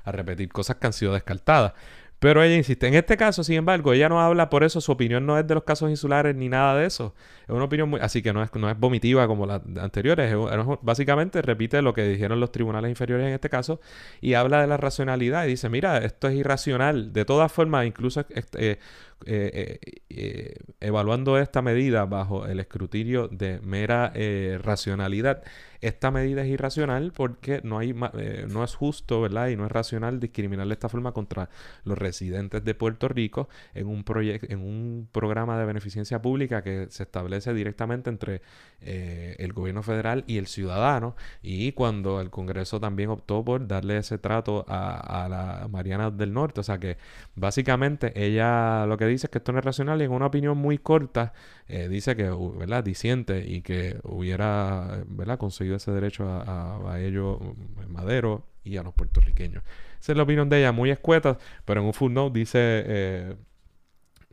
a 0.04 0.12
repetir 0.12 0.48
cosas 0.48 0.76
que 0.76 0.86
han 0.86 0.92
sido 0.92 1.12
descartadas. 1.12 1.72
Pero 2.18 2.42
ella 2.42 2.56
insiste. 2.56 2.86
En 2.86 2.94
este 2.94 3.16
caso, 3.16 3.44
sin 3.44 3.56
embargo, 3.56 3.92
ella 3.92 4.08
no 4.08 4.20
habla 4.20 4.48
por 4.48 4.64
eso. 4.64 4.80
Su 4.80 4.92
opinión 4.92 5.26
no 5.26 5.38
es 5.38 5.46
de 5.46 5.54
los 5.54 5.64
casos 5.64 5.90
insulares 5.90 6.34
ni 6.34 6.48
nada 6.48 6.74
de 6.74 6.86
eso. 6.86 7.14
Es 7.46 7.54
una 7.54 7.64
opinión 7.64 7.88
muy. 7.88 8.00
Así 8.00 8.22
que 8.22 8.32
no 8.32 8.42
es, 8.42 8.52
no 8.54 8.68
es 8.68 8.78
vomitiva 8.78 9.26
como 9.28 9.46
las 9.46 9.62
anteriores. 9.80 10.34
básicamente 10.82 11.42
repite 11.42 11.80
lo 11.80 11.94
que 11.94 12.02
dijeron 12.08 12.40
los 12.40 12.50
tribunales 12.50 12.88
inferiores 12.88 13.26
en 13.28 13.34
este 13.34 13.48
caso 13.48 13.80
y 14.20 14.34
habla 14.34 14.60
de 14.60 14.66
la 14.66 14.76
racionalidad 14.76 15.44
y 15.44 15.50
dice: 15.50 15.68
Mira, 15.68 15.98
esto 15.98 16.26
es 16.28 16.34
irracional. 16.34 17.12
De 17.12 17.24
todas 17.24 17.52
formas, 17.52 17.86
incluso 17.86 18.24
eh, 18.28 18.78
eh, 19.24 19.78
eh, 20.10 20.54
evaluando 20.80 21.38
esta 21.38 21.62
medida 21.62 22.04
bajo 22.04 22.46
el 22.46 22.58
escrutinio 22.58 23.28
de 23.28 23.60
mera 23.60 24.12
racionalidad 24.58 25.42
esta 25.80 26.10
medida 26.10 26.42
es 26.42 26.48
irracional 26.48 27.12
porque 27.12 27.60
no, 27.62 27.78
hay, 27.78 27.92
no 27.92 28.64
es 28.64 28.74
justo, 28.74 29.20
¿verdad? 29.20 29.48
Y 29.48 29.56
no 29.56 29.66
es 29.66 29.72
racional 29.72 30.20
discriminar 30.20 30.66
de 30.66 30.72
esta 30.72 30.88
forma 30.88 31.12
contra 31.12 31.48
los 31.84 31.98
residentes 31.98 32.64
de 32.64 32.74
Puerto 32.74 33.08
Rico 33.08 33.48
en 33.74 33.86
un, 33.86 34.04
en 34.14 34.60
un 34.60 35.08
programa 35.12 35.58
de 35.58 35.66
beneficencia 35.66 36.20
pública 36.20 36.62
que 36.62 36.86
se 36.90 37.02
establece 37.02 37.35
directamente 37.44 38.10
entre 38.10 38.42
eh, 38.80 39.36
el 39.38 39.52
gobierno 39.52 39.82
federal 39.82 40.24
y 40.26 40.38
el 40.38 40.46
ciudadano. 40.46 41.16
Y 41.42 41.72
cuando 41.72 42.20
el 42.20 42.30
Congreso 42.30 42.80
también 42.80 43.10
optó 43.10 43.44
por 43.44 43.66
darle 43.66 43.98
ese 43.98 44.18
trato 44.18 44.64
a, 44.68 45.24
a 45.24 45.28
la 45.28 45.68
Mariana 45.68 46.10
del 46.10 46.32
Norte. 46.32 46.60
O 46.60 46.64
sea 46.64 46.78
que 46.78 46.96
básicamente 47.34 48.12
ella 48.14 48.86
lo 48.86 48.96
que 48.96 49.06
dice 49.06 49.26
es 49.26 49.30
que 49.30 49.38
esto 49.38 49.52
no 49.52 49.58
es 49.58 49.64
racional 49.64 50.00
y 50.00 50.04
en 50.04 50.12
una 50.12 50.26
opinión 50.26 50.58
muy 50.58 50.78
corta 50.78 51.32
eh, 51.68 51.88
dice 51.88 52.14
que, 52.16 52.30
¿verdad? 52.30 52.84
Disiente 52.84 53.44
y 53.46 53.62
que 53.62 53.98
hubiera, 54.04 55.02
¿verdad? 55.08 55.38
Conseguido 55.38 55.76
ese 55.76 55.90
derecho 55.90 56.24
a, 56.28 56.98
ellos, 57.00 57.38
mm, 57.40 57.92
Madero 57.92 58.44
y 58.64 58.76
a 58.76 58.82
los 58.82 58.94
puertorriqueños. 58.94 59.64
Esa 60.00 60.12
es 60.12 60.16
la 60.16 60.24
opinión 60.24 60.48
de 60.48 60.60
ella, 60.60 60.72
muy 60.72 60.90
escueta, 60.90 61.38
pero 61.64 61.80
en 61.80 61.86
un 61.86 61.94
footnote 61.94 62.38
dice, 62.38 62.58
eh, 62.60 63.36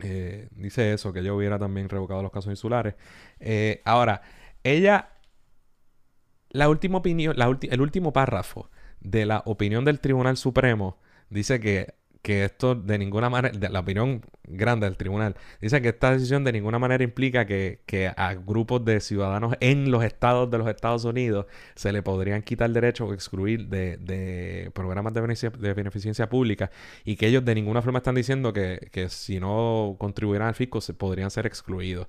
eh, 0.04 0.48
dice 0.52 0.92
eso, 0.92 1.12
que 1.12 1.20
ella 1.20 1.34
hubiera 1.34 1.58
también 1.58 1.88
revocado 1.88 2.22
los 2.22 2.32
casos 2.32 2.50
insulares. 2.50 2.94
ahora, 3.84 4.22
ella, 4.62 5.10
la 6.50 6.68
última 6.68 6.98
opinión, 6.98 7.36
el 7.38 7.80
último 7.80 8.12
párrafo 8.12 8.70
de 9.00 9.26
la 9.26 9.42
opinión 9.46 9.84
del 9.84 10.00
Tribunal 10.00 10.36
Supremo 10.36 10.98
dice 11.28 11.60
que 11.60 11.94
que 12.24 12.46
esto 12.46 12.74
de 12.74 12.96
ninguna 12.96 13.28
manera, 13.28 13.52
la 13.68 13.80
opinión 13.80 14.22
grande 14.44 14.86
del 14.86 14.96
tribunal, 14.96 15.36
dice 15.60 15.82
que 15.82 15.90
esta 15.90 16.10
decisión 16.10 16.42
de 16.42 16.52
ninguna 16.52 16.78
manera 16.78 17.04
implica 17.04 17.44
que, 17.46 17.78
a 18.16 18.34
grupos 18.34 18.82
de 18.82 19.00
ciudadanos 19.00 19.54
en 19.60 19.90
los 19.90 20.02
estados 20.02 20.50
de 20.50 20.56
los 20.56 20.66
Estados 20.66 21.04
Unidos 21.04 21.44
se 21.74 21.92
le 21.92 22.02
podrían 22.02 22.40
quitar 22.40 22.70
derecho 22.70 23.04
o 23.06 23.12
excluir 23.12 23.68
de, 23.68 24.70
programas 24.74 25.12
de, 25.12 25.20
de, 25.20 25.74
beneficencia 25.74 26.30
pública 26.30 26.70
y 27.04 27.16
que 27.16 27.26
ellos 27.26 27.44
de 27.44 27.54
ninguna 27.54 27.82
forma 27.82 27.98
están 27.98 28.14
diciendo 28.14 28.54
que, 28.54 28.88
que 28.90 29.10
si 29.10 29.38
no 29.38 29.96
contribuyeran 29.98 30.48
al 30.48 30.54
fisco 30.54 30.80
se 30.80 30.94
podrían 30.94 31.30
ser 31.30 31.44
excluidos. 31.46 32.06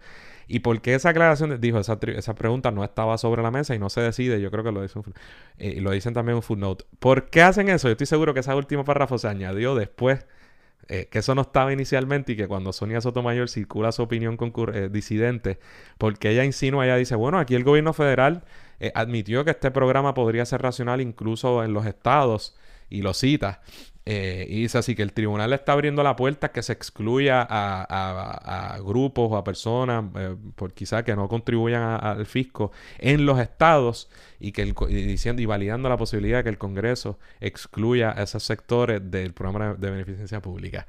¿Y 0.48 0.60
por 0.60 0.82
qué 0.82 0.96
esa 0.96 1.10
aclaración? 1.10 1.60
Dijo, 1.60 1.80
esa, 1.80 1.98
esa 2.08 2.36
pregunta 2.36 2.72
no 2.72 2.84
estaba 2.84 3.18
sobre 3.18 3.42
la 3.42 3.52
mesa 3.52 3.76
y 3.76 3.80
no 3.80 3.90
se 3.90 4.02
decide. 4.02 4.42
Yo 4.42 4.52
creo 4.52 4.64
que 4.64 4.72
lo 4.72 4.82
dicen, 4.82 5.04
eh, 5.58 5.82
lo 5.82 5.92
dicen 5.92 6.14
también 6.14 6.36
un 6.36 6.44
footnote. 6.44 6.86
¿Por 7.00 7.30
qué 7.30 7.42
hacen 7.42 7.70
eso? 7.70 7.88
Yo 7.88 7.94
estoy 7.94 8.08
seguro 8.08 8.34
que 8.34 8.42
ese 8.42 8.54
último 8.54 8.86
párrafo 8.86 9.18
se 9.18 9.28
añadió 9.28 9.76
después. 9.76 10.26
Eh, 10.88 11.08
que 11.10 11.20
eso 11.20 11.34
no 11.34 11.42
estaba 11.42 11.74
inicialmente 11.74 12.34
y 12.34 12.36
que 12.36 12.48
cuando 12.48 12.72
Sonia 12.72 13.02
Sotomayor 13.02 13.50
circula 13.50 13.92
su 13.92 14.04
opinión 14.04 14.38
eh, 14.72 14.90
disidente, 14.92 15.58
porque 15.98 16.30
ella 16.30 16.46
insinúa, 16.46 16.86
ella 16.86 16.96
dice, 16.96 17.16
bueno, 17.16 17.40
aquí 17.40 17.56
el 17.56 17.64
gobierno 17.64 17.94
federal 17.94 18.44
admitió 18.94 19.46
que 19.46 19.52
este 19.52 19.72
programa 19.72 20.14
podría 20.14 20.46
ser 20.46 20.62
racional 20.62 21.02
incluso 21.02 21.64
en 21.64 21.74
los 21.74 21.88
estados 21.88 22.56
y 22.90 23.02
lo 23.02 23.16
cita. 23.16 23.62
Eh, 24.08 24.46
y 24.48 24.62
dice 24.62 24.78
así 24.78 24.94
que 24.94 25.02
el 25.02 25.14
tribunal 25.14 25.52
está 25.52 25.72
abriendo 25.72 26.04
la 26.04 26.16
puerta 26.16 26.52
que 26.52 26.62
se 26.62 26.74
excluya 26.74 27.46
a, 27.50 28.78
grupos 28.86 29.32
o 29.32 29.38
a 29.38 29.44
personas, 29.44 30.06
eh, 30.16 30.36
por 30.56 30.74
quizá 30.74 31.04
que 31.04 31.16
no 31.16 31.28
contribuyan 31.28 31.82
al 31.82 32.26
fisco 32.28 32.72
en 33.00 33.26
los 33.26 33.40
estados 33.40 34.10
y 34.40 34.52
que 34.52 34.62
el, 34.62 34.76
diciendo 34.90 35.42
y 35.42 35.48
validando 35.48 35.90
la 35.90 35.98
posibilidad 35.98 36.40
de 36.40 36.44
que 36.44 36.50
el 36.50 36.60
Congreso 36.60 37.18
excluya 37.40 38.12
a 38.12 38.24
esos 38.24 38.44
sectores 38.44 39.02
del 39.10 39.34
programa 39.34 39.74
de 39.74 39.90
beneficencia 39.90 40.40
pública. 40.40 40.86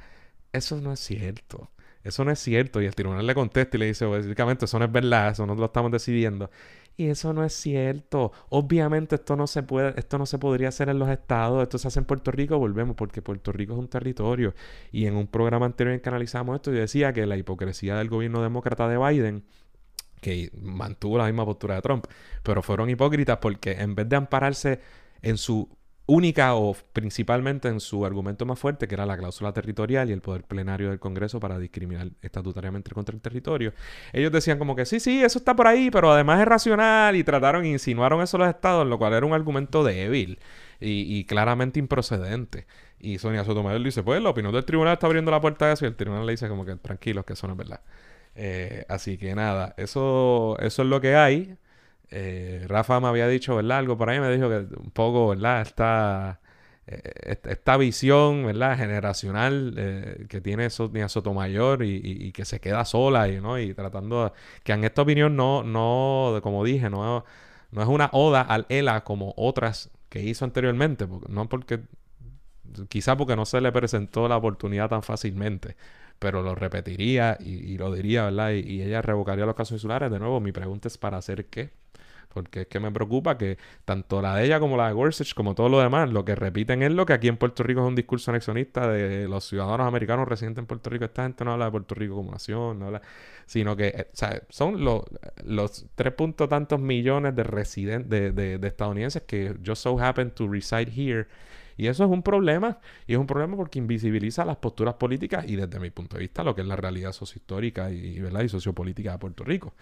Eso 0.52 0.80
no 0.80 0.92
es 0.92 1.00
cierto. 1.00 1.70
Eso 2.06 2.24
no 2.24 2.30
es 2.30 2.38
cierto. 2.38 2.80
Y 2.80 2.86
el 2.86 2.94
tribunal 2.94 3.26
le 3.26 3.34
contesta 3.34 3.76
y 3.76 3.80
le 3.80 3.86
dice, 3.86 4.04
básicamente, 4.04 4.66
eso 4.66 4.78
no 4.78 4.84
es 4.84 4.92
verdad, 4.92 5.30
eso 5.30 5.44
no 5.44 5.54
lo 5.54 5.64
estamos 5.64 5.90
decidiendo. 5.90 6.50
Y 6.96 7.08
eso 7.08 7.32
no 7.34 7.44
es 7.44 7.52
cierto. 7.52 8.32
Obviamente 8.48 9.16
esto 9.16 9.36
no 9.36 9.46
se 9.46 9.62
puede, 9.62 9.98
esto 9.98 10.16
no 10.16 10.24
se 10.24 10.38
podría 10.38 10.68
hacer 10.68 10.88
en 10.88 10.98
los 10.98 11.08
estados, 11.10 11.62
esto 11.62 11.78
se 11.78 11.88
hace 11.88 11.98
en 11.98 12.06
Puerto 12.06 12.30
Rico, 12.30 12.58
volvemos, 12.58 12.96
porque 12.96 13.20
Puerto 13.20 13.52
Rico 13.52 13.74
es 13.74 13.78
un 13.78 13.88
territorio. 13.88 14.54
Y 14.92 15.06
en 15.06 15.16
un 15.16 15.26
programa 15.26 15.66
anterior 15.66 15.94
en 15.94 16.00
que 16.00 16.08
analizamos 16.08 16.56
esto, 16.56 16.72
yo 16.72 16.80
decía 16.80 17.12
que 17.12 17.26
la 17.26 17.36
hipocresía 17.36 17.96
del 17.96 18.08
gobierno 18.08 18.42
demócrata 18.42 18.88
de 18.88 18.96
Biden 18.96 19.44
que 20.20 20.50
mantuvo 20.60 21.18
la 21.18 21.26
misma 21.26 21.44
postura 21.44 21.74
de 21.74 21.82
Trump, 21.82 22.06
pero 22.42 22.62
fueron 22.62 22.88
hipócritas 22.88 23.38
porque 23.38 23.72
en 23.72 23.94
vez 23.94 24.08
de 24.08 24.16
ampararse 24.16 24.80
en 25.22 25.36
su 25.36 25.68
única 26.06 26.54
o 26.54 26.76
principalmente 26.92 27.68
en 27.68 27.80
su 27.80 28.06
argumento 28.06 28.46
más 28.46 28.58
fuerte, 28.58 28.86
que 28.86 28.94
era 28.94 29.06
la 29.06 29.16
cláusula 29.16 29.52
territorial 29.52 30.08
y 30.08 30.12
el 30.12 30.20
poder 30.20 30.44
plenario 30.44 30.90
del 30.90 31.00
Congreso 31.00 31.40
para 31.40 31.58
discriminar 31.58 32.10
estatutariamente 32.22 32.92
contra 32.92 33.14
el 33.14 33.20
territorio. 33.20 33.72
Ellos 34.12 34.30
decían 34.30 34.58
como 34.58 34.76
que 34.76 34.86
sí, 34.86 35.00
sí, 35.00 35.22
eso 35.22 35.38
está 35.38 35.56
por 35.56 35.66
ahí, 35.66 35.90
pero 35.90 36.12
además 36.12 36.40
es 36.40 36.46
racional 36.46 37.16
y 37.16 37.24
trataron 37.24 37.64
e 37.64 37.70
insinuaron 37.70 38.22
eso 38.22 38.36
a 38.36 38.40
los 38.40 38.48
estados, 38.48 38.86
lo 38.86 38.98
cual 38.98 39.14
era 39.14 39.26
un 39.26 39.32
argumento 39.32 39.82
débil 39.82 40.38
y, 40.80 41.24
claramente 41.24 41.80
improcedente. 41.80 42.66
Y 43.00 43.18
Sonia 43.18 43.44
Sotomayor 43.44 43.82
dice, 43.82 44.02
pues 44.02 44.22
la 44.22 44.30
opinión 44.30 44.54
del 44.54 44.64
tribunal 44.64 44.94
está 44.94 45.06
abriendo 45.06 45.30
la 45.30 45.40
puerta 45.40 45.66
a 45.66 45.72
eso 45.72 45.84
y 45.84 45.88
el 45.88 45.96
tribunal 45.96 46.24
le 46.26 46.32
dice 46.32 46.48
como 46.48 46.64
que 46.64 46.76
tranquilos, 46.76 47.24
que 47.24 47.32
eso 47.32 47.46
no 47.46 47.54
es 47.54 47.58
verdad. 47.58 47.80
Eh, 48.36 48.84
así 48.88 49.18
que 49.18 49.34
nada, 49.34 49.74
eso, 49.76 50.56
eso 50.60 50.82
es 50.82 50.88
lo 50.88 51.00
que 51.00 51.16
hay. 51.16 51.56
Eh, 52.10 52.64
Rafa 52.68 53.00
me 53.00 53.08
había 53.08 53.28
dicho, 53.28 53.56
¿verdad? 53.56 53.78
Algo 53.78 53.96
por 53.98 54.10
ahí 54.10 54.20
me 54.20 54.30
dijo 54.34 54.48
que 54.48 54.58
un 54.76 54.90
poco, 54.92 55.28
¿verdad? 55.28 55.62
Esta, 55.62 56.40
eh, 56.86 57.38
esta 57.44 57.76
visión, 57.76 58.46
¿verdad? 58.46 58.76
Generacional 58.76 59.74
eh, 59.76 60.26
que 60.28 60.40
tiene 60.40 60.70
Sonia 60.70 61.08
Sotomayor 61.08 61.82
y, 61.82 62.00
y, 62.02 62.32
que 62.32 62.44
se 62.44 62.60
queda 62.60 62.84
sola 62.84 63.28
y, 63.28 63.40
¿no? 63.40 63.58
y 63.58 63.74
tratando 63.74 64.32
que 64.62 64.72
en 64.72 64.84
esta 64.84 65.02
opinión 65.02 65.36
no, 65.36 65.62
no, 65.64 66.38
como 66.42 66.64
dije, 66.64 66.88
no, 66.90 67.24
no 67.72 67.82
es 67.82 67.88
una 67.88 68.10
oda 68.12 68.42
al 68.42 68.66
ELA 68.68 69.02
como 69.04 69.34
otras 69.36 69.90
que 70.08 70.22
hizo 70.22 70.44
anteriormente, 70.44 71.08
no 71.28 71.48
porque 71.48 71.80
Quizá 72.88 73.16
porque 73.16 73.36
no 73.36 73.44
se 73.46 73.60
le 73.60 73.72
presentó 73.72 74.28
la 74.28 74.36
oportunidad 74.36 74.88
tan 74.90 75.02
fácilmente, 75.02 75.76
pero 76.18 76.42
lo 76.42 76.54
repetiría 76.54 77.36
y, 77.40 77.78
lo 77.78 77.92
diría, 77.92 78.24
¿verdad? 78.24 78.52
Y, 78.52 78.60
y, 78.60 78.82
ella 78.82 79.02
revocaría 79.02 79.46
los 79.46 79.54
casos 79.54 79.74
insulares. 79.74 80.10
De 80.10 80.18
nuevo, 80.18 80.40
mi 80.40 80.52
pregunta 80.52 80.88
es 80.88 80.98
para 80.98 81.18
hacer 81.18 81.46
qué. 81.46 81.70
Porque 82.36 82.60
es 82.60 82.66
que 82.66 82.80
me 82.80 82.92
preocupa 82.92 83.38
que 83.38 83.56
tanto 83.86 84.20
la 84.20 84.36
de 84.36 84.44
ella 84.44 84.60
como 84.60 84.76
la 84.76 84.88
de 84.88 84.92
Gorsuch, 84.92 85.32
como 85.32 85.54
todo 85.54 85.70
lo 85.70 85.80
demás, 85.80 86.10
lo 86.10 86.22
que 86.22 86.34
repiten 86.34 86.82
es 86.82 86.92
lo 86.92 87.06
que 87.06 87.14
aquí 87.14 87.28
en 87.28 87.38
Puerto 87.38 87.62
Rico 87.62 87.80
es 87.80 87.86
un 87.86 87.94
discurso 87.94 88.30
anexionista 88.30 88.86
de 88.88 89.26
los 89.26 89.48
ciudadanos 89.48 89.86
americanos 89.86 90.28
residentes 90.28 90.60
en 90.60 90.66
Puerto 90.66 90.90
Rico. 90.90 91.06
Esta 91.06 91.22
gente 91.22 91.46
no 91.46 91.54
habla 91.54 91.64
de 91.64 91.70
Puerto 91.70 91.94
Rico 91.94 92.16
como 92.16 92.32
nación, 92.32 92.78
no 92.78 92.88
habla, 92.88 93.00
sino 93.46 93.74
que 93.74 93.86
eh, 93.86 94.42
son 94.50 94.84
los, 94.84 95.86
tres 95.94 96.12
puntos 96.12 96.46
tantos 96.50 96.78
millones 96.78 97.34
de 97.34 97.42
residentes, 97.42 98.10
de, 98.10 98.32
de, 98.32 98.58
de 98.58 98.68
estadounidenses 98.68 99.22
que 99.22 99.56
just 99.64 99.82
so 99.82 99.98
happen 99.98 100.30
to 100.30 100.46
reside 100.46 100.92
here 100.94 101.26
y 101.76 101.86
eso 101.88 102.04
es 102.04 102.10
un 102.10 102.22
problema, 102.22 102.78
y 103.06 103.12
es 103.12 103.18
un 103.18 103.26
problema 103.26 103.56
porque 103.56 103.78
invisibiliza 103.78 104.44
las 104.44 104.56
posturas 104.56 104.94
políticas 104.94 105.44
y 105.48 105.56
desde 105.56 105.78
mi 105.78 105.90
punto 105.90 106.16
de 106.16 106.20
vista 106.20 106.42
lo 106.42 106.54
que 106.54 106.62
es 106.62 106.66
la 106.66 106.76
realidad 106.76 107.12
sociohistórica 107.12 107.90
y, 107.90 108.18
¿verdad? 108.20 108.42
y 108.42 108.48
sociopolítica 108.48 109.12
de 109.12 109.18
Puerto 109.18 109.44
Rico. 109.44 109.74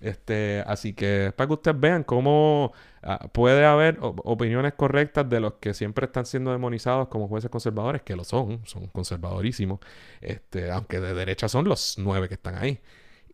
Este, 0.00 0.62
así 0.66 0.94
que 0.94 1.32
para 1.36 1.48
que 1.48 1.54
ustedes 1.54 1.78
vean 1.78 2.04
cómo 2.04 2.72
ah, 3.02 3.28
puede 3.32 3.64
haber 3.64 3.98
opiniones 4.00 4.74
correctas 4.74 5.28
de 5.28 5.40
los 5.40 5.54
que 5.54 5.74
siempre 5.74 6.06
están 6.06 6.26
siendo 6.26 6.52
demonizados 6.52 7.08
como 7.08 7.28
jueces 7.28 7.50
conservadores, 7.50 8.02
que 8.02 8.16
lo 8.16 8.24
son, 8.24 8.60
son 8.64 8.86
conservadorísimos, 8.88 9.80
este, 10.20 10.70
aunque 10.70 11.00
de 11.00 11.14
derecha 11.14 11.48
son 11.48 11.68
los 11.68 11.96
nueve 11.98 12.28
que 12.28 12.34
están 12.34 12.56
ahí, 12.56 12.80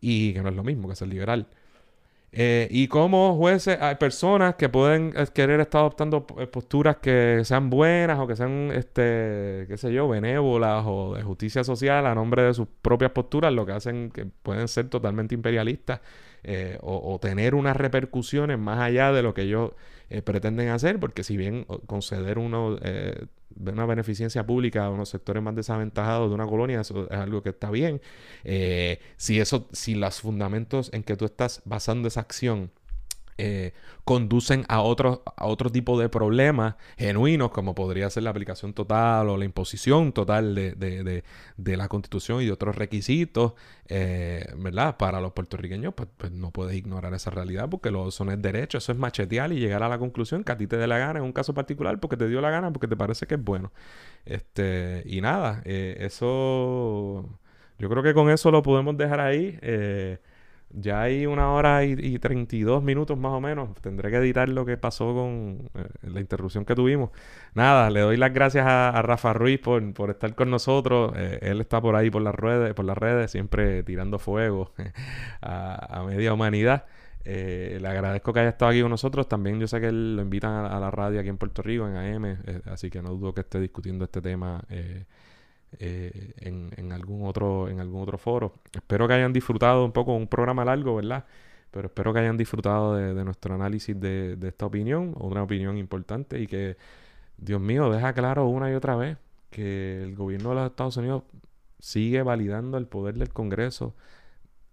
y 0.01 0.33
que 0.33 0.41
no 0.41 0.49
es 0.49 0.55
lo 0.55 0.63
mismo 0.63 0.89
que 0.89 0.95
ser 0.95 1.07
liberal. 1.07 1.47
Eh, 2.31 2.67
y 2.69 2.87
como 2.87 3.35
jueces 3.35 3.79
hay 3.81 3.95
personas 3.95 4.53
que 4.55 4.69
pueden 4.69 5.13
eh, 5.15 5.25
querer 5.33 5.59
estar 5.61 5.79
adoptando 5.79 6.27
eh, 6.37 6.45
posturas 6.45 6.97
que 6.97 7.41
sean 7.43 7.71
buenas 7.71 8.19
o 8.19 8.27
que 8.27 8.35
sean, 8.35 8.71
este, 8.71 9.65
qué 9.67 9.75
sé 9.77 9.91
yo, 9.91 10.07
benévolas 10.07 10.83
o 10.87 11.15
de 11.15 11.23
justicia 11.23 11.63
social 11.63 12.05
a 12.05 12.13
nombre 12.13 12.43
de 12.43 12.53
sus 12.53 12.67
propias 12.83 13.11
posturas, 13.11 13.51
lo 13.51 13.65
que 13.65 13.71
hacen 13.71 14.11
que 14.11 14.25
pueden 14.25 14.67
ser 14.67 14.89
totalmente 14.89 15.33
imperialistas 15.33 16.01
o, 16.81 17.13
o, 17.13 17.19
tener 17.19 17.53
unas 17.53 17.75
repercusiones 17.75 18.57
más 18.57 18.79
allá 18.79 19.11
de 19.11 19.21
lo 19.23 19.33
que 19.33 19.41
ellos 19.41 19.71
pretenden 20.23 20.69
hacer, 20.69 20.99
porque 20.99 21.23
si 21.23 21.35
bien 21.35 21.65
conceder 21.85 22.39
uno 22.39 22.77
una 23.57 23.85
beneficencia 23.85 24.45
pública 24.45 24.85
a 24.85 24.89
unos 24.89 25.09
sectores 25.09 25.41
más 25.43 25.55
desaventajados 25.55 26.29
de 26.29 26.35
una 26.35 26.45
colonia, 26.45 26.81
eso 26.81 27.07
es 27.09 27.17
algo 27.17 27.41
que 27.43 27.49
está 27.49 27.71
bien. 27.71 28.01
Eh, 28.43 28.99
si 29.17 29.39
eso, 29.39 29.67
si 29.71 29.95
los 29.95 30.21
fundamentos 30.21 30.89
en 30.93 31.03
que 31.03 31.15
tú 31.15 31.25
estás 31.25 31.61
basando 31.65 32.07
esa 32.07 32.21
acción 32.21 32.71
eh, 33.41 33.73
conducen 34.03 34.65
a 34.67 34.81
otro, 34.81 35.23
a 35.37 35.45
otro 35.45 35.69
tipo 35.69 35.97
de 35.97 36.09
problemas 36.09 36.75
genuinos, 36.97 37.51
como 37.51 37.73
podría 37.73 38.09
ser 38.09 38.23
la 38.23 38.31
aplicación 38.31 38.73
total 38.73 39.29
o 39.29 39.37
la 39.37 39.45
imposición 39.45 40.11
total 40.11 40.55
de, 40.55 41.23
la 41.57 41.87
constitución 41.87 42.41
y 42.41 42.45
de 42.47 42.51
otros 42.51 42.75
requisitos, 42.75 43.53
eh, 43.87 44.45
¿verdad? 44.57 44.97
Para 44.97 45.21
los 45.21 45.31
puertorriqueños, 45.31 45.93
pues, 45.93 46.09
pues, 46.17 46.31
no 46.33 46.51
puedes 46.51 46.75
ignorar 46.75 47.13
esa 47.13 47.29
realidad 47.29 47.69
porque 47.69 47.91
lo, 47.91 48.11
son 48.11 48.29
es 48.29 48.41
derecho, 48.41 48.79
eso 48.79 48.91
es 48.91 48.97
machetear 48.97 49.53
y 49.53 49.59
llegar 49.59 49.83
a 49.83 49.89
la 49.89 49.99
conclusión 49.99 50.43
que 50.43 50.51
a 50.51 50.57
ti 50.57 50.67
te 50.67 50.75
dé 50.77 50.87
la 50.87 50.97
gana 50.97 51.19
en 51.19 51.25
un 51.25 51.31
caso 51.31 51.53
particular 51.53 51.99
porque 51.99 52.17
te 52.17 52.27
dio 52.27 52.41
la 52.41 52.49
gana, 52.49 52.73
porque 52.73 52.87
te 52.87 52.97
parece 52.97 53.25
que 53.25 53.35
es 53.35 53.43
bueno. 53.43 53.71
Este, 54.25 55.03
y 55.05 55.21
nada, 55.21 55.61
eh, 55.65 55.97
eso, 56.01 57.39
yo 57.77 57.89
creo 57.89 58.03
que 58.03 58.13
con 58.13 58.29
eso 58.29 58.51
lo 58.51 58.63
podemos 58.63 58.97
dejar 58.97 59.21
ahí. 59.21 59.57
Ya 60.71 61.01
hay 61.01 61.25
una 61.25 61.51
hora 61.51 61.83
y, 61.83 61.93
y, 61.93 62.19
32 62.19 62.83
minutos 62.83 63.17
más 63.17 63.31
o 63.31 63.41
menos. 63.41 63.69
Tendré 63.81 64.11
que 64.11 64.17
editar 64.17 64.47
lo 64.49 64.65
que 64.65 64.77
pasó 64.77 65.15
con 65.15 65.69
eh, 65.73 65.87
la 66.03 66.19
interrupción 66.19 66.63
que 66.63 66.75
tuvimos. 66.75 67.09
Nada, 67.55 67.89
le 67.89 68.01
doy 68.01 68.17
las 68.17 68.31
gracias 68.33 68.65
a, 68.67 69.01
Rafa 69.01 69.33
Ruiz 69.33 69.59
por, 69.59 70.09
estar 70.09 70.35
con 70.35 70.51
nosotros. 70.51 71.13
Eh, 71.15 71.39
él 71.41 71.61
está 71.61 71.81
por 71.81 71.95
ahí 71.95 72.11
por 72.11 72.21
las 72.21 72.35
redes, 72.35 72.73
por 72.75 72.85
las 72.85 72.97
redes 72.97 73.31
siempre 73.31 73.81
tirando 73.83 74.19
fuego 74.19 74.71
a, 75.41 76.03
media 76.07 76.33
humanidad. 76.33 76.85
Eh, 77.25 77.79
le 77.81 77.87
agradezco 77.87 78.31
que 78.31 78.41
haya 78.41 78.49
estado 78.49 78.69
aquí 78.69 78.81
con 78.81 78.91
nosotros. 78.91 79.27
También 79.27 79.59
yo 79.59 79.67
sé 79.67 79.81
que 79.81 79.87
él 79.87 80.17
lo 80.17 80.21
invitan 80.21 80.65
a, 80.65 80.79
la 80.79 80.91
radio 80.91 81.19
aquí 81.19 81.29
en 81.29 81.37
Puerto 81.37 81.63
Rico, 81.63 81.87
en 81.87 81.97
AM, 81.97 82.37
así 82.65 82.91
que 82.91 83.01
no 83.01 83.09
dudo 83.09 83.33
que 83.33 83.41
esté 83.41 83.59
discutiendo 83.59 84.05
este 84.05 84.21
tema 84.21 84.61
eh, 85.77 86.33
en, 86.37 86.91
algún 86.91 87.27
otro, 87.27 87.69
en 87.69 87.79
algún 87.79 88.01
otro 88.01 88.17
foro. 88.17 88.53
Espero 88.73 89.07
que 89.07 89.13
hayan 89.13 89.33
disfrutado 89.33 89.85
un 89.85 89.91
poco, 89.91 90.15
un 90.15 90.27
programa 90.27 90.65
largo, 90.65 90.95
¿verdad? 90.95 91.25
Pero 91.71 91.87
espero 91.87 92.13
que 92.13 92.19
hayan 92.19 92.37
disfrutado 92.37 92.95
de, 92.95 93.23
nuestro 93.23 93.53
análisis 93.53 93.99
de, 93.99 94.37
esta 94.41 94.65
opinión, 94.65 95.13
una 95.19 95.43
opinión 95.43 95.77
importante 95.77 96.39
y 96.39 96.47
que, 96.47 96.77
Dios 97.37 97.61
mío, 97.61 97.91
deja 97.91 98.13
claro 98.13 98.47
una 98.47 98.71
y 98.71 98.73
otra 98.73 98.95
vez 98.95 99.17
que 99.51 100.03
el 100.03 100.15
gobierno 100.15 100.49
de 100.49 100.55
los 100.55 100.69
Estados 100.71 100.97
Unidos 100.97 101.23
sigue 101.79 102.23
validando 102.23 102.77
el 102.77 102.87
poder 102.87 103.17
del 103.17 103.29
Congreso 103.29 103.95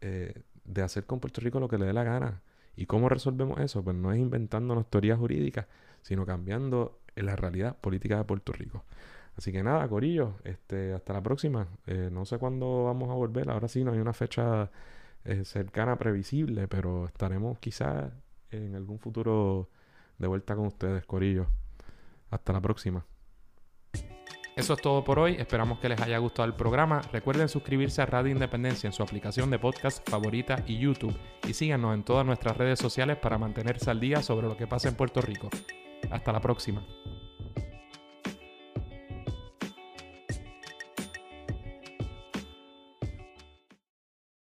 eh, 0.01 0.43
de 0.65 0.83
hacer 0.83 1.05
con 1.05 1.21
Puerto 1.21 1.41
Rico 1.41 1.61
lo 1.61 1.69
que 1.69 1.79
le 1.79 1.87
dé 1.87 1.93
la 1.93 2.05
gana. 2.05 2.43
¿Y 2.77 2.87
cómo 2.87 3.09
resolvemos 3.09 3.61
eso? 3.61 3.83
Pues 3.85 3.97
no 3.97 4.13
es 4.13 4.19
inventándonos 4.19 4.89
teorías 4.91 5.19
jurídicas, 5.19 5.67
sino 6.03 6.27
cambiando 6.27 6.99
la 7.15 7.37
realidad 7.37 7.77
política 7.77 8.19
de 8.19 8.25
Puerto 8.25 8.53
Rico. 8.53 8.85
Así 9.37 9.53
que 9.53 9.63
nada, 9.63 9.87
Corillo, 9.89 10.37
este, 10.45 10.95
hasta 10.95 11.13
la 11.13 11.23
próxima. 11.23 11.69
Eh, 11.87 12.09
no 12.11 12.25
sé 12.25 12.39
cuándo 12.39 12.85
vamos 12.85 13.11
a 13.11 13.15
volver. 13.15 13.51
Ahora 13.51 13.69
sí, 13.69 13.85
no 13.85 13.93
hay 13.93 13.99
una 13.99 14.15
fecha 14.15 14.71
eh, 15.25 15.45
cercana, 15.45 15.99
previsible, 15.99 16.69
pero 16.69 17.07
estaremos 17.07 17.59
quizás 17.59 18.13
en 18.51 18.75
algún 18.75 18.99
futuro 18.99 19.69
de 20.19 20.27
vuelta 20.27 20.57
con 20.57 20.67
ustedes, 20.67 21.05
Corillo. 21.05 21.47
Hasta 22.31 22.53
la 22.53 22.61
próxima. 22.61 23.05
Eso 24.57 24.73
es 24.73 24.81
todo 24.81 25.05
por 25.05 25.19
hoy. 25.19 25.37
Esperamos 25.39 25.81
que 25.81 25.91
les 25.91 26.01
haya 26.01 26.17
gustado 26.17 26.49
el 26.49 26.55
programa. 26.55 27.03
Recuerden 27.13 27.51
suscribirse 27.51 28.01
a 28.01 28.07
Radio 28.07 28.33
Independencia 28.33 28.89
en 28.89 28.95
su 28.95 29.03
aplicación 29.03 29.51
de 29.51 29.59
podcast 29.59 30.09
favorita 30.09 30.65
y 30.67 30.79
YouTube. 30.79 31.15
Y 31.47 31.53
síganos 31.53 31.95
en 31.95 32.05
todas 32.05 32.25
nuestras 32.25 32.57
redes 32.57 32.79
sociales 32.79 33.19
para 33.19 33.37
mantenerse 33.37 33.91
al 33.91 34.01
día 34.01 34.23
sobre 34.23 34.49
lo 34.49 34.57
que 34.57 34.67
pasa 34.67 34.89
en 34.89 34.95
Puerto 34.95 35.21
Rico. 35.21 35.51
Hasta 36.11 36.33
la 36.33 36.41
próxima. 36.41 36.83